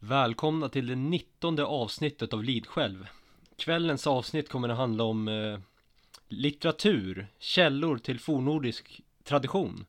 Välkomna 0.00 0.68
till 0.68 0.86
det 0.86 0.94
nittonde 0.94 1.64
avsnittet 1.64 2.32
av 2.32 2.44
Lid 2.44 2.66
själv. 2.66 3.06
Kvällens 3.56 4.06
avsnitt 4.06 4.48
kommer 4.48 4.68
att 4.68 4.76
handla 4.76 5.04
om 5.04 5.28
eh, 5.28 5.58
litteratur, 6.28 7.26
källor 7.38 7.98
till 7.98 8.20
fornordisk 8.20 9.00
tradition. 9.24 9.86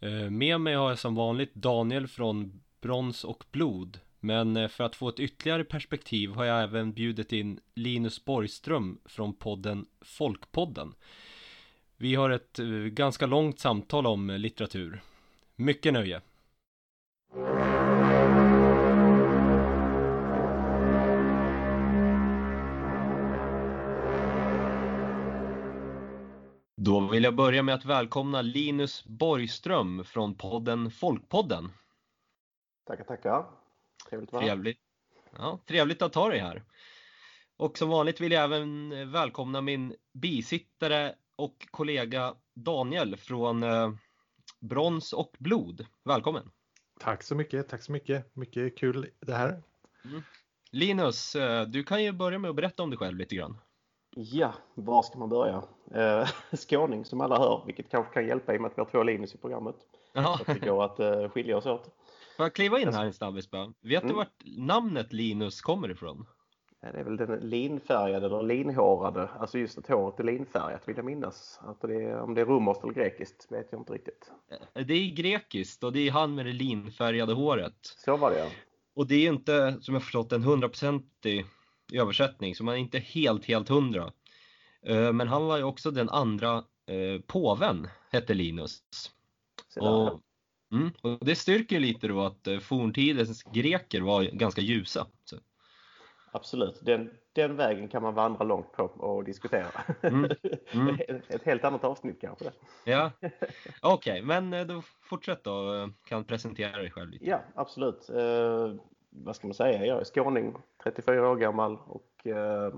Eh, 0.00 0.30
med 0.30 0.60
mig 0.60 0.74
har 0.74 0.88
jag 0.88 0.98
som 0.98 1.14
vanligt 1.14 1.54
Daniel 1.54 2.08
från 2.08 2.60
Brons 2.80 3.24
och 3.24 3.44
blod. 3.50 4.00
Men 4.20 4.56
eh, 4.56 4.68
för 4.68 4.84
att 4.84 4.96
få 4.96 5.08
ett 5.08 5.20
ytterligare 5.20 5.64
perspektiv 5.64 6.30
har 6.30 6.44
jag 6.44 6.62
även 6.62 6.92
bjudit 6.92 7.32
in 7.32 7.60
Linus 7.74 8.24
Borgström 8.24 8.98
från 9.04 9.34
podden 9.34 9.86
Folkpodden. 10.00 10.94
Vi 11.96 12.14
har 12.14 12.30
ett 12.30 12.58
eh, 12.58 12.66
ganska 12.66 13.26
långt 13.26 13.60
samtal 13.60 14.06
om 14.06 14.30
eh, 14.30 14.38
litteratur. 14.38 15.02
Mycket 15.56 15.92
nöje! 15.92 16.20
Då 26.82 27.00
vill 27.00 27.24
jag 27.24 27.34
börja 27.34 27.62
med 27.62 27.74
att 27.74 27.84
välkomna 27.84 28.42
Linus 28.42 29.04
Borgström 29.04 30.04
från 30.04 30.34
podden 30.34 30.90
Folkpodden. 30.90 31.72
Tackar, 32.86 33.04
tackar. 33.04 33.46
Trevligt 34.08 34.28
att 34.28 34.32
vara. 34.32 34.44
Trevligt. 34.44 34.78
Ja, 35.36 35.60
trevligt 35.66 36.02
att 36.02 36.14
ha 36.14 36.28
dig 36.28 36.38
här. 36.38 36.64
Och 37.56 37.78
som 37.78 37.88
vanligt 37.88 38.20
vill 38.20 38.32
jag 38.32 38.44
även 38.44 39.12
välkomna 39.12 39.60
min 39.60 39.94
bisittare 40.12 41.14
och 41.36 41.66
kollega 41.70 42.34
Daniel 42.54 43.16
från 43.16 43.62
eh, 43.62 43.92
Brons 44.60 45.12
och 45.12 45.36
blod. 45.38 45.86
Välkommen! 46.04 46.50
Tack 47.00 47.22
så 47.22 47.34
mycket, 47.34 47.68
tack 47.68 47.82
så 47.82 47.92
mycket. 47.92 48.36
Mycket 48.36 48.78
kul 48.78 49.10
det 49.20 49.34
här. 49.34 49.62
Linus, 50.70 51.36
eh, 51.36 51.66
du 51.66 51.84
kan 51.84 52.04
ju 52.04 52.12
börja 52.12 52.38
med 52.38 52.48
att 52.48 52.56
berätta 52.56 52.82
om 52.82 52.90
dig 52.90 52.98
själv 52.98 53.16
lite 53.16 53.34
grann. 53.36 53.58
Ja, 54.16 54.52
var 54.74 55.02
ska 55.02 55.18
man 55.18 55.28
börja? 55.28 55.62
Eh, 55.94 56.28
skåning 56.56 57.04
som 57.04 57.20
alla 57.20 57.38
hör, 57.38 57.62
vilket 57.66 57.90
kanske 57.90 58.12
kan 58.14 58.26
hjälpa 58.26 58.54
i 58.54 58.56
och 58.56 58.60
med 58.62 58.70
att 58.70 58.78
vi 58.78 58.82
har 58.82 58.90
två 58.90 59.02
Linus 59.02 59.34
i 59.34 59.38
programmet. 59.38 59.76
Ja, 60.12 60.40
Så 60.44 60.50
att 60.52 60.60
det 60.60 60.66
går 60.66 60.84
att 60.84 61.00
eh, 61.00 61.28
skilja 61.28 61.56
oss 61.56 61.66
åt. 61.66 61.84
får 62.36 62.44
jag 62.44 62.54
kliva 62.54 62.80
in 62.80 62.94
här 62.94 63.04
en 63.04 63.12
snabbis 63.12 63.50
bara? 63.50 63.66
Vet 63.66 63.74
du 64.02 64.06
Mm. 64.06 64.16
vart 64.16 64.42
namnet 64.44 65.12
Linus 65.12 65.60
kommer 65.60 65.90
ifrån? 65.90 66.26
Det 66.80 66.86
är 66.98 67.04
väl 67.04 67.16
den 67.16 67.40
linfärgade 67.40 68.26
eller 68.26 68.42
linhårade, 68.42 69.28
alltså 69.28 69.58
just 69.58 69.78
att 69.78 69.86
håret 69.88 70.20
är 70.20 70.24
linfärgat 70.24 70.88
vill 70.88 70.96
jag 70.96 71.04
minnas. 71.04 71.60
Att 71.62 71.80
det 71.80 71.94
är, 71.94 72.20
om 72.20 72.34
det 72.34 72.40
är 72.40 72.44
romerskt 72.44 72.82
eller 72.84 72.92
grekiskt 72.94 73.46
vet 73.52 73.66
jag 73.70 73.80
inte 73.80 73.92
riktigt. 73.92 74.30
Eh, 74.74 74.84
Det 74.86 74.94
är 74.94 75.14
grekiskt 75.14 75.84
och 75.84 75.92
det 75.92 76.08
är 76.08 76.10
han 76.10 76.34
med 76.34 76.46
det 76.46 76.52
linfärgade 76.52 77.32
håret. 77.32 77.74
Så 77.82 78.16
var 78.16 78.30
det 78.30 78.38
ja. 78.38 78.46
Och 78.94 79.06
det 79.06 79.14
är 79.14 79.28
inte, 79.28 79.76
som 79.80 79.94
jag 79.94 80.02
förstått, 80.02 80.32
en 80.32 80.42
hundraprocentig 80.42 81.46
översättning, 81.94 82.54
så 82.54 82.64
man 82.64 82.74
är 82.74 82.78
inte 82.78 82.98
helt, 82.98 83.44
helt 83.44 83.68
hundra. 83.68 84.12
Eh, 84.82 85.12
Men 85.12 85.28
han 85.28 85.46
var 85.46 85.56
ju 85.56 85.64
också 85.64 85.90
den 85.90 86.08
andra 86.08 86.64
eh, 86.86 87.20
påven, 87.26 87.88
hette 88.10 88.34
Linus. 88.34 88.82
Och, 89.80 90.20
mm, 90.72 90.90
och 91.02 91.18
det 91.20 91.34
styrker 91.34 91.80
lite 91.80 92.08
då 92.08 92.20
att 92.20 92.46
eh, 92.46 92.58
forntidens 92.58 93.42
greker 93.42 94.00
var 94.00 94.22
ganska 94.22 94.60
ljusa. 94.60 95.06
Så, 95.24 95.36
Absolut, 96.32 96.80
den, 96.82 97.10
den 97.32 97.56
vägen 97.56 97.88
kan 97.88 98.02
man 98.02 98.14
vandra 98.14 98.44
långt 98.44 98.72
på 98.72 98.82
och 98.84 99.24
diskutera. 99.24 99.66
Mm, 100.02 100.30
mm. 100.72 100.96
Ett 101.28 101.42
helt 101.42 101.64
annat 101.64 101.84
avsnitt 101.84 102.20
kanske. 102.20 102.44
Det. 102.44 102.52
ja, 102.90 103.10
okej, 103.82 104.22
men 104.22 104.52
eh, 104.52 104.66
då 104.66 104.82
fortsätt 105.02 105.44
då. 105.44 105.90
Kan 106.04 106.24
presentera 106.24 106.76
dig 106.76 106.90
själv 106.90 107.10
lite. 107.10 107.24
Ja, 107.24 107.40
absolut. 107.54 108.10
Vad 109.10 109.36
ska 109.36 109.46
man 109.46 109.54
säga? 109.54 109.86
Jag 109.86 110.00
är 110.00 110.04
skåning, 110.04 110.56
34 110.82 111.30
år 111.30 111.36
gammal 111.36 111.78
och 111.86 112.26
eh, 112.26 112.74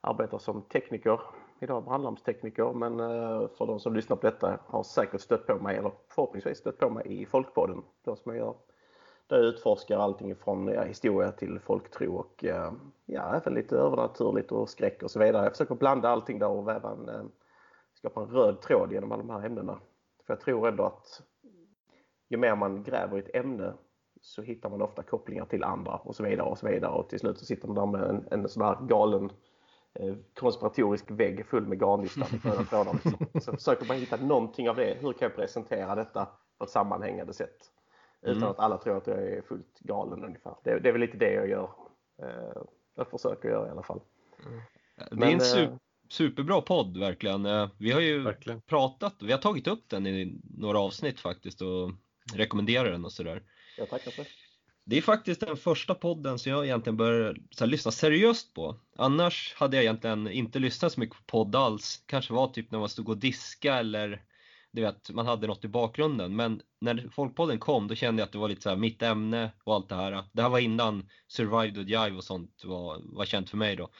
arbetar 0.00 0.38
som 0.38 0.62
tekniker. 0.62 1.20
Idag 1.60 1.84
brandlarmstekniker, 1.84 2.72
men 2.72 3.00
eh, 3.00 3.48
för 3.48 3.66
de 3.66 3.80
som 3.80 3.94
lyssnar 3.94 4.16
på 4.16 4.26
detta 4.26 4.58
har 4.66 4.82
säkert 4.82 5.20
stött 5.20 5.46
på 5.46 5.54
mig, 5.54 5.76
eller 5.76 5.92
förhoppningsvis 6.08 6.58
stött 6.58 6.78
på 6.78 6.90
mig 6.90 7.22
i 7.22 7.26
Folkpodden. 7.26 7.82
Då 8.04 8.16
som 8.16 8.34
jag 8.34 8.38
gör. 8.38 8.54
Där 9.26 9.36
jag 9.36 9.46
utforskar 9.46 9.98
allting 9.98 10.36
från 10.36 10.68
ja, 10.68 10.82
historia 10.82 11.32
till 11.32 11.60
folktro 11.60 12.14
och 12.16 12.44
eh, 12.44 12.72
ja, 13.04 13.34
även 13.36 13.54
lite 13.54 13.76
övernaturligt 13.76 14.52
och 14.52 14.68
skräck 14.68 15.02
och 15.02 15.10
så 15.10 15.18
vidare. 15.18 15.42
Jag 15.42 15.52
försöker 15.52 15.74
blanda 15.74 16.08
allting 16.08 16.38
där 16.38 16.48
och 16.48 16.68
väva 16.68 16.90
en, 16.90 17.08
eh, 17.08 17.24
skapa 17.94 18.20
en 18.20 18.30
röd 18.30 18.60
tråd 18.60 18.92
genom 18.92 19.12
alla 19.12 19.22
de 19.22 19.30
här 19.30 19.46
ämnena. 19.46 19.80
För 20.26 20.32
jag 20.32 20.40
tror 20.40 20.68
ändå 20.68 20.84
att 20.84 21.22
ju 22.28 22.36
mer 22.36 22.56
man 22.56 22.82
gräver 22.82 23.16
i 23.16 23.20
ett 23.20 23.34
ämne 23.34 23.74
så 24.26 24.42
hittar 24.42 24.70
man 24.70 24.82
ofta 24.82 25.02
kopplingar 25.02 25.44
till 25.44 25.64
andra 25.64 25.92
och 25.96 26.16
så 26.16 26.22
vidare 26.22 26.46
och 26.48 26.58
så 26.58 26.68
vidare 26.68 26.92
och 26.92 27.08
till 27.08 27.18
slut 27.20 27.38
så 27.38 27.44
sitter 27.44 27.68
man 27.68 27.92
där 27.92 27.98
med 27.98 28.10
en, 28.10 28.26
en 28.30 28.48
sån 28.48 28.62
här 28.62 28.86
galen 28.86 29.32
eh, 29.94 30.14
konspiratorisk 30.34 31.10
vägg 31.10 31.46
full 31.46 31.66
med 31.66 31.78
garnnystan 31.80 32.26
i 32.32 32.48
röda 32.48 32.64
trådar. 32.64 32.92
Liksom. 32.94 33.26
Så 33.40 33.52
försöker 33.52 33.86
man 33.86 33.96
hitta 33.96 34.16
någonting 34.16 34.70
av 34.70 34.76
det. 34.76 34.96
Hur 35.00 35.12
kan 35.12 35.26
jag 35.28 35.36
presentera 35.36 35.94
detta 35.94 36.28
på 36.58 36.64
ett 36.64 36.70
sammanhängande 36.70 37.32
sätt? 37.32 37.56
Utan 38.22 38.36
Mm. 38.36 38.48
att 38.50 38.58
alla 38.58 38.78
tror 38.78 38.96
att 38.96 39.06
jag 39.06 39.18
är 39.22 39.42
fullt 39.42 39.78
galen 39.80 40.24
ungefär. 40.24 40.54
Det, 40.64 40.78
det 40.78 40.88
är 40.88 40.92
väl 40.92 41.00
lite 41.00 41.16
det 41.18 41.32
jag 41.32 41.48
gör. 41.48 41.70
Eh, 42.22 42.62
jag 42.96 43.08
försöker 43.10 43.48
göra 43.48 43.68
i 43.68 43.70
alla 43.70 43.82
fall. 43.82 44.00
Det 44.96 45.02
är 45.14 45.16
Men, 45.16 45.40
en 45.40 45.64
eh, 45.64 45.76
superbra 46.10 46.60
podd 46.60 46.96
verkligen. 46.96 47.46
Eh, 47.46 47.68
Vi 47.78 47.90
har 47.92 48.00
ju 48.00 48.22
Verkligen. 48.22 48.60
pratat, 48.62 49.14
vi 49.22 49.32
har 49.32 49.38
tagit 49.38 49.66
upp 49.66 49.88
den 49.88 50.06
i 50.06 50.40
några 50.58 50.78
avsnitt 50.80 51.20
faktiskt 51.20 51.62
och 51.62 51.90
rekommenderar 52.34 52.90
den 52.90 53.04
och 53.04 53.12
sådär. 53.12 53.42
Jag 53.78 53.90
tackar 53.90 54.10
för 54.10 54.22
det. 54.22 54.28
Det 54.86 54.96
är 54.96 55.02
faktiskt 55.02 55.40
den 55.40 55.56
första 55.56 55.94
podden 55.94 56.38
som 56.38 56.52
jag 56.52 56.64
egentligen 56.64 56.96
börjar 56.96 57.36
här, 57.60 57.66
lyssna 57.66 57.90
seriöst 57.90 58.54
på. 58.54 58.76
Annars 58.96 59.54
hade 59.56 59.76
jag 59.76 59.84
egentligen 59.84 60.28
inte 60.28 60.58
lyssnat 60.58 60.92
så 60.92 61.00
mycket 61.00 61.16
på 61.16 61.22
podd 61.26 61.56
alls. 61.56 62.02
Kanske 62.06 62.32
var 62.32 62.48
typ 62.48 62.70
när 62.70 62.78
man 62.78 62.88
stod 62.88 63.08
och 63.08 63.18
diska 63.18 63.74
eller 63.74 64.24
du 64.72 64.82
vet, 64.82 65.10
man 65.10 65.26
hade 65.26 65.46
något 65.46 65.64
i 65.64 65.68
bakgrunden. 65.68 66.36
Men 66.36 66.62
när 66.80 67.08
Folkpodden 67.12 67.58
kom 67.58 67.88
då 67.88 67.94
kände 67.94 68.20
jag 68.20 68.26
att 68.26 68.32
det 68.32 68.38
var 68.38 68.48
lite 68.48 68.62
så 68.62 68.68
här 68.68 68.76
mitt 68.76 69.02
ämne 69.02 69.50
och 69.64 69.74
allt 69.74 69.88
det 69.88 69.94
här. 69.94 70.24
Det 70.32 70.42
här 70.42 70.48
var 70.48 70.58
innan 70.58 71.08
Survived 71.28 71.78
och 71.78 71.84
Jive 71.84 72.16
och 72.16 72.24
sånt 72.24 72.62
var, 72.64 73.00
var 73.04 73.24
känt 73.24 73.50
för 73.50 73.56
mig 73.56 73.76
då. 73.76 73.90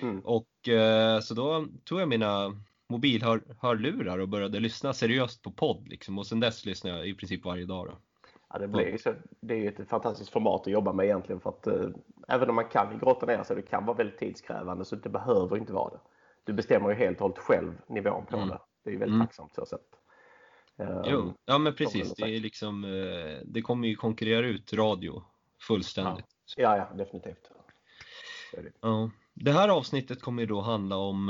Mm. 0.00 0.20
Och 0.20 0.68
eh, 0.68 1.20
så 1.20 1.34
då 1.34 1.66
tog 1.84 2.00
jag 2.00 2.08
mina 2.08 2.62
mobilhörlurar 2.88 4.18
och 4.18 4.28
började 4.28 4.60
lyssna 4.60 4.92
seriöst 4.92 5.42
på 5.42 5.52
podd 5.52 5.88
liksom. 5.88 6.18
Och 6.18 6.26
sen 6.26 6.40
dess 6.40 6.64
lyssnar 6.64 6.90
jag 6.90 7.08
i 7.08 7.14
princip 7.14 7.44
varje 7.44 7.66
dag 7.66 7.86
då. 7.86 7.98
Ja, 8.54 8.60
det, 8.60 8.68
blir 8.68 8.98
så, 8.98 9.14
det 9.40 9.54
är 9.54 9.58
ju 9.58 9.68
ett 9.68 9.88
fantastiskt 9.88 10.30
format 10.30 10.60
att 10.60 10.66
jobba 10.72 10.92
med 10.92 11.04
egentligen 11.06 11.40
för 11.40 11.50
att 11.50 11.66
eh, 11.66 11.88
även 12.28 12.48
om 12.48 12.54
man 12.54 12.68
kan 12.68 12.98
grotta 12.98 13.26
ner 13.26 13.42
sig, 13.42 13.56
det 13.56 13.62
kan 13.62 13.86
vara 13.86 13.96
väldigt 13.96 14.18
tidskrävande 14.18 14.84
så 14.84 14.96
det 14.96 15.08
behöver 15.08 15.56
inte 15.56 15.72
vara 15.72 15.90
det. 15.90 16.00
Du 16.44 16.52
bestämmer 16.52 16.88
ju 16.88 16.94
helt 16.94 17.16
och 17.16 17.22
hållet 17.22 17.38
själv 17.38 17.72
nivån 17.88 18.26
på 18.26 18.36
Mm. 18.36 18.48
det. 18.48 18.58
Det 18.84 18.90
är 18.90 18.92
ju 18.92 18.98
väldigt 18.98 19.14
Mm. 19.14 19.26
tacksamt 19.26 19.54
så 19.54 19.66
sätt. 19.66 19.80
Eh, 20.78 21.00
Jo, 21.04 21.34
ja 21.44 21.58
men 21.58 21.74
precis. 21.74 22.14
Det 22.14 22.36
är 22.36 22.40
liksom, 22.40 22.84
eh, 22.84 23.38
det 23.44 23.62
kommer 23.62 23.88
ju 23.88 23.96
konkurrera 23.96 24.46
ut 24.46 24.72
radio 24.72 25.22
fullständigt. 25.60 26.26
Ja, 26.56 26.76
ja, 26.76 26.96
definitivt. 26.96 27.50
Så 28.50 28.56
är 28.56 28.62
det. 28.62 28.72
Ja. 28.80 29.10
Det 29.34 29.52
här 29.52 29.68
avsnittet 29.68 30.22
kommer 30.22 30.42
ju 30.42 30.46
då 30.46 30.60
handla 30.60 30.96
om, 30.96 31.28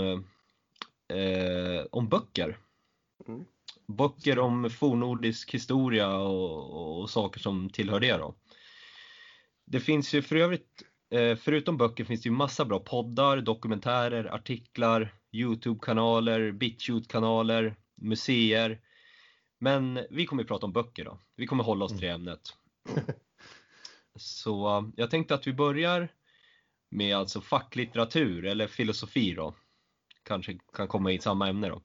eh, 1.09 1.17
eh, 1.19 1.87
om 1.91 2.09
böcker. 2.09 2.59
Mm. 3.29 3.45
Böcker 3.87 4.39
om 4.39 4.71
fornnordisk 4.71 5.55
historia 5.55 6.17
och, 6.17 7.01
och 7.01 7.11
saker 7.11 7.41
som 7.41 7.71
tillhör 7.71 8.01
det 8.01 8.17
då. 8.17 8.35
Det 9.67 9.81
finns 9.81 10.15
ju 10.15 10.23
för 10.23 10.37
övrigt, 10.37 10.83
eh, 11.11 11.37
förutom 11.37 11.77
böcker 11.77 12.05
finns 12.05 12.23
det 12.23 12.29
ju 12.29 12.35
massa 12.35 12.65
bra 12.65 12.81
poddar, 12.81 13.41
dokumentärer, 13.41 14.25
artiklar, 14.25 15.15
Youtube-kanaler, 15.33 16.53
BitChute-kanaler, 16.53 17.77
museer. 17.95 18.81
Men 19.59 20.07
vi 20.11 20.27
kommer 20.27 20.43
att 20.43 20.49
prata 20.49 20.67
om 20.67 20.73
böcker 20.73 21.05
då. 21.05 21.21
Vi 21.37 21.47
kommer 21.47 21.65
hålla 21.65 21.85
oss 21.85 21.99
till 21.99 22.09
ämnet. 22.09 22.41
Så 24.17 24.79
eh, 24.79 24.89
jag 24.97 25.11
tänkte 25.11 25.35
att 25.35 25.47
vi 25.47 25.53
börjar 25.53 26.09
med 26.91 27.17
alltså 27.17 27.41
facklitteratur 27.41 28.45
eller 28.45 28.67
filosofi 28.67 29.35
då. 29.35 29.55
Kanske 30.23 30.59
kan 30.73 30.89
komma 30.89 31.13
i 31.13 31.19
samma 31.19 31.49
ämne 31.49 31.69
då. 31.69 31.83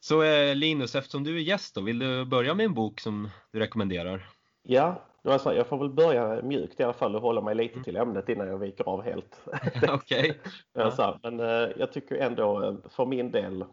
Så 0.00 0.22
eh, 0.22 0.54
Linus, 0.54 0.94
eftersom 0.94 1.24
du 1.24 1.36
är 1.36 1.40
gäst 1.40 1.74
då, 1.74 1.80
vill 1.80 1.98
du 1.98 2.24
börja 2.24 2.54
med 2.54 2.66
en 2.66 2.74
bok 2.74 3.00
som 3.00 3.28
du 3.52 3.58
rekommenderar? 3.58 4.28
Ja, 4.62 5.02
det 5.22 5.28
var 5.28 5.38
så, 5.38 5.52
jag 5.52 5.66
får 5.66 5.78
väl 5.78 5.90
börja 5.90 6.42
mjukt 6.42 6.80
i 6.80 6.82
alla 6.82 6.92
fall 6.92 7.16
och 7.16 7.22
hålla 7.22 7.40
mig 7.40 7.54
lite 7.54 7.82
till 7.82 7.96
ämnet 7.96 8.28
innan 8.28 8.48
jag 8.48 8.58
viker 8.58 8.84
av 8.84 9.02
helt. 9.02 9.40
Okej. 9.88 10.40
Ja. 10.72 11.18
Men 11.22 11.40
eh, 11.40 11.68
jag 11.76 11.92
tycker 11.92 12.16
ändå 12.16 12.64
eh, 12.64 12.74
för 12.88 13.06
min 13.06 13.30
del 13.30 13.64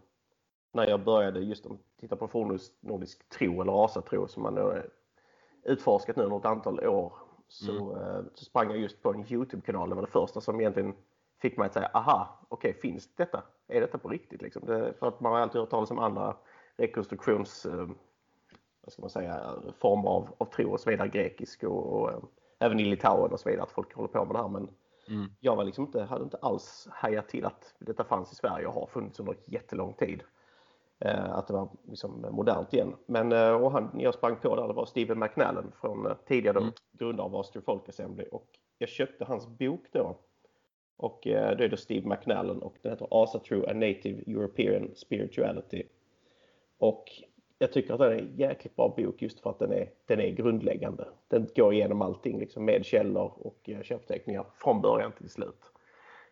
när 0.73 0.87
jag 0.87 1.03
började 1.03 1.39
just 1.39 1.65
att 1.65 1.71
titta 1.99 2.15
på 2.15 2.27
fornnordisk 2.27 3.29
tro 3.29 3.61
eller 3.61 3.85
asatro 3.85 4.27
som 4.27 4.43
man 4.43 4.83
utforskat 5.63 6.15
nu 6.15 6.23
under 6.23 6.37
ett 6.37 6.45
antal 6.45 6.87
år 6.87 7.13
så, 7.47 7.97
eh, 7.97 8.21
så 8.33 8.45
sprang 8.45 8.69
jag 8.69 8.79
just 8.79 9.01
på 9.01 9.13
en 9.13 9.25
Youtube-kanal. 9.33 9.89
Det 9.89 9.95
var 9.95 10.01
det 10.01 10.11
första 10.11 10.41
som 10.41 10.59
egentligen 10.59 10.93
fick 11.41 11.57
mig 11.57 11.65
att 11.65 11.73
säga 11.73 11.89
aha, 11.93 12.39
okej 12.49 12.73
finns 12.73 13.15
detta? 13.15 13.43
Är 13.67 13.81
detta 13.81 13.97
på 13.97 14.09
riktigt? 14.09 14.41
Liksom? 14.41 14.65
Det, 14.65 14.93
för 14.99 15.07
att 15.07 15.19
man 15.19 15.31
har 15.31 15.39
alltid 15.39 15.61
hört 15.61 15.69
talas 15.69 15.91
om 15.91 15.99
andra 15.99 16.35
rekonstruktions 16.77 17.65
eh, 17.65 17.87
vad 18.81 18.93
ska 18.93 19.01
man 19.01 19.09
säga, 19.09 19.51
former 19.79 20.09
av, 20.09 20.35
av 20.37 20.45
tro 20.45 20.71
och 20.71 20.79
så 20.79 20.89
vidare, 20.89 21.07
grekisk 21.07 21.63
och, 21.63 22.01
och 22.01 22.11
eh, 22.11 22.19
även 22.59 22.79
i 22.79 22.85
Litauen 22.85 23.31
och 23.31 23.39
så 23.39 23.49
vidare, 23.49 23.63
att 23.63 23.71
folk 23.71 23.93
håller 23.93 24.09
på 24.09 24.25
med 24.25 24.35
det 24.35 24.41
här. 24.41 24.47
Men 24.47 24.69
mm. 25.07 25.31
jag 25.39 25.55
var 25.55 25.63
liksom 25.63 25.85
inte, 25.85 26.03
hade 26.03 26.23
inte 26.23 26.37
alls 26.37 26.87
hajat 26.91 27.29
till 27.29 27.45
att 27.45 27.73
detta 27.79 28.03
fanns 28.03 28.31
i 28.31 28.35
Sverige 28.35 28.67
och 28.67 28.73
har 28.73 28.87
funnits 28.87 29.19
under 29.19 29.37
jättelång 29.45 29.93
tid. 29.93 30.23
Eh, 30.99 31.33
att 31.33 31.47
det 31.47 31.53
var 31.53 31.69
liksom 31.83 32.25
modernt 32.31 32.73
igen. 32.73 32.95
Men 33.05 33.31
eh, 33.31 33.51
och 33.51 33.71
han, 33.71 33.99
jag 33.99 34.13
sprang 34.13 34.35
på 34.35 34.55
där, 34.55 34.67
det 34.67 34.73
var 34.73 34.85
Stephen 34.85 35.19
McNallen 35.19 35.71
från 35.81 36.05
eh, 36.05 36.13
tidigare 36.27 36.57
mm. 36.57 36.71
grundare 36.91 37.25
av 37.25 37.35
Austrian 37.35 37.63
Folk 37.63 37.89
Assembly 37.89 38.25
och 38.31 38.47
jag 38.77 38.89
köpte 38.89 39.25
hans 39.25 39.47
bok 39.47 39.85
då. 39.91 40.17
Och 40.97 41.19
det 41.23 41.33
är 41.33 41.69
då 41.69 41.77
Steve 41.77 42.09
McNallen 42.09 42.61
och 42.61 42.75
den 42.81 42.91
heter 42.91 43.07
Asa 43.11 43.39
True 43.39 43.69
A 43.69 43.73
Native 43.73 44.23
European 44.27 44.91
Spirituality. 44.95 45.83
Och 46.77 47.05
jag 47.57 47.73
tycker 47.73 47.93
att 47.93 47.99
det 47.99 48.05
är 48.05 48.19
en 48.19 48.35
jäkligt 48.35 48.75
bra 48.75 48.93
bok 48.97 49.21
just 49.21 49.39
för 49.39 49.49
att 49.49 49.59
den 49.59 49.71
är, 49.71 49.89
den 50.05 50.19
är 50.19 50.29
grundläggande. 50.29 51.07
Den 51.27 51.47
går 51.55 51.73
igenom 51.73 52.01
allting 52.01 52.39
liksom 52.39 52.65
med 52.65 52.85
källor 52.85 53.33
och 53.35 53.69
köpteckningar 53.83 54.45
från 54.57 54.81
början 54.81 55.11
till 55.11 55.29
slut. 55.29 55.71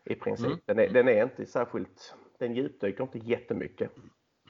I 0.04 0.14
princip. 0.14 0.46
Mm. 0.46 0.58
Den, 0.64 0.78
är, 0.78 0.88
den 0.88 1.08
är 1.08 1.22
inte 1.22 1.46
särskilt, 1.46 2.14
den 2.38 2.54
djupdyker 2.54 3.02
inte 3.02 3.18
jättemycket. 3.18 3.90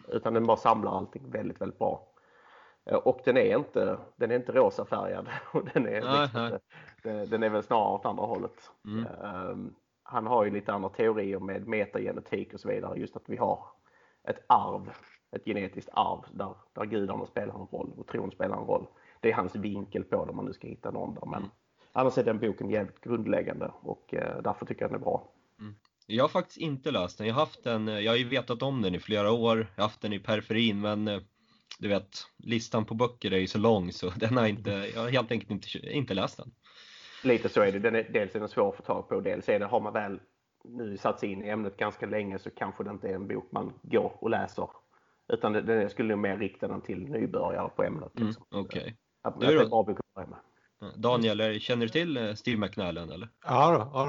Utan 0.08 0.34
den 0.34 0.46
bara 0.46 0.56
samlar 0.56 0.96
allting 0.96 1.31
väldigt, 1.31 1.60
väldigt 1.60 1.78
bra. 1.78 2.08
Eh, 2.84 2.96
och 2.96 3.20
den 3.25 3.37
är 3.37 3.56
inte, 3.56 3.99
den 4.17 4.31
är 4.31 4.37
inte 4.37 4.52
rosafärgad. 4.52 5.28
den, 5.75 5.87
är 5.87 6.20
liksom, 6.22 6.58
nej. 7.05 7.26
Den 7.26 7.43
är 7.43 7.49
väl 7.49 7.62
snarare 7.62 7.94
åt 7.94 8.06
andra 8.06 8.25
hållet. 8.25 8.70
Mm. 8.84 9.06
Um, 9.50 9.75
han 10.04 10.26
har 10.26 10.44
ju 10.44 10.50
lite 10.50 10.72
andra 10.72 10.88
teorier 10.88 11.38
med 11.38 11.68
metagenetik 11.68 12.54
och 12.54 12.60
så 12.60 12.68
vidare. 12.68 12.98
Just 12.98 13.16
att 13.16 13.22
vi 13.26 13.36
har 13.36 13.66
ett 14.28 14.44
arv, 14.48 14.90
ett 15.36 15.44
genetiskt 15.44 15.90
arv 15.92 16.20
där, 16.32 16.54
där 16.72 16.84
gudarna 16.84 17.26
spelar 17.26 17.54
en 17.54 17.66
roll 17.66 17.92
och 17.96 18.06
tron 18.06 18.30
spelar 18.30 18.56
en 18.56 18.66
roll. 18.66 18.86
Det 19.20 19.30
är 19.30 19.34
hans 19.34 19.56
vinkel 19.56 20.04
på 20.04 20.24
det 20.24 20.30
om 20.30 20.36
man 20.36 20.44
nu 20.44 20.52
ska 20.52 20.66
hitta 20.68 20.90
någon 20.90 21.14
där. 21.14 21.26
Men 21.26 21.38
mm. 21.38 21.50
annars 21.92 22.18
är 22.18 22.24
den 22.24 22.38
boken 22.38 22.70
jävligt 22.70 23.00
grundläggande 23.00 23.72
och 23.82 24.14
uh, 24.14 24.42
därför 24.42 24.66
tycker 24.66 24.82
jag 24.82 24.90
den 24.90 25.00
är 25.00 25.04
bra. 25.04 25.32
Mm. 25.60 25.74
Jag 26.06 26.24
har 26.24 26.28
faktiskt 26.28 26.58
inte 26.58 26.90
läst 26.90 27.18
den. 27.18 27.26
Jag 27.26 27.34
har 27.34 27.40
haft 27.40 27.64
den, 27.64 27.88
jag 27.88 28.12
har 28.12 28.16
ju 28.16 28.28
vetat 28.28 28.62
om 28.62 28.82
den 28.82 28.94
i 28.94 28.98
flera 28.98 29.32
år. 29.32 29.58
Jag 29.58 29.82
har 29.82 29.88
haft 29.88 30.00
den 30.00 30.12
i 30.12 30.18
periferin 30.18 30.80
men 30.80 31.08
eh, 31.08 31.20
du 31.78 31.88
vet, 31.88 32.26
listan 32.38 32.84
på 32.84 32.94
böcker 32.94 33.32
är 33.32 33.38
ju 33.38 33.46
så 33.46 33.58
lång 33.58 33.92
så 33.92 34.10
den 34.16 34.36
har 34.36 34.46
inte, 34.46 34.70
jag 34.94 35.00
har 35.00 35.08
helt 35.08 35.30
enkelt 35.30 35.50
inte, 35.50 35.78
inte 35.78 36.14
läst 36.14 36.36
den. 36.36 36.52
Lite 37.24 37.48
så 37.48 37.62
är 37.62 37.72
det. 37.72 37.78
Den 37.78 37.94
är, 37.94 38.06
dels 38.12 38.34
är 38.34 38.40
den 38.40 38.48
svår 38.48 38.68
att 38.68 38.76
få 38.76 38.82
tag 38.82 39.08
på, 39.08 39.20
dels 39.20 39.48
är 39.48 39.58
det, 39.58 39.66
har 39.66 39.80
man 39.80 39.92
väl 39.92 40.20
nu 40.64 40.96
satt 40.96 41.20
sig 41.20 41.32
in 41.32 41.44
i 41.44 41.48
ämnet 41.48 41.76
ganska 41.76 42.06
länge 42.06 42.38
så 42.38 42.50
kanske 42.50 42.84
det 42.84 42.90
inte 42.90 43.08
är 43.08 43.14
en 43.14 43.28
bok 43.28 43.48
man 43.50 43.72
går 43.82 44.16
och 44.20 44.30
läser. 44.30 44.68
Utan 45.32 45.52
den, 45.52 45.66
den 45.66 45.90
skulle 45.90 46.08
nog 46.08 46.18
mer 46.18 46.36
rikta 46.36 46.68
den 46.68 46.80
till 46.80 47.08
nybörjare 47.08 47.68
på 47.76 47.82
ämnet. 47.82 48.16
Mm, 48.16 48.26
liksom. 48.26 48.44
Mm, 48.52 48.64
Okej. 48.64 48.80
Okay. 48.82 48.94
Att, 49.22 49.40
det 49.40 49.46
är 49.46 49.62
en 49.62 49.68
bra 49.68 49.82
bok 49.82 49.98
att 50.00 50.14
börja 50.14 50.28
med. 50.28 50.38
Daniel, 50.96 51.60
känner 51.60 51.86
du 51.86 51.88
till 51.88 52.16
eh, 52.16 52.34
Steve 52.34 52.58
McNallen 52.58 53.10
eller? 53.10 53.28
Ja 53.44 53.70
då, 53.70 53.90
ja 53.98 54.06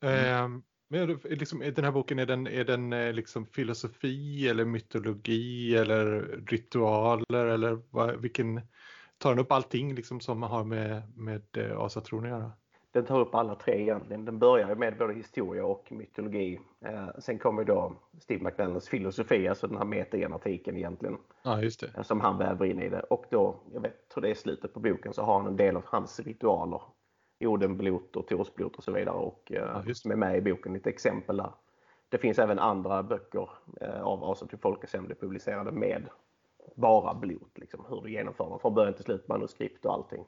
då. 0.00 0.08
Mm. 0.08 0.44
Ehm, 0.44 0.62
men 0.88 1.20
liksom, 1.24 1.58
den 1.74 1.84
här 1.84 1.92
boken, 1.92 2.18
är 2.18 2.26
den, 2.26 2.46
är 2.46 2.64
den 2.64 2.92
eh, 2.92 3.12
liksom 3.12 3.46
filosofi 3.46 4.48
eller 4.48 4.64
mytologi 4.64 5.76
eller 5.76 6.20
ritualer 6.46 7.46
eller 7.46 7.82
vad, 7.90 8.20
vilken, 8.20 8.60
tar 9.22 9.30
den 9.30 9.38
upp 9.38 9.52
allting 9.52 9.94
liksom 9.94 10.20
som 10.20 10.38
man 10.38 10.50
har 10.50 10.64
med, 10.64 11.02
med 11.16 11.42
eh, 11.56 11.80
asatron 11.80 12.24
att 12.24 12.30
göra? 12.30 12.52
Den 12.92 13.04
tar 13.04 13.20
upp 13.20 13.34
alla 13.34 13.54
tre 13.54 13.82
egentligen. 13.82 14.24
Den 14.24 14.38
börjar 14.38 14.74
med 14.74 14.98
både 14.98 15.14
historia 15.14 15.64
och 15.64 15.92
mytologi. 15.92 16.60
Eh, 16.84 17.08
sen 17.18 17.38
kommer 17.38 17.64
då 17.64 17.92
Steve 18.18 18.44
McLennans 18.44 18.88
filosofi, 18.88 19.48
alltså 19.48 19.66
den 19.66 19.76
här 19.78 19.84
metagenetiken 19.84 20.76
egentligen. 20.76 21.16
Ja, 21.42 21.62
just 21.62 21.80
det. 21.80 21.90
Eh, 21.96 22.02
som 22.02 22.20
han 22.20 22.38
väver 22.38 22.66
in 22.66 22.82
i 22.82 22.88
det. 22.88 23.00
Och 23.00 23.24
då, 23.30 23.56
jag 23.72 23.80
vet, 23.80 24.08
tror 24.08 24.22
det 24.22 24.30
är 24.30 24.34
slutet 24.34 24.74
på 24.74 24.80
boken, 24.80 25.12
så 25.12 25.22
har 25.22 25.38
han 25.38 25.46
en 25.46 25.56
del 25.56 25.76
av 25.76 25.82
hans 25.86 26.20
ritualer 26.20 26.80
Odenblot 27.40 28.16
och 28.16 28.26
Torsblot 28.26 28.76
och 28.76 28.84
så 28.84 28.92
vidare 28.92 29.16
och 29.16 29.52
eh, 29.52 29.82
ja, 29.86 29.94
som 29.94 30.10
är 30.10 30.16
med 30.16 30.36
i 30.36 30.40
boken. 30.40 30.72
Lite 30.72 30.90
exempel 30.90 31.36
där. 31.36 31.52
Det 32.08 32.18
finns 32.18 32.38
även 32.38 32.58
andra 32.58 33.02
böcker 33.02 33.50
eh, 33.80 34.02
av 34.02 34.24
Asa 34.24 34.46
till 34.46 34.58
Folkesämne 34.58 35.14
publicerade 35.14 35.72
med 35.72 36.02
bara 36.76 37.14
blot, 37.14 37.58
liksom, 37.58 37.84
hur 37.88 38.00
du 38.00 38.10
genomför 38.10 38.44
dem 38.44 38.60
från 38.60 38.74
början 38.74 38.94
till 38.94 39.04
slut, 39.04 39.28
manuskript 39.28 39.84
och 39.84 39.92
allting. 39.92 40.24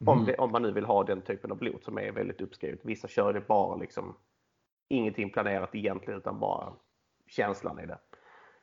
Mm. 0.00 0.18
Om, 0.18 0.24
det, 0.24 0.36
om, 0.36 0.52
man 0.52 0.62
nu 0.62 0.72
vill 0.72 0.84
ha 0.84 1.04
den 1.04 1.22
typen 1.22 1.50
av 1.50 1.58
blot 1.58 1.84
som 1.84 1.98
är 1.98 2.12
väldigt 2.12 2.40
uppskrivet. 2.40 2.80
Vissa 2.82 3.08
kör 3.08 3.32
det 3.32 3.40
bara 3.40 3.76
liksom 3.76 4.16
ingenting 4.88 5.30
planerat 5.30 5.74
egentligen 5.74 6.18
utan 6.18 6.40
bara 6.40 6.72
känslan 7.26 7.80
i 7.80 7.86
det. 7.86 7.98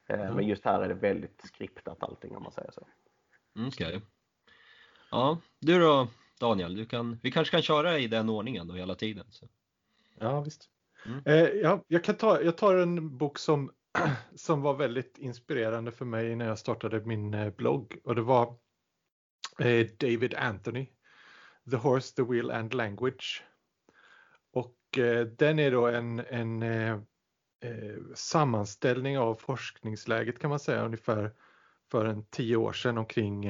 Eh, 0.08 0.22
mm. 0.22 0.36
Men 0.36 0.48
just 0.48 0.66
här 0.66 0.82
är 0.82 0.88
det 0.88 0.94
väldigt 0.94 1.42
skriptat 1.44 2.04
allting 2.04 2.36
om 2.36 2.44
man 2.44 2.52
säger 2.52 2.72
så. 2.72 2.88
Okej. 3.68 3.88
Okay. 3.88 4.02
Ja, 5.12 5.38
du 5.60 5.80
då 5.80 6.08
Daniel, 6.40 6.76
du 6.76 6.86
kan, 6.86 7.20
vi 7.24 7.32
kanske 7.32 7.52
kan 7.52 7.62
köra 7.62 8.00
i 8.00 8.08
den 8.08 8.30
ordningen 8.30 8.68
då 8.68 8.74
hela 8.74 8.96
tiden. 8.96 9.26
Så. 9.30 9.48
Ja, 10.20 10.42
visst. 10.42 10.70
Mm. 11.06 11.22
Eh, 11.26 11.50
ja, 11.50 11.84
jag, 11.88 12.04
kan 12.04 12.16
ta, 12.16 12.42
jag 12.42 12.58
tar 12.58 12.76
en 12.76 13.18
bok 13.18 13.40
som, 13.40 13.72
som 14.36 14.62
var 14.62 14.74
väldigt 14.74 15.18
inspirerande 15.18 15.92
för 15.92 16.06
mig 16.06 16.36
när 16.36 16.48
jag 16.48 16.60
startade 16.60 17.06
min 17.06 17.34
eh, 17.34 17.54
blogg 17.54 18.00
och 18.04 18.16
det 18.16 18.22
var 18.22 18.56
eh, 19.60 19.88
David 20.00 20.34
Anthony, 20.34 20.88
The 21.72 21.76
Horse, 21.76 22.16
The 22.16 22.24
Wheel 22.24 22.52
and 22.52 22.74
Language. 22.74 23.44
Och 24.54 24.98
eh, 24.98 25.26
den 25.26 25.60
är 25.60 25.72
då 25.72 25.88
en, 25.88 26.20
en 26.20 27.06
sammanställning 28.16 29.18
av 29.18 29.36
forskningsläget 29.36 30.40
kan 30.40 30.50
man 30.50 30.60
säga 30.60 30.86
ungefär 30.86 31.32
för 31.92 32.06
en 32.06 32.26
tio 32.26 32.56
år 32.56 32.74
sedan 32.74 32.98
omkring 32.98 33.46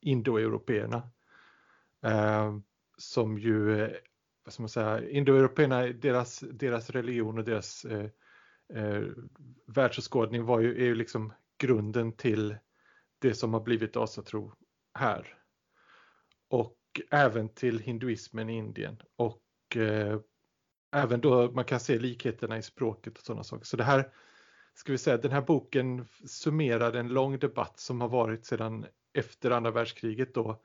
indoeuropeerna. 0.00 1.10
Som 2.98 3.38
ju, 3.38 3.88
vad 4.44 4.52
ska 4.52 4.62
man 4.62 4.68
säga, 4.68 5.08
indoeuropeerna, 5.08 5.86
deras, 5.86 6.40
deras 6.40 6.90
religion 6.90 7.38
och 7.38 7.44
deras 7.44 7.86
eh, 8.74 9.02
världsåskådning 9.66 10.44
var 10.44 10.60
ju, 10.60 10.82
är 10.82 10.84
ju 10.84 10.94
liksom 10.94 11.32
grunden 11.58 12.12
till 12.12 12.56
det 13.18 13.34
som 13.34 13.54
har 13.54 13.60
blivit 13.60 13.96
asatro 13.96 14.52
här. 14.94 15.38
Och 16.48 16.78
även 17.10 17.48
till 17.48 17.78
hinduismen 17.78 18.50
i 18.50 18.56
Indien. 18.56 19.02
Och 19.16 19.76
eh, 19.76 20.20
även 20.92 21.20
då 21.20 21.50
man 21.50 21.64
kan 21.64 21.80
se 21.80 21.98
likheterna 21.98 22.58
i 22.58 22.62
språket 22.62 23.18
och 23.18 23.24
sådana 23.24 23.44
saker. 23.44 23.64
Så 23.64 23.76
det 23.76 23.84
här, 23.84 24.12
ska 24.74 24.92
vi 24.92 24.98
säga, 24.98 25.16
den 25.16 25.32
här 25.32 25.42
boken 25.42 26.06
summerar 26.26 26.92
en 26.92 27.08
lång 27.08 27.38
debatt 27.38 27.80
som 27.80 28.00
har 28.00 28.08
varit 28.08 28.46
sedan 28.46 28.86
efter 29.12 29.50
andra 29.50 29.70
världskriget 29.70 30.34
då 30.34 30.62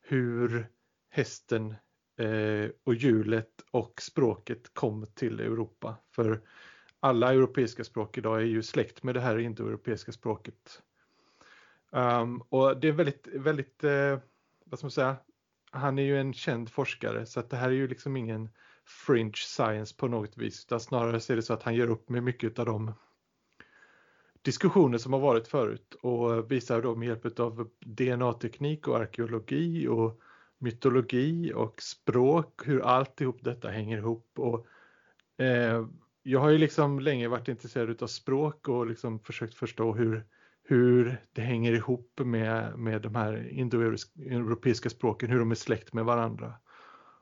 hur 0.00 0.66
hästen 1.10 1.74
eh, 2.18 2.70
och 2.84 2.94
hjulet 2.94 3.64
och 3.70 4.02
språket 4.02 4.74
kom 4.74 5.06
till 5.14 5.40
Europa. 5.40 5.96
För 6.14 6.42
alla 7.00 7.32
europeiska 7.32 7.84
språk 7.84 8.18
idag 8.18 8.40
är 8.40 8.46
ju 8.46 8.62
släkt 8.62 9.02
med 9.02 9.14
det 9.14 9.20
här 9.20 9.38
indoeuropeiska 9.38 10.12
språket. 10.12 10.82
Um, 11.90 12.42
och 12.48 12.80
det 12.80 12.88
är 12.88 12.92
väldigt, 12.92 13.28
väldigt, 13.34 13.84
eh, 13.84 14.18
vad 14.64 14.78
ska 14.78 14.86
man 14.86 14.90
säga, 14.90 15.16
han 15.70 15.98
är 15.98 16.02
ju 16.02 16.20
en 16.20 16.32
känd 16.32 16.70
forskare 16.70 17.26
så 17.26 17.40
att 17.40 17.50
det 17.50 17.56
här 17.56 17.68
är 17.68 17.74
ju 17.74 17.88
liksom 17.88 18.16
ingen 18.16 18.48
fringe 19.06 19.36
science 19.36 19.96
på 19.96 20.08
något 20.08 20.38
vis 20.38 20.64
utan 20.64 20.80
snarare 20.80 21.20
så 21.20 21.32
är 21.32 21.36
det 21.36 21.42
så 21.42 21.52
att 21.52 21.62
han 21.62 21.74
ger 21.74 21.90
upp 21.90 22.08
med 22.08 22.22
mycket 22.22 22.58
av 22.58 22.66
de 22.66 22.92
diskussioner 24.42 24.98
som 24.98 25.12
har 25.12 25.20
varit 25.20 25.48
förut 25.48 25.94
och 26.02 26.52
visar 26.52 26.82
då 26.82 26.96
med 26.96 27.08
hjälp 27.08 27.40
av 27.40 27.70
DNA-teknik 27.80 28.88
och 28.88 28.96
arkeologi 28.96 29.88
och 29.88 30.20
mytologi 30.58 31.52
och 31.54 31.82
språk, 31.82 32.68
hur 32.68 32.80
alltihop 32.80 33.38
detta 33.42 33.68
hänger 33.68 33.98
ihop. 33.98 34.32
Och, 34.36 34.66
eh, 35.44 35.86
jag 36.22 36.40
har 36.40 36.50
ju 36.50 36.58
liksom 36.58 37.00
länge 37.00 37.28
varit 37.28 37.48
intresserad 37.48 38.02
av 38.02 38.06
språk 38.06 38.68
och 38.68 38.86
liksom 38.86 39.20
försökt 39.20 39.54
förstå 39.54 39.94
hur, 39.94 40.26
hur 40.64 41.24
det 41.32 41.42
hänger 41.42 41.72
ihop 41.72 42.20
med, 42.24 42.78
med 42.78 43.02
de 43.02 43.14
här 43.14 43.48
indoeuropeiska 43.48 44.90
språken, 44.90 45.30
hur 45.30 45.38
de 45.38 45.50
är 45.50 45.54
släkt 45.54 45.92
med 45.92 46.04
varandra. 46.04 46.54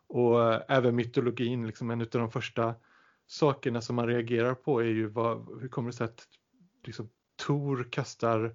Och 0.08 0.52
eh, 0.52 0.62
även 0.68 0.96
mytologin, 0.96 1.66
liksom 1.66 1.90
en 1.90 2.00
av 2.00 2.06
de 2.10 2.30
första 2.30 2.74
sakerna 3.26 3.80
som 3.80 3.96
man 3.96 4.06
reagerar 4.06 4.54
på 4.54 4.80
är 4.80 4.86
ju 4.86 5.06
vad, 5.06 5.60
hur 5.60 5.68
kommer 5.68 5.90
det 5.90 5.96
sig 5.96 6.04
att 6.04 6.24
liksom, 6.84 7.10
Tor 7.46 7.88
kastar 7.90 8.54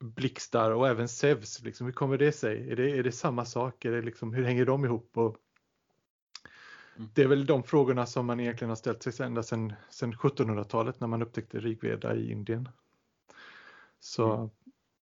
blixtar 0.00 0.70
och 0.70 0.88
även 0.88 1.08
Zeus. 1.08 1.62
Liksom, 1.62 1.86
hur 1.86 1.92
kommer 1.92 2.18
det 2.18 2.32
sig? 2.32 2.70
Är 2.70 2.76
det, 2.76 2.90
är 2.90 3.02
det 3.02 3.12
samma 3.12 3.44
sak? 3.44 3.84
Är 3.84 3.90
det 3.90 4.02
liksom, 4.02 4.34
hur 4.34 4.44
hänger 4.44 4.66
de 4.66 4.84
ihop? 4.84 5.10
Och 5.14 5.36
det 6.96 7.22
är 7.22 7.26
väl 7.26 7.46
de 7.46 7.62
frågorna 7.62 8.06
som 8.06 8.26
man 8.26 8.40
egentligen 8.40 8.68
har 8.68 8.76
ställt 8.76 9.02
sig 9.02 9.26
ända 9.26 9.42
sedan, 9.42 9.72
sedan 9.90 10.14
1700-talet 10.14 11.00
när 11.00 11.08
man 11.08 11.22
upptäckte 11.22 11.60
Rigveda 11.60 12.16
i 12.16 12.32
Indien. 12.32 12.68
Så... 14.00 14.34
Mm. 14.34 14.50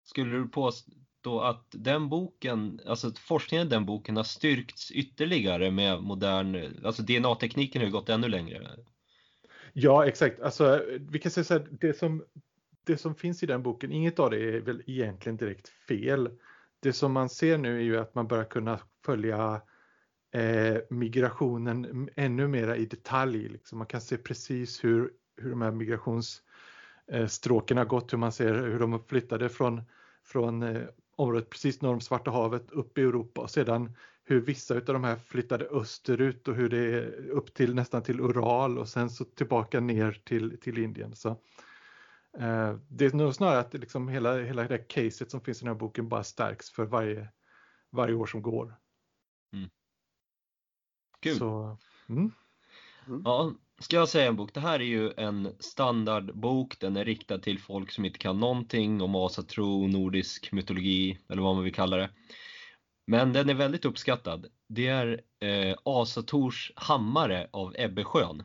Skulle 0.04 0.36
du 0.36 0.48
påstå 0.48 1.40
att 1.40 1.66
den 1.70 2.08
boken, 2.08 2.80
alltså 2.86 3.12
forskningen 3.14 3.66
i 3.66 3.70
den 3.70 3.86
boken 3.86 4.16
har 4.16 4.24
styrkts 4.24 4.90
ytterligare 4.90 5.70
med 5.70 6.02
modern, 6.02 6.84
alltså 6.84 7.02
DNA-tekniken 7.02 7.80
har 7.80 7.86
ju 7.86 7.92
gått 7.92 8.08
ännu 8.08 8.28
längre? 8.28 8.68
Ja, 9.72 10.06
exakt. 10.06 10.40
Alltså, 10.40 10.82
vi 11.10 11.18
kan 11.18 11.32
säga 11.32 11.44
så 11.44 11.54
här, 11.54 11.68
det 11.70 11.98
som 11.98 12.24
det 12.86 12.96
som 12.96 13.14
finns 13.14 13.42
i 13.42 13.46
den 13.46 13.62
boken, 13.62 13.92
inget 13.92 14.18
av 14.18 14.30
det 14.30 14.56
är 14.56 14.60
väl 14.60 14.82
egentligen 14.86 15.36
direkt 15.36 15.68
fel. 15.68 16.30
det 16.80 16.92
som 16.92 17.12
man 17.12 17.28
ser 17.28 17.58
nu 17.58 17.76
är 17.76 17.82
ju 17.82 17.98
att 17.98 18.14
man 18.14 18.26
börjar 18.26 18.44
kunna 18.44 18.80
följa 19.04 19.62
eh, 20.36 20.76
migrationen 20.90 22.08
ännu 22.16 22.48
mera 22.48 22.76
i 22.76 22.86
detalj. 22.86 23.48
Liksom. 23.48 23.78
Man 23.78 23.86
kan 23.86 24.00
se 24.00 24.16
precis 24.16 24.84
hur, 24.84 25.10
hur 25.36 25.50
de 25.50 25.62
här 25.62 25.70
migrationsstråken 25.70 27.78
eh, 27.78 27.80
har 27.80 27.88
gått, 27.88 28.12
hur 28.12 28.18
man 28.18 28.32
ser 28.32 28.54
hur 28.54 28.78
de 28.78 29.04
flyttade 29.04 29.48
från, 29.48 29.82
från 30.24 30.62
eh, 30.62 30.82
området 31.16 31.50
precis 31.50 31.82
norr 31.82 31.94
om 31.94 32.00
Svarta 32.00 32.30
havet 32.30 32.70
upp 32.70 32.98
i 32.98 33.02
Europa 33.02 33.40
och 33.40 33.50
sedan 33.50 33.96
hur 34.24 34.40
vissa 34.40 34.74
av 34.74 34.84
de 34.84 35.04
här 35.04 35.16
flyttade 35.16 35.64
österut 35.64 36.48
och 36.48 36.54
hur 36.54 36.68
det 36.68 36.78
är 36.78 37.30
upp 37.30 37.54
till 37.54 37.74
nästan 37.74 38.02
till 38.02 38.20
Ural 38.20 38.78
och 38.78 38.88
sen 38.88 39.10
så 39.10 39.24
tillbaka 39.24 39.80
ner 39.80 40.22
till, 40.24 40.60
till 40.60 40.78
Indien. 40.78 41.16
Så, 41.16 41.28
eh, 42.38 42.76
det 42.88 43.04
är 43.04 43.12
nog 43.12 43.34
snarare 43.34 43.58
att 43.58 43.74
liksom 43.74 44.08
hela, 44.08 44.38
hela 44.38 44.68
det 44.68 44.78
caset 44.78 45.30
som 45.30 45.40
finns 45.40 45.62
i 45.62 45.64
den 45.64 45.74
här 45.74 45.80
boken 45.80 46.08
bara 46.08 46.24
stärks 46.24 46.70
för 46.70 46.84
varje, 46.84 47.28
varje 47.90 48.14
år 48.14 48.26
som 48.26 48.42
går. 48.42 48.74
Kul! 51.26 51.36
Så, 51.36 51.78
mm. 52.08 52.32
Mm. 53.06 53.22
Ja, 53.24 53.52
ska 53.78 53.96
jag 53.96 54.08
säga 54.08 54.28
en 54.28 54.36
bok? 54.36 54.54
Det 54.54 54.60
här 54.60 54.80
är 54.80 54.84
ju 54.84 55.12
en 55.16 55.52
standardbok. 55.58 56.80
Den 56.80 56.96
är 56.96 57.04
riktad 57.04 57.38
till 57.38 57.58
folk 57.58 57.92
som 57.92 58.04
inte 58.04 58.18
kan 58.18 58.40
någonting 58.40 59.02
om 59.02 59.14
asatro, 59.14 59.86
nordisk 59.86 60.52
mytologi 60.52 61.18
eller 61.28 61.42
vad 61.42 61.54
man 61.54 61.64
vill 61.64 61.74
kalla 61.74 61.96
det. 61.96 62.10
Men 63.06 63.32
den 63.32 63.48
är 63.48 63.54
väldigt 63.54 63.84
uppskattad. 63.84 64.46
Det 64.68 64.86
är 64.86 65.20
eh, 65.40 65.76
Asators 65.84 66.72
hammare 66.76 67.48
av 67.50 67.74
Ebbe 67.78 68.04
Schön. 68.04 68.42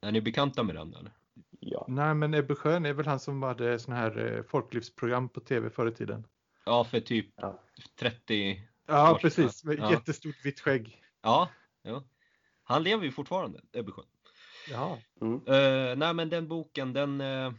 Är 0.00 0.12
ni 0.12 0.20
bekanta 0.20 0.62
med 0.62 0.74
den 0.74 0.94
eller? 0.94 1.12
Ja. 1.60 1.84
Nej, 1.88 2.14
men 2.14 2.34
Ebbe 2.34 2.54
Schön 2.54 2.86
är 2.86 2.92
väl 2.92 3.06
han 3.06 3.20
som 3.20 3.42
hade 3.42 3.78
sån 3.78 3.94
här 3.94 4.36
eh, 4.36 4.42
folklivsprogram 4.42 5.28
på 5.28 5.40
tv 5.40 5.70
förr 5.70 5.88
i 5.88 5.92
tiden? 5.92 6.26
Ja, 6.64 6.84
för 6.84 7.00
typ 7.00 7.26
ja. 7.36 7.62
30 7.98 8.70
Ja, 8.90 9.18
precis. 9.22 9.64
Med 9.64 9.78
ja. 9.78 9.90
jättestort 9.90 10.44
vitt 10.44 10.60
skägg. 10.60 10.99
Ja, 11.22 11.48
ja. 11.82 12.02
Han 12.62 12.82
lever 12.82 13.04
ju 13.04 13.12
fortfarande, 13.12 13.60
Ebbe 13.72 13.92
Schön. 13.92 14.04
Ja. 14.70 14.98
Mm. 15.20 15.34
Uh, 15.34 15.96
nej, 15.96 16.14
men 16.14 16.28
den 16.28 16.48
boken, 16.48 16.92
den, 16.92 17.20
uh, 17.20 17.52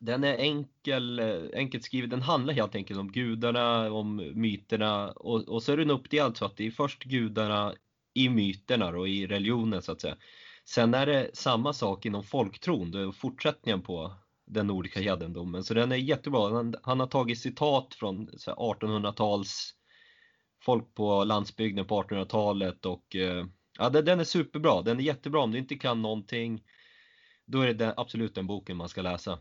den 0.00 0.24
är 0.24 0.36
enkel, 0.36 1.20
uh, 1.20 1.50
enkelt 1.54 1.84
skriven. 1.84 2.10
Den 2.10 2.22
handlar 2.22 2.54
helt 2.54 2.74
enkelt 2.74 3.00
om 3.00 3.12
gudarna, 3.12 3.92
om 3.92 4.32
myterna 4.34 5.10
och, 5.12 5.48
och 5.48 5.62
så 5.62 5.72
är 5.72 5.76
den 5.76 5.90
uppdelad 5.90 6.36
så 6.36 6.44
att 6.44 6.56
det 6.56 6.66
är 6.66 6.70
först 6.70 7.04
gudarna 7.04 7.74
i 8.14 8.28
myterna 8.28 8.88
och 8.88 9.08
i 9.08 9.26
religionen 9.26 9.82
så 9.82 9.92
att 9.92 10.00
säga. 10.00 10.16
Sen 10.64 10.94
är 10.94 11.06
det 11.06 11.30
samma 11.32 11.72
sak 11.72 12.06
inom 12.06 12.22
folktron, 12.22 12.90
det 12.90 13.00
är 13.00 13.12
fortsättningen 13.12 13.82
på 13.82 14.14
den 14.46 14.66
nordiska 14.66 15.00
hedendomen. 15.00 15.64
Så 15.64 15.74
den 15.74 15.92
är 15.92 15.96
jättebra. 15.96 16.54
Han, 16.54 16.74
han 16.82 17.00
har 17.00 17.06
tagit 17.06 17.38
citat 17.38 17.94
från 17.94 18.28
1800-tals 18.28 19.74
folk 20.60 20.94
på 20.94 21.24
landsbygden 21.24 21.86
på 21.86 22.02
1800-talet 22.02 22.86
och 22.86 23.16
Ja, 23.78 23.88
den 23.90 24.20
är 24.20 24.24
superbra. 24.24 24.82
Den 24.82 24.98
är 24.98 25.02
jättebra. 25.02 25.40
Om 25.40 25.52
du 25.52 25.58
inte 25.58 25.74
kan 25.74 26.02
någonting, 26.02 26.62
då 27.44 27.60
är 27.60 27.66
det 27.66 27.72
den, 27.72 27.94
absolut 27.96 28.34
den 28.34 28.46
boken 28.46 28.76
man 28.76 28.88
ska 28.88 29.02
läsa. 29.02 29.38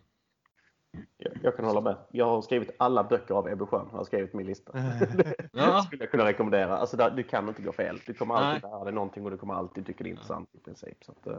Jag, 1.18 1.34
jag 1.44 1.56
kan 1.56 1.66
hålla 1.66 1.82
med. 1.82 1.98
Jag 2.12 2.26
har 2.26 2.42
skrivit 2.42 2.70
alla 2.80 3.04
böcker 3.04 3.34
av 3.34 3.48
Ebbe 3.48 3.66
Schön. 3.66 3.88
Jag 3.92 3.98
har 3.98 4.06
skrivit 4.06 4.34
min 4.34 4.46
lista. 4.46 4.72
ja. 5.54 5.82
skulle 5.82 6.04
jag 6.04 6.12
kunna 6.12 6.26
rekommendera. 6.26 6.78
Alltså, 6.78 6.98
där, 6.98 7.12
du 7.12 7.24
kan 7.24 7.48
inte 7.48 7.62
gå 7.62 7.72
fel. 7.72 8.00
Du 8.06 8.14
kommer 8.14 8.36
alltid 8.36 8.64
Nej. 8.64 8.72
lära 8.72 8.84
dig 8.84 8.94
någonting 8.94 9.26
och 9.26 9.32
du 9.32 9.38
kommer 9.38 9.54
alltid 9.54 9.86
tycka 9.86 10.04
det 10.04 10.10
är 10.10 10.12
intressant 10.12 10.50
i 10.56 10.60
princip. 10.60 11.04
Så 11.06 11.12
att, 11.12 11.28
uh... 11.28 11.38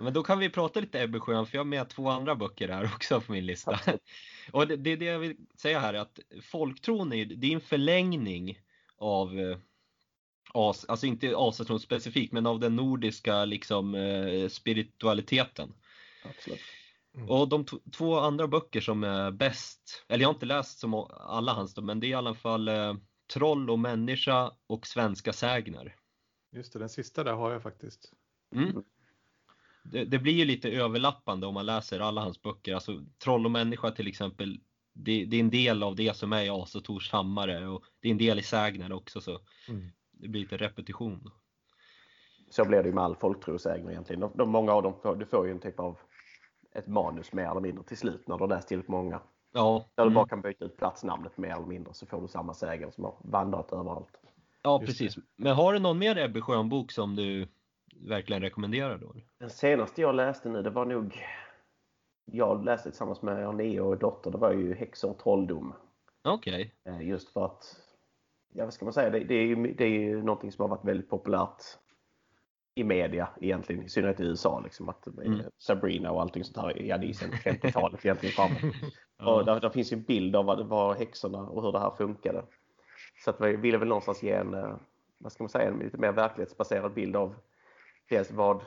Men 0.00 0.12
då 0.12 0.22
kan 0.22 0.38
vi 0.38 0.50
prata 0.50 0.80
lite 0.80 1.02
Ebbe 1.02 1.20
Schön, 1.20 1.46
för 1.46 1.56
jag 1.56 1.60
har 1.60 1.68
med 1.68 1.88
två 1.88 2.08
andra 2.08 2.34
böcker 2.34 2.68
här 2.68 2.84
också 2.94 3.20
på 3.20 3.32
min 3.32 3.46
lista. 3.46 3.80
och 4.52 4.66
det, 4.66 4.76
det, 4.76 4.96
det 4.96 5.04
jag 5.04 5.18
vill 5.18 5.36
säga 5.56 5.80
här 5.80 5.94
är 5.94 5.98
att 5.98 6.18
folktron 6.42 7.12
är, 7.12 7.24
det 7.24 7.46
är 7.46 7.54
en 7.54 7.60
förlängning 7.60 8.58
av 9.00 9.38
eh, 9.38 9.58
as, 10.54 10.84
alltså 10.88 11.06
inte 11.06 11.34
asatron 11.36 11.80
specifikt, 11.80 12.32
men 12.32 12.46
av 12.46 12.60
den 12.60 12.76
nordiska 12.76 13.44
liksom 13.44 13.94
eh, 13.94 14.48
spiritualiteten. 14.48 15.72
Absolut. 16.24 16.60
Mm. 17.14 17.30
Och 17.30 17.48
de 17.48 17.64
två 17.92 18.18
andra 18.18 18.48
böcker 18.48 18.80
som 18.80 19.04
är 19.04 19.30
bäst, 19.30 20.04
eller 20.08 20.22
jag 20.22 20.28
har 20.28 20.34
inte 20.34 20.46
läst 20.46 20.78
som 20.78 20.94
alla 21.10 21.52
hans 21.52 21.76
men 21.76 22.00
det 22.00 22.06
är 22.06 22.08
i 22.08 22.14
alla 22.14 22.34
fall 22.34 22.68
eh, 22.68 22.94
Troll 23.32 23.70
och 23.70 23.78
människa 23.78 24.52
och 24.66 24.86
Svenska 24.86 25.32
sägner. 25.32 25.96
Just 26.52 26.72
det, 26.72 26.78
den 26.78 26.88
sista 26.88 27.24
där 27.24 27.32
har 27.32 27.52
jag 27.52 27.62
faktiskt. 27.62 28.12
Mm. 28.54 28.84
Det, 29.82 30.04
det, 30.04 30.18
blir 30.18 30.32
ju 30.32 30.44
lite 30.44 30.70
överlappande 30.70 31.46
om 31.46 31.54
man 31.54 31.66
läser 31.66 32.00
alla 32.00 32.20
hans 32.20 32.42
böcker. 32.42 32.74
Alltså 32.74 33.04
Troll 33.24 33.44
och 33.44 33.50
människa 33.50 33.90
till 33.90 34.08
exempel, 34.08 34.60
det, 35.04 35.24
det 35.24 35.36
är 35.36 35.40
en 35.40 35.50
del 35.50 35.82
av 35.82 35.96
det 35.96 36.16
som 36.16 36.32
är 36.32 36.42
i 36.42 36.48
Asators 36.48 37.12
hammare 37.12 37.66
och 37.66 37.84
det 38.00 38.08
är 38.08 38.12
en 38.12 38.18
del 38.18 38.38
i 38.38 38.42
sägner 38.42 38.92
också. 38.92 39.20
Så 39.20 39.40
mm 39.68 39.90
det 40.20 40.28
blir 40.28 40.40
lite 40.40 40.56
repetition. 40.56 41.30
Så 42.50 42.64
blir 42.64 42.82
det 42.82 42.88
ju 42.88 42.94
med 42.94 43.04
all 43.04 43.16
folktrosägner 43.16 43.90
egentligen. 43.90 44.20
De, 44.20 44.32
de, 44.34 44.50
många 44.50 44.72
av 44.72 44.82
dem, 44.82 44.94
får, 45.02 45.16
du 45.16 45.26
får 45.26 45.46
ju 45.46 45.52
en 45.52 45.60
typ 45.60 45.80
av 45.80 45.98
ett 46.72 46.86
manus 46.86 47.32
mer 47.32 47.50
eller 47.50 47.60
mindre 47.60 47.84
till 47.84 47.96
slut 47.96 48.28
när 48.28 48.38
du 48.38 48.46
läst 48.46 48.68
tillräckligt 48.68 48.88
många. 48.88 49.20
Ja. 49.52 49.84
Där 49.94 50.04
du 50.04 50.10
bara 50.10 50.20
mm. 50.20 50.28
kan 50.28 50.40
byta 50.40 50.64
ut 50.64 50.76
platsnamnet 50.76 51.38
mer 51.38 51.50
eller 51.50 51.66
mindre 51.66 51.94
så 51.94 52.06
får 52.06 52.20
du 52.20 52.28
samma 52.28 52.54
sägare 52.54 52.92
som 52.92 53.04
har 53.04 53.16
vandrat 53.24 53.72
överallt. 53.72 54.20
Ja, 54.62 54.78
precis. 54.78 55.16
Men 55.36 55.54
har 55.54 55.72
du 55.72 55.78
någon 55.78 55.98
mer 55.98 56.18
Ebbe 56.18 56.40
Schön-bok 56.40 56.92
som 56.92 57.16
du 57.16 57.48
verkligen 57.94 58.42
rekommenderar 58.42 58.98
då? 58.98 59.14
Den 59.38 59.50
senaste 59.50 60.00
jag 60.00 60.14
läste 60.14 60.48
nu, 60.48 60.62
det 60.62 60.70
var 60.70 60.84
nog... 60.84 61.24
Jag 62.32 62.64
läste 62.64 62.90
tillsammans 62.90 63.22
med 63.22 63.54
Neo 63.54 63.86
och 63.86 63.98
dotter, 63.98 64.30
det 64.30 64.38
var 64.38 64.52
ju 64.52 64.74
Häxor 64.74 65.10
och 65.10 65.18
trolldom. 65.18 65.74
Okej. 66.22 66.74
Okay. 66.84 66.94
Eh, 66.94 67.08
just 67.08 67.32
för 67.32 67.44
att 67.44 67.76
ja, 68.52 68.64
vad 68.64 68.74
ska 68.74 68.84
man 68.84 68.94
säga, 68.94 69.10
det, 69.10 69.18
det, 69.18 69.34
är 69.34 69.46
ju, 69.46 69.74
det 69.74 69.84
är 69.84 69.88
ju 69.88 70.22
någonting 70.22 70.52
som 70.52 70.62
har 70.62 70.68
varit 70.68 70.84
väldigt 70.84 71.10
populärt 71.10 71.62
i 72.74 72.84
media 72.84 73.28
egentligen, 73.40 73.82
i 73.82 73.88
synnerhet 73.88 74.20
i 74.20 74.24
USA. 74.24 74.60
Liksom, 74.64 74.88
att 74.88 75.06
mm. 75.06 75.40
Sabrina 75.58 76.12
och 76.12 76.20
allting 76.20 76.44
sånt 76.44 76.56
här, 76.56 76.82
ja 76.82 76.98
det 76.98 77.06
är 77.06 77.12
sedan 77.12 77.30
50-talet 77.30 78.04
egentligen 78.04 78.32
framåt. 78.32 78.74
Och 79.18 79.44
där, 79.44 79.60
där, 79.60 79.70
finns 79.70 79.92
ju 79.92 79.96
en 79.96 80.02
bild 80.02 80.36
av 80.36 80.44
vad, 80.44 80.66
vad 80.66 80.96
häxorna 80.96 81.38
och 81.38 81.62
hur 81.62 81.72
det 81.72 81.78
här 81.78 81.90
funkade. 81.90 82.44
Så 83.24 83.30
att 83.30 83.40
vi 83.40 83.56
ville 83.56 83.78
väl 83.78 83.88
någonstans 83.88 84.22
ge 84.22 84.32
en, 84.32 84.54
eh, 84.54 84.76
vad 85.18 85.32
ska 85.32 85.44
man 85.44 85.48
säga, 85.48 85.68
en 85.68 85.78
lite 85.78 85.98
mer 85.98 86.12
verklighetsbaserad 86.12 86.94
bild 86.94 87.16
av 87.16 87.34
dels 88.08 88.30
vad 88.30 88.62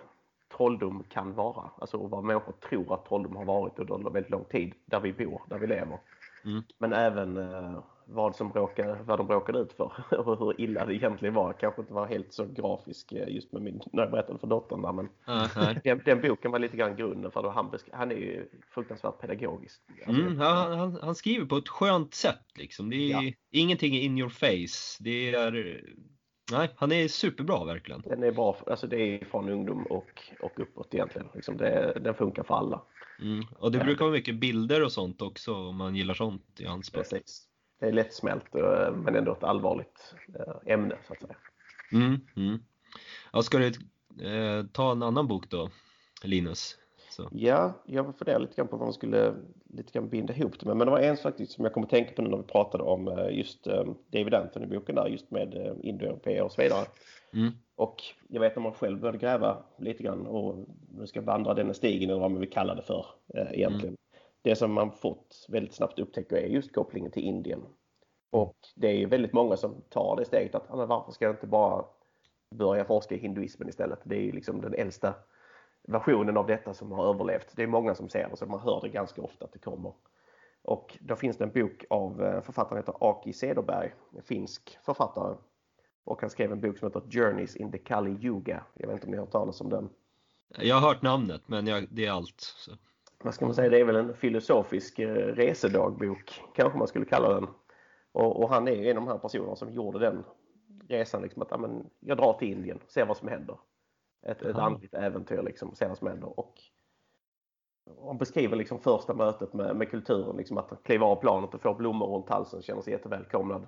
trolldom 0.57 1.03
kan 1.10 1.33
vara. 1.33 1.69
Alltså 1.77 1.98
vad 1.98 2.24
människor 2.24 2.53
tror 2.69 2.93
att 2.93 3.05
trolldom 3.05 3.36
har 3.36 3.45
varit 3.45 3.79
under 3.79 4.10
väldigt 4.10 4.31
lång 4.31 4.45
tid 4.45 4.74
där 4.86 5.00
vi 5.00 5.13
bor, 5.13 5.41
där 5.50 5.57
vi 5.57 5.67
lever. 5.67 6.00
Mm. 6.45 6.63
Men 6.77 6.93
även 6.93 7.38
eh, 7.38 7.79
vad, 8.05 8.36
som 8.36 8.53
råkar, 8.53 9.03
vad 9.03 9.19
de 9.19 9.27
råkade 9.27 9.60
ut 9.60 9.74
för 9.74 9.91
och 10.27 10.39
hur 10.39 10.62
illa 10.62 10.86
det 10.86 10.95
egentligen 10.95 11.33
var. 11.33 11.53
Kanske 11.53 11.81
inte 11.81 11.93
var 11.93 12.07
helt 12.07 12.33
så 12.33 12.45
grafisk 12.45 13.12
eh, 13.12 13.36
just 13.36 13.51
med 13.51 13.62
min, 13.62 13.81
när 13.91 14.03
jag 14.03 14.12
berättade 14.12 14.39
för 14.39 14.48
dottern 14.48 14.81
där, 14.81 14.93
men 14.93 15.10
uh-huh. 15.25 15.79
den, 15.83 16.01
den, 16.05 16.22
boken 16.22 16.51
var 16.51 16.60
lite 16.60 16.77
grann 16.77 16.95
grunden 16.95 17.31
för 17.31 17.43
det. 17.43 17.50
Han, 17.50 17.72
han 17.91 18.12
är 18.12 18.15
ju 18.15 18.50
fruktansvärt 18.74 19.22
pedagogisk. 19.22 19.81
Alltså, 20.07 20.22
mm, 20.22 20.39
han, 20.39 20.79
han, 20.79 21.00
han, 21.01 21.15
skriver 21.15 21.45
på 21.45 21.57
ett 21.57 21.69
skönt 21.69 22.13
sätt 22.13 22.45
liksom. 22.55 22.89
Det 22.89 22.95
är 22.95 23.24
ja. 23.24 23.31
ingenting 23.51 23.93
in 23.93 24.17
your 24.17 24.29
face. 24.29 25.03
Det 25.03 25.36
är 25.36 25.81
Nej, 26.53 26.69
han 26.75 26.91
är 26.91 27.07
superbra 27.07 27.65
verkligen. 27.65 28.01
Den 28.01 28.24
är 28.24 28.31
bra, 28.31 28.57
alltså 28.67 28.88
det 28.88 28.98
är 28.98 29.25
från 29.25 29.50
ungdom 29.50 29.83
och, 29.83 30.22
och 30.39 30.60
uppåt 30.60 30.93
egentligen. 30.93 31.27
Liksom 31.33 31.57
det, 31.57 31.98
den 32.01 32.13
funkar 32.13 32.43
för 32.43 32.55
alla. 32.55 32.81
Mm. 33.22 33.45
Och 33.60 33.72
det 33.72 33.79
brukar 33.79 34.05
vara 34.05 34.13
mycket 34.13 34.36
bilder 34.36 34.83
och 34.83 34.91
sånt 34.91 35.22
också 35.22 35.55
om 35.55 35.75
man 35.75 35.95
gillar 35.95 36.13
sånt 36.13 36.60
i 36.60 36.65
hans 36.65 36.89
Precis 36.89 37.48
det 37.83 37.89
är 37.89 37.93
lättsmält 37.93 38.55
eh, 38.55 38.95
men 38.95 39.15
ändå 39.15 39.31
ett 39.31 39.43
allvarligt 39.43 40.15
eh, 40.36 40.74
ämne 40.74 40.98
så 41.07 41.13
att 41.13 41.22
säga. 41.22 41.36
Mm, 41.91 42.19
mm. 42.36 42.60
Ja, 43.33 43.43
ska 43.43 43.57
du 43.57 43.67
eh, 44.27 44.65
ta 44.65 44.91
en 44.91 45.03
annan 45.03 45.27
bok 45.27 45.50
då, 45.50 45.69
Linus? 46.24 46.77
Så. 47.15 47.29
Ja, 47.32 47.74
jag 47.86 48.15
funderar 48.17 48.39
lite 48.39 48.55
grann 48.55 48.67
på 48.67 48.77
vad 48.77 48.86
man 48.86 48.93
skulle 48.93 49.34
lite 49.70 49.91
grann 49.91 50.10
binda 50.10 50.34
ihop 50.34 50.60
det 50.60 50.65
med. 50.65 50.77
Men 50.77 50.88
det 50.88 50.91
var 50.91 51.00
en 51.00 51.17
faktiskt 51.17 51.51
som 51.51 51.63
jag 51.63 51.74
kommer 51.74 51.88
att 51.88 51.91
tänka 51.91 52.13
på 52.13 52.22
nu 52.22 52.29
när 52.29 52.38
vi 52.38 52.43
pratade 52.43 52.84
om 52.84 53.08
eh, 53.08 53.38
just 53.38 53.63
David 54.12 54.34
Anthony-boken 54.34 54.96
där, 54.96 55.08
just 55.08 55.32
med 55.32 55.77
indoeuropeer 55.82 56.43
och 56.43 56.51
så 56.51 56.62
vidare. 56.62 56.86
Mm. 57.34 57.51
Och 57.75 57.96
jag 58.27 58.39
vet 58.39 58.55
när 58.55 58.63
man 58.63 58.74
själv 58.74 59.00
började 59.00 59.17
gräva 59.17 59.58
lite 59.77 60.03
grann 60.03 60.27
och 60.27 60.55
nu 60.91 61.08
ska 61.08 61.22
vandra 61.22 61.53
denna 61.53 61.74
stigen 61.74 62.10
eller 62.10 62.20
vad 62.20 62.32
man 62.32 62.39
vill 62.39 62.50
kalla 62.50 62.75
det 62.75 62.82
för 62.82 63.05
egentligen. 63.34 63.88
Mm 63.88 63.98
det 64.43 64.55
som 64.55 64.74
man 64.74 64.91
fått 64.91 65.46
väldigt 65.50 65.74
snabbt 65.74 66.00
upptäcka 66.00 66.41
är 66.41 66.48
just 66.48 66.74
kopplingen 66.74 67.12
till 67.12 67.24
Indien. 67.24 67.62
Och 68.29 68.58
det 68.75 68.88
är 68.88 69.08
väldigt 69.08 69.34
många 69.34 69.58
som 69.58 69.82
tar 69.89 70.15
det 70.15 70.25
steget 70.25 70.55
att 70.55 70.67
varför 70.70 71.12
ska 71.12 71.25
jag 71.25 71.34
inte 71.34 71.48
bara 71.48 71.86
börja 72.55 72.86
forska 72.86 73.15
i 73.15 73.17
hinduismen 73.17 73.70
istället? 73.70 74.00
Det 74.03 74.15
är 74.15 74.22
ju 74.22 74.32
liksom 74.32 74.62
den 74.62 74.74
äldsta 74.74 75.13
versionen 75.83 76.37
av 76.37 76.47
detta 76.47 76.73
som 76.73 76.91
har 76.91 77.09
överlevt. 77.09 77.55
Det 77.55 77.63
är 77.63 77.67
många 77.67 77.95
som 77.95 78.09
ser 78.09 78.29
det, 78.29 78.37
så 78.37 78.45
man 78.45 78.59
hör 78.59 78.81
det 78.81 78.89
ganska 78.89 79.21
ofta 79.21 79.45
att 79.45 79.53
det 79.53 79.59
kommer. 79.59 79.93
Och 80.61 80.97
då 81.01 81.15
finns 81.15 81.37
det 81.37 81.43
en 81.43 81.51
bok 81.51 81.85
av 81.89 82.23
eh, 82.23 82.41
författaren 82.41 82.77
heter 82.77 82.95
Aki 82.99 83.33
Cederberg, 83.33 83.93
en 84.15 84.23
finsk 84.23 84.77
författare. 84.85 85.35
Och 86.03 86.21
han 86.21 86.29
skrev 86.29 86.51
en 86.51 86.61
bok 86.61 86.77
som 86.77 86.87
heter 86.87 87.01
Journeys 87.09 87.55
in 87.55 87.71
the 87.71 87.77
Kali 87.77 88.11
Yuga. 88.11 88.63
Jag 88.73 88.87
vet 88.87 88.93
inte 88.93 89.05
om 89.05 89.11
ni 89.11 89.17
har 89.17 89.25
hört 89.25 89.31
talas 89.31 89.61
om 89.61 89.69
den? 89.69 89.89
Jag 90.57 90.75
har 90.75 90.87
hört 90.87 91.01
namnet, 91.01 91.41
men 91.45 91.67
jag, 91.67 91.87
det 91.89 92.05
är 92.05 92.11
allt. 92.11 92.39
Så 92.39 92.71
vad 93.23 93.33
ska 93.33 93.45
man 93.45 93.55
säga, 93.55 93.69
det 93.69 93.79
är 93.79 93.85
väl 93.85 93.95
en 93.95 94.13
filosofisk 94.13 94.99
eh, 94.99 95.13
resedagbok, 95.13 96.41
kanske 96.55 96.79
man 96.79 96.87
skulle 96.87 97.05
kalla 97.05 97.33
den. 97.33 97.47
Och, 98.11 98.43
och, 98.43 98.49
han 98.49 98.67
är 98.67 98.71
en 98.71 98.97
av 98.97 99.03
de 99.03 99.07
här 99.11 99.17
personerna 99.17 99.55
som 99.55 99.73
gjorde 99.73 99.99
den 99.99 100.23
resan. 100.87 101.21
Liksom, 101.21 101.41
att 101.41 101.47
ja, 101.51 101.69
jag 101.99 102.17
drar 102.17 102.33
till 102.33 102.47
Indien, 102.47 102.79
ser 102.87 103.05
vad 103.05 103.17
som 103.17 103.27
händer. 103.27 103.57
Ett, 104.25 104.42
ett 104.42 104.56
andligt 104.56 104.94
äventyr, 104.94 105.42
liksom, 105.42 105.75
vad 105.80 105.98
som 105.98 106.08
händer. 106.08 106.39
Och 106.39 106.62
han 108.06 108.18
beskriver 108.18 108.56
liksom 108.56 108.80
första 108.80 109.13
mötet 109.13 109.53
med, 109.53 109.75
med 109.75 109.89
kulturen, 109.89 110.38
liksom 110.38 110.58
att 110.58 110.84
kliva 110.84 111.06
av 111.06 111.15
planet 111.15 111.53
och 111.53 111.62
få 111.62 111.74
blommor 111.74 112.08
runt 112.08 112.30
halsen, 112.30 112.62
känner 112.62 112.82
sig 112.82 112.94
jättevälkomnad. 112.94 113.68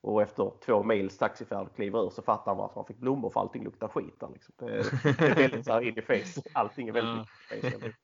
Och 0.00 0.22
efter 0.22 0.52
två 0.64 0.82
mils 0.82 1.18
taxifärd 1.18 1.74
kliver 1.74 2.06
ur 2.06 2.10
så 2.10 2.22
fattar 2.22 2.50
han 2.50 2.58
varför 2.58 2.74
han 2.74 2.84
fick 2.84 2.98
blommor 2.98 3.30
för 3.30 3.40
allting 3.40 3.64
luktar 3.64 3.88
skit 3.88 4.20
där, 4.20 4.28
liksom. 4.32 4.54
det, 4.58 4.64
är, 4.64 4.84
det 5.18 5.26
är 5.26 5.34
väldigt 5.34 5.64
så 5.64 5.72
här 5.72 5.80
in 5.80 5.98
i 5.98 6.02
face. 6.02 6.42
Allting 6.52 6.88
är 6.88 6.92
väldigt 6.92 7.26
in 7.52 7.58
i 7.58 7.60
face. 7.60 7.96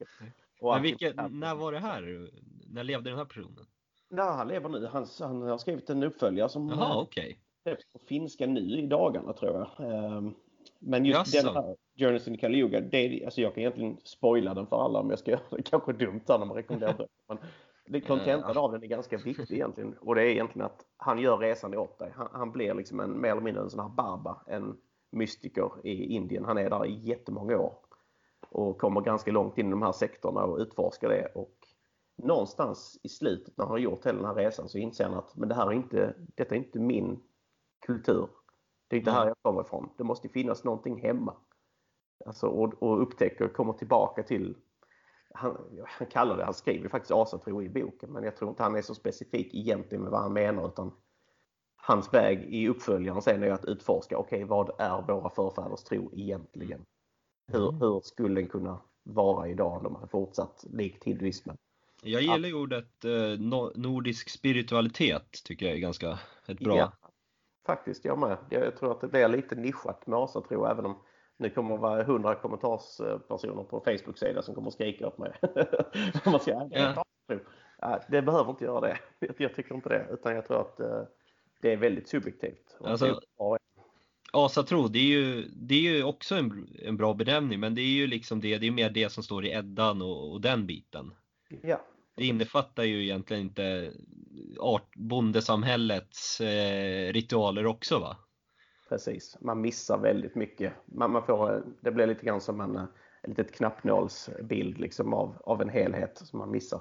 Men 0.61 0.83
vilket, 0.83 1.17
när 1.31 1.55
var 1.55 1.73
det 1.73 1.79
här? 1.79 2.31
När 2.71 2.85
levde 2.85 3.11
den 3.11 3.19
här 3.19 3.25
personen? 3.25 3.67
Nej, 4.09 4.25
han 4.25 4.49
lever 4.49 4.69
nu. 4.69 4.87
Han, 4.87 5.07
han 5.21 5.43
har 5.43 5.59
skrivit 5.59 5.91
en 5.91 6.03
uppföljare 6.03 6.49
som 6.49 6.69
Jaha, 6.69 7.03
okay. 7.03 7.37
på 7.93 7.99
finska 7.99 8.47
nu 8.47 8.79
i 8.79 8.87
dagarna 8.87 9.33
tror 9.33 9.53
jag. 9.53 9.69
Men 10.85 11.05
just 11.05 11.35
Jaså. 11.35 11.47
den 11.47 11.57
här 11.57 11.77
Journeys 11.95 12.29
in 12.29 12.39
Kaliuga, 12.39 12.81
det, 12.81 13.25
alltså 13.25 13.41
jag 13.41 13.55
kan 13.55 13.61
egentligen 13.61 13.97
spoila 14.05 14.55
den 14.55 14.67
för 14.67 14.85
alla 14.85 14.99
om 14.99 15.11
jag 15.11 15.19
ska 15.19 15.31
göra 15.31 15.41
det. 15.51 15.63
Kanske 15.71 15.93
dumt 15.93 16.21
här 16.29 16.39
när 16.39 16.47
man 16.47 16.57
rekommenderar 16.57 16.99
det. 16.99 17.09
Men 17.87 18.01
kontentan 18.01 18.57
av 18.57 18.73
den 18.73 18.83
är 18.83 18.87
ganska 18.87 19.17
viktig 19.17 19.55
egentligen. 19.55 19.95
Och 20.01 20.15
det 20.15 20.23
är 20.23 20.27
egentligen 20.27 20.67
att 20.67 20.85
han 20.97 21.19
gör 21.19 21.39
resan 21.39 21.77
åt 21.77 21.99
dig. 21.99 22.13
Han, 22.17 22.29
han 22.33 22.53
blir 22.53 22.75
liksom 22.75 23.01
en, 23.01 23.21
mer 23.21 23.31
eller 23.31 23.41
mindre 23.41 23.63
en 23.63 23.71
sån 23.71 23.81
här 23.81 23.89
baba, 23.89 24.43
en 24.47 24.77
mystiker 25.11 25.71
i 25.85 26.15
Indien. 26.15 26.45
Han 26.45 26.59
är 26.59 26.71
där 26.71 26.87
i 26.87 26.95
jättemånga 26.95 27.59
år. 27.59 27.75
Och 28.49 28.79
kommer 28.79 29.01
ganska 29.01 29.31
långt 29.31 29.59
in 29.59 29.67
i 29.67 29.71
de 29.71 29.83
här 29.83 29.93
sektorerna 29.93 30.45
och 30.45 30.59
utforskar 30.59 31.09
det. 31.09 31.27
Och 31.35 31.57
någonstans 32.17 33.01
i 33.03 33.09
slutet 33.09 33.57
när 33.57 33.65
han 33.65 33.71
har 33.71 33.79
gjort 33.79 34.07
hela 34.07 34.19
den 34.19 34.27
här 34.27 34.35
resan 34.35 34.69
så 34.69 34.79
inser 34.79 35.05
han 35.05 35.19
att 35.19 35.37
men 35.37 35.49
det 35.49 35.55
här 35.55 35.67
är 35.67 35.73
inte, 35.73 36.15
detta 36.35 36.55
är 36.55 36.59
inte 36.59 36.79
min 36.79 37.21
kultur. 37.87 38.29
Det 38.93 38.97
är 38.97 38.99
inte 38.99 39.11
här 39.11 39.27
jag 39.27 39.37
kommer 39.43 39.61
ifrån. 39.61 39.89
Det 39.99 40.05
måste 40.05 40.29
finnas 40.29 40.65
någonting 40.65 41.03
hemma. 41.03 41.37
Alltså, 42.27 42.47
och, 42.47 42.83
och 42.83 43.03
upptäcker, 43.03 43.49
kommer 43.49 43.73
tillbaka 43.73 44.23
till 44.23 44.57
han, 45.35 45.57
han 45.87 46.07
kallar 46.07 46.37
det, 46.37 46.45
han 46.45 46.55
skriver 46.55 46.89
faktiskt 46.89 47.13
asatro 47.13 47.63
i 47.63 47.69
boken 47.69 48.13
men 48.13 48.25
jag 48.25 48.37
tror 48.37 48.51
inte 48.51 48.63
han 48.63 48.77
är 48.77 48.83
så 48.83 48.95
specifik 48.95 49.55
egentligen 49.55 50.03
med 50.03 50.11
vad 50.11 50.21
han 50.21 50.33
menar 50.33 50.69
utan 50.69 50.93
hans 51.77 52.15
väg 52.15 52.55
i 52.55 52.69
uppföljaren 52.69 53.23
sen 53.23 53.43
är 53.43 53.51
att 53.51 53.65
utforska, 53.65 54.19
okej 54.19 54.45
okay, 54.45 54.49
vad 54.49 54.71
är 54.79 55.03
våra 55.03 55.31
förfäders 55.31 55.83
tro 55.83 56.11
egentligen? 56.15 56.85
Hur, 57.53 57.69
mm. 57.69 57.81
hur 57.81 58.01
skulle 58.01 58.41
den 58.41 58.49
kunna 58.49 58.81
vara 59.03 59.49
idag 59.49 59.77
om 59.77 59.83
de 59.83 59.95
hade 59.95 60.09
fortsatt 60.09 60.65
likt 60.71 61.05
hinduismen? 61.05 61.57
Jag 62.03 62.23
gillar 62.23 62.49
ju 62.49 62.55
ordet 62.55 63.05
eh, 63.05 63.41
nordisk 63.75 64.29
spiritualitet, 64.29 65.45
tycker 65.45 65.67
jag 65.67 65.75
är 65.75 65.81
ganska 65.81 66.19
ett 66.47 66.59
bra... 66.59 66.77
Ja, 66.77 66.93
faktiskt, 67.67 68.05
jag 68.05 68.19
med. 68.19 68.37
Jag 68.51 68.77
tror 68.77 68.93
att 68.93 69.01
det 69.01 69.09
blir 69.09 69.29
lite 69.29 69.55
nischat 69.55 70.07
med 70.07 70.19
asatro 70.19 70.67
även 70.67 70.87
om 70.87 71.03
nu 71.37 71.51
kommer 71.51 71.75
det 71.75 71.81
vara 71.81 72.01
100 72.01 72.35
kommentarspersoner 72.35 73.63
på 73.63 73.81
Facebook-sida 73.81 74.43
som 74.43 74.55
kommer 74.55 74.69
att 74.69 74.75
skrika 74.75 75.07
åt 75.07 75.19
mig. 75.19 75.33
man 76.25 76.41
ska, 76.41 76.69
ja. 76.71 77.05
Det 78.09 78.23
behöver 78.23 78.51
inte 78.51 78.65
göra 78.65 78.81
det. 78.81 78.99
Jag 79.39 79.55
tycker 79.55 79.75
inte 79.75 79.89
det. 79.89 80.07
Utan 80.11 80.35
jag 80.35 80.47
tror 80.47 80.61
att 80.61 80.81
eh, 80.81 81.03
det 81.61 81.73
är 81.73 81.77
väldigt 81.77 82.09
subjektivt. 82.09 82.77
Alltså, 82.81 83.21
asatro, 84.33 84.89
det 84.89 84.99
är 84.99 85.21
ju, 85.21 85.49
det 85.49 85.75
är 85.75 85.93
ju 85.93 86.05
också 86.05 86.35
en, 86.35 86.69
en 86.83 86.97
bra 86.97 87.15
benämning 87.15 87.61
men 87.61 87.75
det 87.75 87.81
är 87.81 87.95
ju 87.95 88.07
liksom 88.07 88.41
det, 88.41 88.59
det 88.59 88.67
är 88.67 88.71
mer 88.71 88.91
det 88.91 89.13
som 89.13 89.23
står 89.23 89.45
i 89.45 89.51
Eddan 89.51 90.03
och, 90.03 90.33
och 90.33 90.41
den 90.41 90.67
biten. 90.67 91.15
Ja. 91.63 91.81
Det 92.15 92.27
innefattar 92.27 92.83
ju 92.83 93.03
egentligen 93.03 93.43
inte 93.43 93.93
art, 94.61 94.97
bondesamhällets 94.97 96.41
eh, 96.41 97.13
ritualer 97.13 97.67
också 97.67 97.99
va? 97.99 98.17
Precis, 98.89 99.37
man 99.41 99.61
missar 99.61 99.99
väldigt 99.99 100.35
mycket. 100.35 100.73
Man, 100.85 101.13
man 101.13 101.27
får, 101.27 101.65
det 101.81 101.93
blir 101.93 102.07
lite 102.07 102.27
grann 102.27 102.41
som 102.41 102.61
en, 102.61 102.77
en 102.77 102.89
litet 103.27 103.53
knappnålsbild 103.53 104.79
liksom 104.79 105.15
av, 105.15 105.43
av 105.45 105.63
en 105.63 105.69
helhet 105.69 106.23
som 106.25 106.39
man 106.39 106.51
missar. 106.51 106.81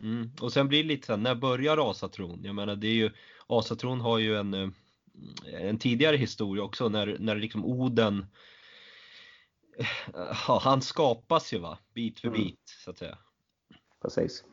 Mm. 0.00 0.30
Och 0.40 0.52
sen 0.52 0.68
blir 0.68 0.82
det 0.82 0.88
lite 0.88 1.06
så 1.06 1.12
här, 1.12 1.20
när 1.20 1.34
börjar 1.34 1.90
asatron? 1.90 2.40
Jag 2.42 2.54
menar 2.54 2.76
det 2.76 2.86
är 2.86 2.94
ju, 2.94 3.10
asatron 3.46 4.00
har 4.00 4.18
ju 4.18 4.36
en, 4.36 4.54
eh, 4.54 4.68
en 5.52 5.78
tidigare 5.78 6.16
historia 6.16 6.64
också 6.64 6.88
när, 6.88 7.16
när 7.20 7.36
liksom 7.36 7.64
Oden 7.64 8.26
ja, 10.48 10.60
han 10.64 10.82
skapas 10.82 11.52
ju 11.52 11.58
va, 11.58 11.78
bit 11.94 12.20
för 12.20 12.28
mm. 12.28 12.40
bit 12.40 12.62
så 12.84 12.90
att 12.90 12.98
säga. 12.98 13.18
Precis. 14.02 14.44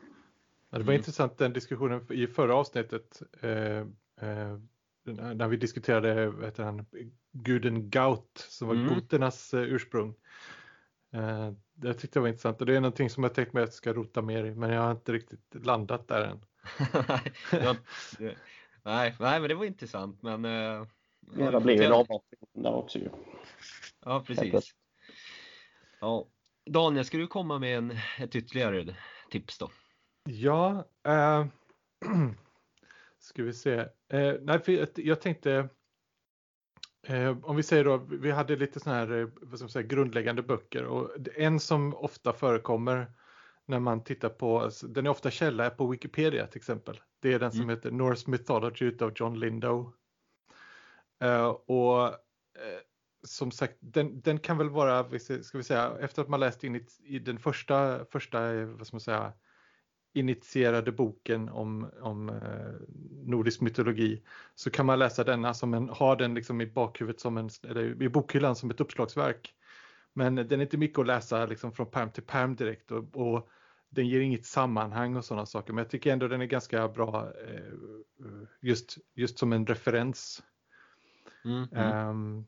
Ja, 0.70 0.78
det 0.78 0.84
var 0.84 0.92
mm. 0.92 1.00
intressant 1.00 1.38
den 1.38 1.52
diskussionen 1.52 2.12
i 2.12 2.26
förra 2.26 2.54
avsnittet 2.54 3.22
eh, 3.40 3.78
eh, 4.20 4.58
när 5.04 5.48
vi 5.48 5.56
diskuterade 5.56 6.30
vet 6.30 6.58
han, 6.58 6.86
guden 7.32 7.90
Gaut 7.90 8.46
som 8.48 8.68
var 8.68 8.74
mm. 8.74 8.94
goternas 8.94 9.54
eh, 9.54 9.60
ursprung. 9.60 10.14
Eh, 11.12 11.52
det 11.74 11.94
tyckte 11.94 12.18
jag 12.18 12.22
var 12.22 12.28
intressant 12.28 12.60
och 12.60 12.66
det 12.66 12.76
är 12.76 12.80
någonting 12.80 13.10
som 13.10 13.22
jag 13.22 13.34
tänkt 13.34 13.52
mig 13.52 13.62
att 13.62 13.68
jag 13.68 13.74
ska 13.74 13.92
rota 13.92 14.22
mer 14.22 14.44
i 14.44 14.54
men 14.54 14.70
jag 14.70 14.82
har 14.82 14.90
inte 14.90 15.12
riktigt 15.12 15.54
landat 15.66 16.08
där 16.08 16.24
än. 16.24 16.44
nej, 18.82 19.14
nej, 19.20 19.40
men 19.40 19.48
det 19.48 19.54
var 19.54 19.64
intressant 19.64 20.22
men... 20.22 20.44
Eh, 20.44 20.86
ja, 21.38 21.60
det 21.60 21.72
ju 21.72 21.82
en 21.82 21.92
avhoppning 21.92 22.40
där 22.52 22.74
också 22.74 22.98
ju. 22.98 23.08
Ja, 24.04 24.24
precis. 24.26 24.74
Ja. 26.00 26.26
Daniel, 26.70 27.04
ska 27.04 27.18
du 27.18 27.26
komma 27.26 27.58
med 27.58 27.78
en, 27.78 27.98
ett 28.18 28.36
ytterligare 28.36 28.96
tips 29.30 29.58
då? 29.58 29.70
Ja, 30.30 30.84
äh, 31.06 31.46
ska 33.18 33.42
vi 33.42 33.52
se. 33.52 33.78
Eh, 34.08 34.34
nej, 34.40 34.58
för 34.58 34.72
jag, 34.72 34.88
jag 34.94 35.20
tänkte, 35.20 35.68
eh, 37.06 37.38
om 37.42 37.56
vi 37.56 37.62
säger 37.62 37.84
då, 37.84 37.96
vi 37.96 38.30
hade 38.30 38.56
lite 38.56 38.80
sådana 38.80 38.98
här 38.98 39.20
eh, 39.20 39.28
vad 39.40 39.58
ska 39.58 39.64
man 39.64 39.70
säga, 39.70 39.86
grundläggande 39.86 40.42
böcker 40.42 40.84
och 40.84 41.10
en 41.36 41.60
som 41.60 41.94
ofta 41.94 42.32
förekommer 42.32 43.12
när 43.66 43.80
man 43.80 44.04
tittar 44.04 44.28
på, 44.28 44.60
alltså, 44.60 44.86
den 44.86 45.06
är 45.06 45.10
ofta 45.10 45.30
källa 45.30 45.70
på 45.70 45.86
Wikipedia 45.86 46.46
till 46.46 46.58
exempel. 46.58 47.00
Det 47.20 47.32
är 47.32 47.38
den 47.38 47.52
som 47.52 47.60
mm. 47.60 47.76
heter 47.76 47.90
Norse 47.90 48.30
Mythology 48.30 48.96
av 49.00 49.12
John 49.16 49.38
Lindow. 49.38 49.92
Uh, 51.24 51.46
och 51.46 52.04
uh, 52.04 52.14
som 53.24 53.50
sagt, 53.50 53.76
den, 53.80 54.20
den, 54.20 54.38
kan 54.38 54.58
väl 54.58 54.70
vara, 54.70 55.18
ska 55.18 55.58
vi 55.58 55.64
säga, 55.64 55.98
efter 56.00 56.22
att 56.22 56.28
man 56.28 56.40
läst 56.40 56.64
in 56.64 56.76
i, 56.76 56.86
i 57.04 57.18
den 57.18 57.38
första, 57.38 58.04
första, 58.04 58.64
vad 58.64 58.86
ska 58.86 58.94
man 58.94 59.00
säga, 59.00 59.32
initierade 60.12 60.92
boken 60.92 61.48
om, 61.48 61.90
om 62.00 62.28
eh, 62.28 62.96
nordisk 63.24 63.60
mytologi 63.60 64.22
så 64.54 64.70
kan 64.70 64.86
man 64.86 64.98
läsa 64.98 65.24
denna 65.24 65.54
som 65.54 65.74
en, 65.74 65.88
ha 65.88 66.16
den 66.16 66.34
liksom 66.34 66.60
i 66.60 66.66
bakhuvudet 66.66 67.20
som 67.20 67.36
en, 67.36 67.50
eller 67.62 68.02
i 68.02 68.08
bokhyllan 68.08 68.56
som 68.56 68.70
ett 68.70 68.80
uppslagsverk. 68.80 69.54
Men 70.12 70.34
den 70.34 70.52
är 70.52 70.62
inte 70.62 70.76
mycket 70.76 70.98
att 70.98 71.06
läsa 71.06 71.46
liksom 71.46 71.72
från 71.72 71.90
perm 71.90 72.10
till 72.10 72.22
perm 72.22 72.56
direkt 72.56 72.90
och, 72.90 73.16
och 73.16 73.48
den 73.90 74.08
ger 74.08 74.20
inget 74.20 74.46
sammanhang 74.46 75.16
och 75.16 75.24
sådana 75.24 75.46
saker. 75.46 75.72
Men 75.72 75.82
jag 75.82 75.90
tycker 75.90 76.12
ändå 76.12 76.28
den 76.28 76.40
är 76.40 76.46
ganska 76.46 76.88
bra 76.88 77.32
eh, 77.48 77.72
just, 78.60 78.98
just 79.14 79.38
som 79.38 79.52
en 79.52 79.66
referens. 79.66 80.42
Mm, 81.44 81.68
mm. 81.72 82.08
Um, 82.08 82.46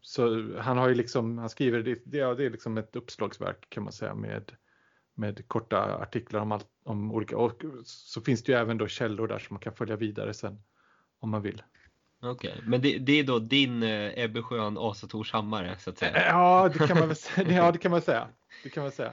så 0.00 0.52
han 0.58 0.78
har 0.78 0.88
ju 0.88 0.94
liksom, 0.94 1.38
han 1.38 1.48
skriver, 1.48 1.82
det, 1.82 1.94
det, 2.04 2.34
det 2.34 2.44
är 2.44 2.50
liksom 2.50 2.78
ett 2.78 2.96
uppslagsverk 2.96 3.66
kan 3.70 3.82
man 3.82 3.92
säga 3.92 4.14
med 4.14 4.52
med 5.14 5.48
korta 5.48 5.96
artiklar 5.96 6.40
om, 6.40 6.52
allt, 6.52 6.68
om 6.84 7.12
olika, 7.12 7.36
och 7.36 7.62
så 7.84 8.20
finns 8.20 8.42
det 8.42 8.52
ju 8.52 8.58
även 8.58 8.78
då 8.78 8.88
källor 8.88 9.28
där 9.28 9.38
som 9.38 9.54
man 9.54 9.60
kan 9.60 9.74
följa 9.74 9.96
vidare 9.96 10.34
sen 10.34 10.62
om 11.18 11.30
man 11.30 11.42
vill. 11.42 11.62
Okej, 12.22 12.52
okay. 12.52 12.68
men 12.68 12.82
det, 12.82 12.98
det, 12.98 13.12
är 13.12 13.24
då 13.24 13.38
din 13.38 13.82
eh, 13.82 14.24
Ebbe 14.24 14.42
Sjön 14.42 14.78
Asa 14.78 15.08
Hammare 15.32 15.78
så 15.78 15.90
att 15.90 15.98
säga? 15.98 16.16
Eh, 16.16 16.26
ja, 16.26 16.70
det 16.72 16.86
kan 16.86 16.98
man 16.98 17.08
väl 17.08 17.16
säga. 17.16 17.52
Ja, 17.52 17.72
det 17.72 17.78
kan 17.78 17.90
man 17.90 18.02
säga. 18.02 18.28
Det 18.62 18.70
kan 18.70 18.82
man 18.82 18.92
säga. 18.92 19.12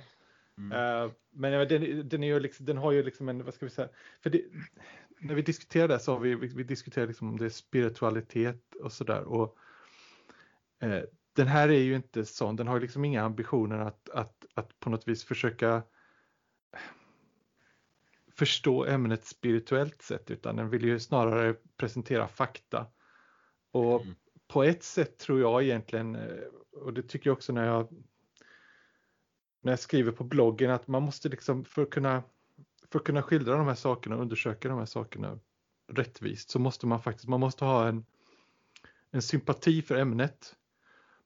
Mm. 0.57 1.03
Uh, 1.03 1.11
men 1.31 1.67
den, 1.67 2.09
den, 2.09 2.23
är 2.23 2.27
ju 2.27 2.39
liksom, 2.39 2.65
den 2.65 2.77
har 2.77 2.91
ju 2.91 3.03
liksom 3.03 3.29
en, 3.29 3.43
vad 3.43 3.53
ska 3.53 3.65
vi 3.65 3.71
säga, 3.71 3.89
för 4.23 4.29
det, 4.29 4.41
när 5.19 5.35
vi 5.35 5.41
diskuterar 5.41 5.87
det 5.87 5.99
så 5.99 6.13
har 6.13 6.19
vi, 6.19 6.35
vi, 6.35 6.47
vi 6.47 6.63
diskuterar 6.63 7.07
liksom 7.07 7.29
om 7.29 7.37
det 7.37 7.45
är 7.45 7.49
spiritualitet 7.49 8.75
och 8.83 8.91
sådär 8.91 9.23
och 9.23 9.57
uh, 10.83 11.01
den 11.39 11.47
här 11.47 11.69
är 11.69 11.79
ju 11.79 11.95
inte 11.95 12.25
sån, 12.25 12.55
den 12.55 12.67
har 12.67 12.79
liksom 12.79 13.05
inga 13.05 13.23
ambitioner 13.23 13.79
att, 13.79 14.09
att, 14.09 14.45
att 14.53 14.79
på 14.79 14.89
något 14.89 15.07
vis 15.07 15.23
försöka 15.23 15.83
förstå 18.31 18.85
ämnet 18.85 19.25
spirituellt 19.25 20.01
sett 20.01 20.31
utan 20.31 20.55
den 20.55 20.69
vill 20.69 20.83
ju 20.83 20.99
snarare 20.99 21.55
presentera 21.77 22.27
fakta. 22.27 22.85
Och 23.71 24.01
mm. 24.01 24.15
på 24.47 24.63
ett 24.63 24.83
sätt 24.83 25.17
tror 25.17 25.39
jag 25.39 25.63
egentligen, 25.63 26.15
eh, 26.15 26.43
och 26.71 26.93
det 26.93 27.03
tycker 27.03 27.29
jag 27.29 27.37
också 27.37 27.53
när 27.53 27.65
jag 27.65 27.87
när 29.61 29.71
jag 29.71 29.79
skriver 29.79 30.11
på 30.11 30.23
bloggen 30.23 30.71
att 30.71 30.87
man 30.87 31.03
måste 31.03 31.29
liksom 31.29 31.65
för 31.65 31.81
att 31.81 31.89
kunna 31.89 32.23
för 32.91 32.99
att 32.99 33.05
kunna 33.05 33.21
skildra 33.21 33.57
de 33.57 33.67
här 33.67 33.75
sakerna 33.75 34.15
och 34.15 34.21
undersöka 34.21 34.69
de 34.69 34.77
här 34.77 34.85
sakerna 34.85 35.39
rättvist 35.87 36.49
så 36.49 36.59
måste 36.59 36.87
man 36.87 37.01
faktiskt, 37.01 37.27
man 37.27 37.39
måste 37.39 37.65
ha 37.65 37.87
en, 37.87 38.05
en 39.11 39.21
sympati 39.21 39.81
för 39.81 39.95
ämnet 39.95 40.55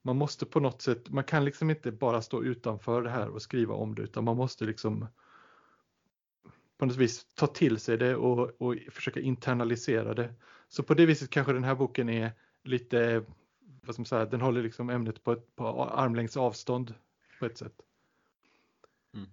man 0.04 0.16
måste 0.16 0.46
på 0.46 0.60
något 0.60 0.82
sätt, 0.82 1.10
man 1.10 1.24
kan 1.24 1.46
liksom 1.46 1.70
inte 1.70 1.92
bara 1.92 2.22
stå 2.22 2.44
utanför 2.44 3.02
det 3.02 3.10
här 3.10 3.30
och 3.30 3.42
skriva 3.42 3.74
om 3.74 3.96
det 3.96 4.02
utan 4.02 4.24
man 4.24 4.38
måste 4.38 4.66
liksom 4.66 5.08
på 6.78 6.86
något 6.86 6.96
vis 6.96 7.26
ta 7.36 7.48
till 7.48 7.80
sig 7.80 7.98
det 7.98 8.16
och, 8.16 8.62
och 8.62 8.76
försöka 8.92 9.20
internalisera 9.20 10.13
det. 10.13 10.34
Så 10.70 10.84
på 10.84 10.94
det 10.94 11.06
viset 11.06 11.30
kanske 11.30 11.54
den 11.54 11.63
här 11.63 11.76
boken 11.76 12.10
är 12.10 12.32
lite, 12.63 13.24
vad 13.82 14.00
man 14.00 14.06
säga, 14.06 14.26
den 14.26 14.42
håller 14.42 14.63
liksom 14.63 14.89
ämnet 14.89 15.24
på, 15.24 15.32
ett, 15.32 15.56
på 15.56 15.84
armlängds 15.84 16.38
avstånd 16.38 16.94
på 17.39 17.46
ett 17.46 17.58
sätt. 17.58 17.82
Mm. 19.13 19.30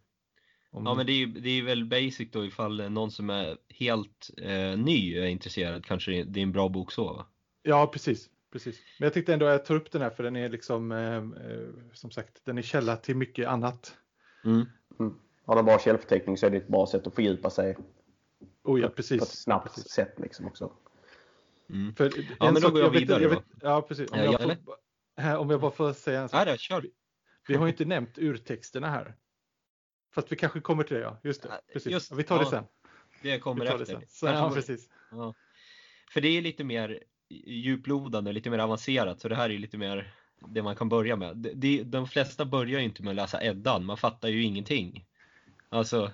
Ja 0.71 0.95
men 0.95 1.07
det 1.07 1.13
är, 1.13 1.27
det 1.27 1.51
är 1.51 1.63
väl 1.63 1.85
basic 1.85 2.31
då 2.31 2.45
ifall 2.45 2.91
någon 2.91 3.11
som 3.11 3.31
är 3.31 3.59
helt 3.69 4.31
eh, 4.37 4.79
ny 4.79 5.17
är 5.17 5.27
intresserad 5.27 5.85
kanske 5.85 6.25
det 6.25 6.41
är 6.41 6.43
en 6.43 6.53
bra 6.53 6.69
bok 6.69 6.93
så 6.93 7.13
va? 7.13 7.27
Ja 7.63 7.87
precis, 7.87 8.31
precis. 8.53 8.81
Men 8.99 9.07
jag 9.07 9.15
tyckte 9.15 9.33
ändå 9.33 9.47
att 9.47 9.53
jag 9.53 9.65
tar 9.65 9.75
upp 9.75 9.91
den 9.91 10.03
här 10.03 10.11
för 10.11 10.23
den 10.23 10.37
är 10.37 10.49
liksom 10.49 10.93
eh, 10.93 11.17
eh 11.17 11.69
som 11.93 12.11
sagt 12.11 12.41
den 12.45 12.59
är 12.59 12.63
källa 12.63 12.97
till 12.97 13.17
mycket 13.17 13.49
annat. 13.49 13.97
Mm. 14.45 14.67
Mm. 15.01 15.15
Har 15.45 15.57
du 15.57 15.63
bra 15.63 15.79
källförteckning 15.79 16.37
så 16.37 16.47
är 16.47 16.51
det 16.51 16.57
ett 16.57 16.69
bra 16.69 16.87
sätt 16.87 17.07
att 17.07 17.15
fördjupa 17.15 17.51
sig. 17.51 17.77
Oh 18.63 18.81
ja, 18.81 18.89
precis. 18.89 19.19
På 19.19 19.25
ett 19.25 19.31
snabbt 19.31 19.75
precis. 19.75 19.93
sätt 19.93 20.15
liksom 20.17 20.47
också. 20.47 20.73
Mm. 21.71 21.95
För 21.95 22.13
ja, 22.39 22.53
men 22.53 22.63
då 22.63 22.71
går 22.71 22.81
jag, 22.81 22.87
jag 22.87 23.01
vidare. 23.01 23.19
Vet, 23.19 23.31
jag 23.31 23.31
vet, 23.31 23.45
ja, 23.61 23.83
precis. 23.83 24.11
Om, 24.11 24.19
ja, 24.19 24.25
jag 24.25 24.41
får, 24.41 25.37
om 25.37 25.51
jag 25.51 25.61
bara 25.61 25.71
får 25.71 25.93
säga 25.93 26.21
en 26.21 26.29
sak. 26.29 26.49
Ja, 26.49 26.57
kör. 26.57 26.81
Vi, 26.81 26.91
vi 27.49 27.55
har 27.55 27.67
ju 27.67 27.73
inte 27.73 27.85
nämnt 27.85 28.19
urtexterna 28.19 28.91
här. 28.91 29.17
Fast 30.15 30.33
vi 30.33 30.37
kanske 30.37 30.61
kommer 30.61 30.85
till 30.85 30.97
det, 30.97 31.03
ja. 31.03 31.21
Just 31.23 31.43
det. 31.43 31.61
Precis. 31.73 31.93
Just, 31.93 32.13
vi 32.13 32.23
tar 32.23 32.37
ja, 32.37 32.45
det 32.45 32.51
sen. 32.51 32.65
Det 33.23 33.39
kommer 33.39 33.65
efter. 33.65 33.97
Det 33.97 34.11
Så, 34.11 34.27
ja, 34.27 34.51
precis. 34.55 34.89
Ja. 35.11 35.35
För 36.13 36.21
det 36.21 36.29
är 36.29 36.43
lite 36.43 36.65
mer 36.65 37.03
djuplodande, 37.31 38.33
lite 38.33 38.51
mer 38.51 38.59
avancerat. 38.59 39.21
Så 39.21 39.29
det 39.29 39.37
här 39.37 39.51
är 39.51 39.59
lite 39.59 39.79
mer 39.79 40.15
det 40.49 40.63
man 40.63 40.77
kan 40.77 40.89
börja 40.89 41.17
med. 41.17 41.37
De, 41.37 41.55
de, 41.55 41.83
de 41.83 42.07
flesta 42.07 42.45
börjar 42.45 42.81
ju 42.81 42.85
inte 42.85 43.03
med 43.03 43.11
att 43.11 43.17
läsa 43.17 43.45
Eddan. 43.45 43.85
Man 43.85 43.97
fattar 43.97 44.29
ju 44.29 44.43
ingenting. 44.43 45.07
Alltså, 45.69 46.11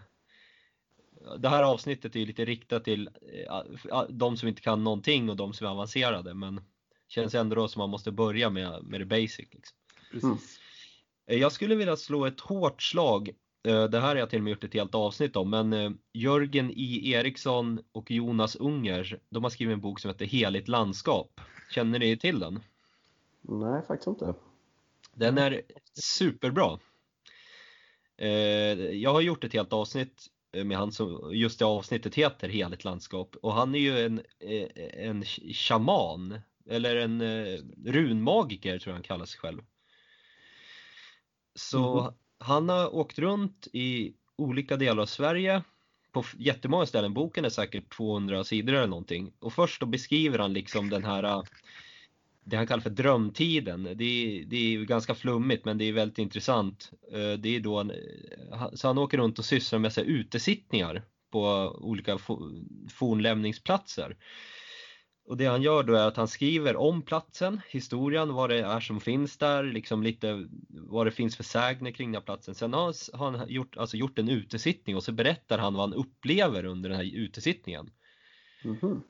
det 1.38 1.48
här 1.48 1.62
avsnittet 1.62 2.16
är 2.16 2.26
lite 2.26 2.44
riktat 2.44 2.84
till 2.84 3.10
eh, 3.32 4.02
de 4.08 4.36
som 4.36 4.48
inte 4.48 4.62
kan 4.62 4.84
någonting 4.84 5.30
och 5.30 5.36
de 5.36 5.52
som 5.52 5.66
är 5.66 5.70
avancerade 5.70 6.34
men 6.34 6.60
känns 7.08 7.34
ändå 7.34 7.56
då 7.56 7.68
som 7.68 7.80
man 7.80 7.90
måste 7.90 8.12
börja 8.12 8.50
med, 8.50 8.84
med 8.84 9.00
det 9.00 9.06
basic. 9.06 9.38
Liksom. 9.38 9.76
Precis. 10.10 10.60
Mm. 11.26 11.40
Jag 11.40 11.52
skulle 11.52 11.74
vilja 11.74 11.96
slå 11.96 12.26
ett 12.26 12.40
hårt 12.40 12.82
slag 12.82 13.30
det 13.66 14.00
här 14.00 14.08
har 14.08 14.16
jag 14.16 14.30
till 14.30 14.38
och 14.38 14.44
med 14.44 14.50
gjort 14.50 14.64
ett 14.64 14.74
helt 14.74 14.94
avsnitt 14.94 15.36
om, 15.36 15.50
men 15.50 15.98
Jörgen 16.12 16.70
I. 16.70 17.12
Eriksson 17.12 17.80
och 17.92 18.10
Jonas 18.10 18.56
Unger, 18.56 19.20
de 19.30 19.42
har 19.42 19.50
skrivit 19.50 19.74
en 19.74 19.80
bok 19.80 20.00
som 20.00 20.10
heter 20.10 20.26
Heligt 20.26 20.68
landskap. 20.68 21.40
Känner 21.70 21.98
ni 21.98 22.16
till 22.16 22.38
den? 22.38 22.60
Nej, 23.42 23.82
faktiskt 23.86 24.06
inte. 24.06 24.34
Den 25.14 25.38
är 25.38 25.62
superbra. 25.94 26.78
Jag 28.92 29.12
har 29.12 29.20
gjort 29.20 29.44
ett 29.44 29.52
helt 29.52 29.72
avsnitt 29.72 30.30
med 30.64 30.78
han 30.78 30.92
som, 30.92 31.30
just 31.32 31.58
det 31.58 31.64
avsnittet 31.64 32.14
heter 32.14 32.48
Heligt 32.48 32.84
landskap 32.84 33.36
och 33.42 33.52
han 33.52 33.74
är 33.74 33.78
ju 33.78 33.98
en, 33.98 34.22
eh, 34.38 34.68
en 35.08 35.24
shaman 35.52 36.40
eller 36.66 36.96
en 36.96 37.20
eh, 37.20 37.58
runmagiker 37.84 38.78
tror 38.78 38.90
jag 38.90 38.94
han 38.94 39.02
kallar 39.02 39.26
sig 39.26 39.40
själv. 39.40 39.62
Så 41.54 42.00
mm 42.00 42.14
han 42.38 42.68
har 42.68 42.94
åkt 42.94 43.18
runt 43.18 43.68
i 43.72 44.12
olika 44.36 44.76
delar 44.76 45.02
av 45.02 45.06
Sverige 45.06 45.62
på 46.12 46.24
jättemånga 46.36 46.86
ställen. 46.86 47.14
Boken 47.14 47.44
är 47.44 47.48
säkert 47.48 47.96
200 47.96 48.44
sidor 48.44 48.74
eller 48.74 48.86
någonting. 48.86 49.32
Och 49.38 49.52
först 49.52 49.80
då 49.80 49.86
beskriver 49.86 50.38
han 50.38 50.52
liksom 50.52 50.90
den 50.90 51.04
här 51.04 51.22
äh, 51.22 51.42
det 52.44 52.56
han 52.56 52.66
kallar 52.66 52.82
för 52.82 52.90
drömtiden. 52.90 53.82
Det 53.82 54.04
är, 54.04 54.44
det 54.44 54.56
är 54.56 54.84
ganska 54.84 55.14
flummigt 55.14 55.64
men 55.64 55.78
det 55.78 55.84
är 55.84 55.92
väldigt 55.92 56.18
intressant. 56.18 56.90
Äh, 57.12 57.32
det 57.38 57.56
är 57.56 57.60
då, 57.60 57.80
äh, 57.80 58.68
så 58.74 58.86
han 58.86 58.98
åker 58.98 59.18
runt 59.18 59.38
och 59.38 59.44
sysslar 59.44 59.78
med 59.78 59.92
så 59.92 60.00
utesittningar 60.00 61.02
på 61.30 61.42
olika 61.80 62.18
fornlämningsplatser. 62.90 64.16
Och 65.26 65.36
det 65.36 65.46
han 65.46 65.62
gör 65.62 65.82
då 65.82 65.94
är 65.94 66.06
att 66.06 66.16
han 66.16 66.28
skriver 66.28 66.76
om 66.76 67.02
platsen, 67.02 67.60
historien, 67.68 68.34
vad 68.34 68.50
det 68.50 68.60
är 68.60 68.80
som 68.80 69.00
finns 69.00 69.38
där, 69.38 69.64
liksom 69.64 70.02
lite 70.02 70.48
vad 70.68 71.06
det 71.06 71.10
finns 71.10 71.36
för 71.36 71.44
sägner 71.44 71.90
kring 71.90 72.12
den 72.12 72.20
här 72.20 72.24
platsen. 72.26 72.54
Sen 72.54 72.72
har 72.72 73.16
han 73.16 73.48
gjort, 73.48 73.76
alltså 73.76 73.96
gjort 73.96 74.18
en 74.18 74.28
utesittning 74.28 74.96
och 74.96 75.02
så 75.02 75.12
berättar 75.12 75.58
han 75.58 75.74
vad 75.74 75.88
han 75.88 75.98
upplever 75.98 76.64
under 76.64 76.88
den 76.88 76.98
här 76.98 77.14
utesittningen. 77.14 77.90
Mm 78.64 78.76
-hmm. 78.76 79.00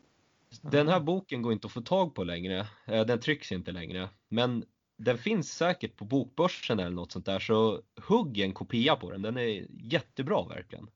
Den 0.63 0.89
här 0.89 1.01
boken 1.01 1.43
går 1.43 1.53
inte 1.53 1.67
att 1.67 1.73
få 1.73 1.81
tag 1.81 2.15
på 2.15 2.25
längre, 2.25 2.67
eh, 2.87 3.07
den 3.07 3.21
trycks 3.21 3.53
inte 3.53 3.73
längre. 3.73 4.09
Men 4.29 4.65
den 4.99 5.19
finns 5.19 5.53
säkert 5.53 5.97
på 5.97 6.05
bokbörsen 6.05 6.81
eller 6.81 6.91
något 6.91 7.13
sånt 7.13 7.27
där 7.27 7.39
så 7.39 7.83
hugg 8.09 8.39
en 8.39 8.53
kopia 8.53 8.97
på 8.97 9.11
den, 9.11 9.23
den 9.23 9.37
är 9.37 9.67
jättebra 9.71 10.49
verkligen. 10.49 10.89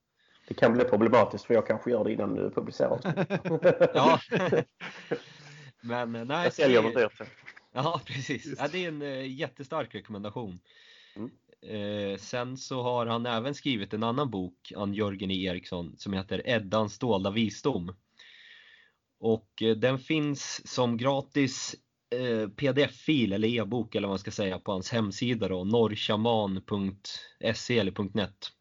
Det 0.51 0.55
kan 0.55 0.73
bli 0.73 0.83
problematiskt 0.83 1.45
för 1.45 1.53
jag 1.53 1.67
kanske 1.67 1.91
gör 1.91 2.03
det 2.03 2.13
innan 2.13 2.35
du 2.35 2.49
publicerar 2.49 2.99
Ja. 3.93 4.19
Men 5.81 6.15
eh, 6.15 6.25
nej. 6.25 6.43
Jag 6.43 6.53
säljer 6.53 6.81
något 6.81 6.95
dyrt. 6.95 7.21
Ja 7.73 8.01
precis, 8.05 8.55
ja, 8.59 8.67
det 8.71 8.85
är 8.85 8.87
en 8.87 9.01
uh, 9.01 9.27
jättestark 9.27 9.95
rekommendation. 9.95 10.59
Mm. 11.15 11.31
Eh, 11.61 12.17
sen 12.17 12.57
så 12.57 12.81
har 12.81 13.05
han 13.05 13.25
även 13.25 13.55
skrivit 13.55 13.93
en 13.93 14.03
annan 14.03 14.31
bok, 14.31 14.73
Ann 14.75 14.93
Jörgen 14.93 15.31
E. 15.31 15.45
Eriksson, 15.45 15.95
som 15.97 16.13
heter 16.13 16.41
Eddans 16.45 16.99
dolda 16.99 17.31
visdom. 17.31 17.95
Och 19.19 19.61
eh, 19.61 19.75
den 19.75 19.99
finns 19.99 20.73
som 20.73 20.97
gratis 20.97 21.75
eh, 22.15 22.49
pdf-fil 22.49 23.33
eller 23.33 23.47
e-bok 23.47 23.95
eller 23.95 24.07
vad 24.07 24.11
man 24.11 24.19
ska 24.19 24.31
säga 24.31 24.59
på 24.59 24.71
hans 24.71 24.91
hemsida 24.91 25.47
då, 25.47 25.63
norrchaman.se 25.63 27.79
eller 27.79 28.17
.net. 28.17 28.51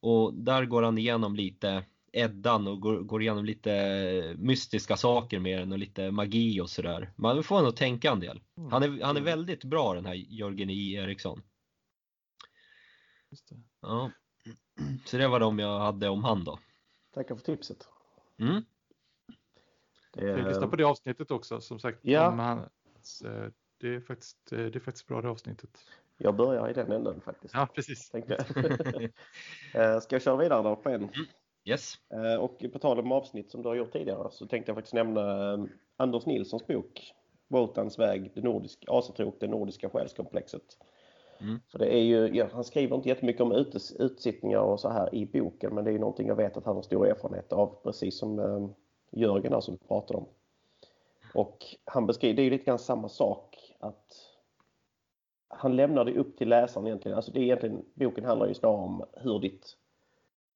Och 0.00 0.34
där 0.34 0.64
går 0.64 0.82
han 0.82 0.98
igenom 0.98 1.36
lite 1.36 1.84
Eddan 2.12 2.68
och 2.68 2.80
går, 2.80 3.00
går 3.00 3.22
igenom 3.22 3.44
lite 3.44 4.36
mystiska 4.38 4.96
saker 4.96 5.38
med 5.38 5.58
den 5.58 5.72
och 5.72 5.78
lite 5.78 6.10
magi 6.10 6.60
och 6.60 6.70
sådär. 6.70 7.12
Man 7.16 7.42
får 7.42 7.62
nog 7.62 7.76
tänka 7.76 8.10
en 8.10 8.20
del. 8.20 8.40
Mm. 8.56 8.72
Han 8.72 8.82
är, 8.82 9.04
han 9.04 9.16
är 9.16 9.20
väldigt 9.20 9.64
bra 9.64 9.94
den 9.94 10.06
här 10.06 10.14
Jörgen 10.14 10.70
I. 10.70 10.92
Eriksson. 10.92 11.42
Just 13.30 13.48
det. 13.48 13.56
Ja. 13.80 14.10
Så 15.04 15.18
det 15.18 15.28
var 15.28 15.40
de 15.40 15.58
jag 15.58 15.78
hade 15.78 16.08
om 16.08 16.24
han 16.24 16.44
då. 16.44 16.58
Tackar 17.14 17.36
för 17.36 17.44
tipset. 17.44 17.88
Mm. 18.38 18.64
Jag 20.16 20.48
lyssna 20.48 20.68
på 20.68 20.76
det 20.76 20.84
avsnittet 20.84 21.30
också 21.30 21.60
som 21.60 21.78
sagt. 21.78 21.98
Ja. 22.02 22.30
Hans, 22.94 23.22
eh, 23.22 23.50
det, 23.78 23.94
är 23.94 24.00
faktiskt, 24.00 24.52
eh, 24.52 24.58
det 24.58 24.76
är 24.76 24.80
faktiskt 24.80 25.06
bra 25.06 25.20
det 25.20 25.28
avsnittet. 25.28 25.84
Jag 26.18 26.36
börjar 26.36 26.70
i 26.70 26.72
den 26.72 26.92
änden 26.92 27.20
faktiskt. 27.20 27.54
Ja, 27.54 27.68
precis. 27.74 28.12
Eh, 29.74 30.00
ska 30.00 30.14
jag 30.14 30.22
köra 30.22 30.36
vidare 30.36 30.62
då 30.62 30.76
på 30.76 30.88
en? 30.88 30.94
Mm. 30.94 31.10
Yes. 31.64 31.94
Och 32.40 32.64
på 32.72 32.78
tal 32.78 32.98
om 32.98 33.12
avsnitt 33.12 33.50
som 33.50 33.62
du 33.62 33.68
har 33.68 33.76
gjort 33.76 33.92
tidigare 33.92 34.30
så 34.30 34.46
tänkte 34.46 34.70
jag 34.70 34.76
faktiskt 34.76 34.94
nämna 34.94 35.52
Anders 35.96 36.26
Nilssons 36.26 36.66
bok 36.66 37.12
Wotans 37.48 37.98
väg, 37.98 38.30
det 38.34 38.40
nordiska, 38.40 38.92
asatro 38.92 39.28
och 39.28 39.36
det 39.40 39.46
nordiska 39.46 39.90
själskomplexet. 39.90 40.62
Mm. 41.40 41.60
För 41.72 41.78
det 41.78 41.94
är 41.94 42.02
ju, 42.02 42.36
ja, 42.36 42.48
han 42.52 42.64
skriver 42.64 42.96
inte 42.96 43.08
jättemycket 43.08 43.42
om 43.42 43.52
utes, 43.52 43.92
utsittningar 43.92 44.60
och 44.60 44.80
så 44.80 44.88
här 44.88 45.14
i 45.14 45.26
boken 45.26 45.74
men 45.74 45.84
det 45.84 45.90
är 45.90 45.92
ju 45.92 45.98
någonting 45.98 46.28
jag 46.28 46.36
vet 46.36 46.56
att 46.56 46.64
han 46.64 46.76
har 46.76 46.82
stor 46.82 47.06
erfarenhet 47.06 47.52
av 47.52 47.80
precis 47.82 48.18
som 48.18 48.74
Jörgen 49.10 49.52
där 49.52 49.60
som 49.60 49.74
vi 49.74 49.88
pratade 49.88 50.18
om. 50.18 50.26
Och 51.34 51.64
han 51.84 52.06
beskriver, 52.06 52.36
det 52.36 52.42
är 52.42 52.44
ju 52.44 52.50
lite 52.50 52.64
grann 52.64 52.78
samma 52.78 53.08
sak 53.08 53.74
att 53.78 54.27
han 55.48 55.76
lämnar 55.76 56.04
det 56.04 56.18
upp 56.18 56.36
till 56.36 56.48
läsaren 56.48 56.86
egentligen. 56.86 57.16
Alltså 57.16 57.32
det 57.32 57.40
är 57.40 57.42
egentligen, 57.42 57.84
boken 57.94 58.24
handlar 58.24 58.46
ju 58.46 58.54
snarare 58.54 58.82
om 58.82 59.04
hur 59.12 59.38
ditt 59.38 59.76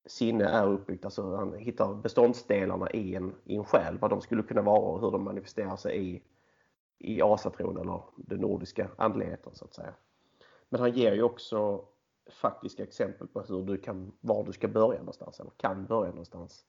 sinne 0.07 0.45
är 0.45 0.67
uppbyggt. 0.67 1.05
Alltså 1.05 1.37
han 1.37 1.55
hittar 1.55 1.95
beståndsdelarna 1.95 2.91
i 2.91 3.15
en, 3.15 3.35
i 3.45 3.57
en 3.57 3.65
själ, 3.65 3.99
vad 3.99 4.11
de 4.11 4.21
skulle 4.21 4.43
kunna 4.43 4.63
vara 4.63 4.81
och 4.81 5.01
hur 5.01 5.11
de 5.11 5.25
manifesterar 5.25 5.77
sig 5.77 6.09
i, 6.09 6.23
i 6.99 7.23
asatron 7.23 7.77
eller 7.77 8.03
den 8.17 8.39
nordiska 8.39 8.91
andligheten 8.97 9.55
så 9.55 9.65
att 9.65 9.75
säga. 9.75 9.95
Men 10.69 10.81
han 10.81 10.93
ger 10.93 11.13
ju 11.13 11.23
också 11.23 11.85
faktiska 12.31 12.83
exempel 12.83 13.29
på 13.29 13.41
hur 13.41 13.63
du 13.63 13.77
kan, 13.77 14.13
var 14.21 14.45
du 14.45 14.53
ska 14.53 14.69
börja 14.69 14.99
någonstans 14.99 15.41
eller 15.41 15.53
kan 15.57 15.87
börja 15.87 16.11
någonstans 16.11 16.65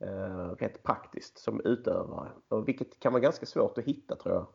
eh, 0.00 0.48
rätt 0.48 0.82
praktiskt 0.82 1.38
som 1.38 1.60
utövare. 1.64 2.30
Och 2.48 2.68
vilket 2.68 3.00
kan 3.00 3.12
vara 3.12 3.22
ganska 3.22 3.46
svårt 3.46 3.78
att 3.78 3.84
hitta 3.84 4.16
tror 4.16 4.34
jag. 4.34 4.46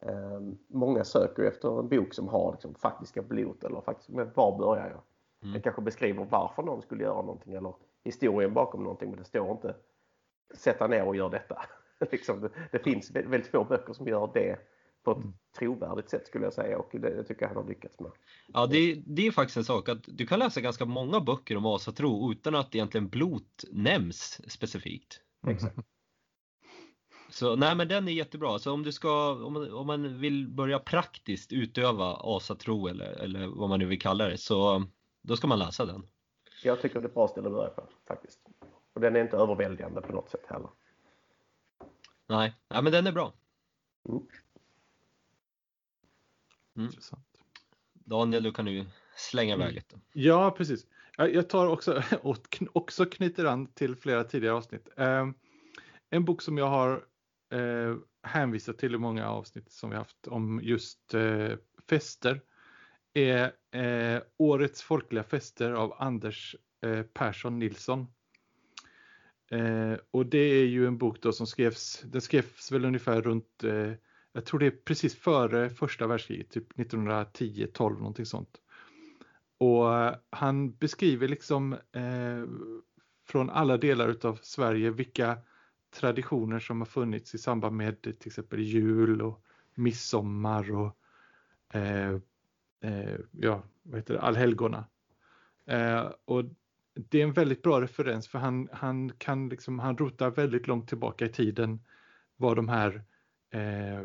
Eh, 0.00 0.40
många 0.66 1.04
söker 1.04 1.42
efter 1.42 1.78
en 1.80 1.88
bok 1.88 2.14
som 2.14 2.28
har 2.28 2.52
liksom, 2.52 2.74
faktiska 2.74 3.22
blot 3.22 3.64
eller 3.64 3.80
faktiskt, 3.80 4.08
men 4.08 4.30
var 4.34 4.58
börjar 4.58 4.90
jag? 4.90 5.02
Mm. 5.42 5.52
Den 5.52 5.62
kanske 5.62 5.82
beskriver 5.82 6.24
varför 6.24 6.62
någon 6.62 6.82
skulle 6.82 7.02
göra 7.02 7.22
någonting 7.22 7.54
eller 7.54 7.74
historien 8.04 8.54
bakom 8.54 8.82
någonting 8.82 9.10
men 9.10 9.18
det 9.18 9.24
står 9.24 9.50
inte 9.50 9.74
sätta 10.54 10.86
ner 10.86 11.04
och 11.04 11.16
gör 11.16 11.30
detta. 11.30 11.62
liksom, 12.12 12.40
det, 12.40 12.50
det, 12.72 12.78
finns 12.78 13.10
väldigt 13.10 13.46
få 13.46 13.64
böcker 13.64 13.92
som 13.92 14.06
gör 14.06 14.30
det 14.34 14.58
på 15.02 15.10
ett 15.10 15.16
mm. 15.16 15.32
trovärdigt 15.58 16.10
sätt 16.10 16.26
skulle 16.26 16.44
jag 16.44 16.52
säga 16.52 16.78
och 16.78 16.88
det, 16.92 16.98
det 16.98 17.24
tycker 17.24 17.42
jag 17.42 17.48
han 17.48 17.56
har 17.56 17.68
lyckats 17.68 18.00
med. 18.00 18.10
Ja, 18.48 18.66
det, 18.66 19.02
det 19.06 19.26
är 19.26 19.30
faktiskt 19.30 19.56
en 19.56 19.64
sak 19.64 19.88
att 19.88 20.02
du 20.06 20.26
kan 20.26 20.38
läsa 20.38 20.60
ganska 20.60 20.84
många 20.84 21.20
böcker 21.20 21.56
om 21.56 21.66
asatro 21.66 22.32
utan 22.32 22.54
att 22.54 22.74
egentligen 22.74 23.08
blot 23.08 23.64
nämns 23.72 24.40
specifikt. 24.52 25.20
Exakt. 25.46 25.78
Så 27.34 27.56
nej 27.56 27.74
men 27.74 27.88
den 27.88 28.08
är 28.08 28.12
jättebra. 28.12 28.58
Så 28.58 28.72
om 28.72 28.82
du 28.82 28.92
ska, 28.92 29.44
om 29.44 29.52
man, 29.52 29.72
om 29.72 29.86
man 29.86 30.18
vill 30.18 30.48
börja 30.48 30.78
praktiskt 30.78 31.52
utöva 31.52 32.16
asatro 32.20 32.88
eller, 32.88 33.06
eller 33.06 33.46
vad 33.46 33.68
man 33.68 33.78
nu 33.78 33.86
vill 33.86 34.00
kalla 34.00 34.28
det 34.28 34.38
så 34.38 34.84
då 35.22 35.36
ska 35.36 35.46
man 35.46 35.58
läsa 35.58 35.86
den. 35.86 36.06
Jag 36.64 36.80
tycker 36.80 37.00
det 37.00 37.04
är 37.04 37.08
ett 37.08 37.14
bra 37.14 37.28
ställe 37.28 37.46
att 37.46 37.52
börja 37.52 37.70
på 37.70 37.88
faktiskt. 38.08 38.40
Och 38.92 39.00
den 39.00 39.16
är 39.16 39.20
inte 39.20 39.36
överväldigande 39.36 40.00
på 40.00 40.12
något 40.12 40.30
sätt 40.30 40.46
heller. 40.46 40.68
Nej, 42.26 42.54
ja, 42.68 42.82
men 42.82 42.92
den 42.92 43.06
är 43.06 43.12
bra. 43.12 43.32
Mm. 44.08 44.20
Mm. 46.76 46.86
Intressant. 46.86 47.26
Daniel, 47.92 48.42
du 48.42 48.52
kan 48.52 48.66
ju 48.66 48.84
slänga 49.16 49.54
iväg 49.54 49.74
lite. 49.74 50.00
Ja, 50.12 50.50
precis. 50.50 50.86
Jag 51.16 51.48
tar 51.48 51.66
också, 51.66 52.02
också 52.72 53.04
knyter 53.04 53.44
an 53.44 53.66
till 53.66 53.96
flera 53.96 54.24
tidigare 54.24 54.54
avsnitt. 54.54 54.88
Eh, 54.96 55.26
en 56.10 56.24
bok 56.24 56.42
som 56.42 56.58
jag 56.58 56.68
har 56.68 57.04
eh, 57.54 57.96
hänvisat 58.22 58.78
till 58.78 58.94
i 58.94 58.98
många 58.98 59.28
avsnitt 59.28 59.70
som 59.70 59.90
vi 59.90 59.96
haft 59.96 60.26
om 60.26 60.60
just 60.62 61.14
eh, 61.14 61.52
fester 61.88 62.40
är 63.14 63.52
eh, 63.70 64.22
Årets 64.36 64.82
folkliga 64.82 65.24
fester 65.24 65.72
av 65.72 65.94
Anders 65.98 66.56
eh, 66.84 67.02
Persson 67.02 67.58
Nilsson. 67.58 68.06
Eh, 69.50 69.98
och 70.10 70.26
det 70.26 70.38
är 70.38 70.64
ju 70.64 70.86
en 70.86 70.98
bok 70.98 71.22
då 71.22 71.32
som 71.32 71.46
skrevs, 71.46 72.02
den 72.04 72.20
skrevs 72.20 72.72
väl 72.72 72.84
ungefär 72.84 73.22
runt, 73.22 73.64
eh, 73.64 73.92
jag 74.32 74.44
tror 74.44 74.60
det 74.60 74.66
är 74.66 74.70
precis 74.70 75.14
före 75.14 75.70
första 75.70 76.06
världskriget, 76.06 76.50
typ 76.50 76.72
1910-12 76.72 77.98
någonting 77.98 78.26
sånt. 78.26 78.60
Och 79.58 79.98
eh, 79.98 80.14
han 80.30 80.76
beskriver 80.76 81.28
liksom 81.28 81.72
eh, 81.72 82.44
från 83.26 83.50
alla 83.50 83.76
delar 83.76 84.08
utav 84.08 84.38
Sverige 84.42 84.90
vilka 84.90 85.38
traditioner 85.94 86.58
som 86.58 86.80
har 86.80 86.86
funnits 86.86 87.34
i 87.34 87.38
samband 87.38 87.76
med 87.76 88.02
till 88.02 88.26
exempel 88.26 88.60
jul 88.60 89.22
och 89.22 89.44
midsommar 89.74 90.74
och 90.74 90.96
eh, 91.74 92.10
eh, 92.80 93.18
ja, 93.30 93.62
vad 93.82 93.98
heter 93.98 94.14
det, 94.14 94.20
allhelgona. 94.20 94.84
Eh, 95.66 96.10
och 96.24 96.44
det 96.94 97.20
är 97.20 97.24
en 97.24 97.32
väldigt 97.32 97.62
bra 97.62 97.80
referens 97.80 98.28
för 98.28 98.38
han, 98.38 98.68
han 98.72 99.10
kan 99.18 99.48
liksom, 99.48 99.78
han 99.78 99.98
rotar 99.98 100.30
väldigt 100.30 100.66
långt 100.66 100.88
tillbaka 100.88 101.24
i 101.24 101.28
tiden 101.28 101.80
var 102.36 102.56
de 102.56 102.68
här 102.68 103.02
eh, 103.50 104.00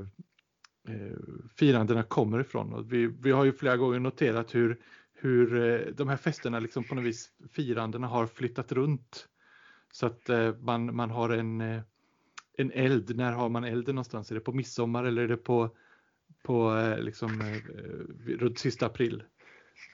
eh, 0.88 1.18
firandena 1.56 2.04
kommer 2.04 2.40
ifrån. 2.40 2.74
Och 2.74 2.94
vi, 2.94 3.08
vi 3.08 3.32
har 3.32 3.46
ju 3.46 3.54
flera 3.54 3.78
gånger 3.78 4.00
noterat 4.00 4.56
hur, 4.56 4.80
hur 5.14 5.64
eh, 5.64 5.94
de 5.94 6.10
här 6.10 6.18
festerna 6.18 6.60
liksom 6.60 6.84
på 6.84 6.96
något 6.96 7.04
vis, 7.04 7.32
firandena 7.52 8.08
har 8.08 8.28
flyttat 8.28 8.72
runt. 8.72 9.28
Så 9.92 10.06
att 10.06 10.30
eh, 10.30 10.56
man, 10.60 10.96
man 10.96 11.10
har 11.10 11.30
en, 11.30 11.62
eh, 11.62 11.82
en 12.58 12.72
eld, 12.72 13.16
när 13.16 13.32
har 13.32 13.50
man 13.50 13.64
elden 13.64 13.96
någonstans? 13.96 14.32
Är 14.32 14.36
det 14.36 14.42
på 14.42 14.54
midsommar 14.54 15.04
eller 15.04 15.22
är 15.22 15.28
det 15.28 15.38
på, 15.38 15.70
på 16.44 16.76
eh, 16.76 17.00
liksom, 17.00 17.42
eh, 17.42 17.56
eh 17.56 18.38
runt 18.38 18.60
sista 18.60 18.86
april? 18.86 19.24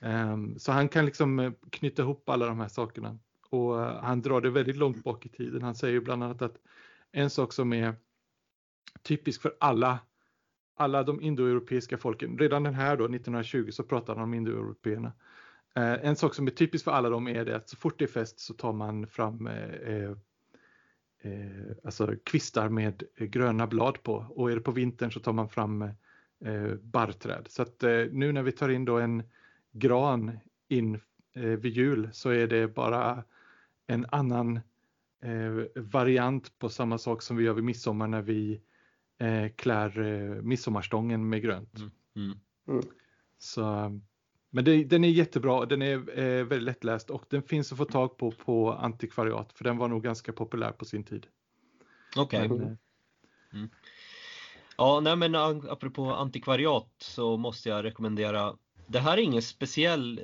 Ehm, 0.01 0.59
så 0.59 0.71
han 0.71 0.89
kan 0.89 1.05
liksom 1.05 1.39
eh, 1.39 1.51
knyta 1.69 2.01
ihop 2.01 2.29
alla 2.29 2.45
de 2.45 2.59
här 2.59 2.67
sakerna. 2.67 3.17
Och 3.49 3.83
eh, 3.83 3.99
han 4.01 4.21
drar 4.21 4.41
det 4.41 4.49
väldigt 4.49 4.75
långt 4.75 5.03
bak 5.03 5.25
i 5.25 5.29
tiden. 5.29 5.61
Han 5.61 5.75
säger 5.75 5.99
bland 5.99 6.23
annat 6.23 6.41
att 6.41 6.57
en 7.11 7.29
sak 7.29 7.53
som 7.53 7.73
är 7.73 7.95
typisk 9.03 9.41
för 9.41 9.55
alla 9.59 9.99
alla 10.75 11.03
de 11.03 11.21
indoeuropeiska 11.21 11.97
folken. 11.97 12.37
Redan 12.37 12.63
den 12.63 12.73
här 12.73 12.97
då, 12.97 13.05
1920, 13.05 13.71
så 13.71 13.83
pratar 13.83 14.15
han 14.15 14.23
om 14.23 14.33
indoeuropeerna. 14.33 15.11
Eh, 15.75 16.05
en 16.05 16.15
sak 16.15 16.33
som 16.33 16.47
är 16.47 16.51
typisk 16.51 16.83
för 16.83 16.91
alla 16.91 17.09
dem 17.09 17.27
är 17.27 17.45
det 17.45 17.55
att 17.55 17.69
så 17.69 17.77
fort 17.77 17.99
det 17.99 18.05
är 18.05 18.09
fest 18.09 18.39
så 18.39 18.53
tar 18.53 18.73
man 18.73 19.07
fram 19.07 19.47
eh, 19.47 20.11
eh, 21.21 21.71
alltså 21.83 22.15
kvistar 22.23 22.69
med 22.69 23.03
gröna 23.17 23.67
blad 23.67 24.03
på 24.03 24.13
och 24.13 24.51
är 24.51 24.55
det 24.55 24.61
på 24.61 24.71
vintern 24.71 25.11
så 25.11 25.19
tar 25.19 25.33
man 25.33 25.49
fram 25.49 25.81
eh, 26.45 26.73
barrträd. 26.81 27.47
Så 27.49 27.61
att 27.61 27.83
eh, 27.83 28.05
nu 28.11 28.31
när 28.31 28.43
vi 28.43 28.51
tar 28.51 28.69
in 28.69 28.85
då 28.85 28.99
en 28.99 29.23
gran 29.71 30.39
in 30.67 30.99
eh, 31.33 31.43
vid 31.43 31.73
jul 31.73 32.09
så 32.13 32.29
är 32.29 32.47
det 32.47 32.67
bara 32.67 33.23
en 33.87 34.05
annan 34.09 34.59
eh, 35.23 35.81
variant 35.81 36.59
på 36.59 36.69
samma 36.69 36.97
sak 36.97 37.21
som 37.21 37.37
vi 37.37 37.43
gör 37.43 37.53
vid 37.53 37.63
midsommar 37.63 38.07
när 38.07 38.21
vi 38.21 38.61
eh, 39.19 39.47
klär 39.55 39.99
eh, 39.99 40.41
midsommarstången 40.41 41.29
med 41.29 41.41
grönt. 41.41 41.77
Mm. 41.77 41.91
Mm. 42.15 42.37
Mm. 42.67 42.83
Så, 43.37 43.99
men 44.55 44.63
det, 44.63 44.83
den 44.83 45.03
är 45.03 45.09
jättebra, 45.09 45.65
den 45.65 45.81
är 45.81 46.19
eh, 46.19 46.43
väldigt 46.45 46.61
lättläst 46.61 47.09
och 47.09 47.25
den 47.29 47.43
finns 47.43 47.71
att 47.71 47.77
få 47.77 47.85
tag 47.85 48.17
på 48.17 48.31
på 48.31 48.73
antikvariat 48.73 49.53
för 49.53 49.63
den 49.63 49.77
var 49.77 49.87
nog 49.87 50.03
ganska 50.03 50.33
populär 50.33 50.71
på 50.71 50.85
sin 50.85 51.03
tid. 51.03 51.27
Okej. 52.17 52.49
Men, 52.49 52.61
eh, 52.61 53.69
Ja, 54.77 54.99
nej 54.99 55.15
men 55.15 55.35
apropå 55.35 56.13
antikvariat 56.13 56.95
så 56.97 57.37
måste 57.37 57.69
jag 57.69 57.83
rekommendera 57.83 58.57
det 58.87 58.99
här 58.99 59.17
är 59.17 59.21
ingen 59.21 59.41
speciell, 59.41 60.21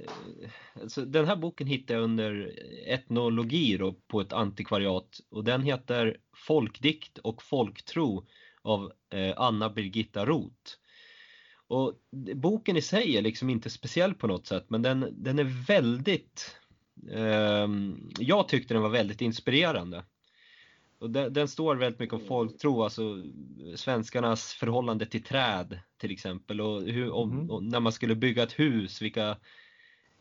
alltså 0.82 1.06
den 1.06 1.26
här 1.26 1.36
boken 1.36 1.68
hittade 1.68 2.00
jag 2.00 2.04
under 2.04 2.60
etnologi 2.88 3.78
då 3.78 3.94
på 3.94 4.22
ett 4.22 4.34
antikvariat 4.34 5.20
och 5.30 5.44
den 5.44 5.64
heter 5.64 6.18
Folkdikt 6.34 7.18
och 7.18 7.44
folktro 7.44 8.26
av 8.62 8.92
eh, 9.10 9.34
Anna 9.38 9.70
Birgitta 9.70 10.26
Roth. 10.26 10.81
Och 11.72 11.94
boken 12.36 12.78
i 12.78 12.82
sig 12.82 13.18
är 13.18 13.22
liksom 13.22 13.50
inte 13.50 13.70
speciell 13.70 14.14
på 14.14 14.28
något 14.28 14.48
sätt 14.48 14.66
men 14.68 14.82
den, 14.82 15.14
den 15.18 15.40
är 15.40 15.66
väldigt, 15.68 16.58
ehm, 17.12 18.10
jag 18.20 18.48
tyckte 18.48 18.74
den 18.74 18.84
var 18.84 18.90
väldigt 18.90 19.22
inspirerande. 19.22 20.04
Och 21.00 21.10
den, 21.10 21.34
den 21.34 21.48
står 21.48 21.76
väldigt 21.76 22.00
mycket 22.00 22.14
om 22.14 22.26
folktro, 22.26 22.84
alltså 22.84 23.24
svenskarnas 23.76 24.54
förhållande 24.54 25.06
till 25.06 25.24
träd 25.24 25.80
till 25.98 26.12
exempel 26.12 26.62
och, 26.62 26.82
hur, 26.82 27.12
om, 27.12 27.30
Mhm. 27.30 27.50
och 27.50 27.64
när 27.64 27.80
man 27.80 27.92
skulle 27.92 28.16
bygga 28.16 28.44
ett 28.44 28.60
hus, 28.60 29.02
vilka 29.02 29.38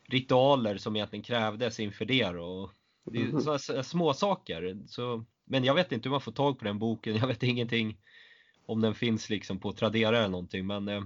ritualer 0.09 0.77
som 0.77 0.97
egentligen 0.97 1.23
krävdes 1.23 1.81
inför 1.81 2.05
det 2.05 2.25
och 2.29 2.71
det 3.05 3.23
är 3.23 3.25
Mhm. 3.27 3.41
sådana 3.41 3.83
små 3.83 4.15
saker. 4.15 4.79
Så, 4.87 5.25
men 5.45 5.65
jag 5.65 5.75
vet 5.75 5.93
inte 5.93 6.09
hur 6.09 6.11
man 6.11 6.21
får 6.21 6.33
tag 6.33 6.59
på 6.59 6.65
den 6.65 6.79
boken, 6.79 7.17
jag 7.17 7.27
vet 7.27 7.43
ingenting 7.43 7.99
om 8.67 8.81
den 8.81 8.95
finns 8.95 9.31
liksom 9.31 9.61
på 9.61 9.73
Tradera 9.73 10.19
eller 10.19 10.29
någonting 10.29 10.67
men 10.67 10.89
eh, 10.89 11.03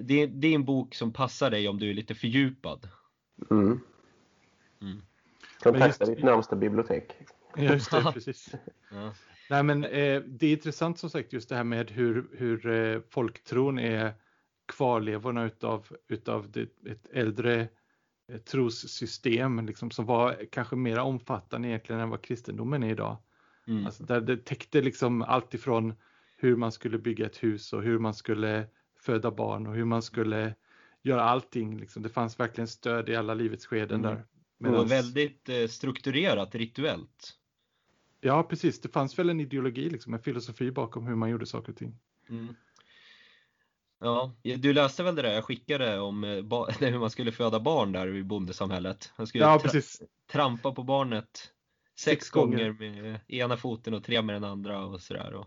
det, 0.00 0.26
det 0.26 0.48
är 0.48 0.54
en 0.54 0.64
bok 0.64 0.94
som 0.94 1.12
passar 1.12 1.50
dig 1.50 1.68
om 1.68 1.78
du 1.78 1.90
är 1.90 1.94
lite 1.94 2.14
fördjupad. 2.14 2.88
Mm. 3.50 3.80
Mm. 4.82 5.02
Kontakta 5.62 5.86
just- 5.86 6.06
ditt 6.16 6.24
närmsta 6.24 6.56
bibliotek. 6.56 7.12
just 7.56 7.90
det, 7.90 8.12
precis. 8.12 8.54
Ja. 8.90 9.14
Nej, 9.50 9.62
men 9.62 9.84
eh, 9.84 10.22
det 10.22 10.46
är 10.46 10.52
intressant 10.52 10.98
som 10.98 11.10
sagt 11.10 11.32
just 11.32 11.48
det 11.48 11.56
här 11.56 11.64
med 11.64 11.90
hur, 11.90 12.28
hur 12.32 12.66
eh, 12.66 13.00
folktron 13.10 13.78
är 13.78 14.12
kvarlevorna 14.66 15.44
utav, 15.44 15.86
utav 16.08 16.50
det, 16.50 16.62
ett 16.62 17.06
äldre 17.12 17.68
eh, 18.32 18.38
trossystem 18.38 19.66
liksom, 19.66 19.90
som 19.90 20.06
var 20.06 20.46
kanske 20.52 20.76
mer 20.76 20.98
omfattande 20.98 21.68
egentligen 21.68 22.00
än 22.00 22.10
vad 22.10 22.22
kristendomen 22.22 22.82
är 22.82 22.90
idag. 22.90 23.16
Mm. 23.66 23.86
Alltså 23.86 24.04
där 24.04 24.20
det 24.20 24.44
täckte 24.44 24.80
liksom 24.80 25.22
allt 25.22 25.54
ifrån 25.54 25.94
hur 26.36 26.56
man 26.56 26.72
skulle 26.72 26.98
bygga 26.98 27.26
ett 27.26 27.42
hus 27.42 27.72
och 27.72 27.82
hur 27.82 27.98
man 27.98 28.14
skulle 28.14 28.66
föda 29.02 29.30
barn 29.30 29.66
och 29.66 29.74
hur 29.74 29.84
man 29.84 30.02
skulle 30.02 30.54
göra 31.02 31.22
allting. 31.22 31.78
Liksom. 31.78 32.02
Det 32.02 32.08
fanns 32.08 32.40
verkligen 32.40 32.68
stöd 32.68 33.08
i 33.08 33.16
alla 33.16 33.34
livets 33.34 33.66
skeden 33.66 34.00
Mm. 34.04 34.14
där. 34.14 34.24
Det 34.58 34.68
var 34.68 34.84
Medans- 34.84 34.88
väldigt 34.90 35.48
eh, 35.48 35.66
strukturerat, 35.66 36.54
rituellt. 36.54 37.38
Ja, 38.20 38.42
precis. 38.42 38.80
Det 38.80 38.88
fanns 38.88 39.18
väl 39.18 39.30
en 39.30 39.40
ideologi, 39.40 39.90
liksom, 39.90 40.14
en 40.14 40.20
filosofi 40.22 40.70
bakom 40.70 41.06
hur 41.06 41.14
man 41.14 41.30
gjorde 41.30 41.46
saker 41.46 41.72
och 41.72 41.78
ting. 41.78 41.98
Mm. 42.30 42.54
Ja, 44.00 44.34
du 44.42 44.72
läste 44.72 45.02
väl 45.02 45.14
det 45.14 45.22
där 45.22 45.32
jag 45.34 45.44
skickade 45.44 45.98
om 46.00 46.24
eh, 46.24 46.30
hur 46.80 46.98
man 46.98 47.10
skulle 47.10 47.32
föda 47.32 47.60
barn 47.60 47.92
där 47.92 48.14
i 48.14 48.22
bondesamhället? 48.22 49.12
Man 49.16 49.26
skulle 49.26 49.44
Ja, 49.44 49.58
tra- 49.58 50.02
trampa 50.32 50.72
på 50.72 50.82
barnet 50.82 51.30
sex, 51.94 52.04
Sex 52.04 52.30
gånger. 52.30 52.70
gånger 52.72 53.02
med 53.02 53.20
ena 53.28 53.56
foten 53.56 53.94
och 53.94 54.04
tre 54.04 54.22
med 54.22 54.34
den 54.36 54.44
andra 54.44 54.84
och 54.86 55.00
sådär. 55.00 55.34
Och 55.34 55.46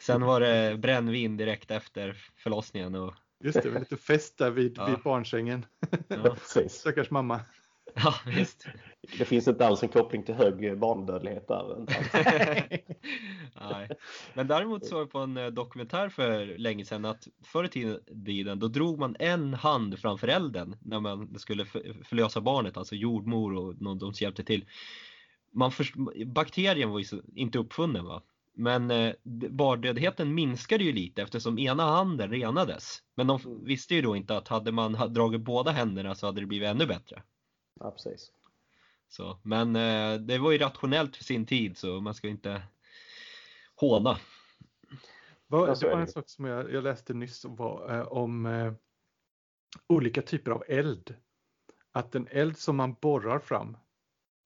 sen 0.00 0.22
var 0.22 0.40
det 0.40 0.76
brännvin 0.78 1.36
direkt 1.36 1.70
efter 1.70 2.16
förlossningen. 2.36 2.94
Och, 2.94 3.14
Just 3.44 3.62
det, 3.62 3.70
var 3.70 3.80
lite 3.80 3.96
fest 3.96 4.38
där 4.38 4.50
vid, 4.50 4.74
Ja. 4.78 4.86
vid 4.86 4.98
barnsängen. 5.04 5.66
ja. 6.08 6.36
Stackars 6.68 7.10
mamma. 7.10 7.40
ja, 7.94 8.14
visst. 8.26 8.66
Det 9.18 9.24
finns 9.24 9.48
inte 9.48 9.66
alls 9.66 9.82
en 9.82 9.88
koppling 9.88 10.22
till 10.22 10.34
hög 10.34 10.78
barndödlighet 10.78 11.48
där. 11.48 11.86
Nej. 13.70 13.88
Men 14.34 14.46
däremot 14.48 14.86
såg 14.86 15.00
jag 15.00 15.10
på 15.10 15.18
en 15.18 15.36
eh, 15.36 15.46
dokumentär 15.46 16.08
för 16.08 16.58
länge 16.58 16.84
sedan 16.84 17.04
att 17.04 17.28
förr 17.44 17.64
i 17.64 17.68
tiden 17.68 18.58
då 18.58 18.68
drog 18.68 18.98
man 18.98 19.16
en 19.18 19.54
hand 19.54 19.98
framför 19.98 20.28
elden 20.28 20.76
när 20.82 21.00
man 21.00 21.38
skulle 21.38 21.64
för- 21.64 22.04
förlösa 22.04 22.40
barnet, 22.40 22.76
alltså 22.76 22.94
jordmor 22.94 23.54
och 23.56 23.80
någon 23.82 24.00
som 24.00 24.24
hjälpte 24.24 24.44
till. 24.44 24.64
Man 25.54 25.72
först, 25.72 25.94
bakterien 26.26 26.90
var 26.90 26.98
ju 26.98 27.04
inte 27.34 27.58
uppfunnen 27.58 28.04
va? 28.04 28.22
Men 28.54 28.90
eh, 28.90 29.14
barndödligheten 29.50 30.34
minskade 30.34 30.84
ju 30.84 30.92
lite 30.92 31.22
eftersom 31.22 31.58
ena 31.58 31.82
handen 31.82 32.30
renades. 32.30 32.98
Men 33.14 33.26
de 33.26 33.36
f- 33.36 33.46
visste 33.66 33.94
ju 33.94 34.02
då 34.02 34.16
inte 34.16 34.36
att 34.36 34.48
hade 34.48 34.72
man 34.72 35.12
dragit 35.12 35.40
båda 35.40 35.70
händerna 35.70 36.14
så 36.14 36.26
hade 36.26 36.40
det 36.40 36.46
blivit 36.46 36.68
ännu 36.68 36.86
bättre. 36.86 37.22
Ja, 37.80 37.90
precis. 37.90 38.32
Så, 39.08 39.38
men 39.42 39.76
eh, 39.76 40.14
det 40.20 40.38
var 40.38 40.52
ju 40.52 40.58
rationellt 40.58 41.16
för 41.16 41.24
sin 41.24 41.46
tid 41.46 41.78
så 41.78 42.00
man 42.00 42.14
ska 42.14 42.28
inte 42.28 42.62
håna. 43.76 44.16
Det 45.48 45.56
var 45.56 46.00
en 46.00 46.08
sak 46.08 46.24
som 46.30 46.44
jag, 46.44 46.72
jag 46.72 46.84
läste 46.84 47.14
nyss 47.14 47.44
var, 47.44 47.94
eh, 47.94 48.02
om 48.02 48.46
eh, 48.46 48.72
olika 49.86 50.22
typer 50.22 50.50
av 50.50 50.64
eld. 50.68 51.14
att 51.92 52.14
en 52.14 52.28
eld 52.30 52.58
som 52.58 52.76
man 52.76 52.94
borrar 53.00 53.38
fram, 53.38 53.76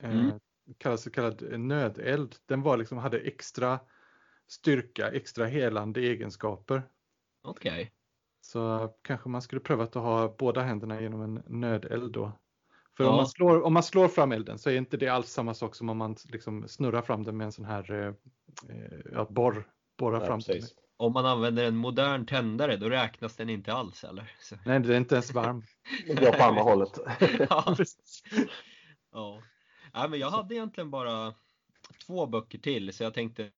eh, 0.03 0.11
Mm. 0.11 0.41
kallas 0.79 1.03
så 1.03 1.11
kallad 1.11 1.61
nödeld, 1.61 2.37
den 2.47 2.63
var 2.63 2.77
liksom, 2.77 2.99
hade 2.99 3.19
extra 3.19 3.81
styrka, 4.49 5.11
extra 5.11 5.47
helande 5.47 6.01
egenskaper. 6.01 6.83
Okej. 7.43 7.93
Så 8.41 8.91
kanske 9.03 9.29
man 9.29 9.43
skulle 9.43 9.61
pröva 9.61 9.85
att 9.85 9.95
ha 9.95 10.37
båda 10.39 10.63
händerna 10.63 11.01
genom 11.01 11.21
en 11.21 11.43
nödeld 11.61 12.13
då. 12.13 12.33
För 12.97 13.05
om, 13.05 13.11
Ja. 13.11 13.17
man 13.17 13.27
slår, 13.27 13.63
om 13.63 13.73
man 13.73 13.83
slår 13.83 14.09
fram 14.09 14.33
elden 14.33 14.59
så 14.59 14.71
är 14.71 14.77
inte 14.77 14.97
det 14.97 15.09
alls 15.09 15.31
samma 15.31 15.55
sak 15.55 15.75
som 15.75 15.89
om 15.89 15.99
man 15.99 16.17
liksom 16.33 16.69
snurrar 16.69 17.03
fram 17.03 17.23
den 17.23 17.37
med 17.37 17.45
en 17.45 17.53
sån 17.53 17.65
här 17.65 17.93
eh, 17.93 18.15
ja, 19.13 19.27
borr, 19.31 19.67
borrar 19.99 20.21
Ja, 20.21 20.27
fram 20.27 20.41
den. 20.41 20.63
Om 20.97 21.13
man 21.13 21.27
använder 21.27 21.65
en 21.65 21.77
modern 21.77 22.27
tändare 22.27 22.77
då 22.77 22.89
räknas 22.91 23.37
den 23.37 23.51
inte 23.51 23.73
alls 23.73 24.05
eller? 24.05 24.33
Så. 24.41 24.57
Nej, 24.65 24.81
det 24.81 24.95
är 24.95 24.97
inte 24.97 25.15
ens 25.15 25.33
varm. 25.33 25.63
Det 26.07 26.15
går 26.15 26.33
på 26.33 26.45
andra 26.45 26.63
hållet. 26.63 26.99
Ja. 27.51 27.77
ja. 29.13 29.43
Nej, 29.95 30.09
men 30.09 30.19
jag 30.19 30.31
hade 30.31 30.55
egentligen 30.55 30.91
bara 30.91 31.35
två 32.07 32.27
böcker 32.27 32.59
till 32.59 32.93
så 32.93 33.03
jag 33.03 33.15
tänkte 33.15 33.51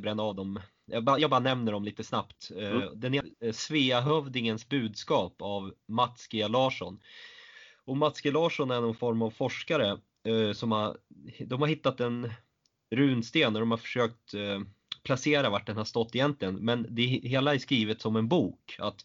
bränna 0.00 0.22
av 0.22 0.34
dem. 0.34 0.60
Jag 0.86 1.04
bara, 1.04 1.18
jag 1.18 1.30
bara 1.30 1.40
nämner 1.40 1.72
dem 1.72 1.84
lite 1.84 2.04
snabbt. 2.04 2.50
Eh, 2.56 2.70
Mm. 2.70 3.00
Den 3.00 3.14
är 3.14 3.24
eh, 3.40 3.52
Sveahövdingens 3.52 4.68
budskap 4.68 5.36
av 5.42 5.74
Mats 5.88 6.28
G 6.28 6.48
Larsson. 6.48 7.00
Och 7.84 7.96
Mats 7.96 8.20
G 8.20 8.30
Larsson 8.30 8.70
är 8.70 8.80
någon 8.80 8.94
form 8.94 9.22
av 9.22 9.30
forskare 9.30 9.98
eh, 10.28 10.52
som 10.52 10.72
har, 10.72 10.96
de 11.46 11.60
har 11.60 11.68
hittat 11.68 12.00
en 12.00 12.32
runsten 12.90 13.54
och 13.54 13.60
de 13.60 13.70
har 13.70 13.78
försökt 13.78 14.34
eh, 14.34 14.60
placera 15.02 15.50
vart 15.50 15.66
den 15.66 15.76
har 15.76 15.84
stått 15.84 16.14
egentligen. 16.14 16.54
Men 16.54 16.86
det 16.90 17.02
hela 17.02 17.54
är 17.54 17.58
skrivet 17.58 18.00
som 18.00 18.16
en 18.16 18.28
bok. 18.28 18.76
Att 18.78 19.04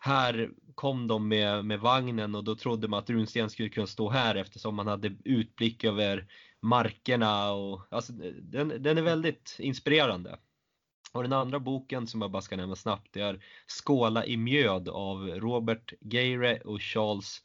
här 0.00 0.50
kom 0.74 1.06
de 1.06 1.28
med, 1.28 1.64
med 1.64 1.80
vagnen 1.80 2.34
och 2.34 2.44
då 2.44 2.56
trodde 2.56 2.88
man 2.88 2.98
att 2.98 3.10
runsten 3.10 3.50
skulle 3.50 3.68
kunna 3.68 3.86
stå 3.86 4.10
här 4.10 4.34
eftersom 4.34 4.74
man 4.74 4.86
hade 4.86 5.16
utblick 5.24 5.84
över 5.84 6.26
markerna 6.64 7.52
och 7.52 7.80
alltså, 7.90 8.12
den, 8.42 8.82
den 8.82 8.98
är 8.98 9.02
väldigt 9.02 9.56
inspirerande. 9.58 10.38
Och 11.12 11.22
den 11.22 11.32
andra 11.32 11.58
boken 11.60 12.06
som 12.06 12.22
jag 12.22 12.30
bara 12.30 12.42
ska 12.42 12.56
nämna 12.56 12.76
snabbt 12.76 13.08
det 13.12 13.20
är 13.20 13.44
Skåla 13.66 14.26
i 14.26 14.36
mjöd 14.36 14.88
av 14.88 15.26
Robert 15.26 15.92
Geire 16.00 16.60
och 16.60 16.82
Charles 16.82 17.42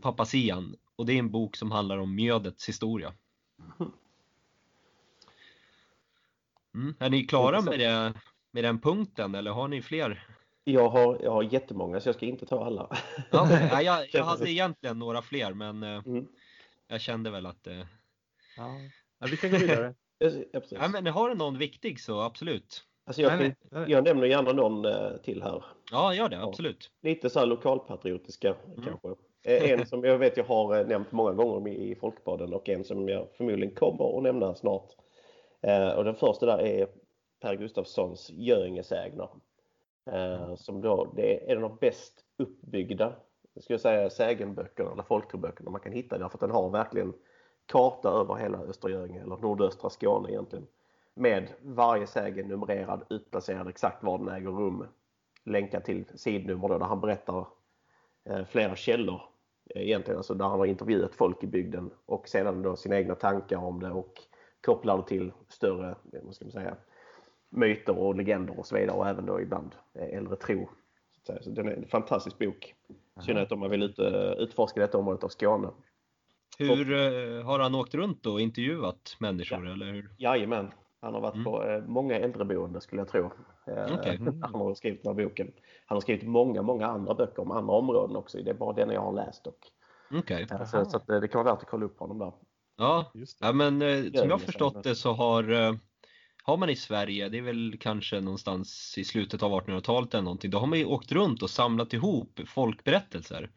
Papazian. 0.00 0.76
Och 0.96 1.06
det 1.06 1.12
är 1.12 1.18
en 1.18 1.30
bok 1.30 1.56
som 1.56 1.70
handlar 1.70 1.98
om 1.98 2.14
mjödets 2.14 2.68
historia. 2.68 3.12
Mm. 6.74 6.94
Är 6.98 7.10
ni 7.10 7.24
klara 7.24 7.60
med, 7.60 7.78
det, 7.78 8.14
med 8.50 8.64
den 8.64 8.80
punkten 8.80 9.34
eller 9.34 9.50
har 9.50 9.68
ni 9.68 9.82
fler? 9.82 10.26
Jag 10.64 10.88
har, 10.88 11.20
jag 11.22 11.30
har 11.30 11.42
jättemånga 11.42 12.00
så 12.00 12.08
jag 12.08 12.16
ska 12.16 12.26
inte 12.26 12.46
ta 12.46 12.64
alla. 12.64 12.96
Ja, 13.30 13.82
jag, 13.82 14.06
jag 14.12 14.24
hade 14.24 14.50
egentligen 14.50 14.98
några 14.98 15.22
fler 15.22 15.54
men 15.54 15.82
eh, 15.82 16.02
Mm. 16.06 16.26
jag 16.88 17.00
kände 17.00 17.30
väl 17.30 17.46
att 17.46 17.66
eh, 17.66 17.84
Ja. 18.58 18.74
Ja, 19.20 19.26
vi 19.30 19.36
kan 19.36 19.50
gå 19.50 19.56
vidare. 19.56 19.94
Ja, 20.18 20.30
ja, 20.70 20.88
men 20.88 21.06
har 21.06 21.28
du 21.28 21.34
någon 21.34 21.58
viktig 21.58 22.00
så 22.00 22.20
absolut. 22.20 22.84
Alltså 23.06 23.22
jag, 23.22 23.38
Nej, 23.38 23.56
kan, 23.70 23.80
nej, 23.80 23.90
jag 23.90 24.04
nämner 24.04 24.26
gärna 24.26 24.52
någon 24.52 24.84
eh, 24.84 25.16
till 25.16 25.42
här. 25.42 25.64
Ja, 25.90 26.14
gör 26.14 26.28
det 26.28 26.42
absolut. 26.42 26.90
Lite 27.02 27.30
så 27.30 27.38
här 27.38 27.46
lokalpatriotiska 27.46 28.54
Mm. 28.66 28.84
kanske. 28.84 29.08
Eh, 29.44 29.70
En 29.70 29.86
som 29.86 30.04
jag 30.04 30.18
vet 30.18 30.36
jag 30.36 30.44
har 30.44 30.78
eh, 30.80 30.86
nämnt 30.86 31.12
många 31.12 31.32
gånger 31.32 31.72
i 31.72 31.94
Folkbaden 31.94 32.54
och 32.54 32.68
en 32.68 32.84
som 32.84 33.08
jag 33.08 33.28
förmodligen 33.36 33.74
kommer 33.74 34.16
att 34.16 34.22
nämna 34.22 34.54
snart. 34.54 34.90
Och 35.96 36.04
den 36.04 36.14
första 36.14 36.46
där 36.46 36.58
är 36.58 36.88
Per 37.40 37.54
Gustafssons 37.54 38.30
Göingesägner. 38.30 39.28
Eh, 40.10 40.54
Som 40.56 40.80
då, 40.80 41.12
det 41.16 41.34
är 41.50 41.52
en 41.56 41.64
av 41.64 41.70
de 41.70 41.78
bäst 41.80 42.24
uppbyggda 42.38 43.12
jag 43.54 43.64
skulle 43.64 43.78
säga 43.78 44.10
sägenböckerna 44.10 44.92
eller 44.92 45.02
folktroböckerna 45.02 45.70
man 45.70 45.80
kan 45.80 45.92
hitta 45.92 46.18
därför 46.18 46.36
att 46.36 46.40
den 46.40 46.50
har 46.50 46.70
verkligen 46.70 47.14
karta 47.68 48.08
över 48.08 48.34
hela 48.34 48.58
Östergöinge 48.58 49.20
eller 49.20 49.36
nordöstra 49.36 49.90
Skåne 49.90 50.30
egentligen. 50.30 50.66
Med 51.14 51.48
varje 51.62 52.06
sägen 52.06 52.48
numrerad, 52.48 53.04
utplacerad 53.10 53.68
exakt 53.68 54.04
var 54.04 54.18
den 54.18 54.28
äger 54.28 54.50
rum. 54.50 54.86
Länkad 55.44 55.84
till 55.84 56.04
sidnummer 56.14 56.68
då, 56.68 56.78
där 56.78 56.86
han 56.86 57.00
berättar 57.00 57.46
eh, 58.24 58.44
flera 58.44 58.76
källor 58.76 59.20
eh, 59.74 59.82
egentligen, 59.82 60.18
alltså 60.18 60.34
där 60.34 60.44
han 60.44 60.58
har 60.58 60.66
intervjuat 60.66 61.14
folk 61.14 61.44
i 61.44 61.46
bygden 61.46 61.90
och 62.06 62.28
sedan 62.28 62.62
då 62.62 62.76
sina 62.76 62.96
egna 62.96 63.14
tankar 63.14 63.56
om 63.56 63.80
det 63.80 63.90
och 63.90 64.12
kopplar 64.60 64.96
det 64.96 65.06
till 65.06 65.32
större, 65.48 65.90
eh, 65.90 66.20
vad 66.22 66.34
ska 66.34 66.44
man 66.44 66.52
säga, 66.52 66.76
myter 67.48 67.98
och 67.98 68.14
legender 68.14 68.58
och 68.58 68.66
så 68.66 68.76
vidare 68.76 68.96
och 68.96 69.08
även 69.08 69.26
då 69.26 69.40
ibland 69.40 69.74
äldre 69.94 70.36
tro. 70.36 70.68
Så, 71.26 71.50
den 71.50 71.68
är 71.68 71.72
en 71.72 71.88
fantastisk 71.88 72.38
bok. 72.38 72.74
I 73.20 73.22
synnerhet 73.22 73.52
om 73.52 73.60
man 73.60 73.70
vill 73.70 73.82
ut, 73.82 73.98
utforska 74.38 74.80
detta 74.80 74.98
området 74.98 75.24
av 75.24 75.28
Skåne. 75.28 75.68
Hur 76.58 76.92
eh, 76.92 77.44
har 77.44 77.58
han 77.58 77.74
åkt 77.74 77.94
runt 77.94 78.26
och 78.26 78.40
intervjuat 78.40 79.16
människor 79.18 79.66
eller 79.68 79.86
hur? 79.92 80.10
Jajamän, 80.18 80.70
han 81.00 81.14
har 81.14 81.20
varit 81.20 81.34
Mm. 81.34 81.44
på 81.44 81.64
eh, 81.64 81.82
många 81.86 82.18
äldreboenden 82.18 82.80
skulle 82.80 83.00
jag 83.00 83.08
tro. 83.08 83.30
Eh, 83.66 83.94
Okej. 83.94 84.18
Han 84.42 84.54
har 84.54 84.74
skrivit 84.74 85.02
den 85.02 85.16
här 85.16 85.24
boken. 85.24 85.52
Han 85.86 85.96
har 85.96 86.00
skrivit 86.00 86.28
många, 86.28 86.62
många 86.62 86.86
andra 86.86 87.14
böcker 87.14 87.42
om 87.42 87.50
andra 87.50 87.74
områden 87.74 88.16
också. 88.16 88.38
Det 88.38 88.50
är 88.50 88.54
bara 88.54 88.72
den 88.72 88.90
jag 88.90 89.00
har 89.00 89.12
läst. 89.12 89.46
Och, 89.46 89.58
eh, 90.30 90.46
Aha. 90.52 90.66
så, 90.66 90.84
så 90.84 90.96
att, 90.96 91.06
det 91.06 91.28
kan 91.28 91.44
vara 91.44 91.54
värt 91.54 91.62
att 91.62 91.68
kolla 91.68 91.86
upp 91.86 91.98
honom 91.98 92.18
där. 92.18 92.32
Ja, 92.76 93.12
ja 93.40 93.52
men 93.52 93.82
eh, 93.82 94.02
som 94.02 94.28
jag 94.28 94.30
har 94.30 94.38
förstått 94.38 94.82
det 94.82 94.94
så 94.94 95.12
har 95.12 95.50
eh, 95.50 95.72
har 96.44 96.56
man 96.56 96.70
i 96.70 96.76
Sverige, 96.76 97.28
det 97.28 97.38
är 97.38 97.42
väl 97.42 97.76
kanske 97.80 98.20
någonstans 98.20 98.94
i 98.98 99.04
slutet 99.04 99.42
av 99.42 99.52
1800-talet 99.52 100.14
eller 100.14 100.24
någonting, 100.24 100.50
då 100.50 100.58
har 100.58 100.66
man 100.66 100.78
ju 100.78 100.84
åkt 100.84 101.12
runt 101.12 101.42
och 101.42 101.50
samlat 101.50 101.92
ihop 101.92 102.40
folkberättelser. 102.46 103.50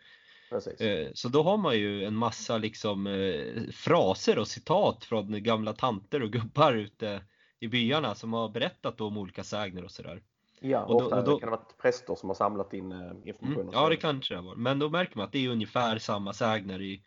Precis. 0.52 0.82
Eh, 0.82 1.10
Så 1.14 1.30
då 1.30 1.44
har 1.44 1.58
man 1.58 1.78
ju 1.78 2.04
en 2.06 2.16
massa 2.16 2.58
liksom 2.58 3.08
eh, 3.08 3.64
fraser 3.74 4.40
och 4.40 4.48
citat 4.48 5.04
från 5.06 5.44
gamla 5.44 5.74
tanter 5.74 6.24
och 6.24 6.32
gubbar 6.32 6.74
ute 6.74 7.24
i 7.60 7.68
byarna 7.68 8.16
som 8.16 8.34
har 8.34 8.50
berättat 8.50 8.98
då 8.98 9.08
om 9.08 9.18
olika 9.18 9.44
sägner 9.44 9.84
och 9.84 9.92
sådär. 9.92 10.24
Ja, 10.60 10.84
och 10.86 11.00
då- 11.00 11.06
ofta 11.06 11.20
och 11.20 11.26
då- 11.26 11.40
kan 11.40 11.50
det 11.52 11.56
vara 11.56 11.66
präster 11.82 12.16
som 12.16 12.30
har 12.30 12.36
samlat 12.36 12.74
in 12.74 12.92
eh, 12.92 13.12
information. 13.26 13.62
Mm. 13.62 13.74
Ja, 13.74 13.90
det 13.90 13.96
kanske 13.96 14.36
det 14.36 14.42
var. 14.42 14.56
Men 14.56 14.80
då 14.80 14.90
märker 14.90 15.18
man 15.18 15.26
att 15.26 15.32
det 15.32 15.46
är 15.46 15.50
ungefär 15.50 15.98
samma 15.98 16.34
sägner 16.34 16.82
i, 16.82 17.04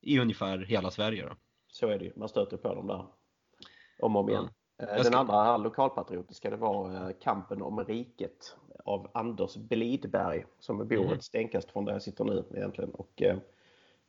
i 0.00 0.18
ungefär 0.18 0.58
hela 0.58 0.90
Sverige 0.90 1.22
då. 1.26 1.36
Så 1.68 1.88
är 1.88 1.98
det 1.98 2.04
ju. 2.04 2.12
Man 2.16 2.28
stöter 2.28 2.56
på 2.56 2.74
dem 2.74 2.86
där 2.86 3.06
om 4.00 4.16
och 4.16 4.22
om 4.22 4.28
igen. 4.30 4.48
Eh, 4.78 4.86
Jag 4.88 4.96
Den 4.96 5.04
ska- 5.04 5.16
andra 5.18 5.56
lokalpatriotiska 5.56 6.50
det 6.50 6.56
var 6.56 6.90
eh, 6.94 7.10
Kampen 7.20 7.62
om 7.62 7.84
riket 7.84 8.56
av 8.84 9.08
Anders 9.14 9.56
Blidberg 9.56 10.44
som 10.58 10.78
bor 10.88 11.04
Mhm. 11.04 11.12
ett 11.12 11.22
stenkast 11.24 11.70
från 11.70 11.84
där 11.84 11.92
jag 11.92 12.02
sitter 12.02 12.24
nu 12.24 12.44
egentligen. 12.54 12.90
Och, 12.90 13.22
eh, 13.22 13.36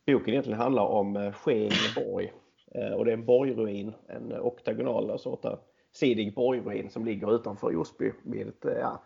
boken 0.08 0.30
egentligen 0.34 0.60
handlar 0.60 0.84
om 0.86 1.16
eh, 1.18 1.32
Skängeborg. 1.32 2.34
Eh, 2.72 2.92
och 2.94 3.06
det 3.06 3.12
är 3.12 3.14
en 3.18 3.26
borgruin, 3.26 3.94
en 4.08 4.34
oktagonal 4.40 5.12
alltså, 5.12 5.30
åtta 5.30 5.60
sidig 5.92 6.34
borgruin 6.36 6.90
som 6.90 7.06
ligger 7.06 7.36
utanför 7.36 7.76
Osby. 7.78 8.12
Vid, 8.24 8.48
ett, 8.48 8.66
ja, 8.82 9.02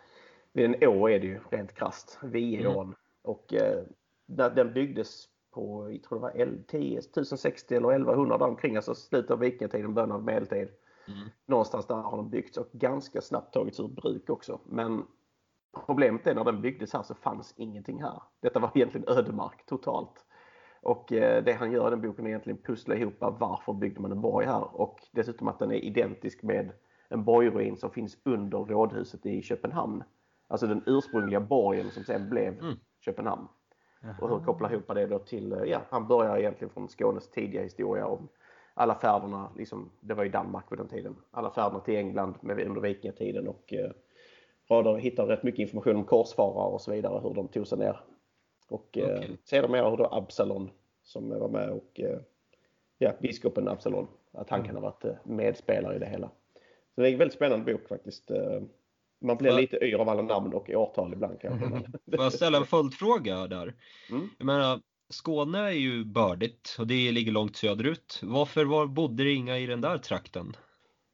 vid 0.54 0.66
en 0.66 0.90
å 0.90 1.10
är 1.10 1.20
det 1.20 1.28
ju 1.28 1.40
rent 1.50 1.74
krasst, 1.74 2.20
Vieån. 2.24 2.96
Och 3.22 3.54
eh, 3.54 3.84
där, 4.26 4.50
den 4.50 4.74
byggdes 4.74 5.26
på, 5.52 5.92
jag 5.92 6.04
tror 6.04 6.18
det 6.18 6.22
var 6.22 6.32
L- 6.36 6.64
10 6.68 6.98
1060 7.00 7.76
eller 7.76 7.92
1100 7.92 8.38
där 8.38 8.46
omkring, 8.46 8.76
alltså 8.76 8.96
slutet 8.96 9.32
av 9.32 9.40
vikingatiden, 9.40 9.94
början 9.94 10.12
av 10.12 10.24
medeltid. 10.24 10.68
Mm. 11.12 11.30
Någonstans 11.46 11.88
där 11.88 11.96
har 11.96 12.18
den 12.18 12.30
byggts 12.30 12.58
och 12.58 12.68
ganska 12.72 13.22
snabbt 13.22 13.54
tagits 13.54 13.80
ur 13.80 13.88
bruk 13.88 14.30
också. 14.30 14.60
Men 14.66 15.06
problemet 15.86 16.28
är 16.28 16.36
när 16.36 16.44
den 16.44 16.62
byggdes 16.62 16.94
här 16.94 17.04
så 17.04 17.16
fanns 17.16 17.54
ingenting 17.58 18.02
här. 18.02 18.22
Detta 18.40 18.60
var 18.60 18.72
egentligen 18.76 19.10
ödemark 19.10 19.66
totalt. 19.66 20.26
Och 20.82 21.14
eh, 21.14 21.44
det 21.44 21.54
han 21.54 21.72
gör 21.72 21.88
i 21.88 21.90
den 21.90 22.02
boken 22.02 22.26
är 22.26 22.30
egentligen 22.30 22.62
pussla 22.62 22.96
ihop 22.96 23.16
varför 23.20 23.74
byggde 23.74 24.02
man 24.02 24.12
en 24.12 24.22
borg 24.22 24.46
här 24.46 24.82
och 24.82 25.00
dessutom 25.12 25.48
att 25.48 25.60
den 25.60 25.72
är 25.72 25.76
identisk 25.76 26.44
med 26.44 26.72
en 27.10 27.24
borgruin 27.24 27.78
som 27.78 27.92
finns 27.92 28.18
under 28.26 28.58
rådhuset 28.58 29.26
i 29.26 29.42
Köpenhamn. 29.42 30.04
Alltså 30.48 30.68
den 30.68 30.84
ursprungliga 30.86 31.40
borgen 31.40 31.92
som 31.92 32.04
sen 32.04 32.30
blev 32.30 32.60
Mm. 32.60 32.76
Köpenhamn. 33.00 33.48
Och 34.22 34.30
hur 34.30 34.46
kopplar 34.46 34.74
ihop 34.74 34.88
det 34.88 35.08
då 35.08 35.20
till, 35.20 35.52
eh, 35.52 35.64
ja, 35.64 35.82
han 35.90 36.08
börjar 36.08 36.38
egentligen 36.38 36.74
från 36.74 36.88
Skånes 36.88 37.30
tidiga 37.30 37.64
historia 37.64 38.08
om 38.08 38.28
alla 38.74 38.96
färderna, 38.96 39.52
liksom, 39.58 39.90
det 40.00 40.14
var 40.14 40.26
i 40.26 40.30
Danmark 40.30 40.70
på 40.70 40.76
den 40.76 40.88
tiden, 40.88 41.16
alla 41.32 41.52
färderna 41.52 41.80
till 41.80 41.96
England 41.96 42.36
med, 42.42 42.68
under 42.68 42.82
vikingatiden 42.82 43.48
och 43.48 43.74
eh, 43.74 44.96
hittar 44.96 45.26
rätt 45.26 45.44
mycket 45.44 45.60
information 45.60 45.96
om 45.96 46.04
korsfarare 46.04 46.72
och 46.74 46.82
så 46.82 46.92
vidare, 46.92 47.20
hur 47.24 47.34
de 47.34 47.48
tog 47.48 47.68
sig 47.68 47.78
ner. 47.78 48.00
Och 48.68 48.98
eh, 48.98 49.18
Okej. 49.18 49.38
sedermera 49.44 49.90
hur 49.90 49.98
då 49.98 50.06
Absalon 50.12 50.70
som 51.04 51.30
var 51.30 51.50
med 51.50 51.70
och 51.70 52.00
eh, 52.00 52.20
ja, 52.98 53.14
biskopen 53.22 53.68
Absalon, 53.68 54.08
att 54.32 54.50
han 54.50 54.64
kan 54.64 54.76
ha 54.76 54.82
varit 54.82 55.06
eh, 55.06 55.14
medspelare 55.24 55.96
i 55.96 56.00
det 56.00 56.06
hela. 56.06 56.32
Så 56.96 57.02
det 57.02 57.10
är 57.10 57.14
en 57.14 57.20
väldigt 57.20 57.36
spännande 57.36 57.74
bok 57.74 57.88
faktiskt. 57.88 58.32
Eh, 58.32 58.62
Man 59.20 59.38
blir 59.38 59.52
lite 59.52 59.86
yr 59.86 59.96
av 59.96 60.10
alla 60.10 60.22
namn 60.22 60.54
och 60.54 60.70
årtal 60.70 61.14
ibland 61.14 61.42
kanske. 61.42 61.70
Får 62.16 62.24
jag 62.24 62.34
ställa 62.34 62.58
en 62.58 62.66
följdfråga 62.66 63.48
där? 63.48 63.74
Mm. 64.12 64.30
Jag 64.38 64.46
menar, 64.46 64.82
Skåne 65.12 65.60
är 65.60 65.72
ju 65.72 66.06
bördigt 66.06 66.76
och 66.80 66.88
det 66.88 67.12
ligger 67.12 67.32
långt 67.32 67.56
söderut. 67.56 68.20
Varför 68.24 68.66
var, 68.66 68.88
bodde 68.88 69.24
det 69.24 69.32
inga 69.32 69.58
i 69.58 69.66
den 69.66 69.82
där 69.82 69.98
trakten? 69.98 70.56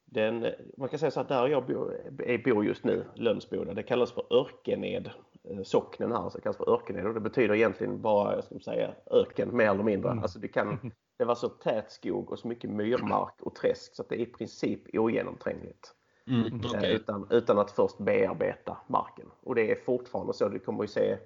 Den, 0.05 0.47
man 0.77 0.89
kan 0.89 0.99
säga 0.99 1.11
så 1.11 1.19
att 1.19 1.27
där 1.27 1.47
jag 1.47 1.65
bor, 1.65 2.43
bor 2.43 2.65
just 2.65 2.83
nu, 2.83 3.05
Lönsboda, 3.15 3.73
det 3.73 3.83
kallas 3.83 4.11
för 4.11 4.33
Örkened. 4.33 5.09
Eh, 5.43 5.63
socknen 5.63 6.11
här 6.11 6.29
så 6.29 6.41
kallas 6.41 6.57
för 6.57 6.69
Örkened 6.69 7.07
och 7.07 7.13
det 7.13 7.19
betyder 7.19 7.55
egentligen 7.55 8.01
bara, 8.01 8.35
jag 8.35 8.43
ska 8.43 8.59
säga, 8.59 8.93
öken 9.11 9.57
mer 9.57 9.69
eller 9.69 9.83
mindre. 9.83 10.11
Mm. 10.11 10.23
Alltså 10.23 10.39
det, 10.39 10.47
kan, 10.47 10.91
det 11.17 11.25
var 11.25 11.35
så 11.35 11.49
tät 11.49 11.91
skog 11.91 12.31
och 12.31 12.39
så 12.39 12.47
mycket 12.47 12.69
myrmark 12.69 13.41
och 13.41 13.55
träsk 13.55 13.95
så 13.95 14.01
att 14.01 14.09
det 14.09 14.15
är 14.15 14.19
i 14.19 14.25
princip 14.25 14.81
ogenomträngligt. 14.93 15.93
Mm, 16.27 16.45
Eh, 16.45 16.71
okej. 16.75 16.95
Utan, 16.95 17.27
utan 17.29 17.59
att 17.59 17.71
först 17.71 17.97
bearbeta 17.97 18.77
marken. 18.87 19.25
Och 19.43 19.55
det 19.55 19.71
är 19.71 19.75
fortfarande 19.75 20.33
så. 20.33 20.49
Det 20.49 20.59
kommer 20.59 20.81
vi 20.81 20.87
se. 20.87 21.17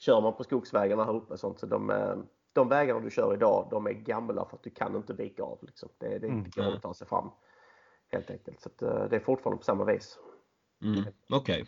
Kör 0.00 0.20
man 0.20 0.36
på 0.36 0.44
skogsvägarna 0.44 1.04
här 1.04 1.16
uppe 1.16 1.36
sånt, 1.38 1.60
så 1.60 1.66
de, 1.66 1.90
eh, 1.90 2.16
de 2.52 2.68
vägarna 2.68 3.00
du 3.00 3.10
kör 3.10 3.34
idag, 3.34 3.68
de 3.70 3.86
är 3.86 3.92
gamla 3.92 4.44
för 4.44 4.56
att 4.56 4.62
du 4.62 4.70
kan 4.70 4.96
inte 4.96 5.12
vika 5.14 5.42
av. 5.42 5.58
Liksom. 5.62 5.88
Det, 5.98 6.18
det 6.18 6.26
Mm. 6.26 6.42
går 6.42 6.64
inte 6.64 6.76
att 6.76 6.82
ta 6.82 6.94
sig 6.94 7.06
fram. 7.06 7.30
Helt 8.08 8.30
enkelt. 8.30 8.60
Så 8.60 8.68
att, 8.68 8.82
eh, 8.82 9.04
det 9.10 9.16
är 9.16 9.20
fortfarande 9.20 9.58
på 9.58 9.64
samma 9.64 9.84
vis. 9.84 10.18
Mm, 10.82 11.04
okej. 11.30 11.66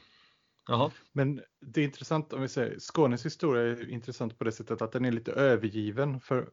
Jaha. 0.69 0.91
Men 1.13 1.43
det 1.61 1.81
är 1.81 1.85
intressant 1.85 2.33
om 2.33 2.43
vi 2.43 2.49
säger 2.49 2.79
Skånes 2.79 3.27
historia 3.27 3.63
är 3.63 3.91
intressant 3.91 4.39
på 4.39 4.45
det 4.45 4.53
sättet 4.53 4.83
att 4.83 4.93
den 4.93 5.05
är 5.05 5.13
lite 5.13 5.33
övergiven 5.33 6.21
för 6.21 6.49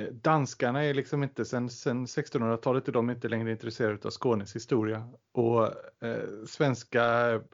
eh, 0.00 0.06
danskarna 0.06 0.84
är 0.84 0.94
liksom 0.94 1.22
inte 1.22 1.44
sen, 1.44 1.70
sen 1.70 2.06
1600-talet 2.06 2.88
är 2.88 2.92
de 2.92 3.10
inte 3.10 3.28
längre 3.28 3.50
intresserade 3.50 3.98
av 4.06 4.10
Skånes 4.10 4.56
historia 4.56 5.08
och 5.32 5.64
eh, 6.04 6.44
svenska 6.46 7.02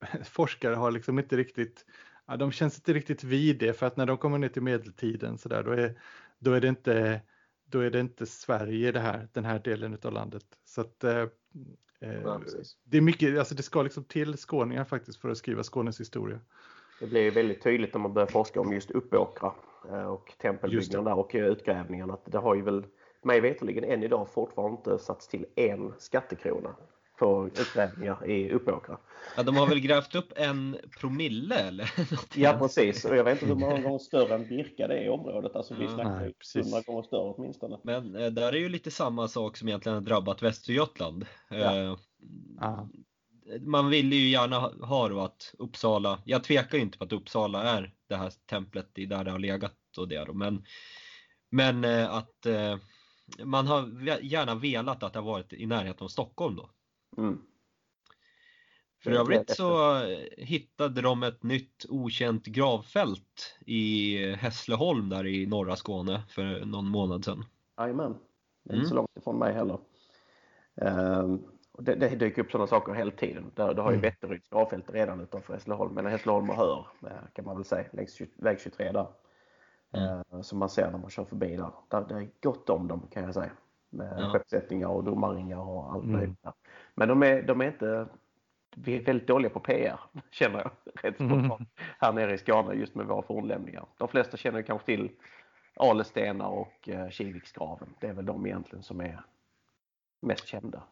forskare 0.24 0.74
har 0.74 0.90
liksom 0.90 1.18
inte 1.18 1.36
riktigt 1.36 1.84
ja, 2.26 2.36
de 2.36 2.52
känns 2.52 2.76
inte 2.78 2.92
riktigt 2.92 3.24
vid 3.24 3.58
det 3.58 3.72
för 3.72 3.86
att 3.86 3.96
när 3.96 4.06
de 4.06 4.18
kommer 4.18 4.38
ner 4.38 4.48
till 4.48 4.62
medeltiden 4.62 5.38
så 5.38 5.48
där, 5.48 5.62
då, 5.62 5.70
är, 5.70 5.98
då 6.38 6.52
är 6.52 6.60
det 6.60 6.68
inte 6.68 7.20
då 7.70 7.80
är 7.80 7.90
det 7.90 8.00
inte 8.00 8.26
Sverige 8.26 8.92
det 8.92 9.00
här, 9.00 9.28
den 9.32 9.44
här 9.44 9.58
delen 9.58 9.98
av 10.02 10.12
landet. 10.12 10.44
Så 10.64 10.80
att, 10.80 11.04
eh, 11.04 11.20
eh, 12.00 12.20
Ja, 12.24 12.40
det 12.84 12.96
är 12.96 13.00
mycket, 13.00 13.38
alltså 13.38 13.54
det 13.54 13.62
ska 13.62 13.82
liksom 13.82 14.04
till 14.04 14.36
skåningar 14.36 14.84
faktiskt 14.84 15.20
för 15.20 15.28
att 15.28 15.38
skriva 15.38 15.62
Skånes 15.62 16.00
historia. 16.00 16.40
Det 17.00 17.06
blir 17.06 17.30
väldigt 17.30 17.62
tydligt 17.62 17.94
när 17.94 18.00
man 18.00 18.14
börjar 18.14 18.26
forska 18.26 18.60
om 18.60 18.72
just 18.72 18.90
Uppåkra 18.90 19.52
eh, 19.90 20.06
och 20.06 20.32
tempelbyggnaden 20.38 21.04
där 21.04 21.18
och 21.18 21.34
eh, 21.34 21.46
utgrävningarna. 21.46 22.14
Att 22.14 22.32
det 22.32 22.38
har 22.38 22.54
ju 22.54 22.62
väl 22.62 22.86
mig 23.22 23.40
veterligen 23.40 23.84
än 23.84 24.02
idag 24.02 24.28
fortfarande 24.28 24.76
inte 24.76 24.98
satts 24.98 25.28
till 25.28 25.46
en 25.56 25.92
skattekrona 25.98 26.76
för 27.18 27.46
utgrävningar 27.46 28.30
i 28.30 28.52
Uppåkra. 28.52 28.98
Ja, 29.36 29.42
de 29.42 29.56
har 29.56 29.66
väl 29.66 29.80
grävt 29.80 30.14
upp 30.14 30.32
en 30.36 30.76
promille 31.00 31.54
eller? 31.54 31.90
Ja 32.34 32.58
precis 32.58 33.04
och 33.04 33.16
jag 33.16 33.24
vet 33.24 33.42
inte 33.42 33.46
hur 33.46 33.60
många 33.60 33.80
gånger 33.82 33.98
större 33.98 34.34
än 34.34 34.48
Birka 34.48 34.86
det 34.88 34.94
är 34.98 35.04
i 35.04 35.08
området. 35.08 35.56
Alltså 35.56 35.74
vi 35.74 35.84
Ja, 35.84 35.94
snackar 35.94 36.10
nej, 36.10 36.26
ju 36.26 36.32
precis. 36.32 36.66
100 36.66 36.80
gånger 36.86 37.02
större 37.02 37.32
åtminstone. 37.36 37.78
Men 37.84 38.16
eh, 38.16 38.26
där 38.30 38.52
är 38.52 38.56
ju 38.58 38.68
lite 38.68 38.90
samma 38.90 39.28
sak 39.28 39.56
som 39.56 39.68
egentligen 39.68 39.96
har 39.96 40.02
drabbat 40.02 40.42
Västergötland. 40.42 41.26
Ja. 41.50 41.76
Eh. 41.76 41.96
Man 43.60 43.90
vill 43.90 44.12
ju 44.12 44.28
gärna 44.28 44.58
ha- 44.58 45.08
då 45.08 45.20
att 45.20 45.54
Uppsala, 45.58 46.22
jag 46.24 46.44
tvekar 46.44 46.78
ju 46.78 46.82
inte 46.84 46.98
på 46.98 47.04
att 47.04 47.12
Uppsala 47.12 47.62
är 47.62 47.94
det 48.08 48.16
här 48.16 48.32
templet, 48.50 48.90
där 48.94 49.24
det 49.24 49.30
har 49.30 49.38
legat 49.38 49.72
och 49.98 50.08
det 50.08 50.24
då, 50.24 50.32
men, 50.32 50.64
men 51.50 51.84
eh, 51.84 52.14
att 52.14 52.46
eh, 52.46 52.76
man 53.44 53.66
har 53.66 54.08
gärna 54.22 54.54
velat 54.54 55.02
att 55.02 55.12
det 55.12 55.18
har 55.18 55.26
varit 55.26 55.52
i 55.52 55.66
närheten 55.66 56.04
av 56.04 56.08
Stockholm 56.08 56.56
då. 56.56 56.70
Mm. 57.16 57.42
För 59.02 59.10
Det 59.10 59.18
övrigt 59.18 59.50
så 59.50 60.00
hittade 60.38 61.00
de 61.02 61.22
ett 61.22 61.42
nytt 61.42 61.86
okänt 61.88 62.46
gravfält 62.46 63.56
i 63.66 64.16
Hässleholm 64.34 65.08
där 65.08 65.26
i 65.26 65.46
norra 65.46 65.76
Skåne 65.76 66.22
för 66.28 66.64
någon 66.64 66.88
månad 66.88 67.24
sedan. 67.24 67.44
Jajamän. 67.78 68.12
Det 68.64 68.70
är 68.70 68.74
Mm. 68.74 68.78
inte 68.80 68.88
så 68.88 68.94
långt 68.94 69.16
ifrån 69.16 69.38
mig 69.38 69.52
heller. 69.54 69.78
Ehm, 70.76 71.42
det, 71.78 71.94
det 71.94 72.08
dyker 72.08 72.42
upp 72.42 72.50
sådana 72.50 72.66
saker 72.66 72.92
hela 72.92 73.10
tiden. 73.10 73.50
Där, 73.54 73.74
du 73.74 73.80
har 73.82 73.90
ju 73.90 73.96
Mm. 73.98 74.02
Vätteryds 74.10 74.48
gravfält 74.48 74.90
redan 74.90 75.20
utanför 75.20 75.54
Hässleholm. 75.54 75.94
Men 75.94 76.06
Hässleholm 76.06 76.50
och 76.50 76.56
Hör 76.56 76.86
eh, 77.02 77.10
kan 77.32 77.44
man 77.44 77.56
väl 77.56 77.64
säga 77.64 77.88
längs 77.92 78.14
20 78.14 78.30
väg 78.36 78.60
23 78.60 78.92
där. 78.92 79.06
Mm. 79.92 80.22
Eh, 80.32 80.40
som 80.40 80.58
man 80.58 80.68
ser 80.68 80.90
när 80.90 80.98
man 80.98 81.10
kör 81.10 81.24
förbi 81.24 81.56
där. 81.56 81.70
där. 81.88 82.04
Det 82.08 82.14
är 82.14 82.28
gott 82.42 82.70
om 82.70 82.88
dem 82.88 83.08
kan 83.12 83.22
jag 83.24 83.34
säga. 83.34 83.50
Med 83.90 84.16
Ja. 84.20 84.28
skeppssättningar 84.30 84.88
och 84.88 85.04
domarringar 85.04 85.58
och 85.58 85.92
allt 85.92 86.04
Mm. 86.04 86.16
möjligt. 86.16 86.42
där. 86.42 86.52
Men 86.96 87.08
de 87.08 87.22
är, 87.22 87.42
de 87.42 87.60
är 87.60 87.66
inte 87.66 88.08
vi 88.76 88.96
är 88.96 89.02
väldigt 89.04 89.28
dåliga 89.28 89.50
på 89.50 89.60
PR, 89.60 90.00
känner 90.30 90.58
jag 90.58 90.70
rätt 91.02 91.20
Mm. 91.20 91.30
spontant. 91.40 91.68
Här 91.98 92.12
nere 92.12 92.34
i 92.34 92.38
Skåne 92.38 92.74
just 92.74 92.94
med 92.94 93.06
våra 93.06 93.22
fornlämningar. 93.22 93.86
De 93.98 94.08
flesta 94.08 94.36
känner 94.36 94.62
kanske 94.62 94.86
till 94.86 95.10
Alestenar 95.76 96.48
och 96.48 96.88
eh, 96.88 97.10
Kiviksgraven. 97.10 97.94
Det 98.00 98.06
är 98.06 98.12
väl 98.12 98.26
de 98.26 98.46
egentligen 98.46 98.82
som 98.82 99.00
är 99.00 99.24
mest 100.22 100.46
kända. 100.46 100.82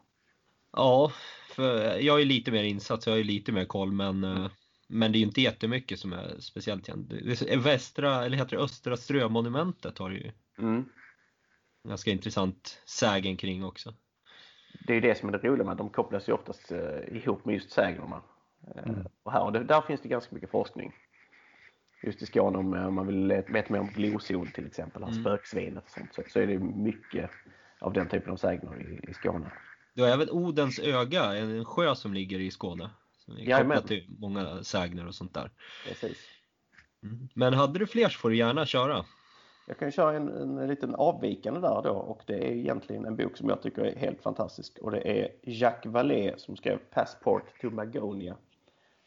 Ja, 0.72 1.12
för 1.50 1.98
jag 1.98 2.20
är 2.20 2.24
lite 2.24 2.50
mer 2.52 2.62
insatt 2.62 3.02
så 3.02 3.10
jag 3.10 3.18
ju 3.18 3.24
lite 3.24 3.52
mer 3.52 3.64
koll 3.64 3.92
men, 3.92 4.24
Mm. 4.24 4.48
men 4.88 5.12
det 5.12 5.18
är 5.18 5.20
inte 5.20 5.40
jättemycket 5.40 5.98
som 5.98 6.12
är 6.12 6.40
speciellt 6.40 6.86
känt. 6.86 7.12
Är 7.12 7.56
Västra, 7.58 8.24
eller 8.24 8.36
heter 8.36 8.56
det 8.56 8.62
Östra 8.62 8.96
Strömonumentet 8.96 9.98
har 9.98 10.10
ju 10.10 10.32
Mm. 10.58 10.84
ganska 11.88 12.10
intressant 12.10 12.82
sägen 12.86 13.36
kring 13.36 13.64
också. 13.64 13.94
Det 14.86 14.92
är 14.92 14.94
ju 14.94 15.00
det 15.00 15.14
som 15.18 15.28
är 15.28 15.32
det 15.32 15.48
roliga 15.48 15.64
med 15.64 15.72
att 15.72 15.78
de 15.78 15.90
kopplas 15.90 16.28
ju 16.28 16.32
oftast 16.32 16.72
eh, 16.72 17.16
ihop 17.16 17.44
med 17.44 17.54
just 17.54 17.70
sägnerna. 17.70 18.22
Eh, 18.76 18.82
Mm. 18.86 19.06
Och 19.22 19.32
här, 19.32 19.42
och 19.44 19.52
det, 19.52 19.64
där 19.64 19.80
finns 19.80 20.00
det 20.00 20.08
ganska 20.08 20.34
mycket 20.34 20.50
forskning. 20.50 20.92
Just 22.02 22.22
i 22.22 22.26
Skåne 22.26 22.58
om, 22.58 22.72
om 22.72 22.94
man 22.94 23.06
vill 23.06 23.42
veta 23.48 23.72
mer 23.72 23.80
om 23.80 23.88
glosol 23.88 24.48
till 24.48 24.66
exempel, 24.66 25.02
mm. 25.02 25.14
Spöksvinet 25.14 25.84
och 25.84 25.90
sånt, 25.90 26.14
så, 26.14 26.22
så 26.28 26.40
är 26.40 26.46
det 26.46 26.58
mycket 26.58 27.30
av 27.80 27.92
den 27.92 28.08
typen 28.08 28.32
av 28.32 28.36
sägner 28.36 28.80
i, 28.80 29.10
i 29.10 29.14
Skåne. 29.14 29.52
Du 29.94 30.02
har 30.02 30.08
även 30.08 30.30
Odens 30.30 30.78
öga, 30.78 31.24
en 31.24 31.64
sjö 31.64 31.94
som 31.94 32.14
ligger 32.14 32.40
i 32.40 32.50
Skåne. 32.50 32.90
Som 33.16 33.36
är 33.36 33.58
kopplat 33.58 33.86
till 33.86 34.06
många 34.18 34.62
sägner 34.62 35.06
och 35.06 35.14
sånt 35.14 35.34
där. 35.34 35.50
Precis. 35.88 36.18
Mm. 37.02 37.28
Men 37.34 37.54
hade 37.54 37.78
du 37.78 37.86
fler 37.86 38.08
så 38.08 38.18
får 38.18 38.30
du 38.30 38.36
gärna 38.36 38.66
köra. 38.66 39.04
Jag 39.66 39.78
kan 39.78 39.90
köra 39.90 40.16
en, 40.16 40.58
en 40.58 40.68
liten 40.68 40.94
avvikande 40.94 41.60
där 41.60 41.82
då 41.82 41.90
och 41.90 42.22
det 42.26 42.34
är 42.34 42.52
egentligen 42.52 43.04
en 43.04 43.16
bok 43.16 43.36
som 43.36 43.48
jag 43.48 43.62
tycker 43.62 43.82
är 43.82 43.96
helt 43.96 44.22
fantastisk 44.22 44.78
och 44.78 44.90
det 44.90 45.20
är 45.20 45.28
Jacques 45.42 45.92
Vallée 45.92 46.34
som 46.36 46.56
skrev 46.56 46.78
Passport 46.90 47.60
to 47.60 47.70
Magonia. 47.70 48.36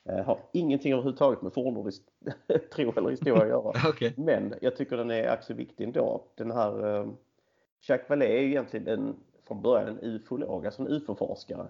Eh, 0.09 0.25
har 0.25 0.39
ingenting 0.51 0.93
överhuvudtaget 0.93 1.41
med 1.41 1.53
fornnordisk 1.53 2.03
tro 2.75 2.93
eller 2.97 3.09
historia 3.09 3.41
att 3.41 3.49
göra. 3.49 3.71
Okej. 3.89 4.13
Men 4.17 4.53
jag 4.61 4.75
tycker 4.75 4.97
den 4.97 5.11
är 5.11 5.33
också 5.33 5.53
viktig 5.53 5.83
ändå. 5.83 6.23
Den 6.35 6.51
här 6.51 6.99
eh, 6.99 7.07
Jacques 7.81 8.09
Vallée 8.09 8.37
är 8.37 8.41
ju 8.41 8.47
egentligen 8.47 8.87
en, 8.87 9.15
från 9.47 9.61
början 9.61 9.87
en 9.87 9.99
ufolog, 10.01 10.65
alltså 10.65 10.81
en 10.81 10.87
ufo-forskare. 10.87 11.67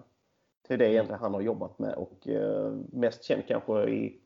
Det 0.68 0.74
är 0.74 0.78
det 0.78 0.92
egentligen 0.92 1.20
han 1.20 1.34
har 1.34 1.40
jobbat 1.40 1.78
med 1.78 1.94
och 1.94 2.28
eh, 2.28 2.72
mest 2.92 3.24
känd 3.24 3.42
kanske 3.46 3.84
i 3.84 4.20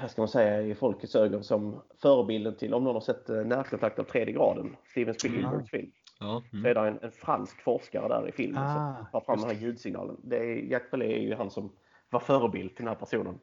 vad 0.00 0.10
ska 0.10 0.20
man 0.22 0.28
säga, 0.28 0.62
i 0.62 0.74
folkets 0.74 1.16
ögon 1.16 1.44
som 1.44 1.82
förebilden 2.02 2.56
till, 2.56 2.74
om 2.74 2.84
någon 2.84 2.94
har 2.94 3.00
sett 3.00 3.28
eh, 3.30 3.36
Närkontakt 3.36 3.98
av 3.98 4.04
tredje 4.04 4.34
graden, 4.34 4.76
Steven 4.84 5.14
Spielbergs 5.14 5.70
film, 5.70 5.90
Ja. 6.20 6.42
så 6.50 6.56
Mm. 6.56 6.66
är 6.66 6.74
det 6.74 6.88
en, 6.88 6.98
en 7.02 7.10
fransk 7.10 7.62
forskare 7.62 8.08
där 8.08 8.28
i 8.28 8.32
filmen 8.32 8.68
som 8.68 8.82
Ah, 8.82 9.04
tar 9.12 9.20
fram 9.20 9.34
just 9.36 9.48
den 9.48 9.56
här 9.56 9.62
ljudsignalen. 9.62 10.16
Det 10.24 10.36
är, 10.36 10.56
Jacques 10.56 10.92
Vallée 10.92 11.12
är 11.12 11.20
ju 11.22 11.34
han 11.34 11.50
som 11.50 11.72
var 12.10 12.20
förebild 12.20 12.76
till 12.76 12.84
den 12.84 12.94
här 12.94 13.00
personen. 13.00 13.38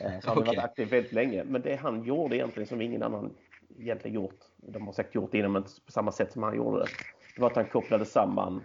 Eh, 0.00 0.20
Så 0.20 0.28
han 0.30 0.36
har 0.36 0.42
Okej. 0.44 0.56
varit 0.56 0.64
aktiv 0.64 0.88
väldigt 0.90 1.12
länge. 1.12 1.44
Men 1.44 1.62
det 1.62 1.76
han 1.76 2.04
gjorde 2.04 2.36
egentligen 2.36 2.66
som 2.66 2.80
ingen 2.80 3.02
annan 3.02 3.34
egentligen 3.78 4.14
gjort, 4.14 4.38
de 4.56 4.86
har 4.86 4.92
säkert 4.92 5.14
gjort 5.14 5.32
det 5.32 5.38
innan 5.38 5.52
men 5.52 5.62
på 5.62 5.92
samma 5.92 6.12
sätt 6.12 6.32
som 6.32 6.42
han 6.42 6.56
gjorde 6.56 6.78
det, 6.78 6.86
det 7.34 7.40
var 7.42 7.50
att 7.50 7.56
han 7.56 7.66
kopplade 7.66 8.04
samman 8.04 8.62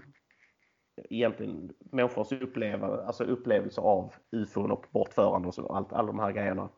egentligen 1.10 1.74
människors 1.80 2.32
uppleva, 2.32 3.04
alltså 3.04 3.24
upplevelser 3.24 3.82
av 3.82 4.14
ufon 4.32 4.72
och 4.72 4.86
bortförande 4.92 5.48
och 5.48 5.54
så, 5.54 5.68
allt, 5.68 5.94
alla 5.94 6.08
de 6.08 6.20
här 6.20 6.32
grejerna 6.32 6.70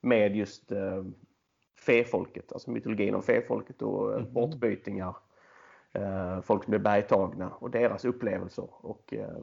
med 0.00 0.36
just 0.36 0.72
eh, 0.72 1.04
fefolket, 1.86 2.52
alltså 2.52 2.70
mytologin 2.70 3.14
om 3.14 3.22
fefolket 3.22 3.82
och 3.82 4.12
eh, 4.12 4.20
Mhm. 4.20 4.32
bortbytingar. 4.32 5.16
Eh, 5.92 6.40
folk 6.40 6.64
som 6.64 6.70
blev 6.70 6.82
bergtagna 6.82 7.50
och 7.50 7.70
deras 7.70 8.04
upplevelser 8.04 8.68
och 8.86 9.14
eh, 9.14 9.38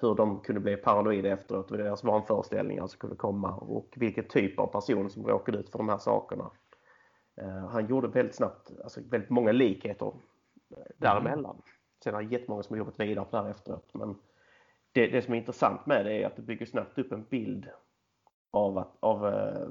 hur 0.00 0.14
de 0.14 0.40
kunde 0.40 0.60
bli 0.60 0.76
paranoida 0.76 1.28
efteråt 1.28 1.70
och 1.70 1.78
deras 1.78 2.04
vanföreställningar 2.04 2.86
som 2.86 2.98
kunde 2.98 3.16
komma 3.16 3.54
och 3.56 3.94
vilken 3.96 4.24
typ 4.24 4.58
av 4.58 4.66
person 4.66 5.10
som 5.10 5.26
råkade 5.26 5.58
ut 5.58 5.70
för 5.70 5.78
de 5.78 5.88
här 5.88 5.98
sakerna. 5.98 6.50
Eh, 7.40 7.68
han 7.68 7.86
gjorde 7.86 8.08
väldigt 8.08 8.34
snabbt, 8.34 8.70
alltså 8.84 9.00
väldigt 9.10 9.30
många 9.30 9.52
likheter 9.52 10.12
däremellan. 10.96 11.62
Sen 12.04 12.14
har 12.14 12.22
jättemånga 12.22 12.62
som 12.62 12.74
har 12.74 12.78
jobbat 12.78 13.00
vidare 13.00 13.24
på 13.24 13.36
det 13.36 13.42
här 13.42 13.50
efteråt. 13.50 13.90
Men 13.94 14.18
det, 14.92 15.06
det 15.06 15.22
som 15.22 15.34
är 15.34 15.38
intressant 15.38 15.86
med 15.86 16.06
det 16.06 16.22
är 16.22 16.26
att 16.26 16.36
det 16.36 16.42
bygger 16.42 16.66
snabbt 16.66 16.98
upp 16.98 17.12
en 17.12 17.24
bild 17.24 17.68
av 18.50 18.78
att 18.78 18.96
av, 19.00 19.26
eh, 19.26 19.68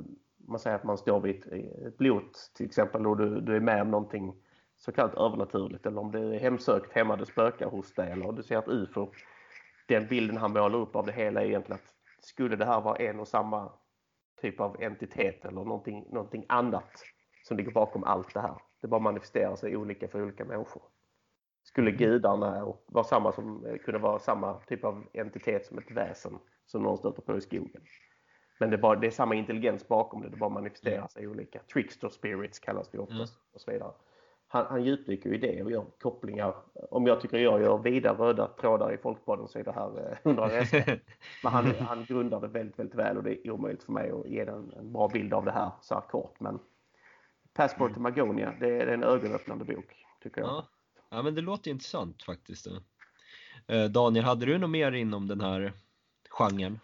man 0.48 0.60
säger 0.60 0.76
att 0.76 0.84
man 0.84 0.98
står 0.98 1.20
vid 1.20 1.36
ett, 1.36 1.48
ett 1.88 1.98
blot 1.98 2.52
till 2.56 2.66
exempel 2.66 3.08
och 3.08 3.18
du, 3.18 3.42
du 3.42 3.56
är 3.56 3.60
med 3.60 3.82
om 3.82 3.92
någonting 3.92 4.36
så 4.78 4.92
kallat 4.92 5.16
övernaturligt 5.16 5.86
eller 5.86 6.02
om 6.02 6.12
det 6.12 6.20
är 6.20 6.40
hemsökt 6.40 6.94
hemma 6.94 7.16
det 7.16 7.26
spökar 7.26 7.70
hos 7.70 7.94
dig 7.94 8.12
eller 8.12 8.32
du 8.32 8.44
ser 8.44 8.60
ett 8.60 8.68
UFO. 8.68 9.12
Den 9.88 10.08
bilden 10.08 10.38
han 10.38 10.54
målar 10.54 10.80
upp 10.80 10.96
av 10.96 11.06
det 11.06 11.12
hela 11.12 11.42
är 11.42 11.46
egentligen 11.46 11.80
att 11.80 11.94
skulle 12.20 12.56
det 12.56 12.66
här 12.66 12.82
vara 12.82 12.96
en 12.96 13.20
och 13.20 13.28
samma 13.28 13.72
typ 14.42 14.60
av 14.60 14.82
entitet 14.82 15.46
eller 15.46 15.64
någonting, 15.64 16.08
någonting 16.12 16.46
annat 16.50 17.04
som 17.44 17.58
ligger 17.58 17.72
bakom 17.72 18.04
allt 18.04 18.34
det 18.34 18.40
här. 18.42 18.62
Det 18.82 18.88
bara 18.88 19.00
manifesterar 19.00 19.56
sig 19.56 19.78
olika 19.78 20.08
för 20.08 20.22
olika 20.22 20.46
människor. 20.46 20.82
skulle 21.64 21.92
gudarna 21.92 22.74
vara 22.86 23.04
samma 23.04 23.32
som, 23.32 23.78
kunna 23.86 23.98
vara 23.98 24.20
samma 24.20 24.54
typ 24.54 24.84
av 24.84 25.08
entitet 25.14 25.66
som 25.66 25.78
ett 25.78 25.92
väsen 25.92 26.40
som 26.66 26.84
någon 26.84 26.98
stöter 26.98 27.22
på 27.22 27.38
i 27.38 27.42
skogen. 27.42 27.82
Men 28.58 28.70
det 28.70 28.78
bara, 28.78 28.96
det 28.96 29.08
är 29.08 29.12
samma 29.12 29.36
intelligens 29.36 29.88
bakom 29.88 30.22
det, 30.22 30.30
det 30.30 30.38
bara 30.38 30.50
manifesterar 30.50 31.08
sig 31.08 31.24
i 31.24 31.28
olika. 31.28 31.60
Trickster 31.74 32.10
spirits 32.10 32.60
kallas 32.60 32.90
det 32.90 33.00
oftast 33.00 33.34
mm. 33.34 33.54
och 33.54 33.62
så 33.62 33.72
vidare. 33.72 33.92
Han, 34.48 34.66
han 34.70 34.84
djupdyker 34.84 35.34
i 35.34 35.38
det 35.38 35.64
och 35.64 35.72
gör 35.72 35.86
kopplingar. 36.02 36.56
Om 36.90 37.08
jag 37.08 37.22
tycker 37.22 37.38
jag 37.38 37.62
gör 37.62 37.78
vida 37.78 38.14
röda 38.14 38.48
trådar 38.48 38.94
i 38.94 38.98
Folkbladen 38.98 39.48
så 39.48 39.60
är 39.60 39.64
det 39.64 39.72
här 39.72 40.20
100 40.24 40.52
eh. 40.52 40.68
Men 41.44 41.52
han, 41.52 41.76
han 41.80 42.06
grundar 42.06 42.42
det 42.42 42.48
väldigt, 42.48 42.80
väldigt 42.80 42.96
väl 42.96 43.18
och 43.18 43.24
det 43.24 43.48
är 43.48 43.52
omöjligt 43.52 43.84
för 43.84 43.92
mig 43.92 44.12
att 44.12 44.28
ge 44.28 44.40
en, 44.40 44.74
en 44.80 44.94
bra 44.94 45.08
bild 45.08 45.34
av 45.34 45.46
det 45.46 45.52
här 45.52 45.72
så 45.82 45.94
här 45.94 46.02
kort. 46.02 46.40
Men 46.40 46.60
Passport 47.54 47.94
to 47.94 48.00
Magonia, 48.00 48.54
det 48.60 48.82
är 48.82 48.88
en 48.88 49.04
ögonöppnande 49.04 49.66
bok, 49.66 50.06
tycker 50.24 50.42
jag. 50.42 50.50
Ja, 50.50 50.68
ja 51.10 51.22
men 51.22 51.36
det 51.36 51.42
låter 51.42 51.72
intressant 51.72 52.24
faktiskt. 52.24 52.68
Eh, 53.68 53.86
Daniel, 53.86 54.26
hade 54.26 54.46
du 54.46 54.58
något 54.58 54.70
mer 54.70 54.92
inom 54.92 55.28
den 55.28 55.42
här 55.42 55.74
genren? 56.30 56.80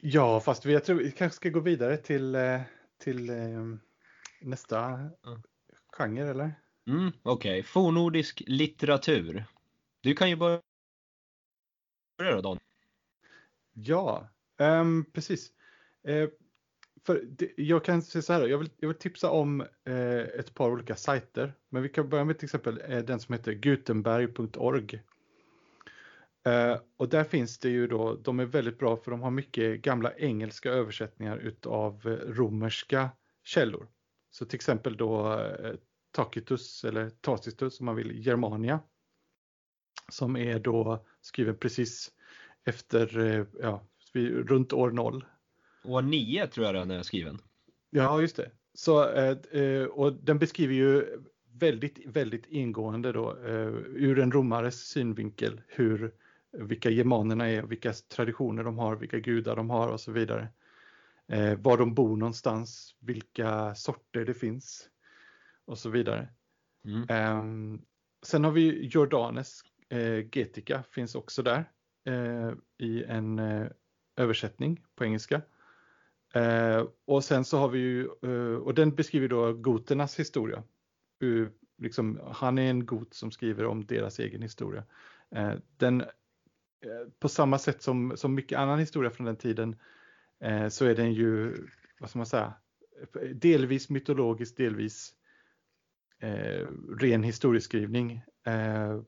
Ja, 0.00 0.40
fast 0.40 0.64
jag 0.64 0.84
tror 0.84 0.96
vi 0.96 1.12
kanske 1.12 1.36
ska 1.36 1.48
gå 1.48 1.60
vidare 1.60 1.96
till, 1.96 2.34
eh, 2.34 2.60
till 2.98 3.30
nästa 4.40 4.88
mm. 4.88 5.42
genre, 5.92 6.30
eller? 6.30 6.54
Mm, 6.86 7.12
Okej, 7.22 7.50
okay. 7.50 7.62
fornordisk 7.62 8.42
litteratur. 8.46 9.44
Du 10.00 10.14
kan 10.14 10.30
ju 10.30 10.36
börja 10.36 10.60
då, 12.18 12.40
Daniel. 12.40 12.60
Ja, 13.72 14.28
um, 14.58 15.04
precis. 15.04 15.52
Uh, 16.08 16.28
för 17.08 17.22
det, 17.24 17.52
jag 17.56 17.84
kan 17.84 18.02
säga 18.02 18.22
så 18.22 18.32
här, 18.32 18.46
jag 18.46 18.58
vill, 18.58 18.70
jag 18.76 18.88
vill 18.88 18.98
tipsa 18.98 19.30
om 19.30 19.60
eh, 19.84 20.18
ett 20.18 20.54
par 20.54 20.70
olika 20.70 20.96
sajter. 20.96 21.54
Men 21.68 21.82
vi 21.82 21.88
kan 21.88 22.08
börja 22.08 22.24
med 22.24 22.38
till 22.38 22.46
exempel 22.46 22.82
eh, 22.88 22.98
den 22.98 23.20
som 23.20 23.32
heter 23.32 23.52
gutenberg.org. 23.52 25.02
Eh, 26.48 26.80
och 26.96 27.08
där 27.08 27.24
finns 27.24 27.58
det 27.58 27.68
ju 27.68 27.86
då, 27.86 28.14
de 28.14 28.40
är 28.40 28.44
väldigt 28.44 28.78
bra 28.78 28.96
för 28.96 29.10
de 29.10 29.20
har 29.20 29.30
mycket 29.30 29.82
gamla 29.82 30.14
engelska 30.16 30.70
översättningar 30.70 31.36
utav 31.36 32.06
eh, 32.06 32.10
romerska 32.10 33.10
källor. 33.44 33.88
Så 34.30 34.44
till 34.44 34.56
exempel 34.56 34.96
då 34.96 35.40
eh, 35.40 35.74
Tacitus 36.10 36.84
eller 36.84 37.10
Tacitus 37.10 37.80
om 37.80 37.86
man 37.86 37.96
vill, 37.96 38.26
Germania. 38.26 38.80
Som 40.08 40.36
är 40.36 40.58
då 40.58 41.06
skriven 41.20 41.56
precis 41.56 42.10
efter, 42.64 43.18
eh, 43.18 43.46
ja, 43.60 43.86
runt 44.14 44.72
år 44.72 44.90
0 44.90 45.24
År 45.84 46.02
9 46.02 46.46
tror 46.46 46.66
jag 46.66 46.74
den 46.74 46.90
är 46.90 47.02
skriven. 47.02 47.38
Ja, 47.90 48.20
just 48.20 48.36
det. 48.36 48.50
Så, 48.74 49.04
och 49.90 50.12
den 50.12 50.38
beskriver 50.38 50.74
ju 50.74 51.18
väldigt, 51.52 52.06
väldigt 52.06 52.46
ingående 52.46 53.12
då 53.12 53.36
ur 53.94 54.18
en 54.18 54.32
romares 54.32 54.88
synvinkel 54.88 55.60
hur, 55.66 56.12
vilka 56.52 56.90
germanerna 56.90 57.48
är, 57.48 57.62
vilka 57.62 57.92
traditioner 57.92 58.64
de 58.64 58.78
har, 58.78 58.96
vilka 58.96 59.18
gudar 59.18 59.56
de 59.56 59.70
har 59.70 59.88
och 59.88 60.00
så 60.00 60.12
vidare. 60.12 60.48
Eh, 61.26 61.58
var 61.58 61.78
de 61.78 61.94
bor 61.94 62.16
någonstans, 62.16 62.94
vilka 63.00 63.74
sorter 63.74 64.24
det 64.24 64.34
finns 64.34 64.88
och 65.64 65.78
så 65.78 65.90
vidare. 65.90 66.28
Mm. 66.84 67.02
Eh, 67.08 67.78
sen 68.22 68.44
har 68.44 68.50
vi 68.50 68.86
Jordanes 68.86 69.62
eh, 69.88 70.26
Getica 70.32 70.82
finns 70.90 71.14
också 71.14 71.42
där 71.42 71.70
eh, 72.04 72.52
i 72.78 73.04
en 73.04 73.38
eh, 73.38 73.66
översättning 74.16 74.84
på 74.94 75.04
engelska. 75.04 75.42
Eh, 76.34 76.86
och 77.04 77.24
sen 77.24 77.44
så 77.44 77.58
har 77.58 77.68
vi 77.68 77.78
ju, 77.78 78.08
och 78.56 78.74
den 78.74 78.94
beskriver 78.94 79.28
då 79.28 79.52
goternas 79.52 80.18
historia. 80.18 80.62
Liksom, 81.78 82.20
han 82.32 82.58
är 82.58 82.70
en 82.70 82.86
got 82.86 83.14
som 83.14 83.30
skriver 83.30 83.64
om 83.64 83.86
deras 83.86 84.18
egen 84.18 84.42
historia. 84.42 84.84
Den, 85.76 86.04
Eh, 86.80 87.10
på 87.18 87.28
samma 87.28 87.58
sätt 87.58 87.82
som, 87.82 88.16
som 88.16 88.34
mycket 88.34 88.58
annan 88.58 88.78
historia 88.78 89.10
från 89.10 89.26
den 89.26 89.36
tiden 89.36 89.76
eh, 90.40 90.68
så 90.68 90.84
är 90.84 90.94
den 90.94 91.12
ju, 91.12 91.56
vad 92.00 92.10
ska 92.10 92.18
man 92.18 92.26
säga, 92.26 92.54
delvis 93.34 93.90
mytologisk, 93.90 94.56
delvis 94.56 95.14
eh, 96.20 96.66
ren 96.98 97.22
historieskrivning. 97.22 98.22
Eh, 98.46 99.00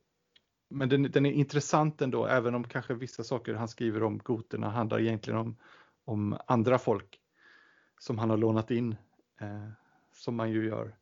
men 0.71 0.89
den, 0.89 1.03
den, 1.03 1.27
är 1.27 1.33
intressant 1.33 2.03
ändå, 2.03 2.27
även 2.27 2.55
om 2.55 2.65
kanske 2.65 2.95
vissa 2.95 3.25
saker 3.25 3.55
han 3.55 3.69
skriver 3.69 4.03
om 4.03 4.19
goterna 4.19 4.71
handlar 4.71 5.01
egentligen 5.01 5.39
om 5.39 5.57
om 6.11 6.39
andra 6.47 6.79
folk 6.79 7.21
som 7.99 8.19
han 8.19 8.31
har 8.31 8.37
lånat 8.37 8.71
in, 8.71 8.97
eh, 9.41 9.69
som 10.13 10.37
man 10.37 10.51
ju 10.51 10.67
gör. 10.67 10.97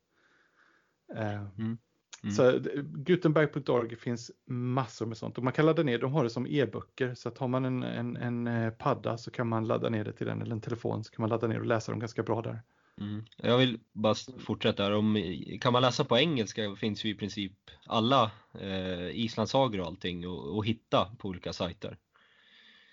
Eh, 1.15 1.59
mm. 1.59 1.77
Mm. 2.23 2.35
Så 2.35 2.59
Gutenberg.org 2.83 3.95
finns 3.95 4.31
massor 4.45 5.05
med 5.05 5.17
sånt 5.17 5.37
och 5.37 5.43
man 5.43 5.53
kan 5.53 5.65
ladda 5.65 5.83
ner, 5.83 5.99
de 5.99 6.13
har 6.13 6.23
det 6.23 6.29
som 6.29 6.47
e-böcker 6.47 7.15
så 7.15 7.29
att 7.29 7.37
har 7.37 7.47
man 7.47 7.65
en, 7.65 7.83
en, 7.83 8.17
en 8.17 8.47
eh, 8.47 8.69
padda 8.69 9.17
så 9.17 9.31
kan 9.31 9.47
man 9.47 9.67
ladda 9.67 9.89
ner 9.89 10.03
det 10.03 10.13
till 10.13 10.27
den 10.27 10.41
eller 10.41 10.51
en 10.51 10.61
telefon 10.61 11.03
så 11.03 11.11
kan 11.11 11.23
man 11.23 11.29
ladda 11.29 11.47
ner 11.47 11.59
och 11.59 11.65
läsa 11.65 11.91
dem 11.91 11.99
ganska 11.99 12.23
bra 12.23 12.41
där. 12.41 12.61
Mm. 12.99 13.25
Jag 13.37 13.57
vill 13.57 13.79
bara 13.91 14.15
fortsätta. 14.39 14.97
Om, 14.97 15.23
kan 15.61 15.73
man 15.73 15.81
läsa 15.81 16.05
på 16.05 16.17
engelska 16.17 16.75
finns 16.75 17.05
ju 17.05 17.09
i 17.09 17.15
princip 17.15 17.53
alla 17.85 18.31
eh, 18.59 19.09
islandssagor 19.09 19.79
och 19.79 19.87
allting 19.87 20.27
och, 20.27 20.65
hitta 20.65 21.15
på 21.17 21.27
olika 21.27 21.53
sajter. 21.53 21.97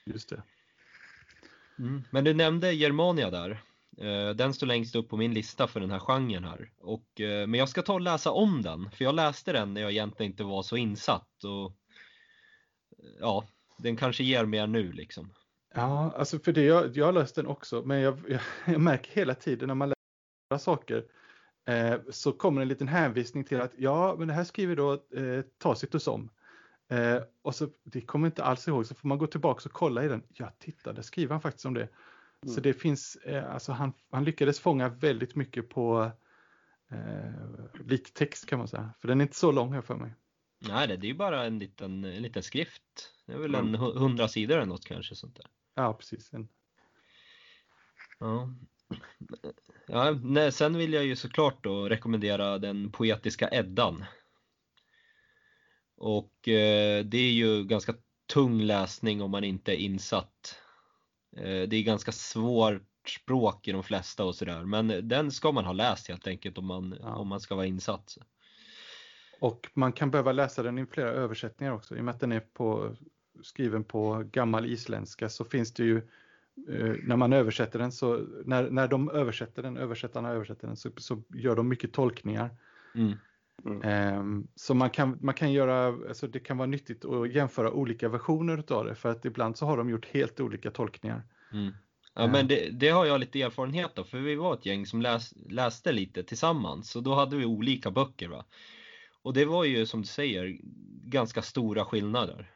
Just 0.05 0.29
det. 0.29 0.43
Mm. 1.79 2.03
Men 2.11 2.25
du 2.25 2.35
nämnde 2.35 2.73
Germania 2.73 3.31
där. 3.31 3.63
Eh, 3.99 4.31
den 4.31 4.55
står 4.55 4.67
längst 4.67 4.97
upp 4.97 5.09
på 5.09 5.17
min 5.17 5.35
lista 5.35 5.67
för 5.67 5.81
den 5.81 5.91
här 5.91 5.99
genren 5.99 6.45
här. 6.45 6.71
Och, 6.81 7.21
eh, 7.21 7.47
men 7.47 7.61
jag 7.61 7.69
ska 7.69 7.83
ta 7.83 7.93
och 7.93 8.01
läsa 8.01 8.31
om 8.31 8.63
den, 8.63 8.91
för 8.91 9.05
jag 9.05 9.15
läste 9.15 9.53
den 9.53 9.75
när 9.75 9.81
jag 9.81 9.91
egentligen 9.91 10.33
inte 10.33 10.45
var 10.45 10.63
så 10.63 10.77
insatt. 10.77 11.45
Och, 11.45 11.73
eh, 12.99 13.17
ja, 13.21 13.45
den 13.79 13.97
kanske 13.97 14.25
ger 14.25 14.45
mer 14.45 14.67
nu 14.67 14.93
liksom. 14.93 15.33
Ja, 15.75 16.13
alltså 16.17 16.39
för 16.39 16.53
det, 16.53 16.63
jag, 16.63 16.97
jag 16.97 17.07
har 17.07 17.13
läst 17.13 17.35
den 17.35 17.47
också, 17.47 17.83
men 17.83 18.01
jag, 18.01 18.19
jag, 18.29 18.41
jag 18.75 18.81
märker 18.81 19.13
hela 19.13 19.35
tiden 19.35 19.67
när 19.67 19.75
man 19.75 19.89
läser 19.89 20.65
saker 20.65 21.05
eh, 21.69 21.95
så 22.11 22.33
kommer 22.33 22.63
en 22.63 22.69
liten 22.69 22.89
hänvisning 22.89 23.45
till 23.45 23.61
att 23.61 23.73
ja, 23.77 24.15
men 24.19 24.29
det 24.29 24.35
här 24.35 24.45
skriver 24.45 24.77
då 24.77 24.93
eh, 24.93 25.45
Tacitus 25.59 26.07
om. 26.07 26.31
Eh, 26.89 27.23
och 27.43 27.55
så, 27.55 27.69
det 27.83 28.01
kommer 28.01 28.27
inte 28.27 28.45
alls 28.45 28.69
ihåg, 28.69 28.87
så 28.87 28.95
får 28.95 29.09
man 29.09 29.19
gå 29.19 29.27
tillbaka 29.27 29.69
och 29.69 29.73
kolla 29.73 30.05
i 30.05 30.09
den. 30.09 30.23
Ja, 30.29 30.53
titta, 30.59 30.93
där 30.93 31.03
skriver 31.03 31.33
han 31.33 31.41
faktiskt 31.41 31.67
om 31.67 31.75
det. 31.75 31.89
Mm. 32.47 32.55
Så 32.55 32.61
det 32.61 32.73
finns, 32.73 33.17
eh, 33.17 33.55
alltså 33.55 33.73
han, 33.73 33.93
han 34.11 34.25
lyckades 34.25 34.61
fånga 34.61 34.89
väldigt 34.89 35.35
mycket 35.35 35.69
på 35.69 36.11
eh, 36.91 37.85
lite 37.87 38.13
text 38.13 38.47
kan 38.47 38.59
man 38.59 38.69
säga. 38.69 38.95
För 39.01 39.09
den 39.09 39.21
är 39.21 39.23
inte 39.23 39.37
så 39.37 39.53
lång 39.53 39.73
här 39.73 39.83
för 39.83 39.97
mig. 39.97 40.15
Nej, 40.59 40.89
det 40.89 40.95
är 40.95 41.09
ju 41.09 41.15
bara 41.15 41.45
en 41.45 41.59
liten, 41.59 42.05
en 42.05 42.23
liten 42.23 42.43
skrift. 42.43 42.83
Det 43.27 43.33
är 43.33 43.39
väl 43.39 43.55
mm. 43.55 43.75
en 43.75 43.81
hundra 43.81 44.29
sidor 44.29 44.57
eller 44.57 44.67
något 44.67 44.85
kanske 44.85 45.15
sånt 45.15 45.37
där. 45.37 45.47
Ja, 45.75 45.95
precis. 45.95 46.33
En... 46.33 46.49
Ja. 48.19 48.55
Ja, 49.87 50.11
nej, 50.23 50.53
sen 50.53 50.77
vill 50.77 50.93
jag 50.93 51.05
ju 51.05 51.17
såklart 51.17 51.65
då 51.65 51.89
rekommendera 51.89 52.59
den 52.59 52.93
poetiska 52.93 53.49
Eddan 53.53 54.05
och 55.97 56.49
eh, 56.49 57.05
det 57.05 57.19
är 57.19 57.33
ju 57.33 57.65
ganska 57.65 57.95
tung 58.27 58.63
läsning 58.63 59.23
om 59.23 59.31
man 59.31 59.45
inte 59.45 59.73
är 59.73 59.77
insatt. 59.77 60.61
Eh, 61.37 61.69
det 61.69 61.77
är 61.77 61.83
ganska 61.83 62.13
svårt 62.13 62.83
språk 63.09 63.69
i 63.69 63.73
de 63.73 63.83
flesta 63.83 64.25
och 64.25 64.35
sådär 64.35 64.65
men 64.65 65.09
den 65.09 65.31
ska 65.31 65.53
man 65.53 65.65
ha 65.65 65.73
läst 65.73 66.09
helt 66.09 66.27
enkelt 66.27 66.59
om 66.59 66.67
man, 66.67 66.97
ja. 67.01 67.15
om 67.15 67.29
man 67.29 67.41
ska 67.41 67.55
vara 67.55 67.67
insatt. 67.67 68.19
Och 69.41 69.71
man 69.75 69.93
kan 69.93 70.11
behöva 70.11 70.33
läsa 70.33 70.63
den 70.63 70.79
i 70.79 70.87
flera 70.87 71.11
översättningar 71.11 71.73
också 71.73 71.97
i 71.97 72.01
och 72.01 72.05
med 72.05 72.15
att 72.15 72.21
den 72.21 72.33
är 72.33 72.41
på, 72.41 72.97
skriven 73.43 73.85
på 73.85 74.25
gammal 74.33 74.67
isländska 74.67 75.29
så 75.29 75.45
finns 75.45 75.73
det 75.75 75.85
ju 75.85 75.97
eh, 76.69 76.95
när 77.03 77.17
man 77.17 77.33
översätter 77.33 77.79
den 77.79 77.93
så 77.93 78.27
när, 78.45 78.71
när 78.71 78.89
de 78.89 79.11
översätter 79.11 79.63
den, 79.63 79.77
översättarna 79.77 80.31
översätter 80.31 80.67
den 80.67 80.77
så, 80.77 80.91
så 80.97 81.23
gör 81.35 81.57
de 81.57 81.69
mycket 81.69 81.93
tolkningar. 81.93 82.51
Mm. 82.95 83.13
Mm. 83.65 83.83
Ehm, 83.83 84.49
så 84.55 84.75
man 84.75 84.91
kan, 84.91 85.19
man 85.21 85.35
kan 85.35 85.53
göra, 85.53 85.87
alltså 86.09 86.27
det 86.27 86.41
kan 86.41 86.57
vara 86.57 86.67
nyttigt 86.67 87.05
att 87.05 87.33
jämföra 87.33 87.73
olika 87.73 88.09
versioner 88.09 88.65
av 88.73 88.85
det 88.85 88.95
för 88.95 89.09
att 89.09 89.25
ibland 89.25 89.57
så 89.57 89.67
har 89.67 89.77
de 89.77 89.91
gjort 89.91 90.07
helt 90.07 90.41
olika 90.41 90.71
tolkningar. 90.71 91.23
Mm. 91.53 91.73
Ja 92.15 92.23
ehm. 92.23 92.33
men 92.33 92.49
det, 92.49 92.71
det, 92.71 92.89
har 92.89 93.07
jag 93.07 93.21
lite 93.21 93.43
erfarenhet 93.43 93.99
av 93.99 94.05
för 94.05 94.19
vi 94.19 94.35
var 94.35 94.55
ett 94.55 94.67
gäng 94.67 94.87
som 94.87 95.03
läs, 95.03 95.35
läste 95.37 95.93
lite 95.93 96.23
tillsammans 96.23 96.97
och 96.97 97.03
då 97.03 97.15
hade 97.15 97.37
vi 97.37 97.45
olika 97.45 97.91
böcker. 97.91 98.29
Va? 98.29 98.45
Och 99.23 99.35
det 99.35 99.45
var 99.45 99.65
ju 99.65 99.87
som 99.87 100.01
du 100.01 100.07
säger 100.07 100.59
ganska 101.05 101.43
stora 101.43 101.85
skillnader. 101.85 102.51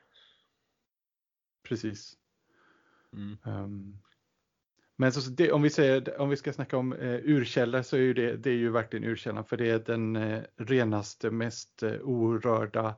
Precis. 1.68 2.16
Mm. 3.12 3.38
Um, 3.44 3.98
men 5.00 5.12
så 5.12 5.30
det, 5.30 5.52
om 5.52 5.62
vi 5.62 5.70
säger, 5.70 6.20
om 6.20 6.28
vi 6.28 6.36
ska 6.36 6.52
snacka 6.52 6.76
om 6.76 6.92
eh, 6.92 7.20
urkällor 7.24 7.82
så 7.82 7.96
är 7.96 8.00
ju 8.00 8.14
det, 8.14 8.36
det 8.36 8.50
är 8.50 8.54
ju 8.54 8.70
verkligen 8.70 9.04
urkällan 9.04 9.44
för 9.44 9.56
det 9.56 9.70
är 9.70 9.78
den 9.78 10.16
eh, 10.16 10.42
renaste, 10.56 11.30
mest 11.30 11.82
eh, 11.82 11.92
orörda 12.02 12.94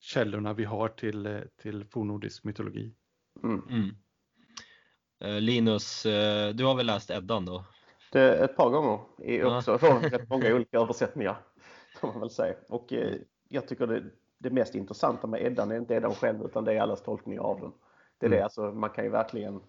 källorna 0.00 0.52
vi 0.52 0.64
har 0.64 0.88
till, 0.88 1.26
eh, 1.26 1.40
till 1.62 1.84
fornnordisk 1.84 2.44
mytologi. 2.44 2.94
Mm. 3.42 3.62
Mm. 3.68 3.90
Eh, 5.24 5.40
Linus, 5.40 6.06
eh, 6.06 6.54
du 6.54 6.64
har 6.64 6.74
väl 6.74 6.86
läst 6.86 7.10
Eddan 7.10 7.44
då? 7.44 7.64
Det, 8.12 8.34
ett 8.34 8.56
par 8.56 8.70
gånger 8.70 9.00
i 9.18 9.42
också, 9.42 9.78
från 9.78 10.02
rätt 10.02 10.28
många 10.28 10.54
olika 10.54 10.78
översättningar. 10.78 11.36
Kan 12.00 12.10
man 12.10 12.20
väl 12.20 12.30
säga. 12.30 12.54
Och 12.68 12.92
eh, 12.92 13.14
jag 13.48 13.68
tycker 13.68 13.86
det, 13.86 14.04
det 14.38 14.50
mest 14.50 14.74
intressanta 14.74 15.26
med 15.26 15.42
Eddan 15.42 15.70
är 15.70 15.76
inte 15.76 15.94
Eddan 15.94 16.14
själv 16.14 16.44
utan 16.44 16.64
det 16.64 16.72
är 16.72 16.80
allas 16.80 17.02
tolkning 17.02 17.40
av 17.40 17.60
den. 17.60 17.72
Det 18.18 18.26
är 18.26 18.28
Mm. 18.28 18.38
det, 18.38 18.44
alltså 18.44 18.62
man 18.62 18.90
kan 18.90 19.04
ju 19.04 19.10
verkligen 19.10 19.60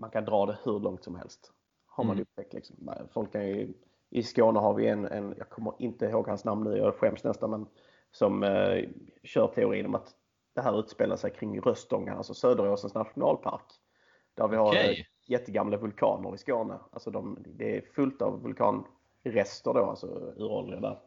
man 0.00 0.10
kan 0.10 0.24
dra 0.24 0.46
det 0.46 0.58
hur 0.64 0.80
långt 0.80 1.04
som 1.04 1.16
helst. 1.16 1.52
Har 1.86 2.04
man 2.04 2.16
Mm. 2.16 2.22
upptäckt 2.22 2.52
liksom. 2.54 2.90
Folk 3.12 3.34
ju, 3.34 3.72
I 4.10 4.22
Skåne 4.22 4.58
har 4.58 4.74
vi 4.74 4.86
en, 4.88 5.04
en, 5.06 5.34
jag 5.38 5.48
kommer 5.48 5.72
inte 5.78 6.06
ihåg 6.06 6.28
hans 6.28 6.44
namn 6.44 6.64
nu, 6.64 6.76
jag 6.76 6.94
skäms 6.94 7.24
nästan, 7.24 7.50
men 7.50 7.66
som 8.10 8.42
eh, 8.42 8.84
kör 9.24 9.46
teorin 9.46 9.86
om 9.86 9.94
att 9.94 10.14
det 10.54 10.60
här 10.60 10.80
utspelar 10.80 11.16
sig 11.16 11.30
kring 11.30 11.60
Röstånga, 11.60 12.14
alltså 12.14 12.34
Söderåsens 12.34 12.94
nationalpark. 12.94 13.64
Där 14.34 14.48
vi 14.48 14.56
har 14.56 14.68
Okej. 14.68 15.00
eh, 15.00 15.30
jättegamla 15.32 15.76
vulkaner 15.76 16.34
i 16.34 16.38
Skåne. 16.38 16.78
Alltså 16.92 17.10
de, 17.10 17.38
det 17.46 17.76
är 17.76 17.80
fullt 17.80 18.22
av 18.22 18.42
vulkanrester 18.42 19.74
då, 19.74 19.84
alltså 19.84 20.06
uråldriga 20.36 20.80
där. 20.80 20.98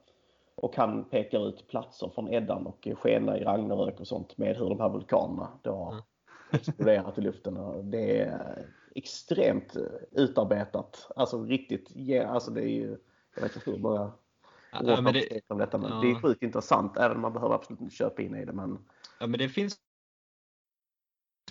Och 0.55 0.75
han 0.75 1.03
pekar 1.09 1.47
ut 1.47 1.67
platser 1.67 2.09
från 2.15 2.29
Eddan 2.33 2.67
och 2.67 2.87
Skena 2.97 3.37
i 3.37 3.43
Ragnarök 3.43 3.99
och 3.99 4.07
sånt 4.07 4.37
med 4.37 4.57
hur 4.57 4.69
de 4.69 4.79
här 4.79 4.89
vulkanerna 4.89 5.59
då 5.61 5.71
har 5.75 5.91
Mm. 5.91 6.03
exploderat 6.51 7.17
i 7.17 7.21
luften. 7.21 7.57
Och 7.57 7.85
Det 7.85 8.19
är 8.19 8.67
extremt 8.95 9.75
eh, 9.75 9.83
utarbetat. 10.11 11.11
Alltså 11.15 11.43
riktigt, 11.43 11.91
ja, 11.95 12.27
alltså 12.27 12.51
det 12.51 12.61
är 12.61 12.73
ju, 12.73 12.97
jag 13.35 13.41
vet 13.41 13.55
inte 13.55 13.71
hur 13.71 13.77
många 13.77 14.11
Ja, 14.81 15.01
men 15.01 15.13
det, 15.13 15.41
om 15.47 15.57
detta, 15.57 15.77
men 15.77 15.91
ja. 15.91 16.01
det 16.01 16.11
är 16.11 16.21
sjukt 16.21 16.43
intressant 16.43 16.97
även 16.97 17.15
om 17.15 17.21
man 17.21 17.33
behöver 17.33 17.55
absolut 17.55 17.81
inte 17.81 17.95
köpa 17.95 18.21
in 18.21 18.35
i 18.35 18.45
det. 18.45 18.53
Men 18.53 18.77
ja, 19.19 19.27
men 19.27 19.39
det 19.39 19.49
finns 19.49 19.77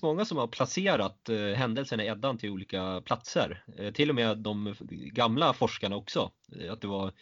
många 0.02 0.24
som 0.24 0.38
har 0.38 0.46
placerat 0.46 1.28
eh, 1.28 1.36
händelserna 1.38 2.04
i 2.04 2.06
Eddan 2.06 2.38
till 2.38 2.50
olika 2.50 3.02
platser. 3.04 3.64
Eh, 3.78 3.92
till 3.92 4.08
och 4.08 4.14
med 4.14 4.38
de 4.38 4.74
gamla 5.12 5.52
forskarna 5.52 5.96
också. 5.96 6.30
Eh, 6.60 6.72
att 6.72 6.80
det 6.80 6.86
var 6.88 7.12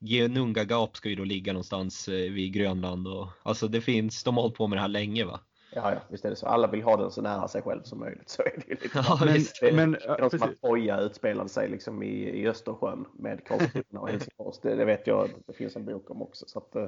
Genungagap 0.00 0.96
ska 0.96 1.08
ju 1.08 1.14
då 1.14 1.24
ligga 1.24 1.52
någonstans 1.52 2.08
eh, 2.08 2.32
vid 2.32 2.52
Grönland 2.52 3.08
och 3.08 3.28
alltså 3.42 3.68
det 3.68 3.80
finns, 3.80 4.24
de 4.24 4.36
har 4.36 4.42
hållit 4.42 4.56
på 4.56 4.66
med 4.66 4.76
det 4.76 4.82
här 4.82 4.88
länge 4.88 5.24
va? 5.24 5.40
Ja, 5.72 5.92
ja, 5.94 6.00
visst 6.08 6.24
är 6.24 6.30
det 6.30 6.36
så. 6.36 6.46
Alla 6.46 6.66
vill 6.70 6.82
ha 6.82 6.96
den 6.96 7.10
så 7.10 7.22
nära 7.22 7.48
sig 7.48 7.62
själv 7.62 7.82
som 7.82 7.98
möjligt. 8.00 8.28
Så 8.28 8.42
är 8.42 8.52
det 8.56 8.68
ju 8.68 8.74
lite. 8.74 8.90
Ja, 8.94 9.18
Men. 9.24 9.40
Det, 9.60 9.72
men 9.72 9.90
det 9.92 10.00
ja, 10.04 10.16
är 10.16 10.28
som 10.28 10.42
att 10.42 10.60
Troja 10.60 11.00
utspelade 11.00 11.48
sig 11.48 11.68
liksom 11.68 12.02
i, 12.02 12.28
i 12.40 12.48
Östersjön 12.48 13.06
med 13.14 13.44
Karlskrona 13.46 14.00
och 14.00 14.08
Helsingfors. 14.08 14.58
Det, 14.62 14.74
det 14.74 14.84
vet 14.84 15.06
jag 15.06 15.30
det 15.46 15.52
finns 15.52 15.76
en 15.76 15.84
bok 15.84 16.10
om 16.10 16.22
också. 16.22 16.44
Så 16.48 16.58
att, 16.58 16.76
eh, 16.76 16.86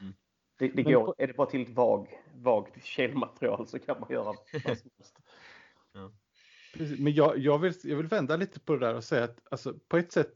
Mm. 0.00 0.14
det, 0.58 0.68
det 0.68 0.82
går, 0.82 1.04
på- 1.04 1.14
är 1.18 1.26
det 1.26 1.32
bara 1.34 1.46
till 1.50 1.62
ett 1.62 1.68
vag, 1.68 2.08
vagt 2.34 2.84
källmaterial 2.84 3.66
så 3.66 3.78
kan 3.78 4.00
man 4.00 4.12
göra 4.12 4.24
vad 4.24 4.36
som 4.50 4.60
helst. 4.64 5.16
Precis, 6.74 7.00
men 7.00 7.12
jag, 7.12 7.38
jag, 7.38 7.58
vill, 7.58 7.72
jag 7.82 7.96
vill 7.96 8.06
vända 8.06 8.36
lite 8.36 8.60
på 8.60 8.72
det 8.76 8.86
där 8.86 8.94
och 8.94 9.04
säga 9.04 9.24
att 9.24 9.38
alltså, 9.50 9.74
på 9.88 9.96
ett 9.96 10.12
sätt 10.12 10.32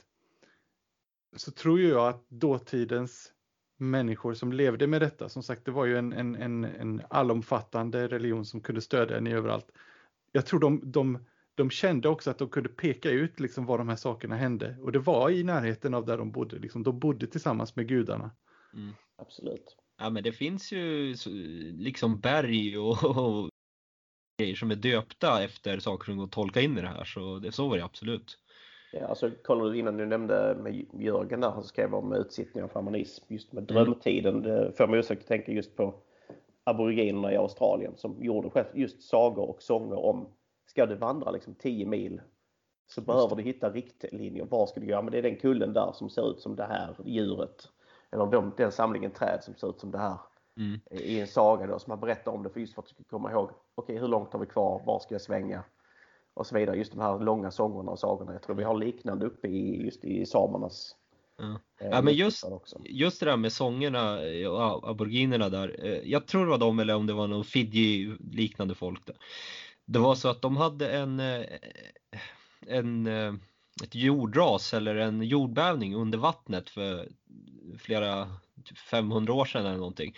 så 1.36 1.50
tror 1.50 1.80
jag 1.80 2.08
att 2.08 2.28
dåtidens 2.28 3.32
människor 3.76 4.34
som 4.34 4.52
levde 4.52 4.86
med 4.86 5.02
detta, 5.02 5.28
som 5.28 5.42
sagt 5.42 5.64
det 5.64 5.70
var 5.70 5.84
ju 5.84 5.98
en, 5.98 6.12
en, 6.12 6.34
en, 6.34 6.64
en 6.64 7.02
allomfattande 7.10 8.08
religion 8.08 8.44
som 8.44 8.60
kunde 8.60 8.80
stödja 8.80 9.16
en 9.16 9.26
i 9.26 9.32
överallt. 9.32 9.72
Jag 10.32 10.46
tror 10.46 10.60
de, 10.60 10.80
de, 10.92 11.24
de 11.54 11.70
kände 11.70 12.08
också 12.08 12.30
att 12.30 12.38
de 12.38 12.48
kunde 12.48 12.68
peka 12.68 13.10
ut 13.10 13.40
liksom 13.40 13.66
var 13.66 13.78
de 13.78 13.88
här 13.88 13.96
sakerna 13.96 14.36
hände 14.36 14.76
och 14.80 14.92
det 14.92 14.98
var 14.98 15.30
i 15.30 15.44
närheten 15.44 15.94
av 15.94 16.06
där 16.06 16.18
de 16.18 16.32
bodde. 16.32 16.58
Liksom, 16.58 16.82
de 16.82 16.98
bodde 16.98 17.26
tillsammans 17.26 17.76
med 17.76 17.88
gudarna. 17.88 18.30
Mm. 18.74 18.94
Absolut. 19.16 19.76
Ja 19.98 20.10
men 20.10 20.22
det 20.22 20.32
finns 20.32 20.72
ju 20.72 21.14
liksom 21.72 22.20
berg 22.20 22.78
och, 22.78 23.04
och 23.04 23.50
grejer 24.38 24.54
som 24.54 24.70
är 24.70 24.76
döpta 24.76 25.44
efter 25.44 25.78
saker 25.78 26.04
som 26.04 26.16
går 26.16 26.24
att 26.24 26.32
tolka 26.32 26.60
in 26.60 26.78
i 26.78 26.80
det 26.80 26.88
här 26.88 27.04
så 27.04 27.38
det, 27.38 27.52
så 27.52 27.68
var 27.68 27.76
det 27.76 27.84
absolut. 27.84 28.38
Ja, 29.00 29.06
alltså, 29.06 29.30
kollar 29.44 29.64
du 29.64 29.78
innan 29.78 29.96
du 29.96 30.06
nämnde 30.06 30.56
med 30.60 30.86
Jörgen 30.92 31.40
där, 31.40 31.50
han 31.50 31.64
skrev 31.64 31.94
om 31.94 32.12
utsittning 32.12 32.64
av 32.64 32.70
shamanism, 32.70 33.24
just 33.28 33.52
med 33.52 33.62
drömtiden. 33.62 34.42
Det 34.42 34.72
får 34.76 34.86
mig 34.86 35.00
osökt 35.00 35.22
att 35.22 35.28
tänka 35.28 35.52
just 35.52 35.76
på 35.76 35.94
aboriginerna 36.64 37.32
i 37.32 37.36
Australien 37.36 37.92
som 37.96 38.22
gjorde 38.22 38.66
just 38.74 39.02
sagor 39.02 39.50
och 39.50 39.62
sånger 39.62 39.98
om, 39.98 40.26
ska 40.66 40.86
du 40.86 40.94
vandra 40.94 41.30
liksom 41.30 41.54
10 41.54 41.86
mil 41.86 42.20
så 42.86 43.00
behöver 43.00 43.36
du 43.36 43.42
hitta 43.42 43.70
riktlinjer. 43.70 44.44
Var 44.44 44.66
ska 44.66 44.80
du 44.80 44.86
gå? 44.86 44.92
Ja, 44.92 45.02
men 45.02 45.12
det 45.12 45.18
är 45.18 45.22
den 45.22 45.36
kullen 45.36 45.72
där 45.72 45.92
som 45.92 46.10
ser 46.10 46.30
ut 46.30 46.40
som 46.40 46.56
det 46.56 46.64
här 46.64 46.96
djuret. 47.04 47.68
Eller 48.10 48.26
de, 48.26 48.52
den 48.56 48.72
samlingen 48.72 49.10
träd 49.10 49.38
som 49.42 49.54
ser 49.54 49.70
ut 49.70 49.80
som 49.80 49.90
det 49.90 49.98
här 49.98 50.18
Mm. 50.58 50.80
i 50.90 51.20
en 51.20 51.26
saga 51.26 51.66
då, 51.66 51.78
som 51.78 51.90
man 51.90 52.00
berättar 52.00 52.32
om 52.32 52.42
det 52.42 52.50
för 52.50 52.60
just 52.60 52.74
för 52.74 52.82
att 52.82 52.88
du 52.88 52.94
ska 52.94 53.04
komma 53.04 53.32
ihåg, 53.32 53.50
okej 53.74 53.98
hur 53.98 54.08
långt 54.08 54.32
har 54.32 54.40
vi 54.40 54.46
kvar, 54.46 54.82
var 54.86 54.98
ska 54.98 55.14
jag 55.14 55.22
svänga? 55.22 55.64
Och 56.36 56.46
så 56.46 56.54
vidare. 56.54 56.76
Just 56.76 56.92
de 56.92 57.00
här 57.00 57.18
långa 57.18 57.50
sångerna 57.50 57.90
och 57.90 57.98
sagorna. 57.98 58.32
Jag 58.32 58.42
tror 58.42 58.56
vi 58.56 58.64
har 58.64 58.78
liknande 58.78 59.26
uppe 59.26 59.48
i 59.48 59.84
just 59.84 60.04
i 60.04 60.26
samernas 60.26 60.96
Ja. 61.38 61.60
eh, 61.80 61.88
Ja, 61.90 62.02
men 62.02 62.14
just-. 62.14 62.44
Just 62.84 63.20
det 63.20 63.26
där 63.26 63.36
med 63.36 63.52
sångerna 63.52 64.22
eh, 64.22 64.48
och 64.48 64.90
aboriginerna 64.90 65.48
där. 65.48 65.84
eh, 65.84 66.10
Jag 66.10 66.26
tror 66.26 66.44
det 66.44 66.50
var 66.50 66.58
de 66.58 66.78
eller 66.78 66.94
om 66.94 67.06
det 67.06 67.12
var 67.12 67.26
någon 67.26 67.44
Fiji 67.44 68.16
liknande 68.30 68.74
folk 68.74 69.06
där. 69.06 69.16
Det 69.84 69.98
var 69.98 70.14
så 70.14 70.28
att 70.28 70.42
de 70.42 70.56
hade 70.56 70.90
en, 70.90 71.20
en 72.66 73.06
ett 73.82 73.94
jordras 73.94 74.74
eller 74.74 74.96
en 74.96 75.22
jordbävning 75.22 75.94
under 75.94 76.18
vattnet 76.18 76.70
för 76.70 77.08
flera, 77.78 78.28
typ 78.64 78.78
500 78.78 79.32
år 79.32 79.44
sedan 79.44 79.66
eller 79.66 79.76
någonting. 79.76 80.16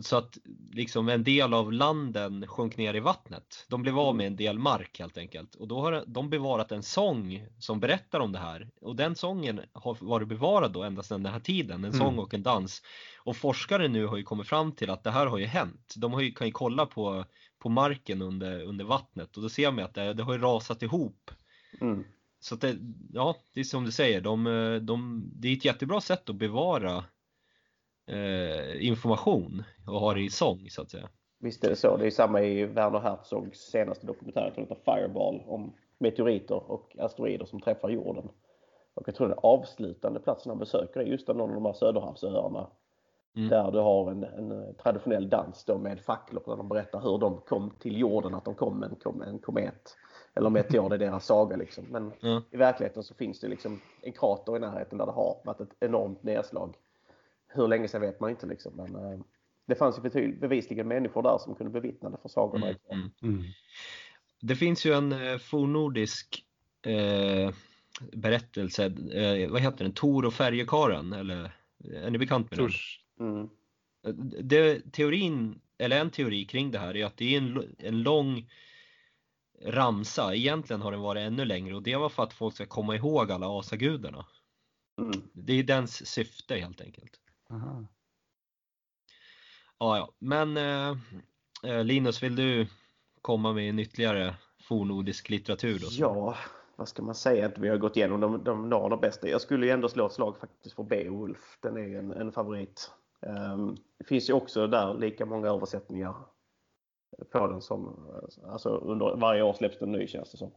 Så 0.00 0.16
att 0.16 0.38
liksom 0.72 1.08
en 1.08 1.24
del 1.24 1.54
av 1.54 1.72
landen 1.72 2.46
sjönk 2.46 2.76
ner 2.76 2.94
i 2.94 3.00
vattnet. 3.00 3.66
De 3.68 3.82
blev 3.82 3.98
av 3.98 4.16
med 4.16 4.26
en 4.26 4.36
del 4.36 4.58
mark 4.58 4.98
helt 4.98 5.18
enkelt. 5.18 5.54
Och 5.54 5.68
då 5.68 5.80
har 5.80 6.04
de 6.06 6.30
bevarat 6.30 6.72
en 6.72 6.82
sång 6.82 7.46
som 7.58 7.80
berättar 7.80 8.20
om 8.20 8.32
det 8.32 8.38
här. 8.38 8.70
Och 8.80 8.96
den 8.96 9.16
sången 9.16 9.60
har 9.72 9.96
varit 10.00 10.28
bevarad 10.28 10.72
då 10.72 10.82
ända 10.82 11.02
sedan 11.02 11.22
den 11.22 11.32
här 11.32 11.40
tiden. 11.40 11.84
En 11.84 11.84
Mm. 11.84 11.98
sång 11.98 12.18
och 12.18 12.34
en 12.34 12.42
dans. 12.42 12.82
Och 13.18 13.36
forskare 13.36 13.88
nu 13.88 14.06
har 14.06 14.16
ju 14.16 14.22
kommit 14.22 14.46
fram 14.48 14.72
till 14.72 14.90
att 14.90 15.04
det 15.04 15.10
här 15.10 15.26
har 15.26 15.38
ju 15.38 15.46
hänt. 15.46 15.94
De 15.96 16.12
har 16.12 16.20
ju, 16.20 16.32
kan 16.32 16.46
ju 16.46 16.52
kolla 16.52 16.86
på, 16.86 17.24
på 17.58 17.68
marken 17.68 18.22
under, 18.22 18.62
under 18.62 18.84
vattnet 18.84 19.36
och 19.36 19.42
då 19.42 19.48
ser 19.48 19.70
man 19.70 19.84
att 19.84 19.94
det, 19.94 20.14
det 20.14 20.22
har 20.22 20.32
ju 20.32 20.38
rasat 20.38 20.82
ihop. 20.82 21.30
Mm. 21.80 22.04
Så 22.40 22.56
det, 22.56 22.76
ja, 23.12 23.36
det 23.54 23.60
är 23.60 23.64
som 23.64 23.84
du 23.84 23.92
säger, 23.92 24.20
de, 24.20 24.44
de, 24.82 25.24
det 25.34 25.48
är 25.48 25.52
ett 25.56 25.64
jättebra 25.64 26.00
sätt 26.00 26.30
att 26.30 26.36
bevara 26.36 27.04
eh, 28.06 28.86
information 28.86 29.62
och 29.86 30.00
ha 30.00 30.14
det 30.14 30.20
i 30.20 30.30
sång 30.30 30.70
så 30.70 30.82
att 30.82 30.90
säga. 30.90 31.08
Visst 31.38 31.64
är 31.64 31.68
det 31.68 31.76
så. 31.76 31.96
Det 31.96 32.06
är 32.06 32.10
samma 32.10 32.42
i 32.42 32.64
Werner 32.64 32.98
Herzogs 32.98 33.58
senaste 33.58 34.06
dokumentär 34.06 34.50
som 34.54 34.62
heter 34.62 34.76
Fireball 34.84 35.42
om 35.46 35.72
meteoriter 35.98 36.70
och 36.70 36.96
asteroider 36.98 37.44
som 37.44 37.60
träffar 37.60 37.88
jorden. 37.88 38.28
Och 38.94 39.02
jag 39.08 39.14
tror 39.14 39.28
den 39.28 39.38
avslutande 39.42 40.20
platsen 40.20 40.50
han 40.50 40.58
besöker 40.58 41.00
är 41.00 41.04
just 41.04 41.28
någon 41.28 41.40
av 41.40 41.54
de 41.54 41.64
här 41.66 41.72
Söderhavsöarna. 41.72 42.66
Mm. 43.36 43.48
Där 43.48 43.70
du 43.70 43.78
har 43.78 44.10
en, 44.10 44.24
en 44.24 44.74
traditionell 44.74 45.28
dans 45.28 45.68
med 45.80 46.00
facklor 46.00 46.42
där 46.46 46.56
de 46.56 46.68
berättar 46.68 47.00
hur 47.00 47.18
de 47.18 47.40
kom 47.40 47.70
till 47.78 47.98
jorden, 47.98 48.34
att 48.34 48.44
de 48.44 48.54
kom 48.54 48.78
med 48.78 48.90
en, 48.90 48.96
kom, 48.96 49.22
en 49.22 49.38
komet. 49.38 49.96
Eller 50.34 50.50
meteor, 50.50 50.88
det 50.88 50.94
är 50.94 50.98
deras 50.98 51.26
saga 51.26 51.56
liksom. 51.56 51.84
Men 51.90 52.12
Ja. 52.20 52.42
i 52.50 52.56
verkligheten 52.56 53.02
så 53.02 53.14
finns 53.14 53.40
det 53.40 53.48
liksom 53.48 53.80
en 54.02 54.12
krater 54.12 54.56
i 54.56 54.58
närheten 54.58 54.98
där 54.98 55.06
det 55.06 55.12
har 55.12 55.36
varit 55.44 55.60
ett 55.60 55.76
enormt 55.80 56.22
nedslag. 56.22 56.76
Hur 57.54 57.68
länge 57.68 57.88
sedan 57.88 58.00
vet 58.00 58.20
man 58.20 58.30
inte 58.30 58.46
liksom. 58.46 58.76
Men 58.76 58.94
eh, 58.94 59.20
det 59.66 59.74
fanns 59.74 59.98
ju 59.98 60.02
betyd- 60.02 60.40
bevisligen 60.40 60.88
människor 60.88 61.22
där 61.22 61.38
som 61.38 61.54
kunde 61.54 61.72
bevittna 61.72 62.10
det 62.10 62.18
för 62.22 62.28
sagorna. 62.28 62.66
Mm, 62.66 62.78
mm. 62.90 63.10
Mm. 63.22 63.44
Det 64.40 64.56
finns 64.56 64.86
ju 64.86 64.92
en 64.92 65.12
eh, 65.12 65.38
fornnordisk 65.38 66.44
eh, 66.86 67.54
berättelse, 68.12 68.84
eh, 69.12 69.50
vad 69.50 69.60
heter 69.60 69.84
den, 69.84 69.92
Tor 69.92 70.24
och 70.24 70.34
färjekaren 70.34 71.12
eller 71.12 71.52
är 71.84 72.10
ni 72.10 72.18
bekant 72.18 72.50
med 72.50 72.58
den? 72.58 72.66
Tors, 72.66 72.98
Mm. 73.20 73.48
det, 74.42 74.92
teorin, 74.92 75.60
eller 75.78 76.00
en 76.00 76.10
teori 76.10 76.44
kring 76.44 76.70
det 76.70 76.78
här 76.78 76.96
är 76.96 77.04
att 77.06 77.16
det 77.16 77.34
är 77.34 77.38
en, 77.38 77.74
en 77.78 78.02
lång 78.02 78.50
ramsa, 79.64 80.34
egentligen 80.34 80.82
har 80.82 80.92
den 80.92 81.00
varit 81.00 81.20
ännu 81.20 81.44
längre 81.44 81.74
och 81.74 81.82
det 81.82 81.96
var 81.96 82.08
för 82.08 82.22
att 82.22 82.32
folk 82.32 82.54
ska 82.54 82.66
komma 82.66 82.96
ihåg 82.96 83.30
alla 83.30 83.58
asagudarna. 83.58 84.26
Mm. 85.00 85.22
Det 85.32 85.52
är 85.52 85.62
dens 85.62 86.06
syfte 86.06 86.56
helt 86.56 86.80
enkelt. 86.80 87.20
Aha. 87.52 87.86
Ja, 89.78 89.96
ja. 89.98 90.12
Men 90.18 90.56
eh, 90.56 90.96
eh, 91.64 91.84
Linus, 91.84 92.22
vill 92.22 92.36
du 92.36 92.66
komma 93.20 93.52
med 93.52 93.68
en 93.68 93.78
ytterligare 93.78 94.34
fornnordisk 94.68 95.30
litteratur 95.30 95.78
då? 95.78 95.86
Ja, 95.90 96.36
vad 96.76 96.88
ska 96.88 97.02
man 97.02 97.14
säga? 97.14 97.46
Att 97.46 97.58
vi 97.58 97.68
har 97.68 97.76
gått 97.76 97.96
igenom 97.96 98.20
de, 98.20 98.44
de 98.44 98.68
några 98.68 98.96
bästa. 98.96 99.28
Jag 99.28 99.40
skulle 99.40 99.66
ju 99.66 99.72
ändå 99.72 99.88
slå 99.88 100.06
ett 100.06 100.12
slag 100.12 100.36
faktiskt 100.38 100.76
för 100.76 100.82
Beowulf. 100.82 101.58
Den 101.60 101.76
är 101.76 101.80
ju 101.88 101.98
en, 101.98 102.12
en 102.12 102.32
favorit. 102.32 102.90
Ehm, 103.26 103.76
det 103.98 104.04
finns 104.04 104.30
ju 104.30 104.32
också 104.32 104.66
där 104.66 104.94
lika 104.94 105.26
många 105.26 105.48
översättningar 105.48 106.14
på 107.32 107.46
den 107.46 107.60
som 107.60 108.06
alltså 108.46 108.68
under 108.68 109.16
varje 109.16 109.42
år 109.42 109.52
släpps 109.52 109.78
det 109.78 109.84
en 109.84 109.92
ny 109.92 110.06
känns 110.06 110.30
det 110.30 110.38
som. 110.38 110.52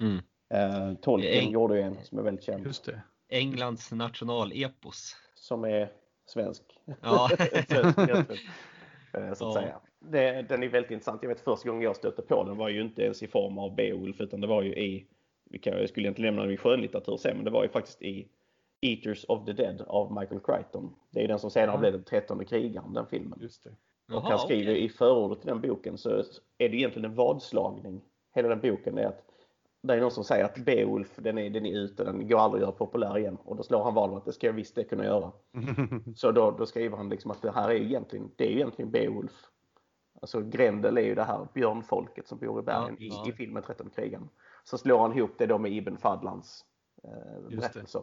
Mm. 0.00 0.16
Uh, 0.54 0.94
Tolkien 1.00 1.44
Eng- 1.44 1.52
gjorde 1.52 1.76
ju 1.76 1.82
en 1.82 2.04
som 2.04 2.18
är 2.18 2.22
väldigt 2.22 2.44
känd. 2.44 2.66
Just 2.66 2.84
det. 2.84 3.02
Englands 3.28 3.92
nationalepos. 3.92 5.16
Som 5.34 5.64
är 5.64 5.92
svensk. 6.30 6.62
Ja. 7.02 7.28
Svensk, 7.68 7.98
eh, 7.98 8.14
så 9.14 9.30
att 9.30 9.40
Ja. 9.40 9.52
säga. 9.52 9.80
Det, 10.00 10.42
den 10.48 10.62
är 10.62 10.68
väldigt 10.68 10.90
intressant. 10.90 11.22
Jag 11.22 11.28
vet 11.28 11.40
första 11.40 11.68
gången 11.68 11.82
jag 11.82 11.96
stötte 11.96 12.22
på 12.22 12.44
den 12.44 12.56
var 12.56 12.68
ju 12.68 12.80
inte 12.80 13.02
ens 13.02 13.22
i 13.22 13.26
form 13.26 13.58
av 13.58 13.74
Beowulf 13.74 14.20
utan 14.20 14.40
det 14.40 14.46
var 14.46 14.62
ju 14.62 14.74
i, 14.74 15.06
vi 15.50 15.58
kan, 15.58 15.78
jag 15.78 15.88
skulle 15.88 16.06
egentligen 16.06 16.34
nämna 16.34 16.42
den 16.46 16.54
i 16.54 16.56
skönlitteratur 16.56 17.16
sen, 17.16 17.36
men 17.36 17.44
det 17.44 17.50
var 17.50 17.62
ju 17.62 17.68
faktiskt 17.68 18.02
i 18.02 18.28
Eaters 18.80 19.24
of 19.28 19.44
the 19.44 19.52
Dead 19.52 19.80
av 19.86 20.12
Michael 20.20 20.40
Crichton. 20.40 20.94
Det 21.10 21.24
är 21.24 21.28
den 21.28 21.38
som 21.38 21.50
senare 21.50 21.70
Ja. 21.72 21.78
blev 21.78 21.92
den 21.92 22.04
trettonde 22.04 22.44
krigaren, 22.44 22.92
den 22.92 23.06
filmen. 23.06 23.38
Just 23.42 23.64
det. 23.64 23.70
Och 23.70 23.76
Jaha, 24.14 24.20
han 24.30 24.38
skriver 24.38 24.72
okej. 24.72 24.84
i 24.84 24.88
förordet 24.88 25.40
till 25.40 25.48
den 25.48 25.60
boken 25.60 25.98
så 25.98 26.10
är 26.58 26.68
det 26.68 26.76
egentligen 26.76 27.10
en 27.10 27.14
vadslagning. 27.16 28.00
Hela 28.34 28.48
den 28.48 28.60
boken 28.60 28.98
är 28.98 29.06
att 29.06 29.22
det 29.82 29.94
är 29.94 30.00
någon 30.00 30.10
som 30.10 30.24
säger 30.24 30.44
att 30.44 30.58
Beowulf 30.58 31.16
den 31.16 31.38
är, 31.38 31.50
den 31.50 31.66
är 31.66 31.78
ute, 31.78 32.04
den 32.04 32.28
går 32.28 32.38
aldrig 32.38 32.62
att 32.62 32.66
göra 32.66 32.76
populär 32.76 33.18
igen. 33.18 33.38
Och 33.44 33.56
då 33.56 33.62
slår 33.62 33.84
han 33.84 33.94
vad 33.94 34.10
om 34.10 34.16
att 34.16 34.24
det 34.24 34.32
ska 34.32 34.46
jag 34.46 34.54
visst 34.54 34.74
det 34.74 34.84
kunna 34.84 35.04
göra. 35.04 35.32
Så 36.16 36.32
då, 36.32 36.50
då 36.50 36.66
skriver 36.66 36.96
han 36.96 37.08
liksom 37.08 37.30
att 37.30 37.42
det 37.42 37.50
här 37.50 37.70
är 37.70 37.74
egentligen, 37.74 38.30
det 38.36 38.44
är 38.44 38.50
egentligen 38.50 38.90
Beowulf. 38.90 39.32
Alltså 40.20 40.40
Grendel 40.40 40.98
är 40.98 41.02
ju 41.02 41.14
det 41.14 41.24
här 41.24 41.48
björnfolket 41.54 42.28
som 42.28 42.38
bor 42.38 42.60
i 42.60 42.62
bergen 42.62 42.96
Ja, 42.98 43.14
ja. 43.14 43.26
i, 43.26 43.28
i 43.28 43.32
filmen 43.32 43.62
13 43.62 43.90
krigen. 43.90 44.28
Så 44.64 44.78
slår 44.78 44.98
han 44.98 45.16
ihop 45.18 45.30
det 45.38 45.46
då 45.46 45.58
med 45.58 45.72
Ibn 45.72 45.96
Fadlans 45.96 46.64
eh, 47.04 47.48
berättelser. 47.50 48.02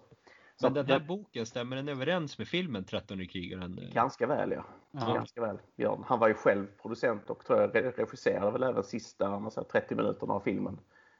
Så 0.57 0.65
Men 0.65 0.73
den 0.73 0.85
här 0.85 0.99
boken, 0.99 1.45
stämmer 1.45 1.75
den 1.75 1.89
överens 1.89 2.37
med 2.37 2.47
filmen 2.47 2.83
13 2.85 3.27
krigaren? 3.27 3.79
Ganska 3.93 4.27
väl 4.27 4.51
ja. 4.51 4.65
Ja. 4.91 5.13
Ganska 5.13 5.41
väl. 5.41 5.57
Björn. 5.77 6.03
Han 6.05 6.19
var 6.19 6.27
ju 6.27 6.33
själv 6.33 6.67
producent 6.81 7.29
och 7.29 7.45
tror 7.45 7.61
jag 7.61 7.75
re- 7.75 7.91
regisserade 7.91 8.51
väl 8.51 8.63
även 8.63 8.83
sista 8.83 9.39
man 9.39 9.51
säger, 9.51 9.67
30 9.67 9.95
minuterna 9.95 10.33
av 10.33 10.39
filmen. 10.39 10.79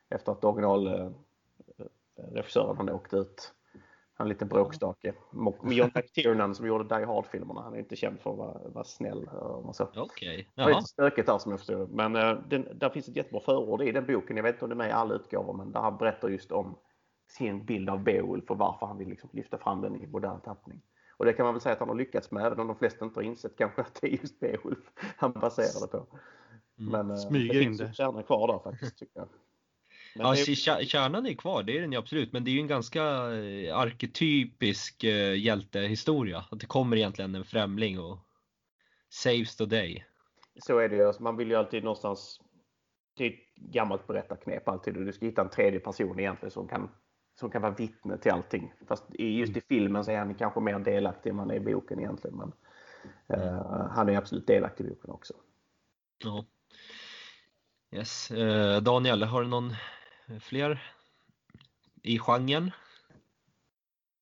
Efter 0.09 0.31
att 0.31 0.43
originalregissören 0.43 2.77
hade 2.77 2.93
åkt 2.93 3.13
ut. 3.13 3.51
Han 4.17 4.25
är 4.25 4.29
en 4.29 4.33
liten 4.33 4.47
bråkstake. 4.47 5.13
John 5.63 5.91
McTiernan 5.95 6.55
som 6.55 6.67
gjorde 6.67 6.97
Die 6.99 7.05
Hard-filmerna. 7.05 7.61
Han 7.61 7.73
är 7.73 7.77
inte 7.79 7.95
känd 7.95 8.19
för 8.19 8.31
att 8.31 8.37
vara, 8.37 8.69
vara 8.69 8.83
snäll. 8.83 9.29
eh. 9.97 10.03
Okej, 10.03 10.49
Det 10.55 10.61
var 10.61 10.69
jaha. 10.69 10.79
lite 10.79 10.89
stökigt 10.89 11.27
där 11.27 11.37
som 11.37 11.51
jag 11.51 11.59
förstår 11.59 11.77
det. 11.79 11.87
Men 11.89 12.15
eh, 12.15 12.37
den, 12.49 12.67
där 12.79 12.89
finns 12.89 13.07
ett 13.07 13.15
jättebra 13.15 13.39
förord 13.41 13.81
i 13.81 13.91
den 13.91 14.05
boken. 14.05 14.37
Jag 14.37 14.43
vet 14.43 14.55
inte 14.55 14.65
om 14.65 14.69
det 14.69 14.73
är 14.73 14.77
med 14.77 14.89
i 14.89 14.91
alla 14.91 15.13
utgåvor 15.15 15.53
men 15.53 15.71
där 15.71 15.79
han 15.79 15.97
berättar 15.97 16.29
just 16.29 16.51
om 16.51 16.75
sin 17.27 17.65
bild 17.65 17.89
av 17.89 18.03
Beowulf 18.03 18.51
och 18.51 18.57
varför 18.57 18.85
han 18.85 18.97
vill 18.97 19.09
liksom 19.09 19.29
lyfta 19.33 19.57
fram 19.57 19.81
den 19.81 19.95
i 20.01 20.07
modern 20.07 20.39
tappning. 20.41 20.81
Och 21.17 21.25
det 21.25 21.33
kan 21.33 21.45
man 21.45 21.53
väl 21.53 21.61
säga 21.61 21.73
att 21.73 21.79
han 21.79 21.89
har 21.89 21.95
lyckats 21.95 22.31
med 22.31 22.45
även 22.45 22.59
om 22.59 22.67
de 22.67 22.75
flesta 22.75 23.05
inte 23.05 23.19
har 23.19 23.23
insett 23.23 23.55
kanske 23.57 23.81
att 23.81 24.01
det 24.01 24.07
är 24.07 24.11
just 24.21 24.39
Beowulf 24.39 24.91
han 25.17 25.31
baserar 25.31 25.81
det 25.81 25.87
på. 25.87 26.05
Mm. 26.79 26.91
Men 26.91 27.11
eh, 27.11 27.17
Smyger 27.17 27.53
det 27.53 27.59
in 27.59 27.63
finns 27.69 27.81
ju 27.81 27.85
det. 27.85 27.93
kärnor 27.93 28.21
kvar 28.21 28.47
där 28.47 28.59
faktiskt 28.71 28.97
tycker 28.97 29.19
jag. 29.19 29.27
Men 30.15 30.25
Ja, 30.27 30.33
det 30.33 30.41
är- 30.41 30.55
kär- 30.55 30.85
kärnan 30.85 31.25
är 31.25 31.33
kvar, 31.33 31.63
det 31.63 31.77
är 31.77 31.81
den 31.81 31.91
ju 31.91 31.97
absolut, 31.97 32.33
men 32.33 32.43
det 32.43 32.51
är 32.51 32.53
ju 32.53 32.59
en 32.59 32.67
ganska 32.67 33.03
eh, 33.35 33.77
arketypisk 33.77 35.03
eh, 35.03 35.39
hjältehistoria. 35.39 36.45
Att 36.51 36.59
det 36.59 36.65
kommer 36.65 36.97
egentligen 36.97 37.35
en 37.35 37.43
främling 37.45 37.99
och 37.99 38.17
saves 39.09 39.55
the 39.55 39.65
day. 39.65 40.05
Så 40.63 40.77
är 40.79 40.89
det 40.89 40.95
ju. 40.95 41.07
Alltså, 41.07 41.23
Man 41.23 41.37
vill 41.37 41.49
ju 41.49 41.55
alltid 41.55 41.83
någonstans... 41.83 42.41
Det 43.17 43.25
är 43.25 43.29
ett 43.29 43.55
gammalt 43.55 44.07
berättarknep 44.07 44.67
alltid. 44.67 44.93
Du 44.93 45.13
ska 45.13 45.25
hitta 45.25 45.41
en 45.41 45.49
tredje 45.49 45.79
person 45.79 46.19
egentligen 46.19 46.51
som 46.51 46.67
kan, 46.67 46.89
som 47.39 47.51
kan 47.51 47.61
vara 47.61 47.73
vittne 47.73 48.17
till 48.17 48.31
allting. 48.31 48.73
Fast 48.87 49.03
just 49.19 49.57
i 49.57 49.61
filmen 49.61 50.05
så 50.05 50.11
är 50.11 50.17
han 50.17 50.35
kanske 50.35 50.59
mer 50.59 50.79
delaktig 50.79 51.29
än 51.29 51.35
man 51.35 51.51
är 51.51 51.55
i 51.55 51.59
boken 51.59 51.99
egentligen. 51.99 52.37
Men 52.37 52.51
eh, 53.39 53.87
han 53.91 54.09
är 54.09 54.17
absolut 54.17 54.47
delaktig 54.47 54.85
i 54.85 54.87
boken 54.89 55.09
också. 55.11 55.33
Ja. 56.23 56.45
Yes. 57.91 58.31
Eh, 58.31 58.81
Daniel, 58.81 59.23
har 59.23 59.41
du 59.41 59.47
någon 59.47 59.73
fler 60.39 60.81
i 62.03 62.19
genren? 62.19 62.71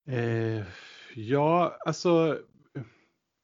Eh, 0.08 0.64
ja, 1.16 1.78
alltså. 1.86 2.40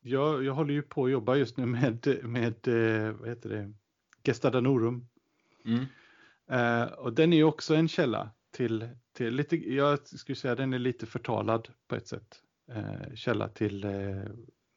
Jag, 0.02 0.44
jag 0.44 0.54
håller 0.54 0.74
ju 0.74 0.82
på 0.82 1.06
att 1.06 1.12
jobba 1.12 1.36
just 1.36 1.58
nu 1.58 1.66
med, 1.66 2.20
med 2.24 2.68
eh, 2.68 3.12
vad 3.12 3.30
heter 3.30 3.50
det? 3.50 3.74
Gesta 4.24 4.50
Danorum. 4.50 5.08
Mm. 5.66 5.86
Eh, 6.50 6.92
och 6.92 7.14
den 7.14 7.34
är 7.34 7.38
ju 7.38 7.44
också 7.44 7.76
en 7.76 7.88
källa 7.88 8.32
till, 8.52 8.90
till 9.14 9.36
lite, 9.36 9.56
jag 9.56 10.08
skulle 10.08 10.36
säga 10.36 10.56
den 10.56 10.74
är 10.74 10.80
lite 10.80 11.06
förtalad 11.06 11.70
på 11.88 11.96
ett 11.96 12.08
sätt. 12.08 12.42
Eh, 12.72 13.14
källa 13.16 13.50
till 13.50 13.84
eh, 13.84 14.24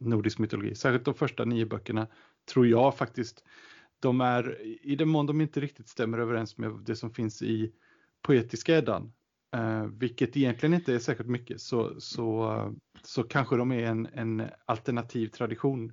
nordisk 0.01 0.39
mytologi. 0.39 0.75
Särskilt 0.75 1.05
de 1.05 1.15
första 1.15 1.45
nio 1.45 1.67
böckerna 1.67 2.07
tror 2.53 2.67
jag 2.67 2.97
faktiskt. 2.97 3.45
De 4.03 4.21
är, 4.21 4.63
i 4.83 4.97
den 4.97 5.09
mån 5.09 5.27
de 5.27 5.41
inte 5.41 5.61
riktigt 5.61 5.89
stämmer 5.89 6.19
överens 6.19 6.59
med 6.59 6.71
det 6.87 6.97
som 6.97 7.11
finns 7.11 7.43
i 7.43 7.73
poetiska 8.23 8.79
Eddan, 8.79 9.13
eh, 9.55 9.85
vilket 9.85 10.37
egentligen 10.37 10.75
inte 10.75 10.95
är 10.95 10.99
särskilt 10.99 11.31
mycket, 11.31 11.61
så, 11.61 12.01
så, 12.01 12.75
så 13.03 13.23
kanske 13.23 13.57
de 13.57 13.73
är 13.73 13.83
en, 13.87 14.07
en 14.15 14.43
alternativ 14.67 15.29
tradition. 15.29 15.93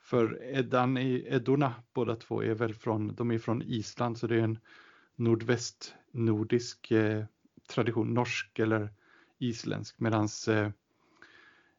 För 0.00 0.42
Eddan, 0.42 0.96
i- 0.98 1.26
Eddorna, 1.30 1.74
båda 1.94 2.16
två, 2.16 2.42
är 2.42 2.54
väl 2.54 2.74
från, 2.74 3.14
de 3.14 3.30
är 3.30 3.38
från 3.38 3.62
Island, 3.62 4.18
så 4.18 4.26
det 4.26 4.34
är 4.36 4.42
en 4.42 4.58
nordvästnordisk 5.16 6.90
eh, 6.90 7.24
tradition, 7.68 8.14
norsk 8.14 8.58
eller 8.58 8.90
isländsk, 9.38 10.00
medan 10.00 10.28
eh, 10.48 10.70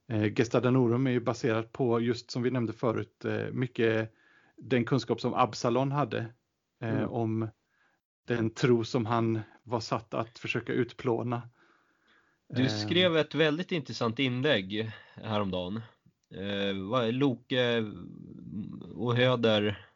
eh, 0.08 0.34
Gesta 0.34 0.60
Danorum 0.60 1.08
är 1.08 1.12
ju 1.12 1.20
baserat 1.20 1.72
på, 1.72 2.00
just 2.00 2.32
som 2.32 2.44
vi 2.44 2.52
nämnde 2.52 2.74
förut, 2.74 3.26
eh, 3.26 3.52
mycket 3.52 4.14
den 4.58 4.86
kunskap 4.86 5.22
som 5.22 5.34
Absalon 5.34 5.92
hade 5.92 6.18
eh, 6.82 6.90
Mm. 6.98 7.10
om 7.10 7.50
den 8.28 8.50
tro 8.50 8.84
som 8.84 9.06
han 9.06 9.40
var 9.64 9.80
satt 9.80 10.14
att 10.14 10.40
försöka 10.40 10.74
utplåna. 10.74 11.50
Du 12.50 12.62
Eh, 12.64 12.68
skrev 12.70 13.18
ett 13.18 13.36
väldigt 13.36 13.72
intressant 13.72 14.20
inlägg 14.20 14.92
häromdagen. 15.14 15.82
Eh, 16.36 16.90
vad- 16.90 17.14
Loke 17.14 17.86
och 18.96 19.16
Höder. 19.16 19.88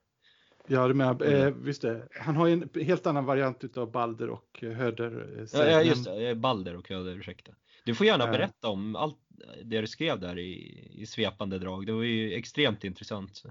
Ja, 0.67 0.87
du 0.87 0.93
menar, 0.93 1.23
Mm. 1.23 1.47
eh, 1.47 1.53
visst 1.53 1.81
det. 1.81 2.07
Han 2.11 2.35
har 2.35 2.47
ju 2.47 2.53
en 2.53 2.69
helt 2.85 3.07
annan 3.07 3.25
variant 3.25 3.63
utav 3.63 3.91
Balder 3.91 4.29
och 4.29 4.63
eh, 4.63 4.71
Höder. 4.71 5.37
eh, 5.53 5.59
Ja, 5.71 5.81
just 5.81 6.05
det, 6.05 6.35
Balder 6.35 6.75
och 6.75 6.89
Höder, 6.89 7.11
ursäkta. 7.17 7.51
Du 7.85 7.95
får 7.95 8.05
gärna 8.07 8.25
berätta 8.31 8.67
om 8.67 8.95
allt 8.95 9.17
det 9.63 9.81
du 9.81 9.87
skrev 9.87 10.19
där 10.19 10.39
i, 10.39 10.87
i 11.01 11.05
svepande 11.05 11.59
drag. 11.59 11.85
Det 11.85 11.91
var 11.93 12.03
ju 12.03 12.33
extremt 12.33 12.83
intressant. 12.83 13.43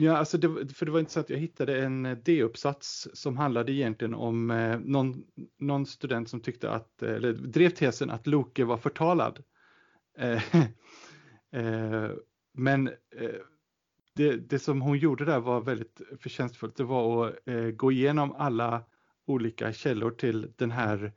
Ja, 0.00 0.16
alltså 0.16 0.38
det, 0.38 0.74
för 0.74 0.86
det 0.86 0.92
var 0.92 1.00
intressant. 1.00 1.30
Jag 1.30 1.38
hittade 1.38 1.82
en 1.82 2.06
eh, 2.06 2.18
D-uppsats 2.18 3.08
som 3.12 3.36
handlade 3.36 3.72
egentligen 3.72 4.14
om 4.14 4.50
eh, 4.50 4.78
någon, 4.78 5.22
någon 5.58 5.86
student 5.86 6.30
som 6.30 6.40
tyckte 6.40 6.70
att, 6.70 7.02
eh, 7.02 7.14
eller 7.14 7.32
drev 7.32 7.70
tesen 7.70 8.10
att 8.10 8.26
Loke 8.26 8.64
var 8.64 8.76
förtalad. 8.76 9.42
Eh, 10.18 10.54
eh, 11.52 12.10
men 12.52 12.88
eh, 12.88 13.40
det, 14.14 14.36
det 14.36 14.58
som 14.58 14.80
hon 14.82 14.98
gjorde 14.98 15.24
där 15.24 15.40
var 15.40 15.60
väldigt 15.60 16.00
förtjänstfullt. 16.20 16.76
Det 16.76 16.84
var 16.84 17.28
att 17.28 17.48
eh, 17.48 17.70
gå 17.70 17.92
igenom 17.92 18.32
alla 18.32 18.82
olika 19.26 19.72
källor 19.72 20.10
till 20.10 20.52
den 20.56 20.70
här 20.70 21.12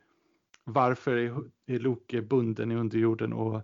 varför 0.64 1.16
är, 1.16 1.34
är 1.66 1.78
Loke 1.78 2.22
bunden 2.22 2.72
i 2.72 2.76
underjorden 2.76 3.32
och, 3.32 3.60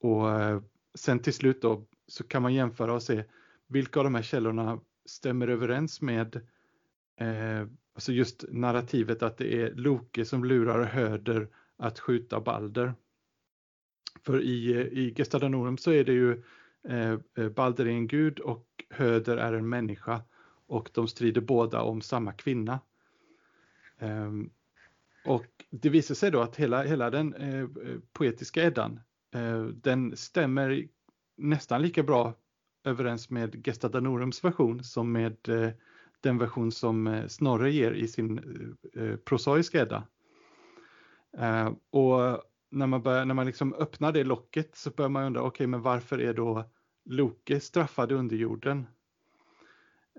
och 0.00 0.30
eh, 0.30 0.62
sen 0.94 1.18
till 1.18 1.34
slut 1.34 1.62
då 1.62 1.86
så 2.06 2.24
kan 2.24 2.42
man 2.42 2.54
jämföra 2.54 2.94
och 2.94 3.02
se 3.02 3.24
vilka 3.68 4.00
av 4.00 4.04
de 4.04 4.14
här 4.14 4.22
källorna 4.22 4.80
stämmer 5.04 5.48
överens 5.48 6.00
med 6.00 6.36
eh, 7.16 7.66
alltså 7.94 8.12
just 8.12 8.44
narrativet 8.48 9.22
att 9.22 9.36
det 9.36 9.62
är 9.62 9.74
Loke 9.74 10.24
som 10.24 10.44
lurar 10.44 10.84
Höder 10.84 11.48
att 11.76 11.98
skjuta 11.98 12.40
Balder. 12.40 12.94
För 14.22 14.40
i, 14.40 14.70
i 14.74 15.14
Gestadanorum 15.16 15.78
så 15.78 15.90
är 15.92 16.04
det 16.04 16.12
ju 16.12 16.42
eh, 16.88 17.18
eh, 17.36 17.48
Balder 17.48 17.84
är 17.84 17.90
en 17.90 18.06
gud 18.06 18.38
och 18.38 18.66
Höder 18.90 19.36
är 19.36 19.52
en 19.52 19.68
människa 19.68 20.22
och 20.66 20.90
de 20.94 21.08
strider 21.08 21.40
båda 21.40 21.82
om 21.82 22.00
samma 22.00 22.32
kvinna. 22.32 22.80
Eh, 23.98 24.32
och 25.24 25.64
det 25.70 25.88
visar 25.88 26.14
sig 26.14 26.30
då 26.30 26.40
att 26.40 26.56
hela, 26.56 26.82
hela 26.82 27.10
den 27.10 27.34
eh, 27.34 27.60
eh, 27.60 27.66
poetiska 28.12 28.62
Eddan, 28.62 29.00
eh, 29.34 29.62
den 29.62 30.16
stämmer 30.16 30.88
nästan 31.36 31.82
lika 31.82 32.02
bra 32.02 32.34
överens 32.88 33.30
med 33.30 33.66
Gesta 33.66 33.88
Danorums 33.88 34.44
version 34.44 34.84
som 34.84 35.12
med 35.12 35.48
eh, 35.48 35.70
den 36.20 36.38
version 36.38 36.72
som 36.72 37.06
eh, 37.06 37.26
Snorre 37.26 37.70
ger 37.70 37.92
i 37.92 38.08
sin 38.08 38.38
eh, 38.94 39.02
eh 39.02 39.16
prosaiska 39.16 39.80
Edda. 39.80 40.06
Eh, 41.38 41.72
och 41.90 42.42
när 42.70 42.86
man, 42.86 43.02
börjar, 43.02 43.24
när 43.24 43.34
man 43.34 43.46
liksom 43.46 43.74
öppnar 43.74 44.12
det 44.12 44.24
locket 44.24 44.76
så 44.76 44.90
börjar 44.90 45.08
man 45.08 45.24
undra, 45.24 45.42
okej 45.42 45.66
men 45.66 45.82
varför 45.82 46.18
är 46.18 46.34
då 46.34 46.70
Loke 47.04 47.60
straffad 47.60 48.12
under 48.12 48.36
jorden? 48.36 48.86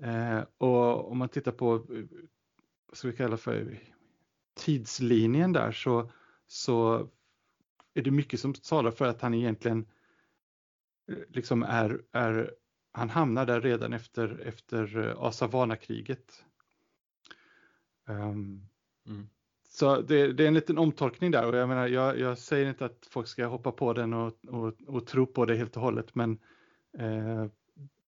Eh, 0.02 0.40
och 0.58 1.12
om 1.12 1.18
man 1.18 1.30
tittar 1.30 1.52
på, 1.52 1.78
vad 2.88 2.98
ska 2.98 3.08
vi 3.08 3.18
kalla 3.18 3.38
för, 3.38 3.80
tidslinjen 4.60 5.54
där 5.54 5.72
så, 5.72 6.12
så 6.48 7.10
är 7.94 8.02
det 8.02 8.12
mycket 8.12 8.40
som 8.40 8.54
talar 8.54 8.92
för 8.92 9.06
att 9.06 9.22
han 9.22 9.34
egentligen 9.34 9.86
liksom 11.28 11.64
är, 11.64 12.02
är 12.12 12.54
han 12.92 13.10
hamnar 13.10 13.46
där 13.46 13.62
redan 13.62 13.94
efter, 13.94 14.42
efter 14.46 15.08
eh, 15.08 15.24
Asavana-kriget. 15.24 16.44
Um, 18.08 18.70
Mm. 19.10 19.30
Så 19.70 20.02
det, 20.02 20.34
det 20.34 20.44
är 20.44 20.48
en 20.48 20.54
liten 20.54 20.78
omtolkning 20.78 21.32
där 21.32 21.46
och 21.46 21.58
jag 21.58 21.70
menar, 21.70 21.88
jag, 21.88 22.20
jag 22.20 22.38
säger 22.38 22.70
inte 22.70 22.86
att 22.86 23.08
folk 23.10 23.28
ska 23.28 23.46
hoppa 23.46 23.72
på 23.72 23.94
den 23.94 24.14
och, 24.14 24.34
och, 24.48 24.74
och 24.88 25.08
tro 25.08 25.26
på 25.26 25.46
det 25.46 25.56
helt 25.56 25.76
och 25.76 25.82
hållet, 25.82 26.16
men 26.16 26.40
eh, 26.98 27.46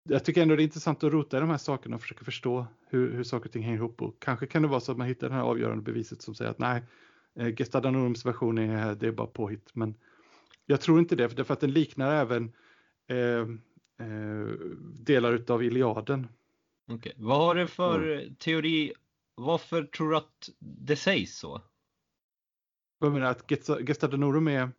jag 0.04 0.26
tycker 0.26 0.42
ändå 0.42 0.56
det 0.56 0.62
är 0.62 0.64
intressant 0.64 1.04
att 1.04 1.14
rota 1.14 1.38
i 1.38 1.40
de 1.40 1.50
här 1.50 1.58
sakerna 1.58 1.96
och 1.96 2.02
försöka 2.02 2.26
förstå 2.26 2.68
hur, 2.88 3.12
hur 3.12 3.24
saker 3.24 3.46
och 3.46 3.52
ting 3.52 3.64
hänger 3.64 3.78
ihop. 3.78 4.02
Och 4.02 4.16
kanske 4.20 4.48
kan 4.48 4.62
det 4.62 4.68
vara 4.68 4.80
så 4.80 4.92
att 4.92 4.98
man 4.98 5.08
hittar 5.08 5.30
det 5.30 5.36
här 5.36 5.42
avgörande 5.42 5.84
beviset 5.84 6.22
som 6.22 6.36
säger 6.36 6.52
att 6.52 6.60
nej, 6.60 6.84
eh, 7.36 7.54
Gesta 7.58 7.82
Danorums 7.82 8.26
version 8.26 8.58
är, 8.58 8.96
det 8.96 9.08
är 9.08 9.12
bara 9.12 9.28
påhitt. 9.28 9.76
Men 9.76 9.96
Jag 10.66 10.82
tror 10.82 11.00
inte 11.00 11.16
det, 11.16 11.30
för 11.30 11.54
att 11.54 11.60
den 11.60 11.72
liknar 11.72 12.16
även 12.16 12.52
eh, 13.10 13.48
eh, 14.08 14.48
delar 15.00 15.34
utav 15.34 15.64
Iliaden. 15.64 16.28
Okay. 16.88 17.14
Vad 17.16 17.38
har 17.38 17.56
du 17.56 17.68
för 17.68 18.12
mm. 18.12 18.36
teori? 18.36 18.94
Varför 19.36 19.84
tror 19.84 20.10
du 20.10 20.18
att 20.18 20.50
det 20.60 20.96
sägs 20.96 21.38
så? 21.38 21.62
Vad 22.98 23.12
menar? 23.12 23.28
Att 23.28 23.52
Gesta 23.88 24.08
Danorum 24.08 24.48
är 24.48 24.72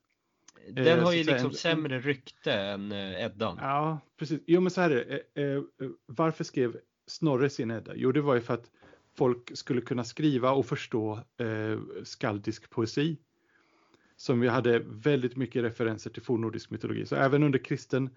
den 0.68 0.98
eh, 0.98 1.04
har 1.04 1.12
ju 1.12 1.24
liksom 1.24 1.48
en, 1.48 1.54
sämre 1.54 2.00
rykte 2.00 2.52
än 2.52 2.92
eh, 2.92 3.24
Eddan. 3.24 3.58
Ja, 3.60 4.00
precis. 4.18 4.40
Jo, 4.46 4.60
men 4.60 4.70
så 4.70 4.80
här 4.80 4.90
är 4.90 5.22
det. 5.34 5.64
Varför 6.06 6.44
skrev 6.44 6.76
Snorre 7.06 7.50
sin 7.50 7.70
Edda? 7.70 7.92
Jo, 7.96 8.12
det 8.12 8.20
var 8.20 8.34
ju 8.34 8.40
för 8.40 8.54
att 8.54 8.70
folk 9.16 9.56
skulle 9.56 9.80
kunna 9.80 10.04
skriva 10.04 10.52
och 10.52 10.66
förstå 10.66 11.20
eh, 11.38 11.78
skaldisk 12.04 12.70
poesi. 12.70 13.16
Som 14.20 14.40
vi 14.40 14.48
hade 14.48 14.78
väldigt 14.78 15.36
mycket 15.36 15.62
referenser 15.62 16.10
till 16.10 16.22
fornnordisk 16.22 16.70
mytologi. 16.70 17.06
Så 17.06 17.16
även 17.16 17.42
under 17.42 17.58
kristen 17.58 18.10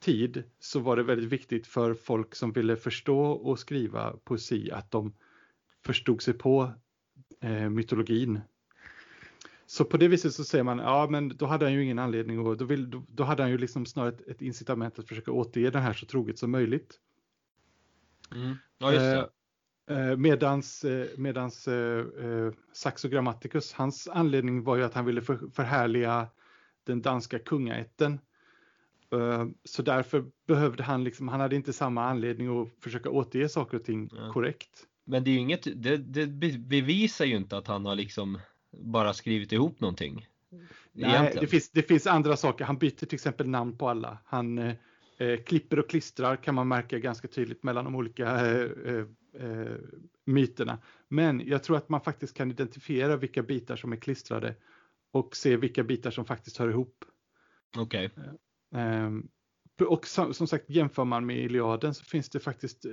tid 0.00 0.42
så 0.58 0.80
var 0.80 0.96
det 0.96 1.02
väldigt 1.02 1.28
viktigt 1.28 1.66
för 1.66 1.94
folk 1.94 2.34
som 2.34 2.52
ville 2.52 2.76
förstå 2.76 3.20
och 3.20 3.58
skriva 3.58 4.12
poesi 4.24 4.70
att 4.70 4.90
de 4.90 5.14
förstod 5.84 6.22
sig 6.22 6.34
på 6.34 6.72
eh, 7.40 7.70
mytologin 7.70 8.40
så 9.66 9.84
på 9.84 9.96
det 9.96 10.08
viset 10.08 10.34
så 10.34 10.44
säger 10.44 10.64
man, 10.64 10.78
ja 10.78 11.06
men 11.10 11.36
då 11.36 11.46
hade 11.46 11.64
han 11.64 11.72
ju 11.74 11.84
ingen 11.84 11.98
anledning 11.98 12.38
och 12.38 12.56
då, 12.56 12.64
vill, 12.64 12.90
då, 12.90 13.04
då 13.08 13.24
hade 13.24 13.42
han 13.42 13.50
ju 13.50 13.58
liksom 13.58 13.86
snarare 13.86 14.12
ett, 14.12 14.28
ett, 14.28 14.42
incitament 14.42 14.98
att 14.98 15.08
försöka 15.08 15.32
återge 15.32 15.70
den 15.70 15.82
här 15.82 15.92
så 15.92 16.06
troget 16.06 16.38
som 16.38 16.50
möjligt. 16.50 17.00
Mm. 18.34 18.56
Ja, 18.78 19.28
Eh, 19.90 20.16
medans, 20.16 20.84
eh, 20.84 21.06
medans 21.16 21.68
eh, 21.68 22.52
Saxo 22.72 23.08
Grammaticus, 23.08 23.72
hans 23.72 24.08
anledning 24.08 24.64
var 24.64 24.76
ju 24.76 24.82
att 24.82 24.94
han 24.94 25.04
ville 25.04 25.22
för, 25.22 25.50
förhärliga 25.52 26.28
den 26.84 27.02
danska 27.02 27.38
kungaätten. 27.38 28.20
Så 29.64 29.82
därför 29.82 30.24
behövde 30.46 30.82
han 30.82 31.04
liksom, 31.04 31.28
han 31.28 31.40
hade 31.40 31.56
inte 31.56 31.72
samma 31.72 32.04
anledning 32.04 32.62
att 32.62 32.68
försöka 32.80 33.10
återge 33.10 33.48
saker 33.48 33.78
och 33.78 33.84
ting 33.84 34.10
ja. 34.12 34.32
korrekt. 34.32 34.86
Men 35.04 35.24
det 35.24 35.30
är 35.30 35.32
ju 35.32 35.38
inget, 35.38 35.82
det, 35.82 35.96
det 35.96 36.26
bevisar 36.58 37.24
ju 37.24 37.36
inte 37.36 37.56
att 37.56 37.66
han 37.66 37.86
har 37.86 37.94
liksom 37.94 38.38
bara 38.70 39.12
skrivit 39.12 39.52
ihop 39.52 39.80
någonting. 39.80 40.26
Nej, 40.92 41.36
det 41.40 41.46
finns, 41.46 41.70
det 41.70 41.82
finns 41.82 42.06
andra 42.06 42.36
saker. 42.36 42.64
Han 42.64 42.78
byter 42.78 43.06
till 43.06 43.14
exempel 43.14 43.48
namn 43.48 43.78
på 43.78 43.88
alla. 43.88 44.18
Han 44.24 44.58
eh, 44.58 44.74
klipper 45.46 45.78
och 45.78 45.90
klistrar 45.90 46.36
kan 46.36 46.54
man 46.54 46.68
märka 46.68 46.98
ganska 46.98 47.28
tydligt 47.28 47.62
mellan 47.62 47.84
de 47.84 47.94
olika 47.94 48.46
eh, 48.46 48.70
eh, 49.40 49.60
eh, 49.60 49.76
myterna. 50.24 50.78
Men 51.08 51.42
jag 51.46 51.62
tror 51.62 51.76
att 51.76 51.88
man 51.88 52.00
faktiskt 52.00 52.36
kan 52.36 52.50
identifiera 52.50 53.16
vilka 53.16 53.42
bitar 53.42 53.76
som 53.76 53.92
är 53.92 53.96
klistrade 53.96 54.54
och 55.12 55.36
se 55.36 55.56
vilka 55.56 55.84
bitar 55.84 56.10
som 56.10 56.24
faktiskt 56.24 56.56
hör 56.56 56.68
ihop. 56.68 57.04
Okej. 57.76 58.10
Okay. 58.16 58.82
Eh, 58.82 59.10
och 59.88 60.06
som, 60.06 60.34
som, 60.34 60.46
sagt 60.46 60.70
jämför 60.70 61.04
man 61.04 61.26
med 61.26 61.38
Iliaden 61.38 61.94
så 61.94 62.04
finns 62.04 62.30
det 62.30 62.40
faktiskt 62.40 62.86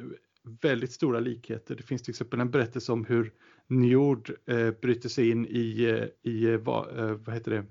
väldigt 0.61 0.91
stora 0.91 1.19
likheter. 1.19 1.75
Det 1.75 1.83
finns 1.83 2.01
till 2.01 2.11
exempel 2.11 2.39
en 2.39 2.51
berättelse 2.51 2.91
om 2.91 3.05
hur 3.05 3.33
Njord 3.67 4.31
eh, 4.45 4.71
bryter 4.71 5.09
sig 5.09 5.29
in 5.29 5.45
i, 5.45 5.83
eh, 5.83 6.31
i 6.31 6.45
eh, 6.45 6.57
vad, 6.57 6.99
eh, 6.99 7.11
vad 7.11 7.35
heter 7.35 7.51
det, 7.51 7.65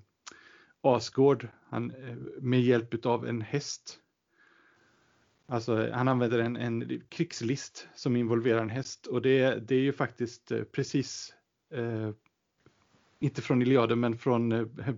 Asgård 0.81 1.49
han, 1.65 1.91
eh, 1.91 2.17
med 2.41 2.63
hjälp 2.63 3.07
av 3.07 3.27
en 3.27 3.41
häst. 3.41 3.99
Alltså 5.51 5.91
han 5.93 6.09
använder 6.09 6.39
en, 6.39 6.57
en 6.57 7.03
krigslist 7.09 7.89
som 7.95 8.17
involverar 8.17 8.63
en 8.63 8.71
häst 8.71 9.07
och 9.07 9.23
det, 9.23 9.69
det 9.69 9.75
är 9.75 9.81
ju 9.81 9.93
faktiskt 9.93 10.53
eh, 10.53 10.63
precis 10.63 11.35
inte 13.21 13.43
från 13.43 13.63
Iliaden 13.63 14.01
men 14.01 14.19
från 14.19 14.49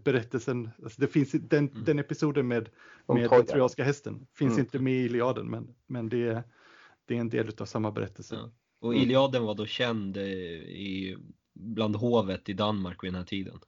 berättelsen. 0.05 0.71
Alltså 0.83 1.01
det 1.01 1.09
finns 1.09 1.33
den, 1.33 1.69
mm. 1.69 1.85
den 1.85 1.99
episoden 1.99 2.49
med, 2.49 2.69
med 3.07 3.31
den 3.31 3.47
trojanska 3.47 3.85
hästen 3.85 4.27
finns 4.35 4.53
mm. 4.53 4.61
inte 4.61 4.79
med 4.79 4.93
i 4.93 5.05
Iliaden 5.05 5.51
men, 5.51 5.75
men 5.87 6.09
det, 6.09 6.43
det 7.07 7.17
är 7.17 7.21
en 7.21 7.29
del 7.29 7.51
av 7.59 7.65
samma 7.65 7.91
berättelse. 7.91 8.35
Ja. 8.35 8.51
Och. 8.81 8.95
Iliaden 8.95 9.45
var 9.45 9.55
då 9.55 9.67
känd 9.67 10.17
eh, 10.17 10.25
i, 10.25 11.17
bland 11.55 11.97
hovet 11.97 12.49
i 12.49 12.53
Danmark 12.53 13.05
vid 13.05 13.13
den 13.13 13.19
här 13.19 13.27
tiden. 13.27 13.61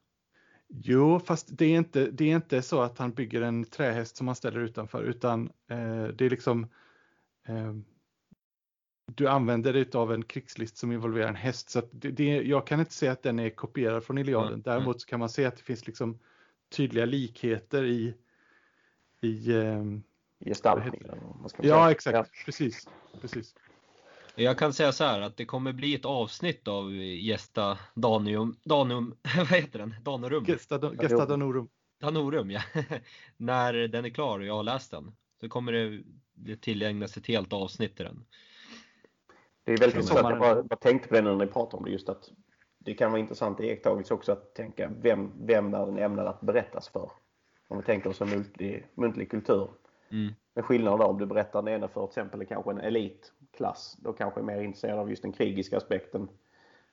Jo, 0.82 1.20
fast 1.20 1.58
det 1.58 1.64
är 1.64 1.78
inte, 1.78 2.10
det 2.10 2.24
är 2.24 2.36
inte 2.36 2.62
så 2.62 2.80
att 2.80 2.98
han 2.98 3.12
bygger 3.12 3.42
en 3.42 3.64
trähäst 3.64 4.16
som 4.16 4.26
han 4.26 4.36
ställer 4.36 4.60
utanför, 4.60 5.02
utan 5.02 5.50
eh, 5.70 6.04
det 6.04 6.26
är 6.26 6.30
liksom 6.30 6.66
eh, 7.46 7.74
du 9.06 9.28
använder 9.28 9.72
dig 9.72 9.90
av 9.94 10.12
en 10.12 10.24
krigslist 10.24 10.76
som 10.76 10.92
involverar 10.92 11.28
en 11.28 11.34
häst. 11.34 11.70
Så 11.70 11.82
det, 11.90 12.10
det, 12.10 12.24
jag 12.24 12.66
kan 12.66 12.80
inte 12.80 12.92
säga 12.92 13.12
att 13.12 13.22
den 13.22 13.38
är 13.38 13.50
kopierad 13.50 14.04
från 14.04 14.18
Iliaden. 14.18 14.48
Mm. 14.48 14.62
Däremot 14.62 15.00
så 15.00 15.06
kan 15.06 15.20
man 15.20 15.28
se 15.28 15.44
att 15.44 15.56
det 15.56 15.62
finns 15.62 15.86
liksom 15.86 16.18
tydliga 16.76 17.04
likheter 17.04 17.84
i, 17.84 18.14
i 19.20 19.52
eh, 19.52 19.84
gestaltningen. 20.44 21.20
Ja, 21.60 21.90
exakt. 21.90 22.14
Ja. 22.14 22.26
Precis. 22.44 22.88
Precis. 23.20 23.54
Jag 24.36 24.58
kan 24.58 24.72
säga 24.72 24.92
så 24.92 25.04
här 25.04 25.20
att 25.20 25.36
det 25.36 25.44
kommer 25.44 25.72
bli 25.72 25.94
ett 25.94 26.04
avsnitt 26.04 26.68
av 26.68 26.92
Gesta 26.94 27.78
Danium, 27.94 28.56
Danum, 28.64 29.16
vad 29.36 29.46
heter 29.46 29.78
den? 29.78 29.94
Danorum? 30.02 30.44
Gesta, 30.44 30.92
Gesta 31.02 31.26
Danorum. 31.26 31.68
Danorum, 32.00 32.50
ja. 32.50 32.60
När 33.36 33.72
den 33.74 34.04
är 34.04 34.10
klar 34.10 34.38
och 34.38 34.46
jag 34.46 34.54
har 34.54 34.62
läst 34.62 34.90
den 34.90 35.16
så 35.40 35.48
kommer 35.48 35.72
det, 35.72 36.02
det 36.34 36.56
tillägnas 36.56 37.16
ett 37.16 37.26
helt 37.26 37.52
avsnitt 37.52 37.96
till 37.96 38.04
den. 38.04 38.24
Det 39.64 39.72
är 39.72 39.78
väldigt 39.78 39.96
intressant, 39.96 40.30
jag 40.30 40.38
bara, 40.38 40.62
bara 40.62 40.76
tänkte 40.76 41.08
på 41.08 41.14
det 41.14 41.22
när 41.22 41.36
ni 41.36 41.46
pratade 41.46 41.76
om 41.76 41.84
det, 41.84 41.90
just 41.90 42.08
att 42.08 42.30
det 42.78 42.94
kan 42.94 43.10
vara 43.10 43.20
intressant 43.20 43.60
i 43.60 43.66
iakttagelse 43.66 44.14
också 44.14 44.32
att 44.32 44.54
tänka 44.54 44.90
vem, 45.02 45.46
vem 45.46 45.74
är 45.74 45.86
den 45.86 45.98
ämnad 45.98 46.26
att 46.26 46.40
berättas 46.40 46.88
för? 46.88 47.10
Om 47.68 47.76
vi 47.78 47.84
tänker 47.84 48.10
oss 48.10 48.20
en 48.20 48.30
muntlig, 48.30 48.86
muntlig 48.94 49.30
kultur. 49.30 49.70
Mm. 50.10 50.34
Men 50.54 50.64
skillnaden 50.64 50.98
då 50.98 51.06
om 51.06 51.18
du 51.18 51.26
berättar 51.26 51.62
den 51.62 51.74
ena 51.74 51.88
för 51.88 52.06
till 52.06 52.10
exempel 52.10 52.46
kanske 52.46 52.70
en 52.70 52.80
elitklass, 52.80 53.96
då 54.02 54.12
kanske 54.12 54.40
är 54.40 54.44
mer 54.44 54.60
intresserad 54.60 54.98
av 54.98 55.10
just 55.10 55.22
den 55.22 55.32
krigiska 55.32 55.76
aspekten. 55.76 56.28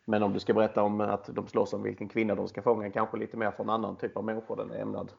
Men 0.05 0.24
om 0.24 0.34
du 0.34 0.39
ska 0.39 0.53
berätta 0.53 0.84
om 0.84 1.01
att 1.01 1.26
de 1.26 1.47
slåss 1.47 1.74
om 1.74 1.84
vilken 1.84 2.09
kvinna 2.09 2.36
de 2.36 2.47
ska 2.47 2.62
fånga, 2.62 2.91
kanske 2.91 3.18
lite 3.18 3.38
mer 3.38 3.51
för 3.51 3.64
en 3.64 3.70
annan 3.70 3.95
typ 3.95 4.18
av 4.18 4.24
människor 4.24 4.55
den 4.55 4.72
är 4.72 4.82
ämnad. 4.82 5.12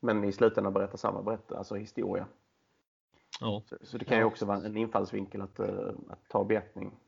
Men 0.00 0.24
i 0.24 0.32
slutändan 0.32 0.72
berätta 0.72 0.96
samma 0.96 1.22
berättelse, 1.22 1.58
alltså 1.58 1.74
historia. 1.74 2.26
Ja. 3.40 3.62
Så, 3.66 3.76
så, 3.82 3.98
det 3.98 4.04
kan 4.04 4.18
ju 4.18 4.24
också 4.24 4.46
vara 4.46 4.56
en 4.56 4.76
infallsvinkel 4.76 5.42
att, 5.42 5.60
uh, 5.60 5.90
att 6.08 6.28
ta 6.28 6.44
beaktning. 6.44 6.98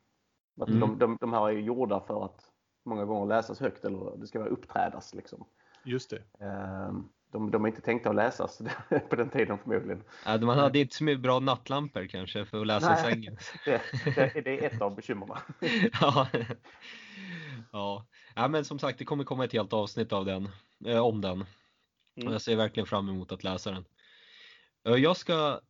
Att 0.61 0.69
mm. 0.69 0.81
de, 0.81 0.99
de, 0.99 1.17
de 1.21 1.33
här 1.33 1.49
är 1.49 1.53
gjorda 1.53 2.01
för 2.01 2.25
att 2.25 2.51
många 2.85 3.05
gånger 3.05 3.27
läsas 3.27 3.61
högt 3.61 3.85
eller 3.85 4.17
det 4.17 4.27
ska 4.27 4.39
vara 4.39 4.49
uppträdas. 4.49 5.15
Liksom. 5.15 5.45
Just 5.85 6.11
det. 6.11 6.45
Uh, 6.45 7.01
de, 7.33 7.51
de 7.51 7.65
är 7.65 7.69
inte 7.69 7.81
tänkta 7.81 8.11
att 8.11 8.17
läsas 8.17 8.59
på 9.11 9.17
den 9.17 9.31
tiden 9.31 9.59
förmodligen. 9.59 10.03
Ja, 10.25 10.39
man 10.39 10.59
hade 10.59 10.79
inte 10.79 10.97
så 10.97 11.05
mycket 11.05 11.21
bra 11.21 11.41
nattlampor 11.41 12.07
kanske 12.07 12.45
för 12.45 12.61
att 12.61 12.67
läsa 12.67 12.95
i 12.95 13.11
sängen. 13.11 13.37
Det, 13.65 13.83
det, 14.05 14.41
det, 14.45 14.65
är 14.65 14.75
ett 14.75 14.81
av 14.81 14.97
bekymren. 14.97 15.39
ja. 16.01 16.29
ja. 17.73 18.07
ja, 18.35 18.49
men 18.49 18.65
som 18.65 18.79
sagt 18.79 18.99
det 18.99 19.05
kommer 19.05 19.25
komma 19.25 19.45
ett 19.45 19.53
helt 19.53 19.73
avsnitt 19.73 20.13
av 20.13 20.25
den, 20.25 20.49
eh, 20.87 20.99
om 20.99 21.21
den. 21.21 21.33
Mm. 22.17 22.29
Och 22.29 22.35
jag 22.35 22.43
ser 22.43 22.57
verkligen 22.57 22.87
fram 22.87 23.09
emot 23.09 23.33
att 23.33 23.45
läsa 23.45 23.71
den. 23.71 23.85
Jag 24.83 25.17
ska, 25.17 25.61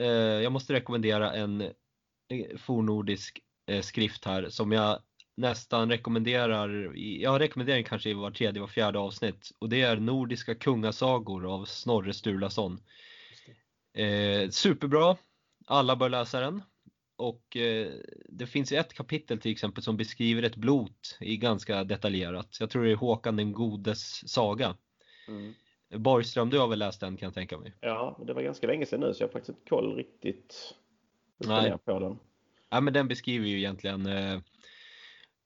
eh, 0.00 0.06
jag 0.06 0.52
måste 0.52 0.72
rekommendera 0.72 1.32
en 1.32 1.60
eh, 1.60 2.56
fornordisk 2.58 3.40
eh, 3.66 3.80
skrift 3.80 4.24
här 4.24 4.48
som 4.48 4.72
jag 4.72 4.98
nästan 5.36 5.90
rekommenderar, 5.90 6.92
jag 6.96 7.40
rekommenderar 7.40 7.82
kanske 7.82 8.10
i 8.10 8.14
var 8.14 8.30
tredje, 8.30 8.60
var 8.60 8.68
fjärde 8.68 8.98
avsnitt 8.98 9.50
och 9.58 9.68
det 9.68 9.82
är 9.82 9.96
Nordiska 9.96 10.54
kungasagor 10.54 11.54
av 11.54 11.64
Snorre 11.64 12.12
Sturlason. 12.12 12.80
Eh, 13.94 14.48
superbra, 14.50 15.16
alla 15.66 15.96
bör 15.96 16.08
läsa 16.08 16.40
den. 16.40 16.62
Och 17.16 17.56
eh, 17.56 17.92
det 18.28 18.46
finns 18.46 18.72
ju 18.72 18.76
ett 18.76 18.94
kapitel 18.94 19.38
till 19.38 19.52
exempel 19.52 19.82
som 19.82 19.96
beskriver 19.96 20.42
ett 20.42 20.56
blot 20.56 21.18
i 21.20 21.36
ganska 21.36 21.84
detaljerat. 21.84 22.56
Jag 22.60 22.70
tror 22.70 22.84
det 22.84 22.90
är 22.90 22.96
Håkan 22.96 23.36
den 23.36 23.52
godes 23.52 24.28
saga. 24.28 24.76
Mm. 25.28 25.54
Borgström, 25.96 26.50
du 26.50 26.58
har 26.58 26.68
väl 26.68 26.78
läst 26.78 27.00
den 27.00 27.16
kan 27.16 27.26
jag 27.26 27.34
tänka 27.34 27.58
mig? 27.58 27.72
Ja, 27.80 28.18
det 28.26 28.32
var 28.32 28.42
ganska 28.42 28.66
länge 28.66 28.86
sedan 28.86 29.00
nu 29.00 29.14
så 29.14 29.22
jag 29.22 29.28
har 29.28 29.32
faktiskt 29.32 29.48
inte 29.48 29.68
koll 29.68 29.96
riktigt 29.96 30.74
Nej. 31.36 31.78
på 31.84 31.98
den. 31.98 32.18
Ja, 32.70 32.80
men 32.80 32.94
den 32.94 33.08
beskriver 33.08 33.46
ju 33.46 33.58
egentligen 33.58 34.06
eh, 34.06 34.40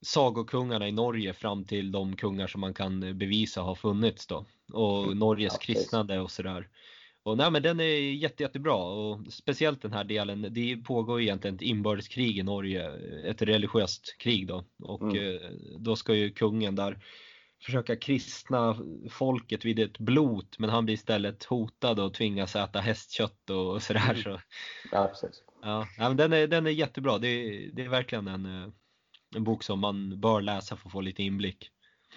sagokungarna 0.02 0.88
i 0.88 0.92
Norge 0.92 1.32
fram 1.32 1.64
till 1.64 1.92
de 1.92 2.16
kungar 2.16 2.46
som 2.46 2.60
man 2.60 2.74
kan 2.74 3.18
bevisa 3.18 3.62
har 3.62 3.74
funnits 3.74 4.26
då. 4.26 4.46
Och 4.72 5.04
mm. 5.04 5.18
Norges 5.18 5.52
ja, 5.52 5.58
kristnade 5.58 6.20
och 6.20 6.30
sådär. 6.30 6.68
Och 7.22 7.36
nej 7.36 7.50
men 7.50 7.62
den 7.62 7.80
är 7.80 8.12
jätte, 8.12 8.42
jättebra 8.42 8.74
och 8.74 9.32
speciellt 9.32 9.82
den 9.82 9.92
här 9.92 10.04
delen. 10.04 10.46
Det 10.50 10.76
pågår 10.76 11.20
egentligen 11.20 11.54
ett 11.54 11.62
inbördeskrig 11.62 12.38
i 12.38 12.42
Norge, 12.42 12.90
ett 13.24 13.42
religiöst 13.42 14.18
krig 14.18 14.46
då. 14.46 14.64
Och 14.82 15.02
mm. 15.02 15.34
Eh, 15.34 15.50
då 15.78 15.96
ska 15.96 16.14
ju 16.14 16.30
kungen 16.30 16.74
där 16.74 16.98
försöka 17.62 17.96
kristna 17.96 18.76
folket 19.10 19.64
vid 19.64 19.78
ett 19.78 19.98
blot 19.98 20.58
men 20.58 20.70
han 20.70 20.84
blir 20.84 20.94
istället 20.94 21.44
hotad 21.44 22.00
och 22.00 22.14
tvingas 22.14 22.56
äta 22.56 22.80
hästkött 22.80 23.50
och 23.50 23.82
sådär. 23.82 24.10
Mm. 24.10 24.22
Så. 24.22 24.40
Ja, 24.92 25.06
precis. 25.06 25.42
Ja, 25.62 25.86
men 25.98 26.16
den, 26.16 26.32
är, 26.32 26.46
den 26.46 26.66
är 26.66 26.70
jättebra. 26.70 27.18
Det 27.18 27.28
det 27.72 27.84
är 27.84 27.88
verkligen 27.88 28.28
en 28.28 28.62
eh, 28.62 28.68
en 29.36 29.44
bok 29.44 29.62
som 29.62 29.78
man 29.80 30.20
bör 30.20 30.40
läsa 30.40 30.76
för 30.76 30.88
att 30.88 30.92
få 30.92 31.00
lite 31.00 31.22
inblick. 31.22 31.70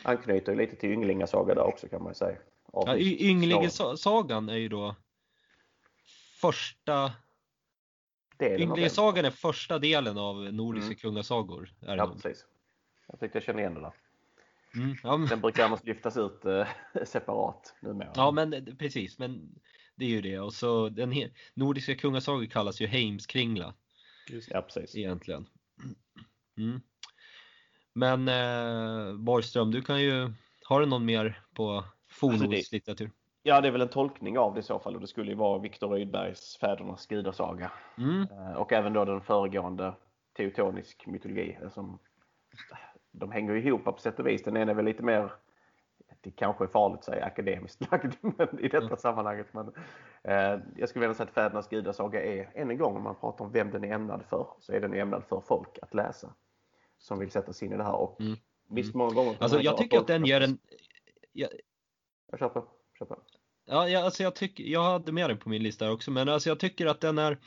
Anknyter 0.04 0.56
lite 0.56 0.76
till 0.76 0.92
Ynglingasaga 0.92 1.56
där 1.56 1.64
också 1.64 1.88
kan 1.88 2.04
man 2.04 2.16
säga. 2.16 2.38
av 2.74 2.84
Ja, 2.88 2.96
just 2.96 3.12
Y- 3.12 3.18
slagen. 3.18 3.30
Ynglingesagan 3.44 4.50
är 4.50 4.58
ju 4.58 4.70
då 4.70 4.96
första 6.42 7.12
den. 8.38 8.62
Ynglingesagan 8.62 9.26
är 9.26 9.32
första 9.32 9.80
delen 9.80 10.18
av 10.18 10.36
nordiska 10.54 10.86
Mm. 10.88 10.96
kungasagor. 10.98 11.70
Är 11.82 11.88
det 11.88 11.96
Ja, 12.04 12.14
precis. 12.22 12.46
Jag 13.08 13.20
tyckte 13.20 13.38
jag 13.38 13.44
kände 13.46 13.62
igen 13.62 13.74
det 13.74 13.82
där. 13.82 13.94
Mm, 14.76 14.96
ja, 15.04 15.18
men, 15.18 15.28
Den 15.28 15.42
brukar 15.42 15.66
annars 15.66 15.84
lyftas 15.84 16.18
ut 16.18 16.46
eh, 16.46 16.68
separat 17.06 17.76
numera. 17.82 18.12
ja 18.16 18.32
men 18.32 18.54
eh, 18.54 18.64
precis, 18.80 19.20
men 19.20 19.60
det 19.96 20.06
är 20.06 20.10
ju 20.10 20.22
det. 20.22 20.40
Och 20.40 20.54
så 20.54 20.90
den 20.90 21.12
he- 21.14 21.32
nordiska 21.54 21.96
kungasagor 21.96 22.46
kallas 22.46 22.82
ju 22.82 22.88
Heimskringla 22.88 23.74
Ja, 24.50 24.62
precis. 24.62 24.96
egentligen. 24.96 25.48
Mm. 26.58 26.82
Men 27.94 28.28
eh, 28.28 29.14
Borgström, 29.18 29.72
du 29.72 29.82
kan 29.82 30.02
ju, 30.02 30.30
har 30.68 30.80
du 30.80 30.86
någon 30.86 31.06
mer 31.06 31.42
på 31.56 31.84
fornnordslitteratur? 32.10 33.12
Ja, 33.44 33.62
det 33.62 33.68
är 33.68 33.72
väl 33.72 33.82
en 33.82 33.90
tolkning 33.90 34.38
av 34.38 34.54
det 34.54 34.60
i 34.60 34.64
så 34.64 34.80
fall 34.80 34.96
och 34.96 35.02
det 35.02 35.08
skulle 35.08 35.32
ju 35.32 35.38
vara 35.38 35.60
Viktor 35.60 35.90
Rydbergs 35.90 36.58
Fädernas 36.58 37.08
gudasaga. 37.08 37.72
Mm. 37.98 38.22
Eh, 38.22 38.54
Och 38.58 38.74
även 38.74 38.94
då 38.94 39.06
den 39.06 39.22
föregående 39.22 39.94
teutonisk 40.38 41.08
mytologi. 41.08 41.58
eh, 41.62 41.70
Som, 41.70 42.00
de 43.12 43.32
hänger 43.32 43.54
ju 43.54 43.64
ihop 43.68 43.84
på 43.84 43.98
sätt 43.98 44.20
och 44.20 44.28
vis. 44.28 44.44
Den 44.44 44.58
ena 44.58 44.72
är 44.72 44.76
väl 44.76 44.86
lite 44.86 45.04
mer, 45.04 45.32
det 46.22 46.32
kanske 46.32 46.64
är 46.64 46.68
farligt 46.68 47.00
att 47.00 47.06
säga 47.06 47.26
akademiskt 47.26 47.92
lagd 47.92 48.14
men 48.22 48.60
i 48.60 48.68
detta 48.68 48.86
Mm. 48.86 48.98
sammanhanget. 48.98 49.48
Men, 49.54 49.74
eh, 50.24 50.60
jag 50.76 50.90
skulle 50.90 51.02
vilja 51.08 51.14
säga 51.16 51.28
att 51.28 51.34
Fädernas 51.34 51.68
gudasaga 51.70 52.24
är, 52.24 52.52
än 52.56 52.72
en 52.72 52.78
gång 52.78 52.96
om 52.98 53.04
man 53.04 53.16
pratar 53.16 53.46
om 53.46 53.52
vem 53.52 53.72
den 53.72 53.84
är 53.84 53.94
ämnad 53.94 54.24
för, 54.30 54.48
så 54.60 54.74
är 54.74 54.82
den 54.82 54.94
ämnad 54.94 55.24
för 55.30 55.42
folk 55.48 55.80
att 55.82 55.94
läsa. 55.94 56.34
Som 57.02 57.20
vill 57.20 57.32
sätta 57.32 57.54
sig 57.54 57.66
in 57.68 57.74
i 57.74 57.78
det 57.78 57.84
här. 57.84 57.96
Och 57.96 58.22
Mm. 58.22 58.38
visst 58.70 58.94
många 58.96 59.14
gånger 59.14 59.38
Alltså 59.40 59.62
jag 59.62 59.78
tycker 59.78 59.98
att 59.98 60.08
den 60.08 60.26
ger 60.26 60.42
en, 60.42 60.60
jag, 61.32 61.50
Jag 62.32 62.40
köper. 62.40 62.64
köper. 63.00 63.18
Ja, 63.66 63.90
jag, 63.90 64.04
alltså 64.04 64.24
jag, 64.24 64.36
tycker, 64.36 64.64
jag 64.64 64.84
hade 64.84 65.12
med 65.12 65.30
den 65.30 65.38
på 65.38 65.50
min 65.50 65.64
lista 65.64 65.92
också, 65.92 66.12
men 66.12 66.30
alltså 66.30 66.50
jag 66.50 66.60
tycker 66.60 66.86
att 66.86 67.02
den 67.02 67.18
är 67.18 67.38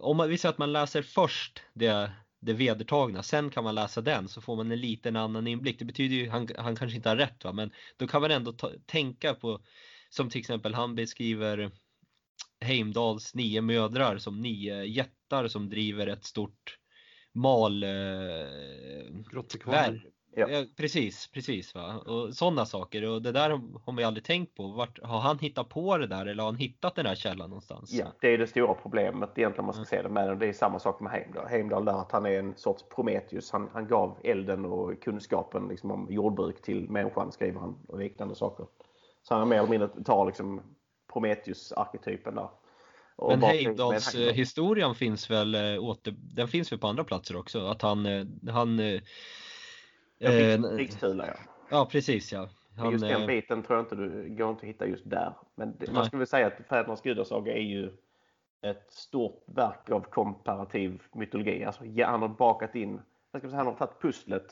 Om 0.00 0.16
man, 0.16 0.28
vi 0.28 0.38
säger 0.38 0.52
att 0.52 0.58
man 0.58 0.72
läser 0.72 1.02
först 1.02 1.62
det, 1.74 2.12
det 2.40 2.52
vedertagna, 2.52 3.22
sen 3.22 3.50
kan 3.50 3.64
man 3.64 3.74
läsa 3.74 4.00
den 4.00 4.28
så 4.28 4.40
får 4.40 4.56
man 4.56 4.72
en 4.72 4.80
liten 4.80 5.16
annan 5.16 5.46
inblick. 5.46 5.78
Det 5.78 5.84
betyder 5.84 6.16
ju, 6.16 6.28
han, 6.28 6.48
han 6.58 6.76
kanske 6.76 6.96
inte 6.96 7.08
har 7.08 7.16
rätt 7.16 7.44
va, 7.44 7.52
men 7.52 7.70
då 7.96 8.06
kan 8.06 8.20
man 8.22 8.30
ändå 8.30 8.52
ta, 8.52 8.70
tänka 8.86 9.34
på 9.34 9.60
Som 10.10 10.30
till 10.30 10.40
exempel 10.40 10.74
han 10.74 10.94
beskriver 10.94 11.70
Heimdals 12.60 13.34
nio 13.34 13.60
mödrar 13.60 14.18
som 14.18 14.40
nio 14.40 14.84
jättar 14.84 15.48
som 15.48 15.68
driver 15.68 16.06
ett 16.06 16.24
stort 16.24 16.78
mal 17.36 17.82
eh, 17.82 17.88
Ja. 20.38 20.48
Ja, 20.48 20.64
precis, 20.76 21.26
precis 21.26 21.74
va. 21.74 21.94
Och 22.06 22.34
sådana 22.34 22.66
saker 22.66 23.08
och 23.10 23.22
det 23.22 23.32
där 23.32 23.50
har 23.50 23.92
man 23.92 23.98
ju 23.98 24.04
aldrig 24.04 24.24
tänkt 24.24 24.54
på. 24.54 24.66
Vart, 24.66 24.98
har 25.02 25.18
han 25.20 25.38
hittat 25.38 25.68
på 25.68 25.98
det 25.98 26.06
där 26.06 26.26
eller 26.26 26.42
har 26.42 26.50
han 26.50 26.60
hittat 26.60 26.94
den 26.94 27.06
här 27.06 27.14
källan 27.14 27.50
någonstans? 27.50 27.92
Ja, 27.92 28.06
det 28.20 28.28
är 28.28 28.38
det 28.38 28.46
stora 28.46 28.74
problemet 28.74 29.30
egentligen 29.38 29.60
om 29.60 29.66
man 29.66 29.74
ska 29.74 29.80
Mm. 29.80 29.86
se 29.86 30.02
det 30.02 30.08
med. 30.08 30.38
Det 30.38 30.46
är 30.46 30.52
samma 30.52 30.78
sak 30.78 31.00
med 31.00 31.12
Heimdall. 31.12 31.46
Heimdall 31.46 31.84
där 31.84 31.92
att 31.92 32.12
han 32.12 32.26
är 32.26 32.38
en 32.38 32.56
sorts 32.56 32.84
Prometheus. 32.94 33.50
Han, 33.50 33.68
han 33.72 33.86
gav 33.88 34.18
elden 34.24 34.64
och 34.64 35.02
kunskapen 35.02 35.68
liksom, 35.68 35.90
om 35.90 36.06
jordbruk 36.10 36.62
till 36.62 36.90
människan 36.90 37.32
skriver 37.32 37.60
han 37.60 37.78
och 37.88 37.98
liknande 37.98 38.34
saker. 38.34 38.66
Så 39.22 39.34
han 39.34 39.40
har 39.40 39.46
mer 39.48 39.58
eller 39.58 39.68
mindre 39.70 39.88
tar 40.04 40.26
liksom 40.26 40.60
Prometheus-arketypen 41.12 42.34
där. 42.34 42.48
Men 43.18 43.42
Heimdals 43.42 44.14
med 44.14 44.34
historien 44.34 44.94
finns 44.94 45.30
väl 45.30 45.54
eh, 45.54 45.84
åter, 45.84 46.14
den 46.18 46.48
finns 46.48 46.72
väl 46.72 46.78
på 46.78 46.86
andra 46.86 47.04
platser 47.04 47.36
också? 47.36 47.66
Att 47.66 47.82
han, 47.82 48.06
eh, 48.06 48.26
han 48.48 48.78
eh, 48.78 49.00
Ja, 50.18 50.30
eh, 50.30 50.60
ja. 51.00 51.36
Ja 51.70 51.88
precis 51.92 52.32
ja. 52.32 52.48
Men 52.74 52.84
Han, 52.84 52.92
just 52.92 53.04
den 53.04 53.26
biten 53.26 53.62
tror 53.62 53.76
jag 53.78 53.84
inte 53.84 53.96
du 53.96 54.36
går 54.36 54.50
inte 54.50 54.60
att 54.60 54.68
hitta 54.68 54.86
just 54.86 55.10
där. 55.10 55.34
Men 55.54 55.76
det, 55.78 55.92
man 55.92 56.04
skulle 56.04 56.18
väl 56.18 56.26
säga 56.26 56.46
att 56.46 56.66
Fädernas 56.68 57.02
gudasaga 57.02 57.52
är 57.52 57.62
ju 57.62 57.92
ett 58.62 58.90
stort 58.90 59.44
verk 59.46 59.90
av 59.90 60.00
komparativ 60.00 61.02
mytologi. 61.12 61.64
Alltså, 61.64 61.84
han 62.04 62.22
har 62.22 62.28
bakat 62.28 62.74
in, 62.74 63.00
jag 63.32 63.40
ska 63.40 63.48
säga, 63.48 63.58
han 63.58 63.66
har 63.66 63.74
tagit 63.74 64.00
pusslet 64.00 64.46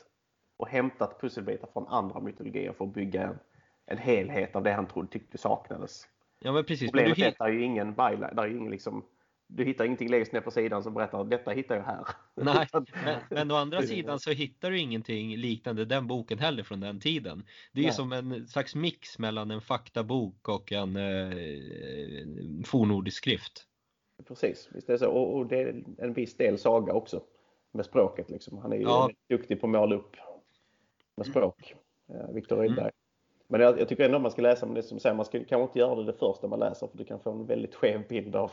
och 0.57 0.67
hämtat 0.67 1.21
pusselbitar 1.21 1.69
från 1.73 1.87
andra 1.87 2.19
mytologier 2.19 2.73
för 2.73 2.85
att 2.85 2.93
bygga 2.93 3.23
en, 3.23 3.39
en 3.85 3.97
helhet 3.97 4.55
av 4.55 4.63
det 4.63 4.73
han 4.73 4.87
trodde 4.87 5.07
tyckte 5.07 5.37
saknades. 5.37 6.07
Ja 6.39 6.51
men 6.51 6.63
precis. 6.65 6.93
Men 6.93 7.03
du, 7.03 7.09
Problemet 7.09 7.27
är 7.39 7.43
att 7.43 7.47
det 7.47 7.53
är 7.53 7.57
ju 7.59 7.63
ingen 7.63 7.93
byline, 7.93 8.35
det 8.35 8.41
är 8.41 8.47
ingen 8.47 8.71
liksom, 8.71 9.05
du 9.47 9.63
hittar 9.63 9.85
ingenting 9.85 10.09
längst 10.09 10.31
ner 10.31 10.41
på 10.41 10.51
sidan 10.51 10.83
som 10.83 10.93
berättar 10.93 11.21
att 11.21 11.29
detta 11.29 11.51
hittar 11.51 11.75
jag 11.75 11.83
här. 11.83 12.05
Nej, 12.35 12.67
men, 13.05 13.15
men 13.29 13.51
å 13.51 13.55
andra 13.55 13.81
sidan 13.81 14.19
så 14.19 14.31
hittar 14.31 14.71
du 14.71 14.79
ingenting 14.79 15.37
liknande 15.37 15.85
den 15.85 16.07
boken 16.07 16.39
heller 16.39 16.63
från 16.63 16.79
den 16.79 16.99
tiden. 16.99 17.45
Det 17.73 17.81
är 17.81 17.85
ju 17.85 17.91
som 17.91 18.11
en 18.13 18.47
slags 18.47 18.75
mix 18.75 19.19
mellan 19.19 19.51
en 19.51 19.61
faktabok 19.61 20.49
och 20.49 20.71
en 20.71 20.95
eh, 20.95 22.65
fornnordisk 22.65 23.17
skrift. 23.17 23.65
Precis, 24.27 24.69
visst 24.71 24.89
är 24.89 24.93
det 24.93 24.99
så. 24.99 25.09
Och, 25.11 25.35
och 25.37 25.47
det 25.47 25.61
är 25.61 25.83
en 25.97 26.13
viss 26.13 26.37
del 26.37 26.57
saga 26.57 26.93
också 26.93 27.23
med 27.71 27.85
språket. 27.85 28.29
Liksom. 28.29 28.57
Han 28.57 28.71
är 28.73 28.77
ju 28.77 28.83
Ja. 28.83 29.09
duktig 29.29 29.61
på 29.61 29.67
att 29.67 29.71
måla 29.71 29.95
upp 29.95 30.15
med 31.17 31.25
språk, 31.27 31.75
eh, 32.09 32.33
Viktor 32.33 32.55
Mm. 32.55 32.67
Rydberg. 32.69 32.91
Men 33.55 33.61
jag, 33.61 33.79
jag 33.79 33.87
tycker 33.89 34.05
ändå 34.05 34.19
man 34.19 34.31
ska 34.31 34.41
läsa, 34.41 34.65
men 34.65 34.75
det 34.75 34.83
som 34.83 34.99
säger, 34.99 35.15
man 35.15 35.25
ska 35.25 35.37
kanske 35.39 35.61
inte 35.63 35.79
göra 35.79 35.95
det 35.95 36.03
det 36.03 36.13
första 36.13 36.47
man 36.47 36.59
läser 36.59 36.87
för 36.87 36.97
du 36.97 37.05
kan 37.05 37.19
få 37.19 37.31
en 37.31 37.45
väldigt 37.45 37.75
skev 37.75 38.07
bild 38.07 38.35
av, 38.35 38.51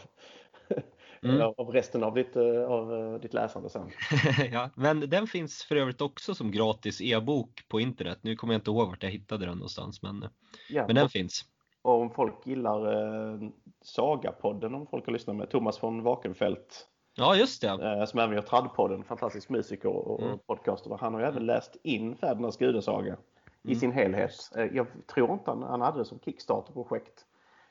Mm. 1.22 1.40
av 1.56 1.68
resten 1.72 2.02
av 2.04 2.14
ditt, 2.14 2.36
eh, 2.36 2.64
av 2.64 2.94
eh, 2.94 3.20
ditt 3.20 3.34
läsande 3.34 3.68
sen. 3.68 3.90
ja, 4.52 4.70
men 4.76 5.00
den 5.00 5.26
finns 5.26 5.64
för 5.64 5.76
övrigt 5.76 6.00
också 6.00 6.34
som 6.34 6.50
gratis 6.50 7.00
e-bok 7.00 7.68
på 7.68 7.80
internet. 7.80 8.18
Nu 8.22 8.36
kommer 8.36 8.54
jag 8.54 8.58
inte 8.58 8.70
ihåg 8.70 8.88
vart 8.88 9.02
jag 9.02 9.10
hittade 9.10 9.46
den 9.46 9.54
någonstans, 9.58 10.02
men, 10.02 10.24
Ja, 10.70 10.86
men 10.86 10.94
den 10.96 11.04
och, 11.04 11.10
finns. 11.10 11.42
och 11.82 12.00
om 12.00 12.10
folk 12.10 12.46
gillar 12.46 12.92
eh, 13.34 13.40
Sagapodden, 13.84 14.74
om 14.74 14.86
folk 14.86 15.06
har 15.06 15.12
lyssnat 15.12 15.36
med 15.36 15.50
Thomas 15.50 15.82
von 15.82 16.02
Wakenfeldt 16.02 16.86
Ja, 17.16 17.36
just 17.36 17.62
det. 17.62 17.68
eh, 17.68 18.04
som 18.04 18.20
även 18.20 18.34
gör 18.34 18.42
Traddpodden, 18.42 19.04
fantastisk 19.04 19.48
musiker 19.48 19.88
och, 19.88 20.22
Mm. 20.22 20.38
podcaster. 20.46 20.96
Han 21.00 21.14
har 21.14 21.20
ju 21.20 21.26
även 21.26 21.46
läst 21.46 21.76
in 21.82 22.16
Fädernas 22.16 22.56
gudasaga 22.56 23.16
i 23.64 23.68
Mm. 23.68 23.80
sin 23.80 23.92
helhet. 23.92 24.50
Eh, 24.56 24.64
Jag 24.64 24.86
tror 25.14 25.32
inte 25.32 25.50
han, 25.50 25.62
han 25.62 25.80
hade 25.80 25.98
det 25.98 26.04
som 26.04 26.20
Kickstarter-projekt. 26.20 27.24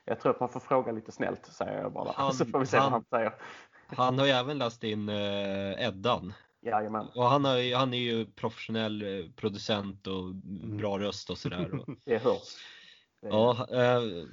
Jag 0.04 0.20
tror 0.20 0.32
att 0.32 0.40
man 0.40 0.48
får 0.48 0.60
fråga 0.60 0.92
lite 0.92 1.12
snällt, 1.12 1.46
säger 1.46 1.82
jag 1.82 1.92
bara. 1.92 2.12
Han- 2.16 2.32
så 2.34 2.44
får 2.46 2.58
vi 2.60 2.66
se 2.66 2.76
han- 2.76 2.84
vad 2.84 2.92
han 2.92 3.04
säger. 3.10 3.34
Han 3.86 4.18
har 4.18 4.26
ju 4.26 4.32
även 4.32 4.58
läst 4.58 4.84
in 4.84 5.08
eh, 5.08 5.86
Eddan. 5.86 6.32
Jajamän, 6.64 7.06
Och 7.14 7.24
han, 7.24 7.44
har, 7.44 7.76
han 7.76 7.94
är 7.94 7.98
ju 7.98 8.26
professionell 8.26 9.02
eh, 9.02 9.30
producent 9.36 10.06
och 10.06 10.22
Mm. 10.22 10.76
bra 10.76 10.98
röst 10.98 11.30
och 11.30 11.38
sådär. 11.38 11.80
Och, 11.80 11.94
det 12.04 12.18
hörs. 12.18 12.56
Det- 13.22 13.28
ja, 13.28 13.54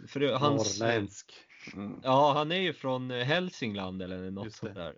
för 0.08 0.20
det- 0.20 0.38
hans, 0.38 0.80
Norrländsk. 0.80 1.34
Mm. 1.74 2.00
ja, 2.04 2.34
han 2.34 2.52
är 2.52 2.56
ju 2.62 2.74
från 2.74 3.12
eh, 3.12 3.18
Hälsingland 3.26 4.02
eller 4.02 4.32
något 4.32 4.54
sånt 4.54 4.76
där. 4.76 4.94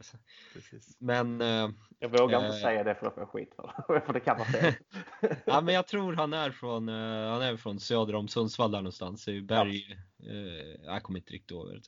Precis. 0.54 0.96
Men, 1.00 1.42
eh, 1.42 1.70
Jag 2.00 2.10
vågar 2.10 2.38
inte 2.46 2.58
Eh. 2.58 2.62
säga 2.62 2.84
det 2.84 2.96
för 2.96 3.10
får 3.10 3.20
jag 3.20 3.30
skit 3.30 3.54
för 3.56 3.94
det. 3.94 4.02
för 4.06 4.14
det 4.14 4.20
kan 4.20 4.38
vara 4.38 4.48
fel. 4.48 4.74
ja, 5.46 5.62
men 5.62 5.74
jag 5.76 5.88
tror 5.88 6.14
han 6.14 6.34
är 6.34 6.52
från, 6.52 6.88
han 6.88 7.42
är 7.42 7.58
från 7.58 7.80
söder 7.80 8.16
om 8.16 8.28
Sundsvall 8.28 8.72
där 8.72 8.80
någonstans, 8.82 9.28
i 9.28 9.42
Berg. 9.42 9.98
Eh, 10.30 10.86
jag 10.86 11.04
kommer 11.04 11.20
inte 11.20 11.34
riktigt 11.34 11.52
ihåg. 11.52 11.82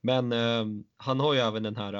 Men 0.00 0.32
han 0.96 1.20
har 1.20 1.34
ju 1.34 1.40
även 1.40 1.62
den 1.62 1.76
här 1.76 1.92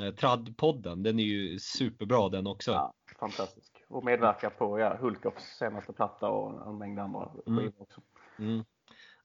eh, 0.00 0.14
Tradd-podden, 0.14 1.02
den 1.02 1.18
är 1.18 1.24
ju 1.24 1.58
superbra 1.58 2.28
den 2.28 2.46
också. 2.46 2.70
Ja, 2.72 2.94
fantastisk. 3.18 3.72
Och 3.88 4.04
medverkar 4.04 4.50
på 4.50 4.78
ja, 4.80 4.96
Hulkoffs 5.00 5.56
senaste 5.58 5.92
platta 5.92 6.28
och 6.28 6.68
en 6.68 6.78
mängd 6.78 6.98
andra 6.98 7.28
Mm. 7.46 7.58
skivor 7.58 7.82
också. 7.82 8.00
Mm. 8.38 8.64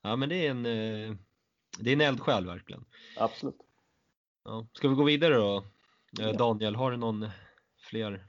Ja 0.01 0.15
men 0.15 0.29
det 0.29 0.47
är 0.47 0.51
en, 0.51 0.65
det 1.81 1.89
är 1.89 1.93
en 1.93 2.01
eldsjäl 2.01 2.45
verkligen. 2.45 2.85
Absolut. 3.17 3.57
Ja. 4.43 4.67
Ska 4.73 4.87
vi 4.89 4.95
gå 4.95 5.03
vidare 5.03 5.35
då? 5.35 5.57
Eh, 5.57 5.63
Ja. 6.27 6.33
Daniel, 6.33 6.75
har 6.75 6.91
du 6.91 6.97
någon 6.97 7.29
fler 7.79 8.27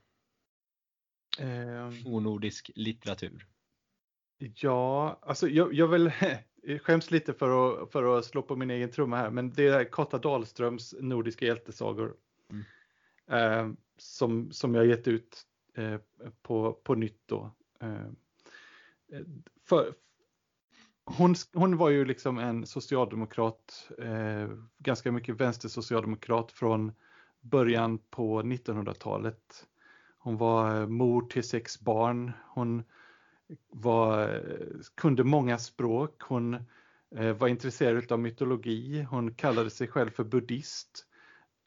Ehm, 1.39 2.07
onordisk 2.07 2.71
litteratur? 2.75 3.47
Ja, 4.39 5.19
alltså 5.23 5.49
jag, 5.49 5.75
jag 5.75 5.89
vill 5.89 6.13
jag 6.63 6.83
skäms 6.83 7.11
lite 7.11 7.35
för 7.35 7.83
att, 7.83 7.93
för 7.93 8.19
att 8.19 8.25
slå 8.25 8.43
på 8.43 8.57
min 8.57 8.71
egen 8.71 8.91
trumma 8.91 9.17
här, 9.17 9.31
men 9.31 9.51
det 9.53 9.69
är 9.69 9.85
Kotta 9.85 10.19
Dahlströms 10.19 10.95
Nordiska 11.01 11.47
hjältesagor. 11.47 12.17
Mm. 12.51 12.65
Eh, 13.27 13.75
som, 13.97 14.53
som 14.53 14.75
jag 14.75 14.87
gett 14.87 15.09
ut 15.09 15.43
eh, 15.75 15.99
på, 16.43 16.73
på 16.73 16.95
nytt 16.95 17.23
då. 17.27 17.55
Eh, 17.81 18.07
för, 19.69 19.95
hon, 21.05 21.35
hon 21.53 21.77
var 21.77 21.91
ju 21.91 22.05
liksom 22.05 22.39
en 22.39 22.67
socialdemokrat, 22.67 23.91
eh, 23.99 24.49
ganska 24.79 25.13
mycket 25.13 25.41
vänstersocialdemokrat 25.41 26.53
från 26.53 26.93
början 27.41 27.99
på 27.99 28.43
1900-talet. 28.43 29.67
Hon 30.19 30.37
var 30.37 30.81
eh, 30.81 30.87
mor 30.87 31.23
till 31.23 31.49
sex 31.49 31.81
barn. 31.81 32.33
Hon 32.49 32.83
var, 33.69 34.35
eh, 34.35 34.67
kunde 34.95 35.25
många 35.25 35.59
språk. 35.59 36.23
Hon 36.23 36.55
eh, 37.17 37.33
var 37.33 37.49
intresserad 37.49 38.13
av 38.13 38.19
mytologi. 38.19 39.03
Hon 39.03 39.35
kallade 39.35 39.71
sig 39.71 39.89
själv 39.89 40.11
för 40.11 40.25
buddhist. 40.25 41.07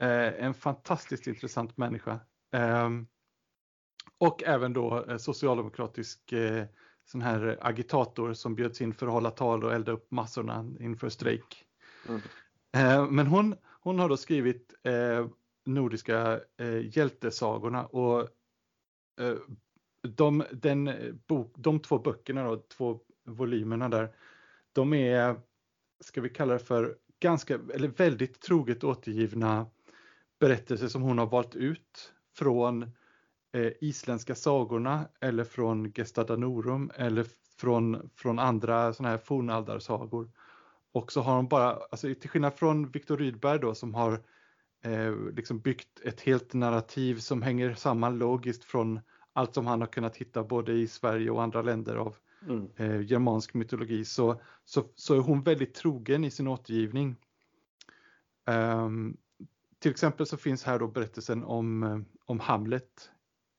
Eh, 0.02 0.46
en 0.46 0.54
fantastiskt 0.54 1.28
intressant 1.28 1.78
människa. 1.78 2.20
Eh, 2.54 2.90
och 4.18 4.44
även 4.44 4.74
då 4.74 5.06
eh, 5.06 5.18
socialdemokratisk 5.18 6.32
eh, 6.32 6.66
sån 7.06 7.22
här 7.22 7.58
agitator 7.62 8.34
som 8.34 8.56
bjöds 8.56 8.82
in 8.82 8.94
för 8.94 9.08
att 9.08 9.14
hålla 9.14 9.32
tal 9.32 9.64
och 9.64 9.74
elda 9.74 9.92
upp 9.92 10.12
massorna 10.12 10.66
inför 10.80 11.10
strejk. 11.10 11.66
Mm. 12.10 12.22
Eh, 12.76 13.12
men 13.12 13.28
hon, 13.28 13.56
hon 13.82 14.00
har 14.00 14.10
då 14.10 14.18
skrivit 14.18 14.74
eh, 14.84 15.28
nordiska 15.66 16.42
eh, 16.58 16.98
hjältesagorna 16.98 17.86
och 17.86 18.20
eh, 19.22 19.36
de, 20.02 20.44
den 20.52 20.92
bok, 21.28 21.54
de 21.58 21.80
två 21.80 22.00
böckerna, 22.00 22.44
då, 22.44 22.58
två 22.58 23.00
volymerna 23.26 23.90
där, 23.90 24.16
de 24.74 24.94
är, 24.94 25.40
ska 26.00 26.22
vi 26.22 26.30
kalla 26.30 26.54
det 26.54 26.60
för, 26.60 26.98
ganska, 27.20 27.60
eller 27.74 27.88
väldigt 27.88 28.42
troget 28.42 28.84
återgivna 28.84 29.66
berättelser 30.40 30.88
som 30.88 31.02
hon 31.02 31.18
har 31.18 31.26
valt 31.26 31.56
ut 31.56 32.14
från 32.38 32.92
eh, 33.56 33.72
isländska 33.82 34.36
sagorna 34.36 35.08
eller 35.20 35.44
från 35.44 35.92
Gesta 35.92 36.24
Danorum 36.24 36.92
eller 36.96 37.26
från, 37.58 38.10
från 38.16 38.40
andra 38.40 38.94
sådana 38.94 39.10
här 39.10 39.18
fornaldarsagor. 39.18 40.32
Och 40.92 41.12
så 41.12 41.22
har 41.22 41.36
hon 41.36 41.48
bara, 41.48 41.80
alltså 41.92 42.16
till 42.16 42.30
skillnad 42.30 42.54
från 42.54 42.92
Viktor 42.92 43.18
Rydberg 43.18 43.60
då 43.60 43.76
som 43.76 43.94
har 43.94 44.14
eh, 44.84 45.16
liksom 45.36 45.60
byggt 45.60 46.02
ett 46.04 46.22
helt 46.22 46.54
narrativ 46.54 47.20
som 47.20 47.42
hänger 47.42 47.74
samman 47.74 48.18
logiskt 48.18 48.64
från 48.64 49.00
allt 49.34 49.54
som 49.54 49.68
han 49.68 49.82
har 49.82 49.88
kunnat 49.88 50.18
hitta 50.18 50.44
både 50.44 50.74
i 50.74 50.88
Sverige 50.88 51.30
och 51.30 51.44
andra 51.44 51.62
länder 51.62 51.96
av 51.96 52.16
mm. 52.48 52.70
eh, 52.76 53.02
germansk 53.02 53.54
mytologi 53.54 54.06
så, 54.06 54.42
så, 54.66 54.84
så 54.96 55.16
är 55.16 55.20
hon 55.20 55.44
väldigt 55.44 55.74
trogen 55.74 56.24
i 56.24 56.32
sin 56.32 56.48
återgivning. 56.48 57.16
Um, 58.48 59.18
till 59.80 59.92
exempel 59.92 60.26
så 60.26 60.38
finns 60.38 60.64
här 60.64 60.80
då 60.80 60.88
berättelsen 60.88 61.44
om, 61.44 61.84
eh, 61.84 62.00
om 62.26 62.40
Hamlet. 62.40 63.12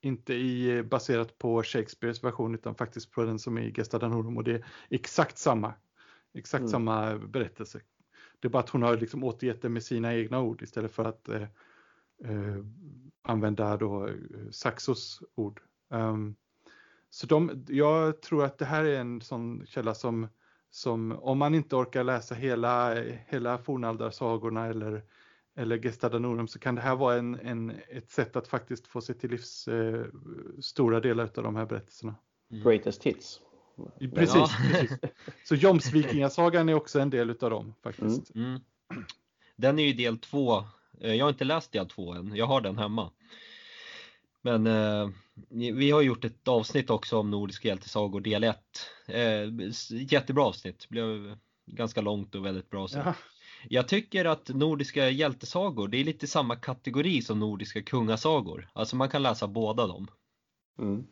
Inte 0.06 0.34
i, 0.34 0.82
baserat 0.82 1.38
på 1.38 1.62
Shakespeares 1.62 2.24
version 2.24 2.54
utan 2.54 2.74
faktiskt 2.74 3.10
på 3.10 3.24
den 3.24 3.38
som 3.38 3.58
är 3.58 3.62
i 3.62 3.72
Gesta 3.76 3.98
Danorum 3.98 4.36
och 4.36 4.44
det 4.44 4.52
är 4.52 4.64
exakt 4.90 5.38
samma, 5.38 5.74
exakt 6.34 6.60
mm. 6.60 6.70
samma 6.70 7.18
berättelse. 7.18 7.80
Det 8.40 8.48
är 8.48 8.50
bara 8.50 8.62
att 8.62 8.70
hon 8.70 8.82
har 8.82 8.96
liksom 8.96 9.24
återgett 9.24 9.62
det 9.62 9.68
med 9.68 9.82
sina 9.82 10.14
egna 10.14 10.40
ord 10.40 10.62
istället 10.62 10.92
för 10.92 11.04
att 11.04 11.28
eh, 11.28 11.42
eh, 12.24 12.64
använda 13.22 13.76
då 13.76 14.06
eh, 14.06 14.14
Saxos 14.50 15.22
ord. 15.34 15.60
Um, 15.88 16.36
så 17.10 17.26
de, 17.26 17.64
jag 17.68 18.22
tror 18.22 18.44
att 18.44 18.58
det 18.58 18.64
här 18.64 18.84
är 18.84 19.00
en 19.00 19.20
sån 19.20 19.66
källa 19.66 19.94
som, 19.94 20.28
som 20.70 21.12
om 21.12 21.38
man 21.38 21.54
inte 21.54 21.76
orkar 21.76 22.04
läsa 22.04 22.34
hela, 22.34 22.94
hela 23.26 23.58
fornaldarsagorna 23.58 24.66
eller, 24.66 25.02
eller 25.56 25.78
Gesta 25.78 26.08
Danorum 26.08 26.48
så 26.48 26.58
kan 26.58 26.74
det 26.74 26.80
här 26.80 26.96
vara 26.96 27.16
en, 27.16 27.34
en, 27.34 27.72
ett 27.88 28.10
sätt 28.10 28.36
att 28.36 28.48
faktiskt 28.48 28.86
få 28.86 29.00
sig 29.00 29.14
till 29.14 29.30
livs 29.30 29.68
eh, 29.68 30.04
stora 30.60 31.00
delar 31.00 31.24
av 31.24 31.42
de 31.42 31.56
här 31.56 31.66
berättelserna. 31.66 32.14
Mm. 32.50 32.64
Greatest 32.64 33.02
hits. 33.02 33.40
Precis. 34.14 34.34
Ja. 34.34 34.50
precis. 34.70 34.98
Så 35.44 35.54
Jomsvikingasagan 35.54 36.68
är 36.68 36.74
också 36.74 37.00
en 37.00 37.10
del 37.10 37.30
av 37.30 37.50
dem 37.50 37.74
faktiskt. 37.82 38.34
Mm. 38.34 38.48
Mm. 38.48 38.62
Den 39.56 39.78
är 39.78 39.82
ju 39.82 39.92
del 39.92 40.18
två. 40.18 40.64
Eh, 41.00 41.14
jag 41.14 41.24
har 41.24 41.30
inte 41.30 41.44
läst 41.44 41.72
del 41.72 41.88
två 41.88 42.12
än. 42.12 42.36
Jag 42.36 42.46
har 42.46 42.60
den 42.60 42.78
hemma. 42.78 43.10
Men 44.42 44.66
eh, 44.66 45.08
vi 45.48 45.90
har 45.90 46.02
gjort 46.02 46.24
ett 46.24 46.48
avsnitt 46.48 46.90
också 46.90 47.18
om 47.18 47.30
Nordiska 47.30 47.68
hjältesagor 47.68 48.20
del 48.20 48.44
1. 48.44 48.58
Eh, 49.06 49.50
jättebra 49.90 50.44
avsnitt, 50.44 50.88
blev 50.88 51.38
ganska 51.66 52.00
långt 52.00 52.34
och 52.34 52.46
väldigt 52.46 52.70
bra. 52.70 52.88
Så. 52.88 52.98
Ja. 52.98 53.14
Jag 53.70 53.88
tycker 53.88 54.24
att 54.24 54.48
Nordiska 54.48 55.10
hjältesagor, 55.10 55.88
det 55.88 55.98
är 55.98 56.04
lite 56.04 56.26
samma 56.26 56.56
kategori 56.56 57.22
som 57.22 57.40
Nordiska 57.40 57.82
kungasagor. 57.82 58.68
Alltså 58.72 58.96
man 58.96 59.08
kan 59.08 59.22
läsa 59.22 59.46
båda 59.46 59.86
dem. 59.86 60.08
Mm. 60.78 61.06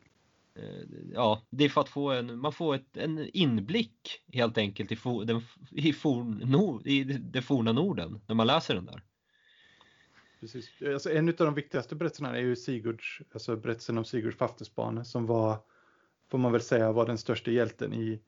Eh, 0.55 1.13
ja, 1.15 1.43
det 1.51 1.65
är 1.65 1.69
för 1.69 1.81
att 1.81 1.89
få 1.89 2.11
en, 2.11 2.39
man 2.39 2.53
får 2.53 2.75
ett, 2.75 2.97
en 2.97 3.29
inblick 3.33 4.23
helt 4.33 4.59
enkelt 4.59 4.93
i, 4.93 4.97
for, 4.97 5.25
den, 5.25 5.43
i, 5.71 5.93
forn, 5.93 6.83
i 6.85 7.05
det 7.05 7.43
forna 7.43 7.73
Norden 7.73 8.21
när 8.27 8.35
man 8.35 8.47
läser 8.47 8.75
den 8.75 8.87
där. 8.87 9.03
Precis. 10.41 10.71
Alltså, 10.87 11.11
en 11.13 11.29
av 11.29 11.35
de 11.35 11.55
viktigaste 11.55 11.95
berättelserna 11.95 12.37
är 12.37 12.41
ju 12.41 12.57
Sigurds, 12.57 13.21
alltså 13.33 13.57
berättelsen 13.57 13.99
om 13.99 14.05
Sigurds 14.05 14.37
Faftesbane 14.37 15.05
som 15.05 15.27
var, 15.27 15.59
får 16.31 16.39
man 16.39 16.53
väl 16.53 16.61
säga, 16.61 16.93
var 16.93 17.07
den 17.07 17.19
största 17.19 17.51
hjälten 17.51 17.95
i, 17.95 18.21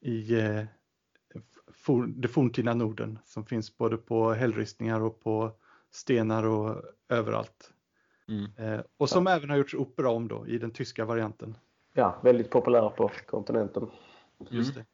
i 0.00 0.34
eh, 0.34 0.64
for, 1.74 2.06
det 2.06 2.28
forntida 2.28 2.74
Norden 2.74 3.18
som 3.24 3.46
finns 3.46 3.76
både 3.78 3.96
på 3.96 4.32
hällristningar 4.32 5.00
och 5.00 5.20
på 5.20 5.52
stenar 5.90 6.44
och 6.44 6.82
överallt. 7.08 7.72
Mm. 8.28 8.50
Eh, 8.56 8.80
och 8.96 9.08
som 9.08 9.26
ja. 9.26 9.32
även 9.32 9.50
har 9.50 9.56
gjorts 9.56 9.74
opera 9.74 10.10
om 10.10 10.28
då 10.28 10.46
i 10.46 10.58
den 10.58 10.70
tyska 10.70 11.04
varianten. 11.04 11.56
Ja, 11.94 12.20
väldigt 12.22 12.50
populär 12.50 12.90
på 12.90 13.10
kontinenten. 13.26 13.90
Just 14.50 14.74
det. 14.74 14.84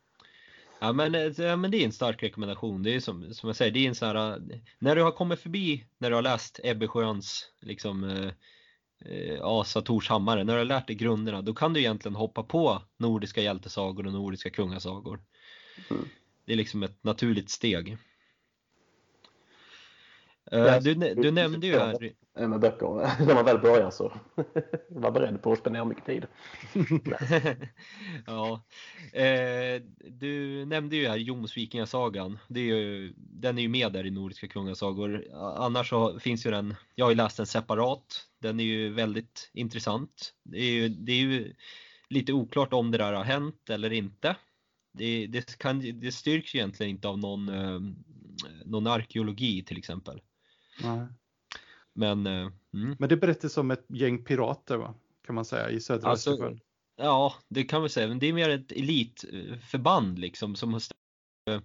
Ja 0.78 0.92
men, 0.92 1.14
eh, 1.14 1.32
ja 1.36 1.56
men 1.56 1.70
det 1.70 1.76
är 1.76 1.84
en 1.84 1.92
stark 1.92 2.22
rekommendation. 2.22 2.82
Det 2.82 2.94
är 2.94 3.00
som, 3.00 3.34
som 3.34 3.48
jag 3.48 3.56
säger, 3.56 3.72
det 3.72 3.84
är 3.84 3.88
en 3.88 3.94
sån 3.94 4.08
här, 4.08 4.42
när 4.78 4.96
du 4.96 5.02
har 5.02 5.12
kommit 5.12 5.40
förbi, 5.40 5.84
när 5.98 6.10
du 6.10 6.16
har 6.16 6.22
läst 6.22 6.60
Ebbe 6.64 6.88
Sjöns 6.88 7.50
liksom 7.60 8.04
eh, 8.04 8.30
eh, 9.04 9.38
Asa 9.42 9.82
Torshammare, 9.82 10.44
när 10.44 10.52
du 10.52 10.58
har 10.58 10.64
lärt 10.64 10.86
dig 10.86 10.96
grunderna, 10.96 11.42
då 11.42 11.54
kan 11.54 11.72
du 11.72 11.80
egentligen 11.80 12.16
hoppa 12.16 12.42
på 12.42 12.82
nordiska 12.96 13.40
hjältesagor 13.40 14.06
och 14.06 14.12
nordiska 14.12 14.50
kungasagor. 14.50 15.20
Mm. 15.90 16.04
Det 16.44 16.52
är 16.52 16.56
liksom 16.56 16.82
ett 16.82 17.04
naturligt 17.04 17.50
steg. 17.50 17.96
Uh, 20.52 20.78
du, 20.80 20.94
du 20.94 21.30
nämnde 21.30 21.66
ju 21.66 21.78
här 21.78 22.48
med 22.48 22.60
böcker. 22.60 23.24
När 23.26 23.34
man 23.34 23.44
väl 23.44 23.58
börjar 23.58 23.90
så 23.90 24.12
var 24.88 25.10
beredd 25.10 25.42
på 25.42 25.52
att 25.52 25.58
spendera 25.58 25.84
mycket 25.84 26.06
tid. 26.06 26.26
ja. 28.26 28.64
Eh, 29.12 29.82
du 30.10 30.64
nämnde 30.64 30.96
ju 30.96 31.08
här 31.08 31.16
Jomsvikingasagan. 31.16 32.38
Det 32.48 32.60
är 32.60 32.64
ju, 32.64 33.12
den 33.16 33.58
är 33.58 33.62
ju 33.62 33.68
med 33.68 33.92
där 33.92 34.06
i 34.06 34.10
Nordiska 34.10 34.48
kungasagor. 34.48 35.24
Annars 35.34 35.88
så 35.88 36.18
finns 36.20 36.46
ju 36.46 36.50
den, 36.50 36.74
jag 36.94 37.04
har 37.04 37.10
ju 37.10 37.16
läst 37.16 37.36
den 37.36 37.46
separat. 37.46 38.26
Den 38.38 38.60
är 38.60 38.64
ju 38.64 38.92
väldigt 38.92 39.50
intressant. 39.52 40.34
Det 40.42 40.58
är 40.58 40.72
ju, 40.72 40.88
det 40.88 41.12
är 41.12 41.20
ju 41.20 41.54
lite 42.08 42.32
oklart 42.32 42.72
om 42.72 42.90
det 42.90 42.98
där 42.98 43.12
har 43.12 43.24
hänt 43.24 43.70
eller 43.70 43.92
inte. 43.92 44.36
Det, 44.94 45.26
det, 45.26 45.58
kan, 45.58 46.00
det 46.00 46.12
styrks 46.12 46.54
egentligen 46.54 46.90
inte 46.90 47.08
av 47.08 47.18
någon, 47.18 47.48
eh, 47.48 47.80
någon 48.64 48.86
arkeologi 48.86 49.64
till 49.64 49.78
exempel. 49.78 50.22
Nej. 50.82 51.06
Men, 51.92 52.26
eh, 52.26 52.50
mm. 52.74 52.96
Men 52.98 53.08
det 53.08 53.16
berättas 53.16 53.58
om 53.58 53.70
ett 53.70 53.84
gäng 53.88 54.24
pirater 54.24 54.76
va? 54.76 54.94
Kan 55.26 55.34
man 55.34 55.44
säga 55.44 55.70
i 55.70 55.80
södra 55.80 56.08
alltså, 56.08 56.30
Östersjön. 56.30 56.60
Ja, 56.96 57.34
det 57.48 57.64
kan 57.64 57.82
vi 57.82 57.88
säga. 57.88 58.08
Men 58.08 58.18
det 58.18 58.26
är 58.26 58.32
mer 58.32 58.48
ett 58.48 58.72
elitförband 58.72 60.18
liksom 60.18 60.56
som 60.56 60.72
har 60.72 60.82
eh, 61.50 61.60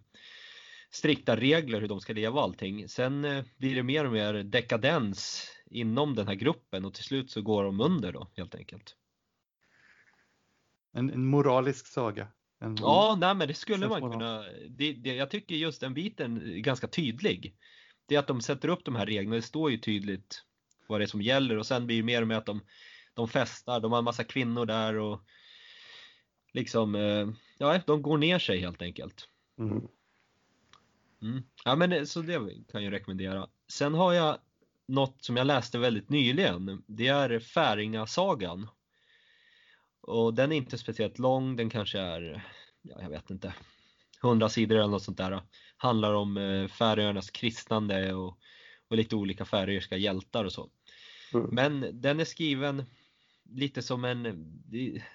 strikta 0.91 1.35
regler 1.35 1.81
hur 1.81 1.87
de 1.87 2.01
ska 2.01 2.13
leva 2.13 2.39
och 2.39 2.43
allting. 2.43 2.89
Sen 2.89 3.25
eh, 3.25 3.45
blir 3.57 3.75
det 3.75 3.83
mer 3.83 4.05
och 4.05 4.11
mer 4.11 4.33
dekadens 4.33 5.51
inom 5.65 6.15
den 6.15 6.27
här 6.27 6.35
gruppen 6.35 6.85
och 6.85 6.93
till 6.93 7.03
slut 7.03 7.31
så 7.31 7.41
går 7.41 7.63
de 7.63 7.81
under 7.81 8.11
då 8.11 8.27
helt 8.35 8.55
enkelt. 8.55 8.95
En, 10.91 11.09
en 11.09 11.25
moralisk 11.25 11.87
saga. 11.87 12.27
En, 12.59 12.77
ja, 12.79 13.17
nej 13.19 13.35
men 13.35 13.47
det 13.47 13.53
skulle 13.53 13.87
man 13.87 14.11
kunna. 14.11 14.43
Det, 14.69 14.93
det, 14.93 15.15
jag 15.15 15.29
tycker 15.29 15.55
just 15.55 15.81
den 15.81 15.93
biten 15.93 16.37
är 16.37 16.57
ganska 16.57 16.87
tydlig 16.87 17.55
det 18.09 18.15
är 18.15 18.19
att 18.19 18.27
de 18.27 18.41
sätter 18.41 18.67
upp 18.67 18.85
de 18.85 18.95
här 18.95 19.05
reglerna. 19.05 19.35
Det 19.35 19.41
står 19.41 19.71
ju 19.71 19.77
tydligt 19.77 20.43
vad 20.87 20.99
det 20.99 21.05
är 21.05 21.07
som 21.07 21.21
gäller 21.21 21.57
och 21.57 21.65
sen 21.65 21.87
blir 21.87 21.97
det 21.97 22.03
mer 22.03 22.21
och 22.21 22.27
mer 22.27 22.35
att 22.35 22.45
de, 22.45 22.61
de 23.13 23.27
festar. 23.27 23.79
De 23.79 23.91
har 23.91 23.99
en 23.99 24.05
massa 24.05 24.23
kvinnor 24.23 24.65
där 24.65 24.95
och 24.95 25.21
liksom, 26.53 26.95
eh, 26.95 27.27
ja, 27.57 27.79
de 27.85 28.01
går 28.01 28.17
ner 28.17 28.39
sig 28.39 28.59
helt 28.59 28.81
enkelt. 28.81 29.27
Mm. 29.59 29.87
Mm. 31.21 31.43
Ja, 31.65 31.75
men 31.75 31.91
eh, 31.91 32.03
så 32.03 32.21
det 32.21 32.39
kan 32.71 32.83
jag 32.83 32.93
rekommendera. 32.93 33.47
Sen 33.71 33.93
har 33.93 34.13
jag 34.13 34.37
något 34.87 35.23
som 35.23 35.37
jag 35.37 35.47
läste 35.47 35.79
väldigt 35.79 36.09
nyligen. 36.09 36.83
Det 36.87 37.07
är 37.07 37.39
Färingasagan. 37.39 38.67
Och 40.09 40.33
den 40.33 40.51
är 40.51 40.55
inte 40.55 40.77
speciellt 40.77 41.19
lång, 41.19 41.55
den 41.55 41.69
kanske 41.69 41.99
är, 41.99 42.45
ja, 42.81 43.01
jag 43.01 43.09
vet 43.09 43.29
inte, 43.29 43.53
100 44.23 44.49
sidor 44.49 44.77
eller 44.77 44.87
något 44.87 45.03
sånt 45.03 45.17
där. 45.17 45.41
Handlar 45.77 46.13
om 46.13 46.37
eh, 46.37 46.67
Färöarnas 46.67 47.29
kristnande 47.29 48.13
och, 48.13 48.37
och 48.89 48.97
lite 48.97 49.15
olika 49.15 49.45
färöiska 49.45 49.97
hjältar 49.97 50.45
och 50.45 50.51
så. 50.51 50.69
Mm. 51.33 51.49
Men 51.51 52.01
den 52.01 52.19
är 52.19 52.25
skriven 52.25 52.83
lite 53.49 53.81
som 53.81 54.05
en, 54.05 54.23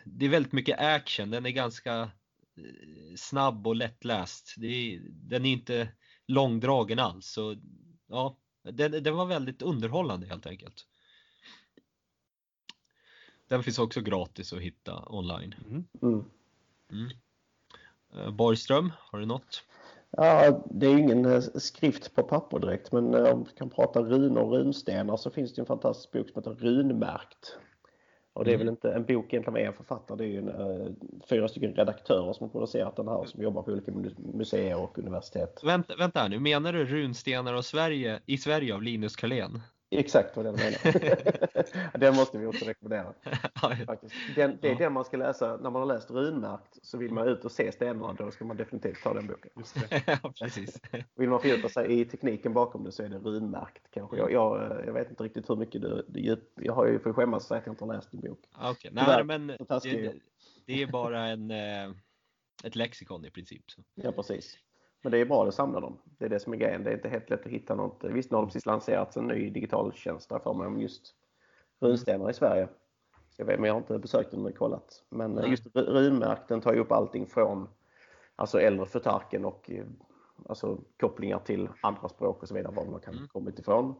det 0.05 0.25
är 0.25 0.29
väldigt 0.29 0.53
mycket 0.53 0.79
action, 0.79 1.31
den 1.31 1.47
är 1.47 1.51
ganska 1.51 2.01
eh, 2.01 3.16
snabb 3.16 3.66
och 3.66 3.77
lättläst. 3.77 4.55
Är, 4.62 5.01
den 5.09 5.45
är 5.45 5.53
inte 5.53 5.89
långdragen 6.27 6.99
alls. 6.99 7.27
Så, 7.27 7.57
ja, 8.09 8.39
den, 8.73 9.03
den 9.03 9.16
var 9.16 9.27
väldigt 9.27 9.62
underhållande 9.62 10.27
helt 10.27 10.47
enkelt. 10.47 10.87
Den 13.49 13.62
finns 13.62 13.79
också 13.79 14.01
gratis 14.01 14.53
att 14.53 14.61
hitta 14.61 15.03
online. 15.07 15.55
Mm. 15.71 15.85
Mm. 16.03 16.25
mm. 16.93 17.09
Eh, 18.15 18.31
Borgström, 18.31 18.93
har 18.99 19.19
du 19.19 19.27
något? 19.27 19.65
Ja, 20.11 20.65
det 20.71 20.87
är 20.87 20.99
ingen 20.99 21.25
eh, 21.25 21.41
skrift 21.41 22.15
på 22.15 22.23
papper 22.23 22.59
direkt 22.59 22.93
men 22.93 23.15
eh, 23.15 23.33
om 23.33 23.45
vi 23.45 23.51
kan 23.59 23.71
prata 23.71 24.01
runor 24.03 24.43
och 24.43 24.53
runstenar 24.53 25.16
så 25.16 25.31
finns 25.31 25.55
det 25.55 25.62
en 25.62 25.66
fantastisk 25.66 26.12
bok 26.12 26.29
som 26.31 26.43
heter 26.43 26.55
Runmärkt. 26.65 27.57
Och 28.33 28.45
det 28.45 28.53
är 28.53 28.57
väl 28.59 28.69
Mm. 28.69 28.73
inte 28.73 28.93
en 28.93 29.05
bok 29.05 29.33
egentligen 29.33 29.53
med 29.53 29.66
en 29.66 29.73
författare, 29.73 30.19
det 30.19 30.25
är 30.25 30.29
ju 30.29 30.39
en, 30.39 30.49
eh, 30.49 30.93
fyra 31.29 31.49
stycken 31.49 31.75
redaktörer 31.75 32.33
som 32.33 32.45
har 32.45 32.51
producerat 32.53 32.97
den 32.97 33.09
här 33.09 33.25
som 33.25 33.43
jobbar 33.43 33.62
på 33.62 33.71
olika 33.73 33.91
mu- 33.93 34.37
museer 34.37 34.77
och 34.79 34.99
universitet. 34.99 35.61
Vänta, 35.65 35.97
vänta 35.97 36.21
här 36.21 36.29
nu, 36.29 36.39
menar 36.41 36.73
du 36.73 36.85
Runstenar 36.85 37.55
och 37.55 37.65
Sverige, 37.65 38.21
i 38.27 38.39
Sverige 38.39 38.75
av 38.75 38.83
Linus 38.83 39.16
Karlén? 39.16 39.61
Exakt 39.99 40.37
vad 40.37 40.45
den 40.45 40.55
menar. 40.55 41.99
den 41.99 42.16
måste 42.16 42.39
vi 42.39 42.47
också 42.47 42.65
rekommendera. 42.65 43.15
Faktiskt. 43.87 44.15
Den, 44.35 44.59
det 44.62 44.71
är 44.71 44.75
den 44.75 44.93
man 44.93 45.05
ska 45.05 45.16
läsa 45.16 45.57
när 45.57 45.71
man 45.71 45.75
har 45.75 45.87
läst 45.87 46.11
runmärkt 46.11 46.79
så 46.83 46.99
vill 46.99 47.12
man 47.12 47.29
ut 47.29 47.45
och 47.45 47.53
se 47.53 47.73
stenarna 47.73 48.12
då 48.12 48.31
ska 48.31 48.45
man 48.45 48.57
definitivt 48.57 49.03
ta 49.03 49.15
den 49.15 49.27
boken. 49.27 49.51
Ja, 50.07 50.33
precis. 50.41 50.81
Vill 51.15 51.29
man 51.29 51.41
fördjupa 51.41 51.69
sig 51.69 52.01
i 52.01 52.05
tekniken 52.05 52.53
bakom 52.53 52.85
det 52.85 52.93
så 52.93 53.03
är 53.03 53.09
det 53.09 53.19
runmärkt 53.19 53.91
kanske. 53.91 54.16
Jag, 54.16 54.33
jag, 54.33 54.83
jag 54.87 54.93
vet 54.93 55.11
inte 55.11 55.25
riktigt 55.25 55.51
hur 55.51 55.57
mycket 55.57 55.83
du, 55.83 56.05
du 56.09 56.37
Jag 56.55 56.75
har 56.75 56.87
ju 56.87 56.99
för 56.99 57.12
skämmas 57.12 57.53
att 57.53 57.66
jag 57.66 57.73
inte 57.73 57.85
har 57.85 57.95
läst 57.95 58.11
din 58.11 58.21
bok. 58.21 58.39
Okej, 58.53 58.91
Tyvärr, 58.91 59.25
nej 59.25 59.39
men 59.39 59.66
taskig 59.66 59.95
är 59.95 60.03
det, 60.03 60.15
det 60.66 60.83
är 60.83 60.87
bara 60.87 61.27
en, 61.27 61.51
eh, 61.51 61.91
ett 62.65 62.77
lexikon 62.77 63.25
i 63.25 63.31
princip. 63.31 63.71
Så. 63.71 63.83
Ja 63.95 64.12
precis. 64.12 64.59
Men 65.05 65.11
det 65.13 65.19
är 65.19 65.25
bra 65.25 65.47
att 65.49 65.55
samla 65.55 65.81
dem. 65.81 65.99
Det 66.19 66.25
är 66.25 66.29
det 66.29 66.41
som 66.41 66.53
är 66.53 66.57
grejen. 66.57 66.85
Det 66.85 66.91
är 66.91 66.95
inte 66.95 67.09
helt 67.09 67.31
lätt 67.31 67.41
att 67.47 67.53
hitta 67.53 67.75
något. 67.75 68.05
Visst, 68.05 68.31
nu 68.31 68.35
har 68.37 68.43
de 68.43 68.47
precis 68.49 68.67
lanserat 68.67 69.17
en 69.17 69.27
ny 69.27 69.51
digital 69.51 69.93
tjänst 69.93 70.29
där 70.29 70.39
för 70.39 70.55
mig 70.55 70.67
om 70.67 70.81
just 70.81 71.15
runstenar 71.81 72.31
i 72.31 72.35
Sverige. 72.35 72.69
Jag 73.37 73.45
vet, 73.47 73.61
men 73.61 73.67
jag 73.67 73.75
har 73.75 73.81
inte 73.81 73.99
besökt 73.99 74.31
den 74.31 74.47
och 74.47 74.57
kollat. 74.57 75.05
Men 75.11 75.51
just 75.51 75.65
ru- 75.67 75.85
runmärkt 75.87 76.49
den 76.49 76.61
tar 76.61 76.73
ju 76.73 76.81
upp 76.81 76.93
allting 76.93 77.27
från 77.27 77.69
alltså 78.37 78.61
äldre 78.61 78.87
förtarken 78.87 79.45
och 79.45 79.71
eh, 79.71 79.85
alltså 80.49 80.79
kopplingar 81.01 81.39
till 81.39 81.69
andra 81.83 82.09
språk 82.09 82.43
och 82.43 82.49
så 82.49 82.55
vidare, 82.55 82.75
var 82.75 82.85
man 82.85 83.01
kan 83.01 83.15
Mm. 83.15 83.29
kommit 83.29 83.59
ifrån. 83.59 83.95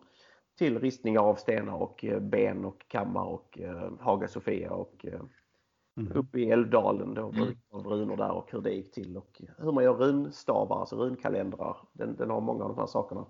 Till 0.59 0.79
ristningar 0.81 1.21
av 1.21 1.35
stenar 1.35 1.75
och 1.83 2.05
eh, 2.05 2.21
ben 2.21 2.65
och 2.65 2.89
kammar 2.89 3.25
och 3.25 3.59
eh, 3.61 3.93
Haga 4.01 4.29
Sofia 4.29 4.71
och 4.71 5.07
eh, 5.07 5.21
Mm. 5.97 6.12
uppe 6.16 6.39
i 6.41 6.51
Älvdalen 6.51 7.15
då, 7.15 7.29
Mm. 7.29 7.57
av 7.71 7.87
runor 7.87 8.16
där 8.16 8.31
och 8.31 8.49
hur 8.53 8.61
det 8.61 8.71
gick 8.75 8.93
till 8.93 9.16
och 9.16 9.43
hur 9.59 9.73
man 9.73 9.85
gör 9.85 9.95
runstavar, 9.95 10.81
alltså 10.81 10.97
runkalendrar. 10.97 11.77
Den, 11.93 12.16
den 12.16 12.31
har 12.31 12.41
många 12.41 12.65
av 12.65 12.71
de 12.71 12.79
här 12.79 12.87
sakerna. 12.87 13.27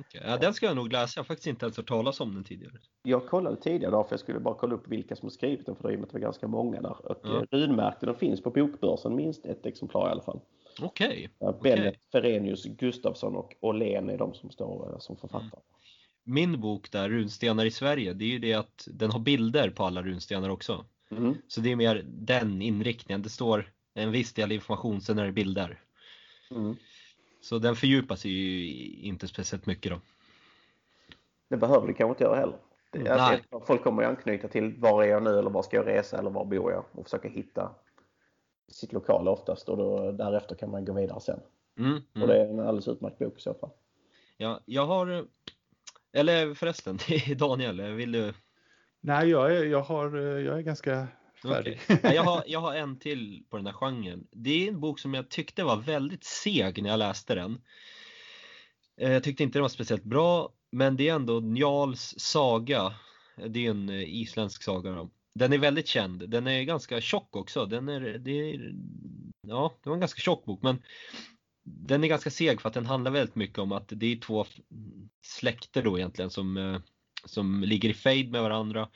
Okej, 0.00 0.22
Ja, 0.26 0.36
den 0.36 0.54
ska 0.54 0.66
jag 0.66 0.76
nog 0.76 0.92
läsa, 0.92 1.18
jag 1.18 1.22
har 1.22 1.26
faktiskt 1.26 1.46
inte 1.46 1.64
ens 1.66 1.76
hört 1.76 1.88
talas 1.88 2.20
om 2.20 2.34
den 2.34 2.44
tidigare. 2.44 2.72
Jag 3.02 3.26
kollade 3.26 3.56
tidigare 3.56 3.92
då, 3.92 4.04
för 4.04 4.12
jag 4.12 4.20
skulle 4.20 4.40
bara 4.40 4.54
kolla 4.54 4.74
upp 4.74 4.88
vilka 4.88 5.16
som 5.16 5.30
skrivit 5.30 5.66
den 5.66 5.76
för 5.76 5.90
det 5.90 6.12
var 6.12 6.20
ganska 6.20 6.48
många 6.48 6.80
där. 6.82 7.06
Och 7.10 7.18
Ja. 7.22 7.44
ja. 7.50 7.58
runmärkten 7.58 8.14
finns 8.14 8.42
på 8.42 8.50
bokbörsen, 8.50 9.16
minst 9.16 9.46
ett 9.46 9.66
exemplar 9.66 10.08
i 10.08 10.10
alla 10.10 10.22
fall. 10.22 10.40
Okej, 10.82 11.30
Där 11.38 11.52
Bennet, 11.62 12.04
Ferenius, 12.12 12.64
Gustafsson 12.64 13.36
och 13.36 13.54
Åhlén 13.60 14.10
är 14.10 14.18
de 14.18 14.34
som 14.34 14.50
står 14.50 14.92
eh, 14.92 14.98
som 14.98 15.16
författare. 15.16 15.60
min 16.24 16.60
bok 16.60 16.90
där, 16.92 17.08
Runstenar 17.08 17.64
i 17.64 17.70
Sverige, 17.70 18.12
det 18.12 18.24
är 18.24 18.28
ju 18.28 18.38
det 18.38 18.54
att 18.54 18.88
den 18.92 19.10
har 19.10 19.20
bilder 19.20 19.70
på 19.70 19.84
alla 19.84 20.02
runstenar 20.02 20.48
också. 20.50 20.84
Mm. 21.10 21.34
Så 21.48 21.60
det 21.60 21.72
är 21.72 21.76
mer 21.76 22.04
den 22.06 22.62
inriktningen. 22.62 23.22
Det 23.22 23.28
står 23.28 23.72
en 23.94 24.12
viss 24.12 24.32
del 24.32 24.52
information, 24.52 25.00
sen 25.00 25.18
är 25.18 25.26
det 25.26 25.32
bilder. 25.32 25.80
Mm. 26.50 26.76
Så 27.40 27.58
den 27.58 27.76
fördjupar 27.76 28.16
sig 28.16 28.30
ju 28.30 28.66
inte 29.02 29.28
speciellt 29.28 29.66
mycket 29.66 29.92
då. 29.92 30.00
Det 31.48 31.56
behöver 31.56 31.86
det 31.86 31.92
kanske 31.92 32.12
inte 32.12 32.24
göra 32.24 32.36
heller. 32.36 32.58
Alltså, 33.10 33.60
folk 33.66 33.82
kommer 33.82 34.02
ju 34.02 34.08
anknyta 34.08 34.48
till 34.48 34.74
var 34.78 35.02
är 35.02 35.08
jag 35.08 35.22
nu 35.22 35.38
eller 35.38 35.50
var 35.50 35.62
ska 35.62 35.76
jag 35.76 35.86
resa 35.86 36.18
eller 36.18 36.30
var 36.30 36.44
bor 36.44 36.72
jag 36.72 36.84
och 36.92 37.04
försöka 37.04 37.28
hitta 37.28 37.74
sitt 38.68 38.92
lokala 38.92 39.30
oftast 39.30 39.68
och 39.68 39.76
då, 39.76 40.12
därefter 40.12 40.54
kan 40.54 40.70
man 40.70 40.84
gå 40.84 40.92
vidare 40.92 41.20
sen. 41.20 41.40
Mm, 41.78 42.02
Och 42.10 42.16
mm. 42.16 42.28
det 42.28 42.36
är 42.36 42.48
en 42.48 42.60
alldeles 42.60 42.88
utmärkt 42.88 43.18
bok 43.18 43.38
i 43.38 43.40
så 43.40 43.54
fall. 43.54 43.70
Ja, 44.36 44.60
jag 44.64 44.86
har, 44.86 45.26
eller 46.12 46.54
förresten, 46.54 46.98
Daniel, 47.36 47.80
vill 47.80 48.12
du? 48.12 48.34
Nej, 49.00 49.28
jag 49.28 49.56
är, 49.56 49.64
jag, 49.64 49.82
har, 49.82 50.16
jag 50.18 50.58
är 50.58 50.62
ganska 50.62 51.08
färdig. 51.42 51.80
Ja, 51.88 52.12
jag, 52.14 52.22
har, 52.22 52.44
jag 52.46 52.60
har 52.60 52.74
en 52.74 52.98
till 52.98 53.44
på 53.50 53.56
den 53.56 53.66
här 53.66 53.72
genren. 53.72 54.26
Det 54.32 54.64
är 54.64 54.68
en 54.68 54.80
bok 54.80 54.98
som 54.98 55.14
jag 55.14 55.28
tyckte 55.28 55.64
var 55.64 55.76
väldigt 55.76 56.24
seg 56.24 56.82
när 56.82 56.90
jag 56.90 56.98
läste 56.98 57.34
den. 57.34 57.60
Eh, 59.00 59.12
Jag 59.12 59.22
tyckte 59.24 59.42
inte 59.42 59.58
den 59.58 59.62
var 59.62 59.68
speciellt 59.68 60.04
bra, 60.04 60.52
men 60.70 60.96
det 60.96 61.08
är 61.08 61.14
ändå 61.14 61.40
Njals 61.40 62.14
saga. 62.18 62.94
Det 63.46 63.66
är 63.66 63.70
en 63.70 63.88
eh, 63.88 64.14
isländsk 64.14 64.62
saga. 64.62 64.90
Då. 64.92 65.10
Den 65.34 65.52
är 65.52 65.58
väldigt 65.58 65.86
känd. 65.86 66.30
Den 66.30 66.46
är 66.46 66.62
ganska 66.62 67.00
tjock 67.00 67.36
också. 67.36 67.66
Den 67.66 67.88
är, 67.88 68.00
det 68.00 68.30
är, 68.30 68.74
ja, 69.48 69.78
det 69.82 69.88
var 69.88 69.96
en 69.96 70.00
ganska 70.00 70.20
tjock 70.20 70.44
bok, 70.44 70.62
men 70.62 70.82
den 71.64 72.04
är 72.04 72.08
ganska 72.08 72.30
seg 72.30 72.60
för 72.60 72.68
att 72.68 72.74
den 72.74 72.86
handlar 72.86 73.10
väldigt 73.10 73.34
mycket 73.34 73.58
om 73.58 73.72
att 73.72 73.88
det 73.88 74.12
är 74.12 74.16
två 74.16 74.46
släkter 75.22 75.82
då 75.82 75.98
egentligen 75.98 76.30
som, 76.30 76.56
eh, 76.56 76.80
som 77.26 77.62
ligger 77.62 77.88
i 77.88 77.94
fejd 77.94 78.30
med 78.30 78.42
varandra 78.42 78.88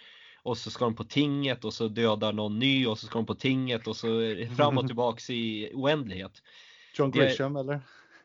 och 0.42 0.58
så 0.58 0.70
ska 0.70 0.84
de 0.84 0.94
på 0.94 1.04
tinget 1.04 1.64
och 1.64 1.74
så 1.74 1.88
dödar 1.88 2.32
någon 2.32 2.58
ny 2.58 2.86
och 2.86 2.98
så 2.98 3.06
ska 3.06 3.18
de 3.18 3.26
på 3.26 3.34
tinget 3.34 3.86
och 3.86 3.96
så 3.96 4.08
fram 4.56 4.78
och 4.78 4.86
tillbaks 4.86 5.30
i 5.30 5.70
oändlighet. 5.74 6.42
John 6.98 7.10
Det- 7.10 7.18
Grisham 7.18 7.56
eller? 7.56 7.80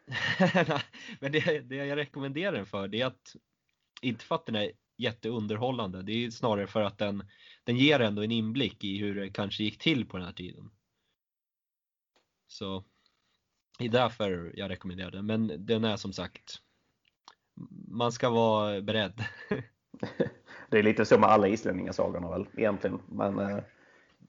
Men 1.20 1.32
det, 1.32 1.60
det 1.60 1.76
jag 1.76 1.96
rekommenderar 1.96 2.52
den 2.52 2.66
för 2.66 2.88
det 2.88 3.02
är 3.02 3.06
att 3.06 3.36
inte 4.02 4.26
för 4.26 4.36
att 4.36 4.46
den 4.46 4.56
är 4.56 4.72
jätteunderhållande, 4.98 6.02
det 6.02 6.26
är 6.26 6.32
snarare 6.32 6.68
för 6.68 6.82
att 6.82 6.98
den, 6.98 7.24
den 7.64 7.78
ger 7.78 8.00
ändå 8.00 8.24
en 8.24 8.32
inblick 8.32 8.84
i 8.84 8.98
hur 8.98 9.16
det 9.16 9.30
kanske 9.30 9.64
gick 9.64 9.78
till 9.78 10.06
på 10.06 10.18
den 10.18 10.26
här 10.26 10.34
tiden. 10.34 10.72
Så 12.48 12.84
det 13.80 13.86
är 13.86 13.90
därför 13.90 14.54
jag 14.56 14.70
rekommenderar 14.70 15.12
den, 15.12 15.26
men 15.26 15.66
den 15.66 15.84
är 15.84 15.98
som 15.98 16.14
sagt 16.14 16.62
man 17.88 18.12
ska 18.12 18.30
vara 18.30 18.82
beredd. 18.82 19.24
Det 20.70 20.80
är 20.80 20.84
lite 20.84 21.06
så 21.06 21.18
med 21.20 21.30
alla 21.30 21.48
islänningasagorna 21.48 22.30
väl 22.30 22.48
egentligen. 22.58 23.02
Men 23.08 23.40
eh, 23.40 23.58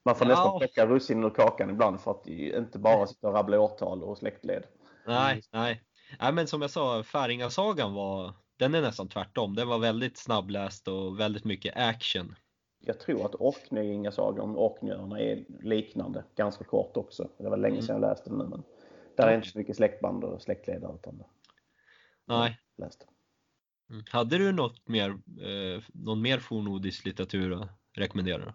man 0.05 0.15
får 0.15 0.27
Ja. 0.27 0.33
nästan 0.33 0.59
plocka 0.59 0.85
russinen 0.85 1.23
ur 1.23 1.29
kakan 1.29 1.69
ibland 1.69 1.99
för 2.01 2.11
att 2.11 2.27
inte 2.27 2.79
bara 2.79 3.07
sitta 3.07 3.27
och 3.27 3.33
rabbla 3.33 3.59
årtal 3.59 4.03
och 4.03 4.17
släktled. 4.17 4.63
Nej, 5.07 5.41
nej. 5.53 5.81
Nej 6.19 6.33
men 6.33 6.47
som 6.47 6.61
jag 6.61 6.71
sa, 6.71 7.03
Färingasagan 7.03 7.93
var, 7.93 8.33
den 8.57 8.75
är 8.75 8.81
nästan 8.81 9.07
tvärtom. 9.07 9.55
Den 9.55 9.67
var 9.67 9.77
väldigt 9.79 10.17
snabbläst 10.17 10.87
och 10.87 11.19
väldigt 11.19 11.45
mycket 11.45 11.73
action. 11.77 12.35
Jag 12.79 12.99
tror 12.99 13.25
att 13.25 13.35
Orkneyingasagan 13.35 14.39
om 14.41 14.57
Orkneyöarna 14.57 15.19
är 15.19 15.45
liknande, 15.63 16.23
ganska 16.35 16.63
kort 16.63 16.97
också. 16.97 17.29
Det 17.37 17.49
var 17.49 17.57
länge 17.57 17.75
Mm. 17.75 17.85
sedan 17.85 18.01
jag 18.01 18.09
läste 18.09 18.29
den 18.29 18.39
nu 18.39 18.45
men 18.45 18.63
där 19.17 19.27
är 19.27 19.35
inte 19.35 19.47
så 19.47 19.57
mycket 19.57 19.75
släktband 19.75 20.23
och 20.23 20.41
släktledare 20.41 20.95
utan 20.95 21.23
Nej. 22.25 22.59
läste. 22.77 23.05
Mm. 23.89 24.03
Hade 24.09 24.37
du 24.37 24.51
något 24.51 24.87
mer, 24.87 25.09
eh, 25.41 25.83
någon 25.93 26.21
mer 26.21 26.39
fornnordisk 26.39 27.05
litteratur 27.05 27.61
att 27.61 27.69
rekommendera? 27.93 28.53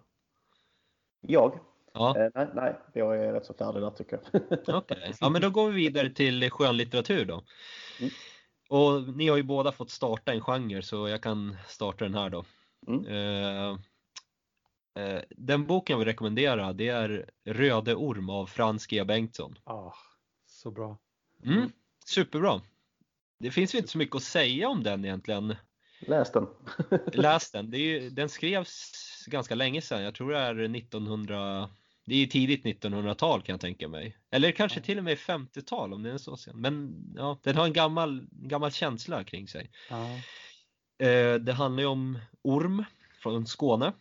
Jag? 1.21 1.61
Ja, 1.95 2.19
Eh, 2.19 2.31
nej, 2.35 2.49
nej, 2.55 2.79
jag 2.93 3.17
är 3.17 3.33
rätt 3.33 3.47
så 3.47 3.55
färdig 3.55 3.83
där 3.83 3.91
tycker 3.91 4.21
jag. 4.33 4.43
okej. 4.77 5.15
Ja, 5.21 5.29
men 5.29 5.43
då 5.43 5.51
går 5.51 5.71
vi 5.71 5.77
vidare 5.77 6.11
till 6.11 6.51
skönlitteratur 6.51 7.25
då. 7.25 7.43
Mm. 8.01 8.13
Och 8.69 9.17
ni 9.17 9.29
har 9.29 9.37
ju 9.37 9.43
båda 9.43 9.73
fått 9.73 9.91
starta 9.91 10.33
en 10.33 10.41
genre 10.41 10.83
så 10.83 11.09
jag 11.09 11.23
kan 11.23 11.57
starta 11.69 12.05
den 12.05 12.15
här 12.15 12.31
då. 12.31 12.45
Mm. 12.87 13.07
Eh, 13.07 13.79
eh, 15.05 15.23
den 15.31 15.67
boken 15.67 15.95
jag 15.95 15.99
vill 15.99 16.09
rekommendera 16.09 16.73
det 16.73 16.89
är 16.89 17.31
Röde 17.45 17.95
Orm 17.95 18.31
av 18.31 18.47
Frans 18.47 18.87
G. 18.87 19.05
Bengtsson. 19.05 19.59
Ah, 19.65 19.93
så 20.47 20.71
bra. 20.71 20.99
Mm, 21.45 21.73
superbra. 22.05 22.61
Det 23.43 23.51
finns 23.51 23.75
ju 23.75 23.79
inte 23.79 23.91
så 23.91 23.99
mycket 23.99 24.17
att 24.17 24.23
säga 24.23 24.69
om 24.69 24.83
den 24.83 25.05
egentligen. 25.05 25.57
Läs 26.01 26.33
den. 26.33 26.47
Läs 27.13 27.51
den. 27.51 27.71
Det 27.71 27.77
är 27.77 27.81
ju, 28.01 28.11
den 28.11 28.29
skrevs 28.29 28.93
ganska 29.27 29.55
länge 29.55 29.83
sedan. 29.83 30.03
Jag 30.03 30.15
tror 30.15 30.33
det 30.33 30.39
är 30.39 30.77
1900. 30.77 31.71
Det 32.05 32.15
är 32.15 32.19
ju 32.19 32.27
tidigt 32.27 32.65
1900-tal 32.65 33.43
kan 33.43 33.53
jag 33.53 33.61
tänka 33.61 33.89
mig. 33.89 34.17
Eller 34.31 34.51
kanske 34.51 34.81
till 34.81 34.99
och 34.99 35.05
med 35.05 35.19
50-tal 35.19 35.93
om 35.93 36.03
det 36.03 36.11
är 36.11 36.19
så 36.19 36.37
sen. 36.37 36.61
Men 36.61 37.05
ja, 37.17 37.39
den 37.43 37.57
har 37.57 37.65
en 37.65 37.73
gammal, 37.73 38.27
gammal 38.31 38.73
känsla 38.73 39.25
kring 39.25 39.49
sig. 39.49 39.71
Ja. 39.91 40.07
Eh, 41.07 41.35
det 41.35 41.53
handlar 41.53 41.83
ju 41.83 41.89
om 41.89 42.19
orm 42.43 42.85
från 43.23 43.47
Skåne. 43.47 43.93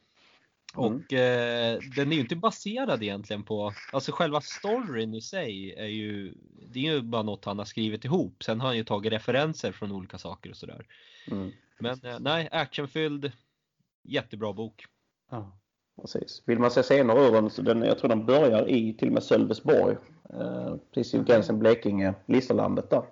Mm. 0.78 0.96
Och 0.96 1.14
eh, 1.14 1.80
den 1.96 2.12
är 2.12 2.16
ju 2.16 2.22
inte 2.22 2.36
baserad 2.36 3.04
egentligen 3.04 3.44
på, 3.44 3.74
alltså 3.92 4.12
själva 4.12 4.42
storyn 4.42 5.14
i 5.14 5.22
sig 5.22 5.74
är 5.78 5.86
ju, 5.86 6.34
det 6.68 6.80
är 6.80 6.94
ju 6.94 7.02
bara 7.02 7.24
något 7.24 7.46
han 7.46 7.58
har 7.58 7.66
skrivit 7.66 8.06
ihop. 8.06 8.44
Sen 8.44 8.62
har 8.62 8.68
han 8.68 8.78
ju 8.78 8.84
tagit 8.84 9.14
referenser 9.14 9.72
från 9.72 9.92
olika 9.92 10.18
saker 10.18 10.50
och 10.50 10.58
sådär. 10.58 10.86
Mm. 11.32 11.52
Men 11.80 12.00
eh, 12.04 12.20
nej, 12.20 12.50
actionfylld, 12.52 13.32
jättebra 14.04 14.54
bok. 14.54 14.86
Ja. 15.32 15.58
Precis. 16.02 16.44
Vill 16.46 16.60
man 16.60 16.72
se 16.72 16.84
scener 16.84 17.28
ur 17.28 17.32
den, 17.32 17.50
så 17.50 17.62
den, 17.62 17.82
jag 17.82 17.98
tror 17.98 18.10
den 18.10 18.26
börjar 18.26 18.70
i 18.70 18.94
till 18.94 19.08
och 19.08 19.14
med 19.14 19.24
Sölvesborg. 19.24 19.96
Eh, 20.30 20.76
precis 20.94 21.14
vid 21.14 21.26
gränsen 21.26 21.60
Blekinge, 21.60 22.14
Listerlandet 22.26 22.90
där. 22.90 23.04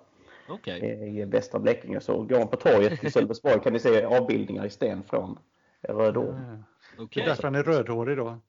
Okej. 0.48 1.18
I 1.20 1.24
västra 1.24 1.60
Blekinge. 1.60 2.00
Så 2.00 2.22
går 2.22 2.38
man 2.38 2.48
på 2.48 2.56
torget 2.56 3.04
i 3.04 3.10
Sölvesborg 3.10 3.60
kan 3.60 3.72
ni 3.72 3.78
se 3.78 4.04
avbildningar 4.04 4.66
i 4.66 4.70
sten 4.70 5.02
från 5.02 5.38
Röde 5.82 6.18
Orm. 6.18 6.64
Är 7.00 7.24
därför 7.24 7.42
han 7.42 7.54
är 7.54 7.62
rödhårig 7.62 8.16
då. 8.16 8.40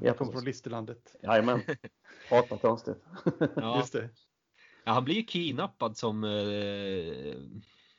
Ja, 0.00 0.08
Han 0.08 0.16
kommer 0.16 0.32
från. 0.32 0.44
Listerlandet. 0.44 1.16
Jajamän. 1.22 1.60
Pratar 2.28 2.56
konstigt. 2.56 2.96
Ja. 3.56 3.78
Just 3.78 3.92
det. 3.92 4.08
ja, 4.84 4.92
han 4.92 5.04
blir 5.04 5.14
ju 5.14 5.22
kidnappad 5.22 5.96
som, 5.96 6.24
eh, 6.24 7.34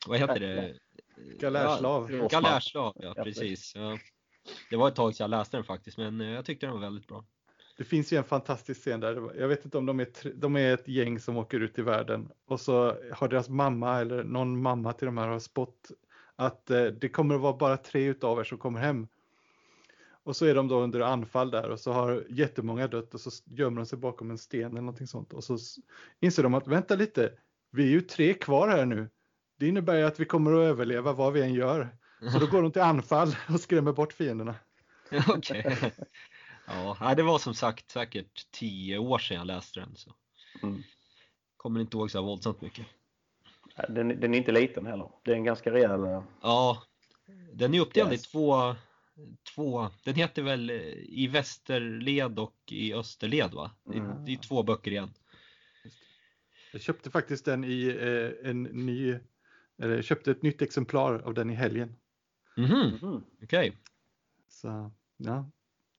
vad 0.08 0.20
heter 0.20 0.40
det? 0.40 0.76
Galärslav. 1.40 2.12
Ja. 2.12 2.28
Galärslav, 2.28 2.94
ja 3.00 3.14
Ja, 3.16 3.24
precis. 3.24 3.76
Ja. 3.76 3.98
det 4.70 4.76
var 4.76 4.88
ett 4.88 4.96
tag 4.96 5.16
sedan 5.16 5.24
jag 5.32 5.38
läste 5.40 5.58
den 5.58 5.64
faktiskt, 5.64 5.98
men 5.98 6.20
jag 6.20 6.46
tyckte 6.46 6.66
den 6.66 6.74
var 6.74 6.82
väldigt 6.82 7.08
bra. 7.08 7.26
Det 7.78 7.84
finns 7.84 8.14
ju 8.14 8.18
en 8.18 8.24
fantastisk 8.24 8.82
scen 8.82 9.00
där. 9.00 9.40
Jag 9.40 9.48
vet 9.48 9.66
inte 9.66 9.78
om 9.78 9.86
de 9.86 10.00
är, 10.00 10.08
de 10.36 10.56
är 10.56 10.74
ett 10.74 10.88
gäng 10.88 11.20
som 11.20 11.38
åker 11.38 11.60
ut 11.60 11.80
i 11.80 11.82
världen 11.82 12.30
och 12.48 12.60
så 12.60 12.96
har 13.14 13.28
deras 13.28 13.50
mamma 13.50 14.00
eller 14.00 14.24
någon 14.24 14.62
mamma 14.62 14.94
till 14.94 15.06
de 15.06 15.18
här 15.18 15.28
har 15.28 15.40
spått 15.40 15.92
att 16.36 16.70
eh, 16.70 16.86
det 16.86 17.10
kommer 17.10 17.36
att 17.36 17.42
vara 17.42 17.58
bara 17.58 17.78
tre 17.78 18.04
utav 18.06 18.40
er 18.40 18.44
som 18.44 18.58
kommer 18.58 18.80
hem. 18.80 19.08
Och 20.28 20.36
så 20.36 20.46
är 20.46 20.56
de 20.56 20.68
då 20.68 20.80
under 20.80 21.00
anfall 21.00 21.52
där 21.52 21.70
och 21.70 21.80
så 21.80 21.92
har 21.92 22.26
jättemånga 22.30 22.88
dött 22.88 23.14
och 23.14 23.20
så 23.20 23.30
gömmer 23.46 23.78
de 23.82 23.86
sig 23.86 23.98
bakom 23.98 24.32
en 24.32 24.38
sten 24.38 24.72
eller 24.72 24.82
någonting 24.82 25.08
sånt. 25.08 25.34
Och 25.34 25.44
så 25.44 25.58
inser 26.20 26.44
de 26.44 26.54
att 26.54 26.68
vänta 26.68 26.96
lite, 26.96 27.34
vi 27.72 27.84
är 27.84 27.88
ju 27.88 28.02
tre 28.02 28.34
kvar 28.34 28.68
här 28.68 28.86
nu. 28.86 29.10
Det 29.60 29.68
innebär 29.68 29.96
ju 29.96 30.04
att 30.04 30.20
vi 30.20 30.26
kommer 30.26 30.54
att 30.54 30.66
överleva 30.66 31.14
vad 31.14 31.34
vi 31.34 31.42
än 31.42 31.54
gör. 31.54 31.98
Så 32.34 32.40
då 32.40 32.48
går 32.48 32.62
de 32.62 32.72
till 32.72 32.82
anfall 32.82 33.36
och 33.50 33.60
skrämmer 33.60 33.92
bort 33.92 34.14
fienderna. 34.14 34.56
Okej. 35.28 35.60
Okay. 35.60 35.92
Ja, 37.00 37.14
det 37.18 37.24
var 37.24 37.40
som 37.40 37.54
sagt 37.54 37.92
säkert 37.92 38.52
tio 38.52 38.98
år 38.98 39.20
sedan 39.20 39.38
jag 39.38 39.48
läste 39.48 39.80
den. 39.80 39.96
Så. 39.96 40.14
Mm. 40.64 40.84
Kommer 41.58 41.80
inte 41.80 41.98
ihåg 41.98 42.12
så 42.12 42.22
våldsamt 42.22 42.62
mycket. 42.62 42.86
Den, 43.90 44.08
den, 44.20 44.34
är 44.34 44.38
inte 44.38 44.52
liten 44.52 44.86
heller. 44.86 45.10
Det 45.24 45.32
är 45.32 45.36
en 45.36 45.44
ganska 45.44 45.72
rejäl... 45.72 46.04
Eh, 46.04 46.24
ja, 46.42 46.84
den 47.54 47.74
är 47.74 47.80
uppdelad 47.80 48.14
yes. 48.14 48.26
i 48.26 48.32
två, 48.32 48.76
två, 49.56 49.90
den 50.04 50.16
heter 50.16 50.42
väl 50.42 50.70
eh, 50.70 50.76
i 50.98 51.28
västerled 51.28 52.40
och 52.40 52.58
i 52.68 52.94
österled 52.94 53.54
va? 53.54 53.72
Mm. 53.94 54.26
Det 54.26 54.34
är 54.34 54.38
två 54.38 54.64
böcker 54.64 54.92
igen. 54.92 55.14
Jag 56.72 56.82
köpte 56.82 57.12
faktiskt 57.12 57.46
den 57.46 57.64
i 57.64 57.88
eh, 57.88 58.50
en 58.50 58.64
ny, 58.64 59.20
eller 59.78 60.02
köpte 60.02 60.32
ett 60.32 60.42
nytt 60.42 60.62
exemplar 60.62 61.20
av 61.20 61.34
den 61.34 61.50
i 61.50 61.54
helgen. 61.54 61.96
Mhm, 62.58 63.00
mm 63.02 63.24
okej. 63.44 63.70
Okay. 63.70 63.72
Så, 64.48 64.92
ja, 65.18 65.50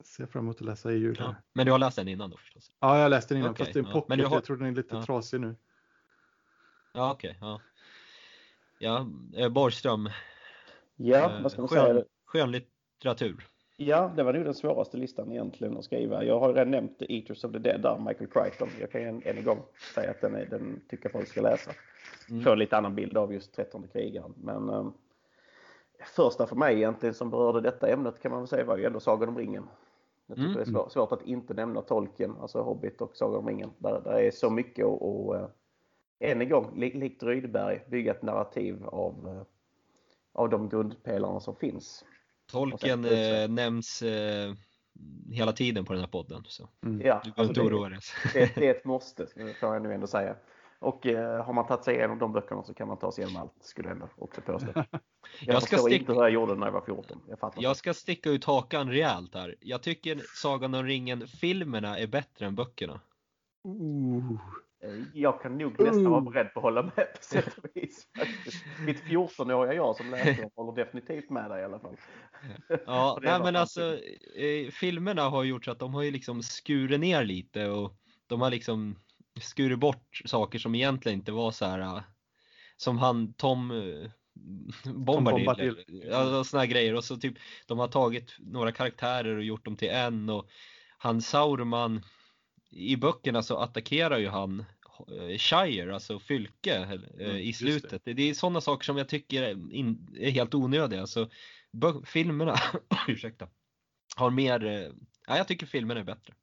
ser 0.04 0.26
fram 0.26 0.44
emot 0.44 0.56
att 0.56 0.66
läsa 0.66 0.92
i 0.92 0.98
jul. 0.98 1.16
Ja. 1.18 1.34
Men 1.52 1.66
du 1.66 1.72
har 1.72 1.78
läst 1.78 1.96
den 1.96 2.08
innan 2.08 2.30
då 2.30 2.36
förstås? 2.36 2.70
Ja, 2.80 2.96
jag 2.96 3.02
har 3.02 3.08
läst 3.08 3.28
den 3.28 3.38
innan, 3.38 3.50
okay. 3.50 3.64
fast 3.64 3.74
det 3.74 3.80
är 3.80 3.84
en 3.84 3.92
pocket. 3.92 4.08
Men 4.08 4.20
har... 4.20 4.36
Jag 4.36 4.44
tror 4.44 4.56
den 4.56 4.66
är 4.66 4.72
lite 4.72 4.96
ja. 4.96 5.04
trasig 5.04 5.40
nu. 5.40 5.56
Ja, 6.94 7.12
okej. 7.12 7.30
Okay. 7.30 7.48
Ja. 7.48 7.60
ja, 8.78 9.08
eh, 9.42 9.48
Borgström. 9.48 10.10
Ja, 10.96 11.36
eh, 11.36 11.42
vad 11.42 11.52
ska 11.52 11.60
man 11.60 11.68
skön, 11.68 12.04
säga? 12.30 12.62
Skönlitteratur. 13.02 13.48
Ja, 13.76 14.12
det 14.16 14.22
var 14.22 14.32
nog 14.32 14.44
den 14.44 14.54
svåraste 14.54 14.96
listan 14.96 15.32
egentligen 15.32 15.76
att 15.76 15.84
skriva. 15.84 16.24
Jag 16.24 16.40
har 16.40 16.54
redan 16.54 16.70
nämnt 16.70 16.98
The 16.98 17.16
Eaters 17.16 17.44
of 17.44 17.52
the 17.52 17.58
Dead 17.58 17.80
där, 17.80 17.98
Michael 17.98 18.30
Crichton. 18.30 18.68
Jag 18.80 18.90
kan 18.90 19.02
än, 19.02 19.22
en 19.24 19.44
gång 19.44 19.62
säga 19.94 20.10
att 20.10 20.20
den, 20.20 20.34
är, 20.34 20.46
den 20.46 20.80
tycker 20.88 21.08
folk 21.08 21.28
ska 21.28 21.40
läsa. 21.40 21.70
Mm. 22.30 22.42
Få 22.42 22.52
en 22.52 22.58
lite 22.58 22.76
annan 22.76 22.94
bild 22.94 23.16
av 23.16 23.32
just 23.32 23.54
13 23.54 23.88
krigaren. 23.92 24.34
Men 24.36 24.70
um, 24.70 24.92
första 26.16 26.46
för 26.46 26.56
mig 26.56 26.76
egentligen 26.76 27.14
som 27.14 27.30
berörde 27.30 27.60
detta 27.60 27.88
ämnet 27.88 28.22
kan 28.22 28.30
man 28.30 28.40
väl 28.40 28.48
säga 28.48 28.64
var 28.64 28.76
ju 28.76 28.84
ändå 28.84 29.00
Sagan 29.00 29.28
om 29.28 29.38
ringen. 29.38 29.68
Jag 30.26 30.36
tycker 30.36 30.50
mm. 30.50 30.64
det 30.72 30.80
är 30.80 30.88
svårt, 30.88 31.12
att 31.12 31.22
inte 31.22 31.54
nämna 31.54 31.82
Tolkien, 31.82 32.34
alltså 32.40 32.62
Hobbit 32.62 33.00
och 33.00 33.16
Sagan 33.16 33.38
om 33.38 33.48
ringen. 33.48 33.70
Där, 33.78 34.00
där 34.00 34.12
är 34.12 34.30
så 34.30 34.50
mycket 34.50 34.86
att, 34.86 35.00
och, 35.00 35.34
uh, 35.34 35.46
än 36.18 36.40
en 36.40 36.48
gång, 36.48 36.72
likt 36.76 37.22
Rydberg, 37.22 37.84
bygga 37.88 38.12
ett 38.12 38.22
narrativ 38.22 38.86
av, 38.86 39.28
uh, 39.28 39.42
av 40.32 40.48
de 40.48 40.68
grundpelarna 40.68 41.40
som 41.40 41.56
finns. 41.56 42.04
Tolkien 42.50 43.04
eh, 43.04 43.48
nämns 43.48 44.02
eh, 44.02 44.54
hela 45.32 45.52
tiden 45.52 45.84
på 45.84 45.92
den 45.92 46.02
här 46.02 46.08
podden. 46.08 46.42
Så. 46.46 46.68
Mm. 46.84 47.06
Ja, 47.06 47.20
du 47.24 47.30
behöver 47.30 47.48
alltså 47.48 47.62
inte 47.62 47.74
oroa 47.74 47.88
dig. 47.88 47.98
Det, 48.34 48.54
det, 48.54 48.66
är 48.66 48.70
ett 48.70 48.84
måste, 48.94 49.26
får 49.60 49.74
jag 49.74 49.82
nu 49.82 49.94
ändå 49.94 50.06
säga. 50.06 50.36
Och 50.80 51.06
eh, 51.06 51.44
har 51.44 51.52
man 51.52 51.66
tagit 51.66 51.84
sig 51.84 51.94
igenom 51.94 52.18
de 52.18 52.32
böckerna 52.32 52.62
så 52.62 52.74
kan 52.74 52.88
man 52.88 52.98
ta 52.98 53.12
sig 53.12 53.24
igenom 53.24 53.42
allt, 53.42 53.54
skulle 53.60 53.88
jag 53.88 54.08
också 54.16 54.40
påstå. 54.40 54.66
Jag, 55.40 55.54
jag 55.54 55.62
ska 55.62 55.94
inte 55.94 56.12
hur 56.12 56.22
jag 56.22 56.30
gjorde 56.30 56.54
när 56.54 56.66
jag 56.66 56.72
var 56.72 56.80
14. 56.80 57.20
Jag, 57.28 57.52
jag 57.56 57.76
ska 57.76 57.94
sticka 57.94 58.30
ut 58.30 58.44
hakan 58.44 58.90
rejält 58.90 59.34
här. 59.34 59.54
Jag 59.60 59.82
tycker 59.82 60.22
Sagan 60.34 60.74
om 60.74 60.84
ringen-filmerna 60.84 61.98
är 61.98 62.06
bättre 62.06 62.46
än 62.46 62.54
böckerna. 62.54 63.00
Uh. 63.66 64.40
Jag 65.12 65.42
kan 65.42 65.58
nog 65.58 65.80
nästan 65.80 66.06
uh. 66.06 66.10
vara 66.10 66.20
beredd 66.20 66.54
på 66.54 66.60
att 66.60 66.62
hålla 66.62 66.82
med 66.82 66.92
på 66.94 67.22
sätt 67.22 67.58
och 67.58 67.64
vis. 67.74 68.06
Mitt 68.86 69.02
14-åriga 69.02 69.74
jag 69.74 69.96
som 69.96 70.10
läser 70.10 70.50
håller 70.56 70.84
definitivt 70.84 71.30
med 71.30 71.50
dig 71.50 71.60
i 71.60 71.64
alla 71.64 71.78
fall. 71.78 71.96
Ja, 72.86 73.18
nej, 73.22 73.40
men 73.40 73.56
alltså 73.56 73.98
eh, 74.36 74.70
filmerna 74.70 75.22
har 75.22 75.44
gjort 75.44 75.64
så 75.64 75.70
att 75.70 75.78
de 75.78 75.94
har 75.94 76.02
ju 76.02 76.10
liksom 76.10 76.42
skurit 76.42 77.00
ner 77.00 77.24
lite 77.24 77.68
och 77.68 77.92
de 78.26 78.40
har 78.40 78.50
liksom 78.50 78.98
skurit 79.40 79.78
bort 79.78 80.20
saker 80.24 80.58
som 80.58 80.74
egentligen 80.74 81.18
inte 81.18 81.32
var 81.32 81.50
så 81.50 81.64
här 81.64 81.80
äh, 81.80 82.00
som 82.76 82.98
han 82.98 83.32
Tom 83.32 83.72
Bombadil. 84.84 85.84
Ja, 86.10 86.44
såna 86.44 86.60
här 86.60 86.66
grejer 86.66 86.94
och 86.94 87.04
så 87.04 87.16
typ 87.16 87.34
de 87.66 87.78
har 87.78 87.88
tagit 87.88 88.36
några 88.38 88.72
karaktärer 88.72 89.36
och 89.36 89.44
gjort 89.44 89.64
dem 89.64 89.76
till 89.76 89.90
en 89.90 90.30
och 90.30 90.48
han 90.98 91.22
Sauron 91.22 92.00
i 92.70 92.96
böckerna 92.96 93.42
så 93.42 93.56
attackerar 93.56 94.18
ju 94.18 94.28
han 94.28 94.64
äh, 95.08 95.38
Shire, 95.38 95.94
alltså 95.94 96.18
Fylke 96.18 96.74
mm, 96.74 97.36
i 97.36 97.52
slutet. 97.52 98.04
Det. 98.04 98.12
det. 98.12 98.30
är 98.30 98.34
sådana 98.34 98.60
saker 98.60 98.84
som 98.84 98.96
jag 98.96 99.08
tycker 99.08 99.42
är 99.42 100.30
helt 100.30 100.54
onödiga. 100.54 101.00
Alltså, 101.00 101.28
filmerna, 102.04 102.54
ursäkta, 103.08 103.48
har 104.16 104.30
mer, 104.30 104.92
ja, 105.26 105.36
jag 105.36 105.48
tycker 105.48 105.66
filmerna 105.66 106.00
är 106.00 106.04
bättre 106.04 106.34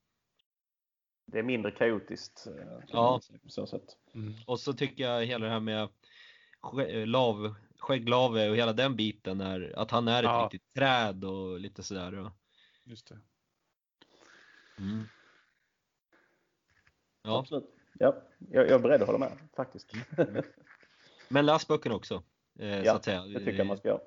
det 1.26 1.40
är 1.40 1.44
mindre 1.44 1.72
kaotiskt. 1.72 2.48
Eh, 2.48 2.80
ja. 2.88 3.22
Så 3.48 3.68
sätt. 3.68 3.98
Mm. 4.14 4.34
Och 4.46 4.60
så 4.60 4.74
tycker 4.74 5.04
jag 5.04 5.26
hela 5.26 5.46
det 5.46 5.52
här 5.52 5.60
med 5.60 5.90
eh, 6.90 7.08
lav, 7.08 7.56
skägglave 7.80 8.50
och 8.50 8.56
hela 8.56 8.74
den 8.74 8.96
biten 8.96 9.42
är 9.42 9.74
att 9.80 9.92
han 9.92 10.08
är 10.08 10.24
ett 10.24 10.30
ja. 10.30 10.44
riktigt 10.44 10.74
träd 10.74 11.24
och 11.24 11.60
lite 11.60 11.84
sådär. 11.84 12.32
Just 12.84 13.08
det. 13.08 13.20
Mm. 14.78 15.04
Ja. 17.26 17.40
Absolut. 17.40 17.70
Ja, 18.00 18.22
jag, 18.52 18.70
är 18.70 18.80
beredd 18.80 19.02
att 19.02 19.08
hålla 19.08 19.20
med 19.20 19.32
faktiskt. 19.56 19.94
Mm. 20.18 20.44
Men 21.28 21.46
läs 21.46 21.68
böckerna 21.68 21.96
också. 21.96 22.24
Eh, 22.60 22.68
ja, 22.68 22.92
så 22.92 22.98
att 22.98 23.04
säga. 23.04 23.22
det 23.22 23.40
tycker 23.40 23.58
jag 23.58 23.68
man 23.68 23.78
ska 23.78 23.88
göra. 23.88 24.02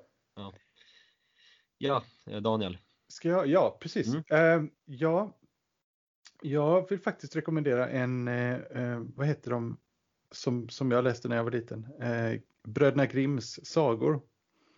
Ja, 1.77 2.03
ja 2.25 2.39
Daniel. 2.39 2.77
Ska 3.07 3.29
jag? 3.29 3.47
Ja, 3.47 3.77
precis. 3.81 4.07
Mm. 4.07 4.63
Uh, 4.63 4.69
ja, 4.85 5.39
jag 6.41 6.89
vill 6.89 6.99
faktiskt 6.99 7.35
rekommendera 7.35 7.89
en, 7.89 8.27
eh, 8.27 8.55
eh, 8.55 9.01
vad 9.15 9.27
heter 9.27 9.51
de, 9.51 9.77
som, 10.31 10.69
som 10.69 10.91
jag 10.91 11.03
läste 11.03 11.27
när 11.27 11.35
jag 11.35 11.43
var 11.43 11.51
liten, 11.51 11.87
eh, 12.01 12.39
Bröderna 12.67 13.05
Grimms 13.05 13.65
sagor. 13.65 14.21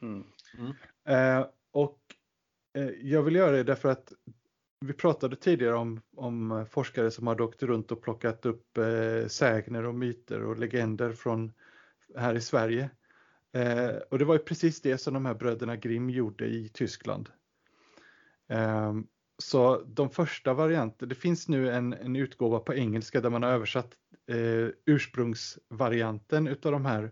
Mm. 0.01 0.23
Mm. 0.57 0.73
Eh, 1.05 1.47
och 1.71 1.99
eh, 2.73 2.89
jag 2.89 3.23
vill 3.23 3.35
göra 3.35 3.51
det 3.51 3.63
därför 3.63 3.89
att 3.89 4.13
vi 4.85 4.93
pratade 4.93 5.35
tidigare 5.35 5.75
om, 5.75 6.01
om 6.15 6.65
forskare 6.69 7.11
som 7.11 7.27
har 7.27 7.41
åkt 7.41 7.63
runt 7.63 7.91
och 7.91 8.01
plockat 8.01 8.45
upp 8.45 8.77
eh, 8.77 9.27
sägner 9.27 9.85
och 9.85 9.95
myter 9.95 10.43
och 10.43 10.57
legender 10.57 11.11
från 11.13 11.51
här 12.15 12.35
i 12.35 12.41
Sverige. 12.41 12.89
Eh, 13.51 13.89
och 14.09 14.19
det 14.19 14.25
var 14.25 14.35
ju 14.35 14.39
precis 14.39 14.81
det 14.81 14.97
som 14.97 15.13
de 15.13 15.25
här 15.25 15.33
bröderna 15.33 15.75
Grimm 15.75 16.09
gjorde 16.09 16.45
i 16.45 16.69
Tyskland. 16.69 17.29
Ehm, 18.47 19.07
så 19.37 19.81
de 19.81 20.09
första 20.09 20.53
varianterna, 20.53 21.09
det 21.09 21.15
finns 21.15 21.47
nu 21.47 21.71
en, 21.71 21.93
en 21.93 22.15
utgåva 22.15 22.59
på 22.59 22.73
engelska 22.73 23.21
där 23.21 23.29
man 23.29 23.43
har 23.43 23.49
översatt 23.49 23.91
eh, 24.27 24.67
ursprungsvarianten 24.85 26.47
utav 26.47 26.71
de 26.71 26.85
här 26.85 27.11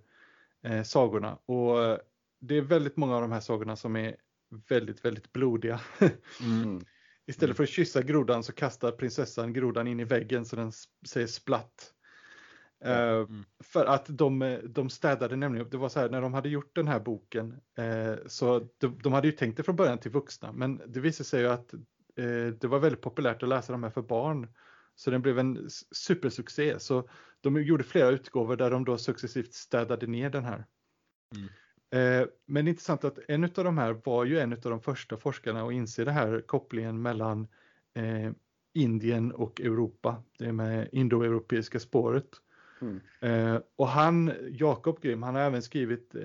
eh, 0.63 0.83
sagorna. 0.83 1.37
Och 1.45 1.83
eh, 1.83 1.97
det 2.39 2.57
är 2.57 2.61
väldigt 2.61 2.97
många 2.97 3.15
av 3.15 3.21
de 3.21 3.31
här 3.31 3.39
sagorna 3.39 3.75
som 3.75 3.95
är 3.95 4.15
väldigt, 4.69 5.05
väldigt 5.05 5.33
blodiga. 5.33 5.81
Mm. 6.43 6.85
Istället 7.29 7.57
för 7.57 7.63
att 7.63 7.69
kyssa 7.69 8.01
grodan 8.01 8.43
så 8.43 8.53
kastar 8.53 8.91
prinsessan 8.91 9.53
grodan 9.53 9.87
in 9.87 9.99
i 9.99 10.03
väggen 10.03 10.45
så 10.45 10.55
den 10.55 10.71
säger 11.07 11.27
splatt. 11.27 11.93
Eh, 12.85 13.09
mm. 13.09 13.43
för 13.63 13.85
att 13.85 14.05
de, 14.07 14.59
de 14.69 14.89
städade 14.89 15.35
nämligen, 15.35 15.69
det 15.69 15.77
var 15.77 15.89
så 15.89 15.99
här 15.99 16.09
när 16.09 16.21
de 16.21 16.33
hade 16.33 16.49
gjort 16.49 16.75
den 16.75 16.87
här 16.87 16.99
boken 16.99 17.51
uh, 17.79 18.15
så 18.27 18.67
de, 18.77 18.99
de, 19.03 19.13
hade 19.13 19.27
ju 19.27 19.31
tänkt 19.31 19.57
det 19.57 19.63
från 19.63 19.75
början 19.75 19.97
till 19.97 20.11
vuxna 20.11 20.51
men 20.51 20.81
det 20.87 20.99
visade 20.99 21.23
sig 21.23 21.41
ju 21.41 21.47
att 21.47 21.73
Eh, 22.19 22.53
det 22.53 22.67
var 22.67 22.79
väldigt 22.79 23.01
populärt 23.01 23.43
att 23.43 23.49
läsa 23.49 23.71
de 23.71 23.83
här 23.83 23.89
för 23.89 24.01
barn. 24.01 24.53
Så 24.95 25.11
den 25.11 25.21
blev 25.21 25.39
en 25.39 25.69
supersuccé. 25.91 26.79
Så 26.79 27.09
de 27.41 27.63
gjorde 27.63 27.83
flera 27.83 28.09
utgåvor 28.09 28.55
där 28.55 28.71
de 28.71 28.85
då 28.85 28.97
successivt 28.97 29.53
städade 29.53 30.07
ner 30.07 30.29
den 30.29 30.45
här. 30.45 30.65
Mm. 31.35 31.49
Eh, 31.91 32.27
men 32.45 32.65
det 32.65 32.69
är 32.69 32.71
intressant 32.71 33.03
att 33.03 33.19
en 33.27 33.43
av 33.43 33.49
de 33.63 33.77
här 33.77 34.01
var 34.03 34.25
ju 34.25 34.39
en 34.39 34.53
av 34.53 34.59
de 34.59 34.81
första 34.81 35.17
forskarna 35.17 35.63
att 35.63 35.73
inse 35.73 36.03
det 36.03 36.11
här 36.11 36.41
kopplingen 36.41 37.01
mellan 37.01 37.47
eh, 37.93 38.31
Indien 38.73 39.31
och 39.31 39.61
Europa. 39.61 40.23
Det 40.37 40.51
med 40.51 40.89
indoeuropeiska 40.91 41.79
spåret. 41.79 42.27
Mm. 42.81 43.61
och 43.75 43.87
han, 43.87 44.31
Jakob 44.49 45.01
Grimm, 45.01 45.23
han 45.23 45.35
har 45.35 45.41
även 45.41 45.61
skrivit 45.61 46.15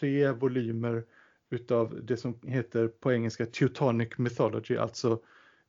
tre 0.00 0.30
volymer 0.30 1.04
utav 1.50 2.00
det 2.02 2.16
som 2.16 2.38
heter 2.42 2.88
på 2.88 3.12
engelska 3.12 3.46
Teutonic 3.46 4.18
Mythology, 4.18 4.76
alltså 4.76 5.22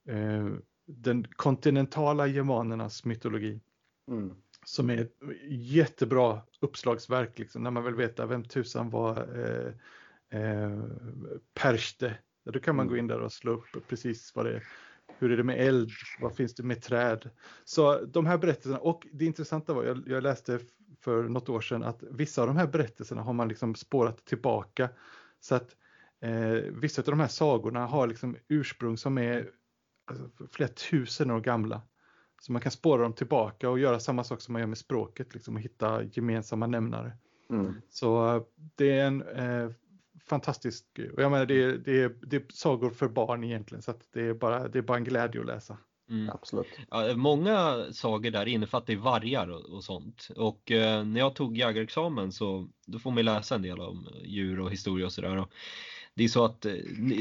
eh, 0.08 0.48
den 0.86 1.28
kontinentala 1.28 2.28
germanernas 2.28 3.06
mytologi. 3.06 3.60
Mm. 4.08 4.36
Som 4.70 4.90
är 4.90 4.98
ett 4.98 5.18
jättebra 5.50 6.42
uppslagsverk, 6.60 7.40
liksom, 7.40 7.64
när 7.64 7.72
man 7.72 7.84
vill 7.84 7.96
veta 7.96 8.26
vem 8.26 8.44
tusan 8.44 8.90
var 8.90 9.18
eh, 9.38 9.74
eh, 10.42 10.84
Perste, 11.54 12.18
Då 12.46 12.60
kan 12.60 12.76
man 12.76 12.88
gå 12.88 12.94
Mm. 12.94 13.04
in 13.04 13.08
där 13.08 13.20
och 13.20 13.34
slå 13.34 13.52
upp 13.52 13.88
precis 13.88 14.36
vad 14.36 14.46
det 14.46 14.56
är. 14.56 14.68
Hur 15.20 15.32
är 15.32 15.38
det 15.38 15.44
med 15.44 15.68
eld? 15.68 15.90
Vad 16.22 16.36
finns 16.36 16.56
det 16.56 16.64
med 16.64 16.82
träd? 16.82 17.30
Så 17.64 18.06
de 18.06 18.26
här 18.26 18.38
berättelserna, 18.38 18.78
och 18.78 19.08
det 19.14 19.26
intressanta 19.26 19.74
var, 19.74 19.84
jag, 19.84 20.04
jag 20.08 20.24
läste 20.24 20.60
för 21.02 21.24
något 21.24 21.50
år 21.50 21.62
sedan 21.62 21.84
att 21.84 22.04
vissa 22.12 22.42
av 22.42 22.48
de 22.48 22.58
här 22.58 22.68
berättelserna 22.68 23.22
har 23.22 23.34
man 23.34 23.48
liksom 23.48 23.76
spårat 23.76 24.26
tillbaka. 24.26 24.90
Så 25.40 25.56
att 25.56 25.76
eh, 26.22 26.52
vissa 26.72 27.02
av 27.02 27.06
de 27.06 27.20
här 27.20 27.28
sagorna 27.28 27.86
har 27.86 28.08
liksom 28.08 28.38
ursprung 28.48 28.98
som 28.98 29.18
är 29.18 29.50
alltså, 30.12 30.30
flera 30.52 30.70
tusen 30.70 31.32
år 31.32 31.42
gamla. 31.42 31.82
Så 32.42 32.52
man 32.52 32.62
kan 32.62 32.72
spåra 32.72 33.02
dem 33.02 33.14
tillbaka 33.14 33.70
och 33.70 33.80
göra 33.80 34.00
samma 34.00 34.24
sak 34.24 34.42
som 34.42 34.54
man 34.54 34.60
gör 34.60 34.68
med 34.68 34.78
språket, 34.78 35.34
liksom, 35.34 35.56
och 35.56 35.62
hitta 35.62 36.04
gemensamma 36.04 36.68
nämnare. 36.68 37.12
Mm. 37.50 37.82
Så 37.90 38.36
eh, 38.36 38.42
det 38.76 38.92
är 38.92 39.08
en 39.08 39.22
eh, 39.22 39.72
fantastisk, 40.30 40.86
och 41.14 41.22
jag 41.22 41.32
menar 41.32 41.46
det 41.46 41.64
är, 41.64 41.72
det, 41.72 42.02
är, 42.02 42.16
det 42.22 42.36
är 42.36 42.44
sagor 42.50 42.90
för 42.90 43.08
barn 43.08 43.44
egentligen, 43.44 43.82
så 43.82 43.92
att 43.92 44.02
det, 44.14 44.22
är 44.22 44.34
bara, 44.34 44.68
det 44.68 44.78
är 44.78 44.84
bara 44.84 44.98
en 44.98 45.04
glädje 45.04 45.42
att 45.42 45.48
läsa. 45.48 45.78
Mm. 46.10 46.30
Absolut. 46.30 46.68
Ja, 46.90 47.16
många 47.16 47.86
sagor 47.92 48.32
där 48.32 48.46
innefattar 48.46 48.94
ju 48.94 49.00
vargar 49.00 49.50
och, 49.50 49.66
och 49.66 49.84
sånt. 49.84 50.30
Och 50.36 50.72
eh, 50.72 51.06
när 51.06 51.20
jag 51.20 51.36
tog 51.36 51.58
jägarexamen 51.58 52.32
så 52.32 52.70
då 52.86 53.00
får 53.00 53.12
man 53.12 53.26
läsa 53.26 53.56
en 53.56 53.62
del 53.62 53.80
om 53.80 54.08
djur 54.24 54.60
och 54.60 54.72
historia 54.72 55.06
och 55.06 55.12
sådär. 55.12 55.46
Det 56.14 56.24
är 56.24 56.28
så 56.28 56.46
att 56.46 56.66
eh, 56.66 56.74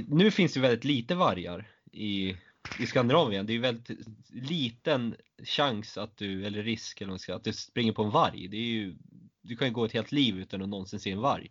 nu 0.08 0.30
finns 0.30 0.54
det 0.54 0.60
väldigt 0.60 0.84
lite 0.84 1.14
vargar 1.14 1.68
i, 1.92 2.36
i 2.78 2.86
Skandinavien. 2.86 3.46
Det 3.46 3.52
är 3.52 3.58
väldigt 3.58 3.90
liten 4.28 5.16
chans 5.44 5.98
att 5.98 6.16
du, 6.16 6.46
eller 6.46 6.62
risk 6.62 7.00
eller 7.00 7.16
ska, 7.16 7.34
att 7.34 7.44
du 7.44 7.52
springer 7.52 7.92
på 7.92 8.02
en 8.02 8.10
varg. 8.10 8.48
Det 8.48 8.56
är 8.56 8.60
ju, 8.60 8.96
du 9.40 9.56
kan 9.56 9.68
ju 9.68 9.74
gå 9.74 9.84
ett 9.84 9.92
helt 9.92 10.12
liv 10.12 10.38
utan 10.38 10.62
att 10.62 10.68
någonsin 10.68 11.00
se 11.00 11.10
en 11.10 11.20
varg. 11.20 11.50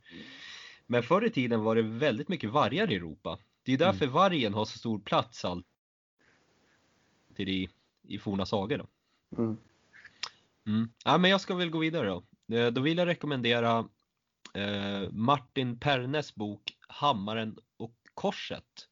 Men 0.87 1.03
förr 1.03 1.25
i 1.25 1.29
tiden 1.29 1.63
var 1.63 1.75
det 1.75 1.81
väldigt 1.81 2.29
mycket 2.29 2.49
vargar 2.49 2.91
i 2.91 2.95
Europa. 2.95 3.37
Det 3.63 3.73
är 3.73 3.77
därför 3.77 4.07
vargen 4.07 4.53
har 4.53 4.65
så 4.65 4.77
stor 4.77 4.99
plats 4.99 5.45
alltid 5.45 7.49
i, 7.49 7.69
i 8.07 8.19
forna 8.19 8.45
sagor. 8.45 8.77
Då. 8.77 8.87
Mm. 9.37 9.57
Mm. 10.65 10.89
Ja, 11.05 11.17
men 11.17 11.31
jag 11.31 11.41
ska 11.41 11.55
väl 11.55 11.69
gå 11.69 11.79
vidare 11.79 12.07
då. 12.07 12.23
Eh, 12.55 12.67
Då 12.67 12.81
vill 12.81 12.97
jag 12.97 13.07
rekommendera 13.07 13.87
eh, 14.53 15.09
Martin 15.11 15.79
Pernes 15.79 16.35
bok 16.35 16.77
Hammaren 16.87 17.57
och 17.77 17.95
korset. 18.13 18.87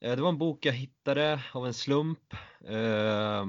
Eh, 0.00 0.16
det 0.16 0.22
var 0.22 0.28
en 0.28 0.38
bok 0.38 0.66
jag 0.66 0.72
hittade 0.72 1.40
av 1.52 1.66
en 1.66 1.74
slump 1.74 2.34
eh, 2.64 3.46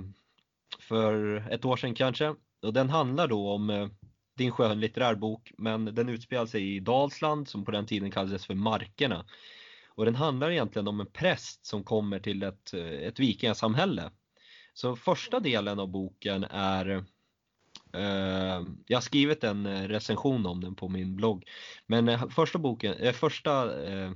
för 0.79 1.47
ett 1.51 1.65
år 1.65 1.77
sedan 1.77 1.93
kanske. 1.93 2.35
Och 2.61 2.73
den 2.73 2.89
handlar 2.89 3.27
då 3.27 3.51
om, 3.51 3.69
eh, 3.69 3.87
din 3.87 3.91
det 4.37 4.43
är 4.43 4.45
en 4.45 4.51
skönlitterär 4.51 5.15
bok, 5.15 5.51
men 5.57 5.85
den 5.85 6.09
utspelar 6.09 6.45
sig 6.45 6.75
i 6.75 6.79
Dalsland 6.79 7.47
som 7.47 7.65
på 7.65 7.71
den 7.71 7.85
tiden 7.85 8.11
kallades 8.11 8.45
för 8.45 8.55
Markerna. 8.55 9.25
Och 9.95 10.05
den 10.05 10.15
handlar 10.15 10.51
egentligen 10.51 10.87
om 10.87 10.99
en 10.99 11.11
präst 11.11 11.65
som 11.65 11.83
kommer 11.83 12.19
till 12.19 12.43
ett, 12.43 12.73
ett 12.73 13.19
vikingasamhälle. 13.19 14.11
Så 14.73 14.95
första 14.95 15.39
delen 15.39 15.79
av 15.79 15.87
boken 15.87 16.43
är 16.43 17.05
Eh, 17.93 18.63
jag 18.87 18.97
har 18.97 19.01
skrivit 19.01 19.43
en 19.43 19.65
eh, 19.65 19.87
recension 19.87 20.45
om 20.45 20.61
den 20.61 20.75
på 20.75 20.89
min 20.89 21.15
blogg. 21.15 21.45
Men 21.87 22.09
eh, 22.09 22.29
första 22.29 22.59
boken, 22.59 23.13
första 23.13 23.71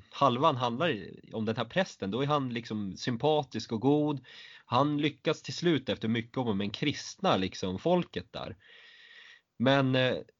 halvan 0.09 0.55
handlar 0.55 1.01
om 1.33 1.45
den 1.45 1.55
här 1.55 1.65
prästen. 1.65 2.11
Då 2.11 2.21
är 2.21 2.27
han 2.27 2.49
liksom 2.49 2.97
sympatisk 2.97 3.71
och 3.71 3.81
god. 3.81 4.25
Han 4.65 4.97
lyckas 4.97 5.41
till 5.41 5.53
slut 5.53 5.89
efter 5.89 6.07
mycket 6.07 6.37
om 6.37 6.47
och 6.47 6.57
men 6.57 6.69
kristna 6.69 7.37
liksom 7.37 7.79
folket 7.79 8.33
där. 8.33 8.55
Men 9.59 9.97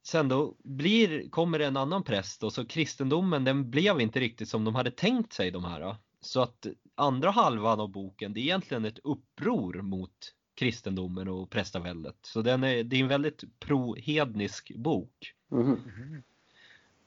sen 0.08 0.30
då 0.30 0.56
blir, 0.64 1.30
kommer 1.30 1.60
det 1.60 1.66
en 1.66 1.78
annan 1.78 2.04
präst 2.04 2.44
och 2.44 2.54
så 2.54 2.66
kristendomen 2.66 3.44
den 3.44 3.72
blev 3.72 4.02
inte 4.02 4.20
riktigt 4.20 4.50
som 4.50 4.66
de 4.66 4.76
hade 4.76 4.92
tänkt 4.92 5.34
sig 5.34 5.52
de 5.52 5.66
här. 5.66 5.96
Så 6.22 6.42
att 6.42 6.68
andra 6.96 7.32
halvan 7.32 7.80
av 7.80 7.92
boken 7.92 8.34
det 8.34 8.40
är 8.40 8.42
egentligen 8.42 8.86
ett 8.86 9.00
uppror 9.04 9.82
mot 9.82 10.34
kristendomen 10.56 11.28
och 11.28 11.50
prästaväldet. 11.50 12.16
Så 12.22 12.42
den 12.42 12.64
är, 12.64 12.84
det 12.84 12.96
är 12.96 13.02
en 13.02 13.08
väldigt 13.08 13.44
pro-hednisk 13.60 14.72
bok. 14.76 15.34
Mhm. 15.52 16.24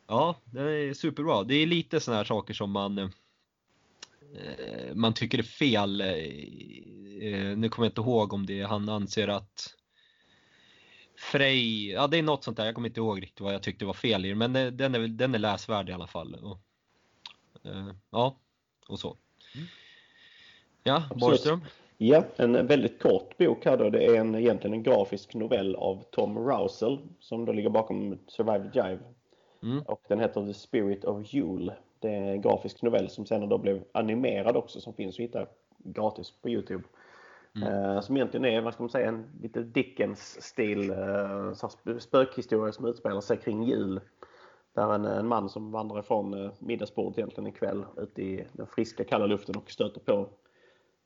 Ja, 0.06 0.36
den 0.44 0.66
är 0.66 0.94
superbra. 0.94 1.44
Det 1.44 1.54
är 1.54 1.66
lite 1.66 2.00
sådana 2.00 2.16
här 2.16 2.24
saker 2.24 2.54
som 2.54 2.70
man 2.70 2.98
eh, 2.98 3.08
man 4.94 5.14
tycker 5.14 5.38
är 5.38 5.42
fel. 5.42 6.00
Eh, 6.00 6.08
eh, 6.08 7.56
nu 7.56 7.68
kommer 7.68 7.86
jag 7.86 7.90
inte 7.90 8.00
ihåg 8.00 8.32
om 8.32 8.46
det 8.46 8.62
han 8.62 8.88
anser 8.88 9.28
att 9.28 9.74
Frej, 11.16 11.90
ja 11.90 12.06
det 12.06 12.18
är 12.18 12.22
något 12.22 12.44
sånt 12.44 12.56
där, 12.56 12.64
jag 12.64 12.74
kommer 12.74 12.88
inte 12.88 13.00
ihåg 13.00 13.22
riktigt 13.22 13.40
vad 13.40 13.54
jag 13.54 13.62
tyckte 13.62 13.84
var 13.84 13.92
fel 13.92 14.24
i 14.24 14.34
men 14.34 14.52
den 14.52 14.94
är, 14.94 15.08
den 15.08 15.34
är 15.34 15.38
läsvärd 15.38 15.88
i 15.88 15.92
alla 15.92 16.06
fall. 16.06 16.34
Och, 16.34 16.60
ja, 18.10 18.38
och 18.88 19.00
så. 19.00 19.16
Ja, 20.82 21.02
Borgström. 21.14 21.60
Ja, 22.00 22.24
en 22.36 22.66
väldigt 22.66 23.02
kort 23.02 23.38
bok 23.38 23.64
här 23.64 23.76
då. 23.76 23.90
Det 23.90 24.04
är 24.04 24.14
en, 24.14 24.34
egentligen 24.34 24.74
en 24.74 24.82
grafisk 24.82 25.34
novell 25.34 25.76
av 25.76 26.04
Tom 26.10 26.38
Rousel 26.38 26.98
som 27.20 27.44
då 27.44 27.52
ligger 27.52 27.70
bakom 27.70 28.18
Survive 28.26 28.70
the 28.70 28.78
Jive. 28.78 29.02
Mm. 29.62 29.82
Och 29.82 30.02
den 30.08 30.20
heter 30.20 30.46
The 30.46 30.54
Spirit 30.54 31.04
of 31.04 31.34
Yule. 31.34 31.74
Det 31.98 32.08
är 32.08 32.32
en 32.32 32.40
grafisk 32.40 32.82
novell 32.82 33.10
som 33.10 33.26
sen 33.26 33.48
då 33.48 33.58
blev 33.58 33.84
animerad 33.92 34.56
också 34.56 34.80
som 34.80 34.94
finns 34.94 35.14
att 35.14 35.20
hitta 35.20 35.46
gratis 35.78 36.32
på 36.42 36.48
Youtube. 36.48 36.84
Eh, 37.66 38.00
som 38.00 38.16
egentligen 38.16 38.44
är, 38.44 38.60
vad 38.60 38.74
ska 38.74 38.82
man 38.82 38.90
säga, 38.90 39.08
en 39.08 39.26
lite 39.42 39.62
Dickens-stil 39.62 40.90
eh, 40.90 41.98
spökhistoria 41.98 42.72
som 42.72 42.86
utspelar 42.86 43.20
sig 43.20 43.36
kring 43.36 43.62
jul. 43.62 44.00
Där 44.74 44.94
en, 44.94 45.04
en 45.04 45.26
man 45.26 45.48
som 45.48 45.72
vandrar 45.72 45.98
ifrån 45.98 46.44
eh, 46.44 46.50
middagsbordet 46.58 47.18
egentligen 47.18 47.46
en 47.46 47.52
kväll 47.52 47.84
ute 47.96 48.22
i 48.22 48.44
den 48.52 48.66
friska 48.66 49.04
kalla 49.04 49.26
luften 49.26 49.56
och 49.56 49.70
stöter 49.70 50.00
på 50.00 50.28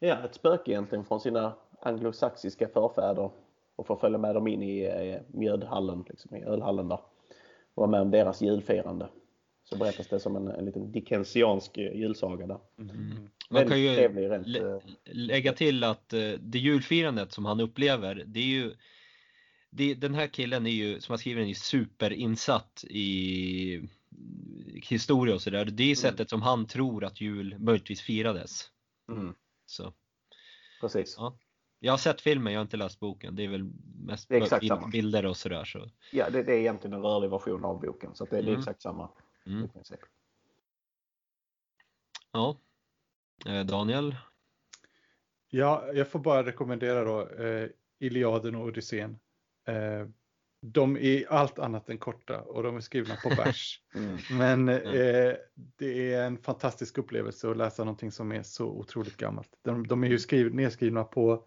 ja, 0.09 0.25
ett 0.25 0.35
spöke 0.35 0.71
egentligen 0.71 1.05
från 1.05 1.21
sina 1.21 1.55
anglosaxiska 1.81 2.69
förfäder 2.69 3.31
och 3.77 3.87
får 3.87 3.97
följa 3.97 4.19
med 4.19 4.35
dem 4.35 4.47
in 4.47 4.63
i 4.63 4.81
eh, 4.85 5.39
mjödhallen, 5.39 6.05
liksom, 6.09 6.37
i 6.37 6.43
ölhallen 6.43 6.89
där. 6.89 7.01
Och 7.75 7.81
vara 7.81 7.91
med 7.91 8.01
om 8.01 8.11
deras 8.11 8.43
julfirande. 8.43 9.09
Så 9.65 9.77
berättas 9.77 10.09
det 10.09 10.21
som 10.21 10.37
en, 10.37 10.49
en 10.49 10.65
liten 10.65 10.93
dickensiansk 10.93 11.79
eh, 11.79 11.97
julsaga 11.97 12.47
där. 12.47 12.59
Man 13.51 13.69
kan 13.69 13.81
ju 13.81 13.95
trevlig 13.95 14.31
rent. 14.31 14.47
lä- 14.47 14.75
eh, 14.75 14.83
lägga 15.05 15.53
till 15.53 15.85
att 15.85 16.09
det 16.41 16.59
julfirandet 16.59 17.33
som 17.33 17.45
han 17.45 17.61
upplever, 17.61 18.25
det 18.27 18.41
är 18.41 18.45
ju 18.45 18.75
det, 19.71 19.95
den 19.95 20.15
här 20.15 20.27
killen 20.27 20.67
är 20.67 20.71
ju, 20.71 21.01
som 21.01 21.13
har 21.13 21.19
skrivit 21.19 21.43
den, 21.43 21.49
är 21.51 21.55
superinsatt 21.55 22.85
i 22.89 23.89
historia 24.75 25.35
och 25.35 25.43
sådär. 25.43 25.65
Det 25.65 25.91
är 25.91 25.95
sättet 25.95 26.31
som 26.31 26.43
han 26.43 26.67
tror 26.67 27.05
att 27.05 27.21
jul 27.21 27.59
möjligtvis 27.59 28.01
firades. 28.01 28.71
Mm, 29.09 29.35
Så, 29.73 29.93
precis. 30.81 31.15
ja. 31.19 31.39
Jag 31.79 31.93
har 31.93 31.99
sett 31.99 32.21
filmen, 32.21 32.53
jag 32.53 32.61
har 32.61 32.63
inte 32.65 32.77
läst 32.77 33.01
boken. 33.01 33.37
Det 33.37 33.45
är 33.45 33.49
väl 33.49 33.71
mest 34.07 34.29
Det 34.29 34.37
är 34.37 34.43
exakt 34.43 34.67
samma. 34.67 34.89
bilder 34.89 35.27
och 35.27 35.37
sådär. 35.37 35.65
Så. 35.65 35.91
Ja, 36.13 36.31
det, 36.31 36.43
det 36.43 36.53
är 36.53 36.59
egentligen 36.59 36.95
en 36.97 37.03
rörlig 37.03 37.31
version 37.31 37.65
av 37.65 37.81
boken. 37.81 38.15
Så 38.15 38.25
att 38.25 38.31
det, 38.31 38.37
det 38.37 38.43
är 38.43 38.49
Mm. 38.49 38.59
exakt 38.59 38.83
samma. 38.83 39.11
Mm. 39.47 39.65
i 39.65 39.69
princip. 39.69 40.01
Ja. 42.33 42.57
Eh, 43.47 43.65
Daniel? 43.67 44.17
Ja, 45.49 45.93
jag 45.93 46.09
får 46.09 46.19
bara 46.19 46.45
rekommendera 46.47 47.05
då 47.05 47.29
eh, 47.29 47.69
Iliaden 47.99 48.55
och 48.55 48.63
Odysseen. 48.67 49.19
Eh, 49.67 50.07
de 50.65 50.97
är 50.97 51.33
allt 51.33 51.59
annat 51.59 51.89
än 51.89 51.99
korta 51.99 52.41
och 52.41 52.63
de 52.63 52.77
är 52.77 52.81
skrivna 52.81 53.17
på 53.17 53.29
vers. 53.29 53.81
Mm. 53.95 54.19
Men 54.31 54.69
eh, 54.69 55.35
det 55.77 56.13
är 56.15 56.27
en 56.27 56.39
fantastisk 56.39 56.99
upplevelse 56.99 57.51
att 57.51 57.57
läsa 57.57 57.85
någonting 57.85 58.13
som 58.13 58.33
är 58.33 58.43
så 58.43 58.67
otroligt 58.67 59.17
gammalt. 59.17 59.51
De, 59.63 59.87
de 59.87 60.05
är 60.05 60.09
ju 60.09 60.19
skriv, 60.19 60.55
nedskrivna 60.55 61.05
på, 61.05 61.45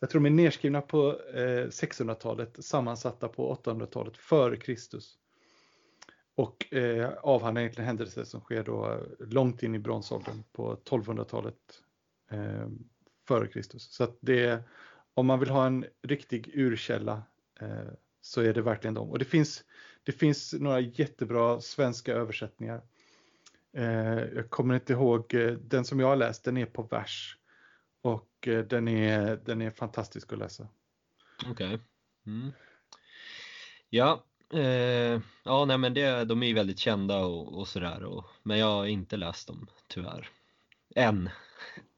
jag 0.00 0.10
tror 0.10 0.20
de 0.20 0.26
är 0.26 0.30
nedskrivna 0.30 0.80
på 0.80 1.20
eh, 1.34 1.66
600-talet, 1.66 2.64
sammansatta 2.64 3.28
på 3.28 3.54
800-talet 3.64 4.16
före 4.16 4.56
Kristus. 4.56 5.18
Och 6.34 6.74
eh, 6.74 7.10
avhandlar 7.22 7.62
egentligen 7.62 7.86
händelser 7.86 8.24
som 8.24 8.40
sker 8.40 8.64
då 8.64 9.00
långt 9.18 9.62
in 9.62 9.74
i 9.74 9.78
bronsåldern 9.78 10.42
på 10.52 10.76
1200-talet 10.76 11.56
eh, 12.30 12.68
före 13.28 13.46
Kristus. 13.46 13.92
Så 13.92 14.04
att 14.04 14.16
det, 14.20 14.62
om 15.14 15.26
man 15.26 15.40
vill 15.40 15.50
ha 15.50 15.66
en 15.66 15.84
riktig 16.02 16.50
urkälla 16.54 17.22
eh, 17.60 17.92
så 18.22 18.40
är 18.40 18.54
det 18.54 18.62
verkligen 18.62 18.94
dem. 18.94 19.10
Och 19.10 19.18
det 19.18 19.24
finns, 19.24 19.64
det 20.02 20.12
finns 20.12 20.52
några 20.52 20.80
jättebra 20.80 21.60
svenska 21.60 22.12
översättningar. 22.12 22.82
Eh, 23.76 24.18
jag 24.18 24.50
kommer 24.50 24.74
inte 24.74 24.92
ihåg, 24.92 25.34
eh, 25.34 25.52
den 25.52 25.84
som 25.84 26.00
jag 26.00 26.06
har 26.06 26.16
läst 26.16 26.44
den 26.44 26.56
är 26.56 26.66
på 26.66 26.82
vers. 26.82 27.36
Och 28.02 28.48
eh, 28.48 28.64
den, 28.64 28.88
är, 28.88 29.36
den 29.44 29.62
är 29.62 29.70
fantastisk 29.70 30.32
att 30.32 30.38
läsa. 30.38 30.68
Okej. 31.50 31.78
Mm. 32.26 32.52
Ja, 33.90 34.24
eh, 34.52 35.20
ja 35.44 35.64
nej 35.64 35.78
men 35.78 35.94
det, 35.94 36.24
de 36.24 36.42
är 36.42 36.46
ju 36.46 36.54
väldigt 36.54 36.78
kända 36.78 37.18
och, 37.18 37.58
och 37.58 37.68
sådär. 37.68 38.04
Och, 38.04 38.24
men 38.42 38.58
jag 38.58 38.66
har 38.66 38.86
inte 38.86 39.16
läst 39.16 39.48
dem 39.48 39.66
tyvärr. 39.86 40.28
Än. 40.94 41.30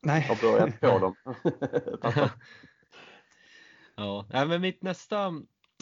Nej. 0.01 0.23
Har 0.23 0.53
börjat 0.53 0.81
på 0.81 0.99
dem. 0.99 1.15
Ja, 3.97 4.27
nej, 4.31 4.47
men 4.47 4.61
mitt 4.61 4.83
nästa 4.83 5.33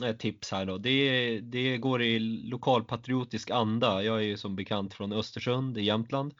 Eh, 0.05 0.16
tips 0.16 0.52
här 0.52 0.66
då, 0.66 0.78
det, 0.78 1.40
det 1.40 1.78
går 1.78 2.02
i 2.02 2.19
lokalpatriotisk 2.19 3.51
anda. 3.51 4.02
Jag 4.02 4.16
är 4.16 4.23
ju 4.23 4.36
som 4.36 4.56
bekant 4.56 4.94
från 4.94 5.12
Östersund 5.12 5.78
i 5.78 5.82
Jämtland. 5.82 6.35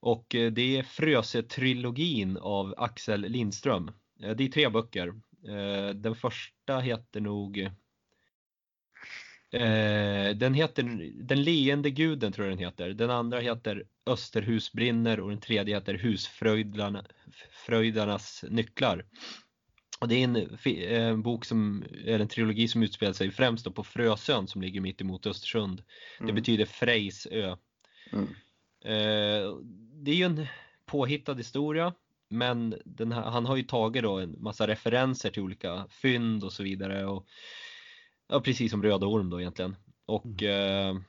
Och 0.00 0.34
eh, 0.34 0.52
det 0.52 0.76
är 0.76 0.82
Fröse-trilogin 0.82 2.36
av 2.36 2.74
Axel 2.76 3.20
Lindström. 3.20 3.90
Eh, 4.22 4.30
det 4.30 4.44
är 4.44 4.48
tre 4.48 4.68
böcker. 4.68 5.14
Den 5.94 6.14
första 6.14 6.78
heter 6.78 7.20
nog 7.20 7.70
den 10.36 10.54
heter 10.54 10.82
Den 11.22 11.42
leende 11.42 11.90
guden 11.90 12.32
tror 12.32 12.46
jag 12.46 12.56
den 12.56 12.64
heter. 12.64 12.88
Den 12.88 13.10
andra 13.10 13.40
heter 13.40 13.84
Österhus 14.06 14.72
brinner 14.72 15.20
och 15.20 15.30
den 15.30 15.40
tredje 15.40 15.74
heter 15.74 15.94
Husfröjdarnas 15.94 18.44
nycklar. 18.48 19.04
Och 20.00 20.08
det 20.08 20.14
är 20.14 20.24
en, 20.24 20.58
en, 20.92 21.22
bok 21.22 21.44
som, 21.44 21.84
eller 22.04 22.20
en 22.20 22.28
trilogi 22.28 22.68
som 22.68 22.82
utspelar 22.82 23.12
sig 23.12 23.30
främst 23.30 23.74
på 23.74 23.84
Frösön 23.84 24.48
som 24.48 24.62
ligger 24.62 24.80
mitt 24.80 25.00
emot 25.00 25.26
Östersund. 25.26 25.82
Mm. 26.18 26.26
Det 26.26 26.32
betyder 26.32 26.64
Frejsö. 26.64 27.56
Mm. 28.12 28.28
Eh, 28.84 29.54
det 30.04 30.10
är 30.10 30.14
ju 30.14 30.24
en 30.24 30.46
påhittad 30.86 31.34
historia 31.34 31.94
men 32.28 32.74
här, 32.98 33.22
han 33.22 33.46
har 33.46 33.56
ju 33.56 33.62
tagit 33.62 34.02
då 34.02 34.18
en 34.18 34.42
massa 34.42 34.66
referenser 34.66 35.30
till 35.30 35.42
olika 35.42 35.86
fynd 35.90 36.44
och 36.44 36.52
så 36.52 36.62
vidare. 36.62 37.06
Och, 37.06 37.26
ja, 38.28 38.40
precis 38.40 38.70
som 38.70 38.82
Röda 38.82 39.06
Orm 39.06 39.30
då 39.30 39.40
egentligen. 39.40 39.76
Och 40.06 40.42
mm. 40.42 41.02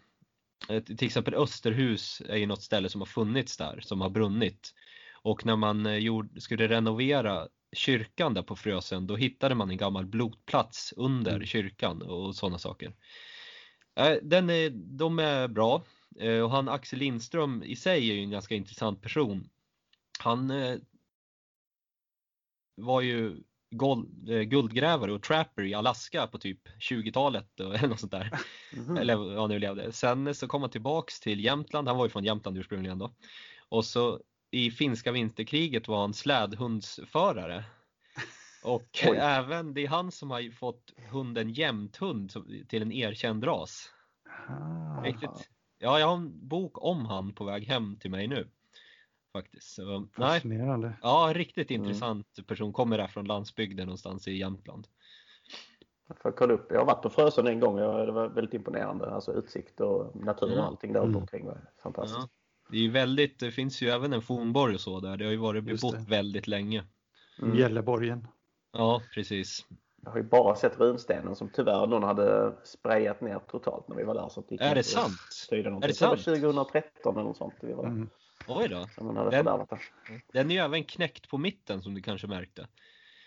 eh, 0.69 0.83
till 0.83 1.05
exempel 1.07 1.33
Österhus 1.33 2.21
är 2.29 2.37
ju 2.37 2.45
något 2.45 2.63
ställe 2.63 2.89
som 2.89 3.01
har 3.01 3.05
funnits 3.05 3.57
där, 3.57 3.79
som 3.81 4.01
har 4.01 4.09
brunnit. 4.09 4.73
Och 5.13 5.45
när 5.45 5.55
man 5.55 5.85
eh, 5.85 5.97
gjorde, 5.97 6.41
skulle 6.41 6.67
renovera 6.67 7.47
kyrkan 7.75 8.33
där 8.33 8.41
på 8.41 8.55
Frösön, 8.55 9.07
då 9.07 9.15
hittade 9.15 9.55
man 9.55 9.69
en 9.69 9.77
gammal 9.77 10.05
blodplats 10.05 10.93
under 10.97 11.35
mm. 11.35 11.45
kyrkan 11.45 12.01
och 12.01 12.35
sådana 12.35 12.57
saker. 12.57 12.93
Eh, 13.95 14.15
den 14.21 14.49
är, 14.49 14.69
de 14.69 15.19
är 15.19 15.47
bra. 15.47 15.83
Eh, 16.19 16.39
och 16.39 16.51
han 16.51 16.69
Axel 16.69 16.99
Lindström 16.99 17.63
i 17.63 17.75
sig 17.75 18.09
är 18.09 18.15
ju 18.15 18.21
en 18.21 18.31
ganska 18.31 18.55
intressant 18.55 19.01
person. 19.01 19.49
Han 20.19 20.51
eh, 20.51 20.77
var 22.75 23.01
ju 23.01 23.43
gold, 23.71 24.29
guldgrävare 24.49 25.13
och 25.13 25.23
trapper 25.23 25.63
i 25.63 25.73
Alaska 25.73 26.27
på 26.27 26.37
typ 26.37 26.67
20-talet 26.79 27.59
eller 27.59 27.87
något 27.87 27.99
sånt 27.99 28.11
där. 28.11 28.39
Mm. 28.73 28.97
Eller 28.97 29.15
vad 29.15 29.37
han 29.37 29.49
nu 29.49 29.59
levde. 29.59 29.91
Sen 29.91 30.35
så 30.35 30.47
kom 30.47 30.61
han 30.61 30.71
tillbaks 30.71 31.19
till 31.19 31.43
Jämtland, 31.43 31.87
han 31.87 31.97
var 31.97 32.05
ju 32.05 32.09
från 32.09 32.23
Jämtland 32.23 32.57
ursprungligen 32.57 32.99
då. 32.99 33.13
Och 33.69 33.85
så 33.85 34.21
i 34.51 34.71
finska 34.71 35.11
vinterkriget 35.11 35.87
var 35.87 36.01
han 36.01 36.13
slädhundsförare. 36.13 37.63
Och 38.63 38.89
Oj. 39.07 39.17
även, 39.17 39.73
det 39.73 39.83
är 39.83 39.87
han 39.87 40.11
som 40.11 40.31
har 40.31 40.51
fått 40.51 40.93
hunden 41.11 41.49
Jämthund 41.49 42.33
till 42.67 42.81
en 42.81 42.91
erkänd 42.91 43.43
ras. 43.43 43.93
Riktigt 45.03 45.49
Ja, 45.79 45.99
jag 45.99 46.07
har 46.07 46.15
en 46.15 46.47
bok 46.47 46.83
om 46.83 47.05
han 47.05 47.33
på 47.33 47.43
väg 47.43 47.63
hem 47.63 47.95
till 47.95 48.11
mig 48.11 48.27
nu. 48.27 48.47
Faktiskt. 49.33 49.75
Så, 49.75 50.07
Fascinerande. 50.15 50.87
Nej, 50.87 50.97
ja, 51.01 51.31
riktigt 51.35 51.71
mm. 51.71 51.81
intressant 51.81 52.47
person. 52.47 52.73
Kommer 52.73 52.97
där 52.97 53.07
från 53.07 53.25
landsbygden 53.25 53.85
någonstans 53.85 54.27
i 54.27 54.37
Jämtland. 54.37 54.87
Jag 56.07 56.17
får 56.17 56.31
kolla 56.31 56.53
upp. 56.53 56.67
Jag 56.71 56.79
har 56.79 56.85
varit 56.85 57.01
på 57.01 57.09
Frösön 57.09 57.47
en 57.47 57.59
gång. 57.59 57.75
Det 57.75 58.11
var 58.11 58.27
väldigt 58.27 58.53
imponerande. 58.53 59.09
Alltså 59.11 59.33
utsikt 59.33 59.79
och 59.79 60.15
natur 60.15 60.47
och 60.47 60.53
mm. 60.53 60.65
allting 60.65 60.93
där 60.93 61.03
mm. 61.03 61.15
omkring 61.15 61.45
var 61.45 61.71
fantastiskt. 61.83 62.19
Ja. 62.19 62.29
Det, 62.71 62.85
är 62.85 62.89
väldigt, 62.89 63.39
det 63.39 63.51
finns 63.51 63.81
ju 63.81 63.89
även 63.89 64.13
en 64.13 64.21
fornborg 64.21 64.73
och 64.73 64.81
så 64.81 64.99
där. 64.99 65.17
Det 65.17 65.25
har 65.25 65.31
ju 65.31 65.37
varit 65.37 65.63
bebott 65.63 66.07
väldigt 66.07 66.47
länge. 66.47 66.83
Mm. 67.41 67.57
Gälleborgen. 67.57 68.27
Ja, 68.73 69.01
precis. 69.13 69.65
Jag 70.03 70.11
har 70.11 70.17
ju 70.17 70.23
bara 70.23 70.55
sett 70.55 70.79
runstenen 70.79 71.35
som 71.35 71.49
tyvärr 71.49 71.87
någon 71.87 72.03
hade 72.03 72.53
sprayat 72.63 73.21
ner 73.21 73.39
totalt 73.39 73.87
när 73.87 73.95
vi 73.95 74.03
var 74.03 74.13
där. 74.13 74.29
Så 74.29 74.43
det 74.49 74.61
är 74.61 74.75
det 74.75 74.83
sant? 74.83 75.11
Är 75.51 75.63
det 75.63 75.93
sant? 75.93 76.25
Det 76.25 76.31
var 76.31 76.37
2013 76.37 77.15
eller 77.15 77.23
något 77.23 77.37
sånt 77.37 77.53
vi 77.61 77.73
var 77.73 77.83
där. 77.83 77.89
Mm. 77.89 78.09
Oj 78.47 78.67
då. 78.67 78.85
den, 79.31 79.45
den 80.33 80.51
är 80.51 80.55
ju 80.55 80.61
även 80.61 80.83
knäckt 80.83 81.29
på 81.29 81.37
mitten 81.37 81.81
som 81.81 81.93
du 81.93 82.01
kanske 82.01 82.27
märkte. 82.27 82.67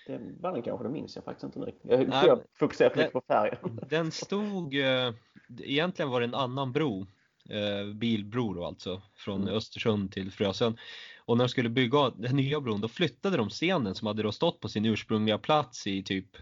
Det 0.07 0.21
var 0.41 0.53
den 0.53 0.63
kanske, 0.63 0.85
det 0.85 0.91
minns 0.91 1.17
jag 1.17 1.25
faktiskt 1.25 1.45
inte 1.45 1.59
riktigt. 1.59 1.91
Jag, 1.91 2.09
Nej, 2.09 2.27
jag 2.27 2.41
fokuserar 2.55 3.11
på 3.11 3.23
färgen. 3.29 3.81
Den 3.89 4.11
stod, 4.11 4.75
eh, 4.75 5.15
egentligen 5.59 6.11
var 6.11 6.21
det 6.21 6.27
en 6.27 6.35
annan 6.35 6.73
bro, 6.73 7.07
eh, 7.49 7.95
bilbro 7.95 8.55
då 8.55 8.65
alltså, 8.65 9.03
från 9.15 9.43
mm. 9.43 9.55
Östersund 9.55 10.13
till 10.13 10.33
Frösön. 10.33 10.79
Och 11.19 11.37
när 11.37 11.45
de 11.45 11.49
skulle 11.49 11.69
bygga 11.69 12.11
den 12.11 12.37
nya 12.37 12.61
bron 12.61 12.81
då 12.81 12.89
flyttade 12.89 13.37
de 13.37 13.51
stenen 13.51 13.95
som 13.95 14.07
hade 14.07 14.23
då 14.23 14.33
stått 14.33 14.61
på 14.61 14.69
sin 14.69 14.85
ursprungliga 14.85 15.39
plats 15.39 15.87
i 15.87 16.03
typ 16.03 16.37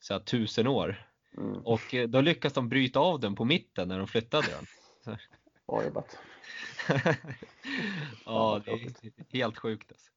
så 0.00 0.12
här, 0.14 0.20
tusen 0.20 0.66
år. 0.66 1.06
Mm. 1.36 1.58
Och 1.58 1.94
eh, 1.94 2.08
då 2.08 2.20
lyckas 2.20 2.52
de 2.52 2.68
bryta 2.68 3.00
av 3.00 3.20
den 3.20 3.34
på 3.34 3.44
mitten 3.44 3.88
när 3.88 3.98
de 3.98 4.06
flyttade 4.06 4.46
den. 4.46 4.66
Bra 5.66 5.84
jobbat. 5.84 6.18
ja, 8.24 8.62
det 8.64 8.70
är 8.72 9.36
helt 9.38 9.58
sjukt 9.58 9.92
alltså. 9.92 10.10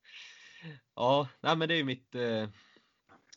Ja, 0.95 1.27
nej 1.41 1.56
men 1.56 1.69
det 1.69 1.76
är 1.76 1.84
mitt, 1.84 2.15
eh, 2.15 2.49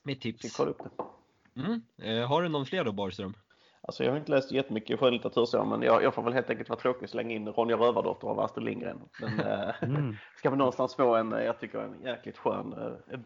mitt 0.03 0.21
tips. 0.21 0.61
Upp 0.61 0.79
det. 0.79 1.61
Mm. 1.61 1.83
Eh, 2.03 2.29
har 2.29 2.43
du 2.43 2.49
någon 2.49 2.67
fler 2.67 2.85
då 2.85 2.93
Borgström? 2.93 3.35
Alltså 3.83 4.05
jag 4.05 4.11
har 4.11 4.19
inte 4.19 4.31
läst 4.31 4.53
jättemycket 4.53 5.01
skönlitteratur 5.01 5.45
så, 5.45 5.65
men 5.65 5.83
jag, 5.83 6.03
jag, 6.03 6.15
får 6.15 6.23
väl 6.23 6.33
helt 6.33 6.51
enkelt 6.51 6.69
vara 6.69 6.81
tråkig 6.81 7.03
och 7.03 7.11
slänga 7.11 7.35
in 7.35 7.49
Ronja 7.49 7.77
Rövardotter 7.77 8.29
av 8.29 8.41
Astrid 8.41 8.65
Lindgren. 8.65 9.01
Men 9.21 9.41
eh, 9.41 9.83
mm. 9.83 10.15
ska 10.37 10.51
man 10.51 10.59
någonstans 10.59 10.95
få 10.95 11.15
en, 11.15 11.31
jag 11.31 11.59
tycker 11.59 11.79
en 11.79 12.03
jäkligt 12.03 12.39
skön 12.39 12.75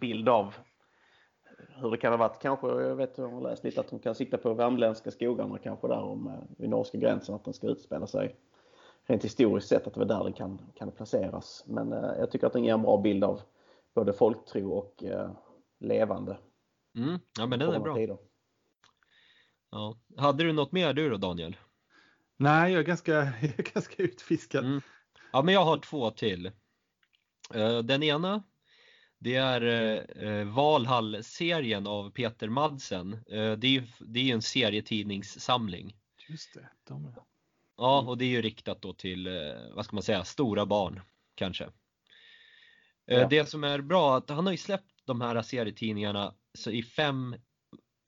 bild 0.00 0.28
av 0.28 0.54
hur 1.80 1.90
det 1.90 1.96
kan 1.96 2.12
ha 2.12 2.16
varit 2.16 2.42
kanske, 2.42 2.66
jag 2.66 2.96
vet 2.96 3.18
jag 3.18 3.28
har 3.28 3.40
läst 3.40 3.64
lite 3.64 3.80
att 3.80 3.88
de 3.88 3.98
kan 3.98 4.14
sikta 4.14 4.38
på 4.38 4.54
värmländska 4.54 5.10
skogarna 5.10 5.58
kanske 5.58 5.88
där 5.88 6.02
om, 6.02 6.26
eh, 6.26 6.34
vid 6.58 6.70
norska 6.70 6.98
gränsen 6.98 7.34
att 7.34 7.44
den 7.44 7.54
ska 7.54 7.66
utspela 7.66 8.06
sig. 8.06 8.36
Rent 9.06 9.24
historiskt 9.24 9.68
sett 9.68 9.86
att 9.86 9.94
det 9.94 10.00
var 10.00 10.06
där 10.06 10.24
den 10.24 10.32
kan, 10.32 10.60
kan 10.74 10.90
placeras. 10.90 11.64
Men 11.66 11.92
eh, 11.92 12.10
jag 12.18 12.30
tycker 12.30 12.46
att 12.46 12.52
den 12.52 12.64
ger 12.64 12.74
en 12.74 12.82
bra 12.82 12.96
bild 12.96 13.24
av 13.24 13.40
både 13.94 14.12
folktro 14.12 14.70
och 14.70 15.04
eh, 15.04 15.30
levande. 15.80 16.36
Mm. 16.96 17.18
Ja 17.38 17.46
men 17.46 17.58
den 17.58 17.74
är 17.74 17.80
bra. 17.80 17.94
Tider. 17.94 18.18
Ja. 19.70 19.98
Hade 20.16 20.44
du 20.44 20.52
något 20.52 20.72
mer 20.72 20.92
du 20.92 21.10
då 21.10 21.16
Daniel? 21.16 21.56
Nej, 22.36 22.72
jag 22.72 22.80
är 22.80 22.84
ganska, 22.84 23.12
jag 23.40 23.58
är 23.58 23.72
ganska 23.74 24.02
utfiskad. 24.02 24.64
Mm. 24.64 24.80
Ja 25.32 25.42
men 25.42 25.54
jag 25.54 25.64
har 25.64 25.78
två 25.78 26.10
till. 26.10 26.46
Eh, 27.54 27.78
den 27.78 28.02
ena 28.02 28.42
det 29.18 29.34
är 29.34 29.62
eh, 30.24 30.44
Valhall-serien 30.44 31.86
av 31.86 32.10
Peter 32.10 32.48
Madsen. 32.48 33.12
Eh, 33.12 33.52
det 33.52 33.66
är 33.66 33.70
ju 33.70 33.86
det 33.98 34.30
är 34.30 34.34
en 34.34 34.42
serietidningssamling. 34.42 35.96
Just 36.28 36.54
det, 36.54 36.68
de 36.84 37.14
Ja, 37.76 38.00
och 38.00 38.18
det 38.18 38.24
är 38.24 38.28
ju 38.28 38.42
riktat 38.42 38.82
då 38.82 38.92
till, 38.92 39.26
eh, 39.26 39.32
vad 39.74 39.84
ska 39.84 39.96
man 39.96 40.02
säga, 40.02 40.24
stora 40.24 40.66
barn 40.66 41.00
kanske. 41.34 41.64
Eh, 43.06 43.18
ja. 43.18 43.28
Det 43.28 43.48
som 43.48 43.64
är 43.64 43.80
bra, 43.80 44.16
att 44.16 44.30
han 44.30 44.46
har 44.46 44.52
ju 44.52 44.58
släppt 44.58 45.02
de 45.04 45.20
här 45.20 45.42
serietidningarna 45.42 46.34
i 46.66 46.82
fem 46.82 47.36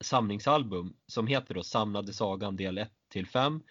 samlingsalbum 0.01 0.93
som 1.07 1.27
heter 1.27 1.53
då 1.53 1.63
Samlade 1.63 2.13
Sagan 2.13 2.55
del 2.55 2.77
1 2.77 2.91
till 3.09 3.27
5. 3.27 3.61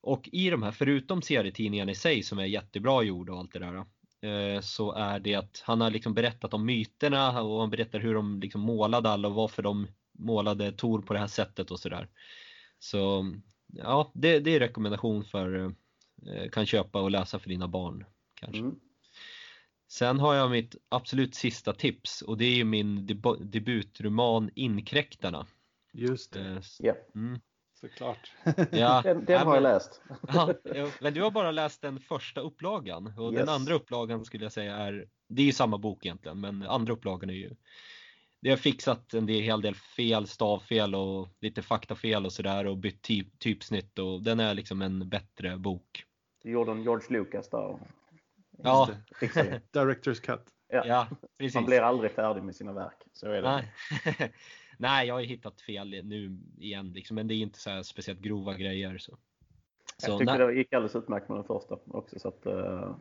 Och 0.00 0.28
i 0.32 0.50
de 0.50 0.62
här, 0.62 0.72
förutom 0.72 1.22
serietidningarna 1.22 1.90
i 1.90 1.94
sig 1.94 2.22
som 2.22 2.38
är 2.38 2.44
jättebra 2.44 3.02
gjorda 3.02 3.32
och 3.32 3.38
allt 3.38 3.52
det 3.52 3.58
där, 3.58 3.76
eh, 4.54 4.60
så 4.60 4.92
är 4.92 5.20
det 5.20 5.34
att 5.34 5.62
han 5.64 5.80
har 5.80 5.90
liksom 5.90 6.14
berättat 6.14 6.54
om 6.54 6.66
myterna 6.66 7.42
och 7.42 7.60
han 7.60 7.70
berättar 7.70 8.00
hur 8.00 8.14
de 8.14 8.40
liksom 8.40 8.60
målade 8.60 9.10
alla 9.10 9.28
och 9.28 9.34
varför 9.34 9.62
de 9.62 9.86
målade 10.18 10.72
Tor 10.72 11.02
på 11.02 11.12
det 11.12 11.18
här 11.18 11.26
sättet 11.26 11.70
och 11.70 11.80
sådär. 11.80 12.08
Så 12.78 13.32
ja, 13.66 14.10
det, 14.14 14.40
det 14.40 14.50
är 14.50 14.60
rekommendation 14.60 15.24
för 15.24 15.74
eh, 16.26 16.50
kan 16.50 16.66
köpa 16.66 17.00
och 17.00 17.10
läsa 17.10 17.38
för 17.38 17.48
dina 17.48 17.68
barn 17.68 18.04
kanske. 18.34 18.60
Mm. 18.60 18.80
Sen 19.88 20.20
har 20.20 20.34
jag 20.34 20.50
mitt 20.50 20.76
absolut 20.88 21.34
sista 21.34 21.72
tips 21.72 22.22
och 22.22 22.38
det 22.38 22.60
är 22.60 22.64
min 22.64 23.06
debutroman 23.40 24.50
Inkräktarna. 24.54 25.46
Just 25.92 26.32
det. 26.32 26.62
Yeah. 26.82 26.96
Mm. 27.14 27.40
Såklart. 27.80 28.32
Ja, 28.70 29.02
den, 29.04 29.24
den 29.24 29.46
har 29.46 29.54
jag 29.54 29.62
läst. 29.62 30.02
Ja, 30.28 30.54
men 31.00 31.14
du 31.14 31.22
har 31.22 31.30
bara 31.30 31.50
läst 31.50 31.82
den 31.82 32.00
första 32.00 32.40
upplagan 32.40 33.12
och 33.18 33.32
yes. 33.32 33.40
den 33.40 33.48
andra 33.48 33.74
upplagan 33.74 34.24
skulle 34.24 34.44
jag 34.44 34.52
säga 34.52 34.76
är, 34.76 35.08
det 35.28 35.42
är 35.42 35.46
ju 35.46 35.52
samma 35.52 35.78
bok 35.78 36.06
egentligen, 36.06 36.40
men 36.40 36.62
andra 36.62 36.92
upplagan 36.92 37.30
är 37.30 37.34
ju 37.34 37.54
det 38.40 38.50
har 38.50 38.56
fixat 38.56 39.14
en 39.14 39.26
del, 39.26 39.40
hel 39.40 39.60
del 39.60 39.74
fel, 39.74 40.26
stavfel 40.26 40.94
och 40.94 41.28
lite 41.40 41.62
faktafel 41.62 42.26
och 42.26 42.32
sådär 42.32 42.66
och 42.66 42.76
bytt 42.76 43.02
typ, 43.02 43.38
typsnitt 43.38 43.98
och 43.98 44.22
den 44.22 44.40
är 44.40 44.54
liksom 44.54 44.82
en 44.82 45.08
bättre 45.08 45.56
bok. 45.56 46.04
Det 46.42 46.50
gjorde 46.50 46.72
en 46.72 46.82
George 46.82 47.06
Lucas 47.10 47.50
där. 47.50 47.78
Ja. 48.62 48.88
Director's 49.72 50.20
cut. 50.20 50.42
Ja. 50.68 50.82
ja, 50.86 51.08
precis. 51.38 51.54
Man 51.54 51.64
blir 51.64 51.80
aldrig 51.80 52.10
färdig 52.10 52.42
med 52.42 52.56
sina 52.56 52.72
verk. 52.72 53.06
Så 53.12 53.26
är 53.26 53.42
det. 53.42 53.48
Nej. 53.50 54.32
Nej, 54.78 55.08
jag 55.08 55.14
har 55.14 55.22
hittat 55.22 55.60
fel 55.60 56.04
nu 56.04 56.38
igen, 56.58 56.92
liksom, 56.92 57.14
men 57.14 57.28
det 57.28 57.34
är 57.34 57.36
inte 57.36 57.58
så 57.58 57.84
speciellt 57.84 58.20
grova 58.20 58.54
grejer. 58.54 58.98
Så. 58.98 59.18
Så, 59.96 60.10
jag 60.10 60.18
tyckte 60.18 60.38
det 60.38 60.52
gick 60.52 60.72
alldeles 60.72 60.96
utmärkt 60.96 61.28
med 61.28 61.38
den 61.38 61.44
första 61.44 61.78
också. 61.86 62.18
Så 62.18 62.28
att, 62.28 62.46
uh, 62.46 62.96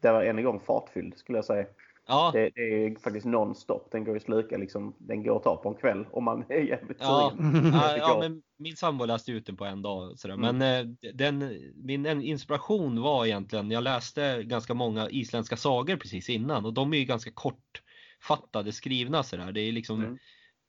det 0.00 0.12
var 0.12 0.22
än 0.24 0.38
en 0.38 0.44
gång 0.44 0.60
fartfylld 0.60 1.18
skulle 1.18 1.38
jag 1.38 1.44
säga. 1.44 1.66
Ja, 2.10 2.30
Det, 2.34 2.50
det 2.54 2.60
är 2.86 3.00
faktiskt 3.00 3.26
non-stop. 3.26 3.88
Den 3.90 4.04
går 4.04 4.14
ju 4.14 4.20
sluka 4.20 4.56
liksom, 4.56 4.96
den 4.98 5.22
går 5.22 5.36
att 5.36 5.42
ta 5.42 5.56
på 5.56 5.68
en 5.68 5.74
kväll 5.74 6.06
om 6.12 6.24
man 6.24 6.44
är 6.48 6.60
jävligt 6.60 6.96
Ja. 7.00 7.32
sugen. 7.36 7.64
ja, 7.74 7.96
ja, 7.96 8.18
men 8.20 8.42
min 8.58 8.76
sambo 8.76 9.04
läste 9.04 9.32
ut 9.32 9.46
den 9.46 9.56
på 9.56 9.64
en 9.64 9.82
dag. 9.82 10.18
Sådär. 10.18 10.34
Mm. 10.34 10.56
Men 10.58 10.80
eh, 10.86 11.12
den, 11.14 11.58
min 11.74 12.06
en 12.06 12.22
inspiration 12.22 13.02
var 13.02 13.26
egentligen, 13.26 13.70
jag 13.70 13.82
läste 13.84 14.42
ganska 14.42 14.74
många 14.74 15.08
isländska 15.10 15.56
sagor 15.56 15.96
precis 15.96 16.28
innan 16.30 16.64
och 16.66 16.74
de 16.74 16.92
är 16.94 16.98
ju 16.98 17.04
ganska 17.04 17.30
kortfattade 17.30 18.72
skrivna 18.72 19.22
sådär. 19.22 19.52
Det 19.52 19.60
är 19.60 19.72
liksom 19.72 20.00
Mm. 20.04 20.18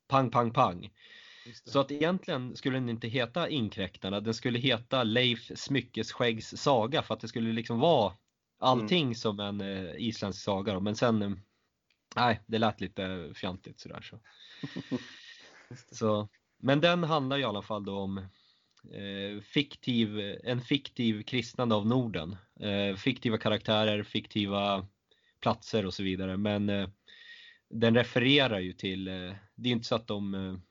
pang, 0.08 0.32
pang, 0.32 0.52
pang. 0.52 0.90
Så 1.66 1.80
att 1.80 1.92
egentligen 1.92 2.56
skulle 2.56 2.78
den 2.78 2.90
inte 2.90 3.08
heta 3.08 3.50
Inkräktarna, 3.50 4.20
den 4.20 4.34
skulle 4.34 4.60
heta 4.60 5.04
Leif 5.04 5.52
Smyckesskäggs 5.56 6.58
saga 6.58 7.02
för 7.02 7.14
att 7.14 7.20
det 7.20 7.28
skulle 7.28 7.54
liksom 7.54 7.80
vara 7.80 8.14
allting 8.62 9.16
som 9.16 9.40
en 9.40 9.62
eh, 9.62 9.96
isländsk 9.98 10.44
saga. 10.44 10.74
Då. 10.74 10.80
Men 10.80 10.96
sen, 10.96 11.22
eh, 11.22 11.32
nej, 12.16 12.42
det 12.48 12.58
lät 12.58 12.82
lite 12.82 13.32
fjantigt 13.36 13.80
sådär. 13.80 14.02
Så. 14.02 14.20
så. 15.92 16.30
Men 16.60 16.82
den 16.82 17.04
handlar 17.04 17.38
i 17.38 17.44
alla 17.44 17.62
fall 17.62 17.86
då 17.86 18.00
om 18.00 18.18
eh, 18.94 19.42
fiktiv, 19.44 20.20
en 20.44 20.62
fiktiv 20.62 21.24
kristnande 21.24 21.76
av 21.76 21.88
Norden. 21.88 22.38
Eh, 22.60 22.96
fiktiva 22.96 23.38
karaktärer, 23.38 24.04
fiktiva 24.04 24.88
platser 25.42 25.86
och 25.86 25.94
så 25.94 26.04
vidare. 26.04 26.38
Men 26.38 26.68
den 27.70 27.96
refererar 27.96 28.60
ju 28.60 28.74
till, 28.74 29.06
det 29.56 29.70
är 29.70 29.72
inte 29.72 29.88
så 29.88 29.96
att 29.96 30.08
de 30.08 30.62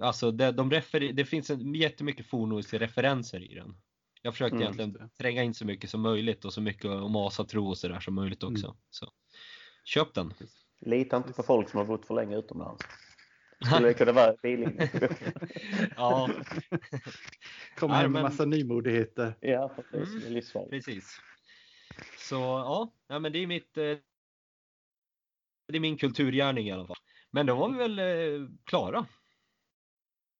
alltså 0.00 0.30
det, 0.30 0.52
de 0.52 0.70
refer- 0.70 1.12
det 1.12 1.24
finns 1.24 1.50
en, 1.50 1.74
jättemycket 1.74 2.26
fornnordiska 2.26 2.78
referenser 2.78 3.42
i 3.52 3.54
den. 3.54 3.74
Jag 4.22 4.34
försökte 4.34 4.56
Mm, 4.56 4.62
egentligen 4.62 5.10
tränga 5.18 5.42
in 5.42 5.54
så 5.54 5.64
mycket 5.66 5.90
som 5.90 6.00
möjligt 6.00 6.44
och 6.44 6.52
så 6.52 6.60
mycket 6.60 6.84
om 6.84 7.16
asatro 7.16 7.68
och 7.68 7.78
sådär 7.78 8.00
som 8.00 8.14
möjligt 8.14 8.42
också. 8.42 8.66
Mm. 8.66 8.76
Så, 8.90 9.12
köp 9.84 10.14
den! 10.14 10.34
Lita 10.80 11.16
inte 11.16 11.32
på 11.32 11.42
folk 11.42 11.68
som 11.68 11.78
har 11.78 11.84
bott 11.86 12.06
för 12.06 12.14
länge 12.14 12.36
utomlands. 12.38 12.84
Skulle 13.66 13.88
det 13.88 13.94
kunna 13.94 14.12
vara 14.12 14.36
bilinne? 14.42 14.90
ja, 15.96 16.30
Kommer 17.78 17.94
hem 17.94 18.02
med 18.02 18.10
men- 18.12 18.22
massa 18.22 18.44
nymodigheter. 18.44 19.34
ja, 19.40 19.74
precis. 19.90 20.14
Mm. 20.22 20.32
Livsfarligt. 20.32 20.70
precis. 20.70 21.20
Så 22.18 22.34
ja, 22.34 22.92
ja 23.08 23.18
men 23.18 23.32
det 23.32 23.38
är 23.38 23.46
mitt 23.46 23.76
eh, 23.76 23.96
det 25.68 25.76
är 25.76 25.80
min 25.80 25.98
kulturgärning 25.98 26.68
i 26.68 26.72
alla 26.72 26.86
fall. 26.86 26.96
Men 27.30 27.46
då 27.46 27.54
var 27.54 27.68
vi 27.70 27.78
väl 27.78 27.98
eh, 27.98 28.48
klara. 28.64 29.06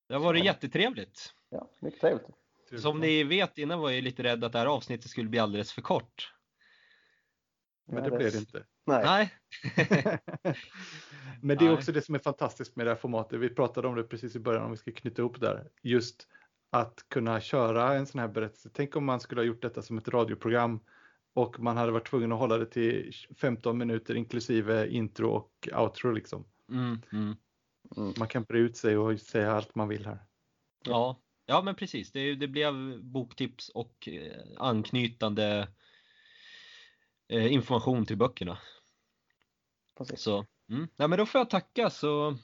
Det 0.09 0.15
har 0.15 0.20
varit 0.20 0.39
Ja. 0.44 0.52
jättetrevligt. 0.52 1.35
Ja, 1.51 1.70
mycket 1.81 2.01
trevligt. 2.01 2.27
Som 2.78 3.01
ni 3.01 3.24
vet 3.24 3.59
innan 3.59 3.80
var 3.80 3.90
jag 3.90 4.05
lite 4.05 4.22
rädd 4.22 4.44
att 4.44 4.52
det 4.52 4.59
här 4.59 4.66
avsnittet 4.66 5.10
skulle 5.10 5.28
bli 5.28 5.38
alldeles 5.38 5.72
för 5.72 5.82
kort. 5.82 6.32
Men 7.86 8.02
det 8.02 8.10
blev 8.10 8.32
det 8.32 8.38
inte. 8.38 8.64
Nej. 8.86 9.05
Nej. 9.05 10.18
Men 11.42 11.56
det 11.56 11.66
är 11.66 11.72
också 11.72 11.92
det 11.92 12.02
som 12.02 12.14
är 12.14 12.18
fantastiskt 12.18 12.76
med 12.76 12.86
det 12.86 12.90
här 12.90 12.97
formatet. 12.97 13.40
Vi 13.40 13.48
pratade 13.48 13.88
om 13.88 13.94
det 13.94 14.02
precis 14.02 14.36
i 14.36 14.40
början 14.40 14.64
om 14.64 14.70
vi 14.70 14.76
ska 14.76 14.92
knyta 14.92 15.22
ihop 15.22 15.40
där. 15.40 15.70
Just 15.82 16.28
att 16.70 17.05
kunna 17.09 17.40
köra 17.40 17.94
en 17.94 18.06
sån 18.06 18.20
här 18.20 18.28
berättelse. 18.28 18.70
Tänk 18.72 18.97
om 18.97 19.05
man 19.05 19.20
skulle 19.20 19.40
ha 19.40 19.47
gjort 19.47 19.62
detta 19.62 19.82
som 19.82 19.98
ett 19.98 20.09
radioprogram 20.09 20.80
och 21.34 21.60
man 21.60 21.76
hade 21.76 21.92
varit 21.92 22.10
tvungen 22.10 22.32
att 22.32 22.38
hålla 22.38 22.59
det 22.59 22.66
till 22.66 23.14
15 23.36 23.78
minuter 23.78 24.14
inklusive 24.14 24.88
intro 24.88 25.30
och 25.30 25.68
outro 25.72 26.12
liksom. 26.12 26.44
Mm, 26.68 27.02
mm. 27.12 27.36
Mm. 27.97 28.14
Man 28.18 28.28
kan 28.28 28.42
bre 28.42 28.59
ut 28.59 28.76
sig 28.76 28.98
och 28.98 29.20
säga 29.20 29.52
allt 29.52 29.74
man 29.74 29.88
vill 29.88 30.06
här. 30.06 30.18
Ja, 30.84 31.20
ja 31.51 31.62
men 31.62 31.74
precis. 31.74 32.12
Det, 32.12 32.35
det 32.35 32.48
blev 32.48 33.02
boktips 33.02 33.68
och 33.68 34.09
eh, 34.09 34.43
anknytande 34.56 35.68
eh, 37.28 37.52
information 37.52 38.06
till 38.06 38.16
böckerna. 38.16 38.59
Precis. 39.98 40.20
Så, 40.20 40.47
mm. 40.68 40.89
Nej, 40.97 41.09
men 41.09 41.18
då 41.18 41.27
får 41.27 41.39
jag 41.39 41.51
tacka 41.51 41.90
så, 41.90 42.36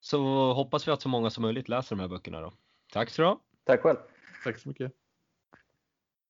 så 0.00 0.52
hoppas 0.52 0.88
vi 0.88 0.92
att 0.92 1.02
så 1.02 1.08
många 1.08 1.30
som 1.30 1.42
möjligt 1.42 1.68
läser 1.68 1.96
de 1.96 2.00
här 2.00 2.08
böckerna 2.08 2.40
då. 2.40 2.52
Tack 2.92 3.10
så 3.10 3.22
du. 3.22 3.38
Tack 3.64 3.80
själv. 3.80 3.98
Tack 4.44 4.58
så 4.58 4.68
mycket. 4.68 4.92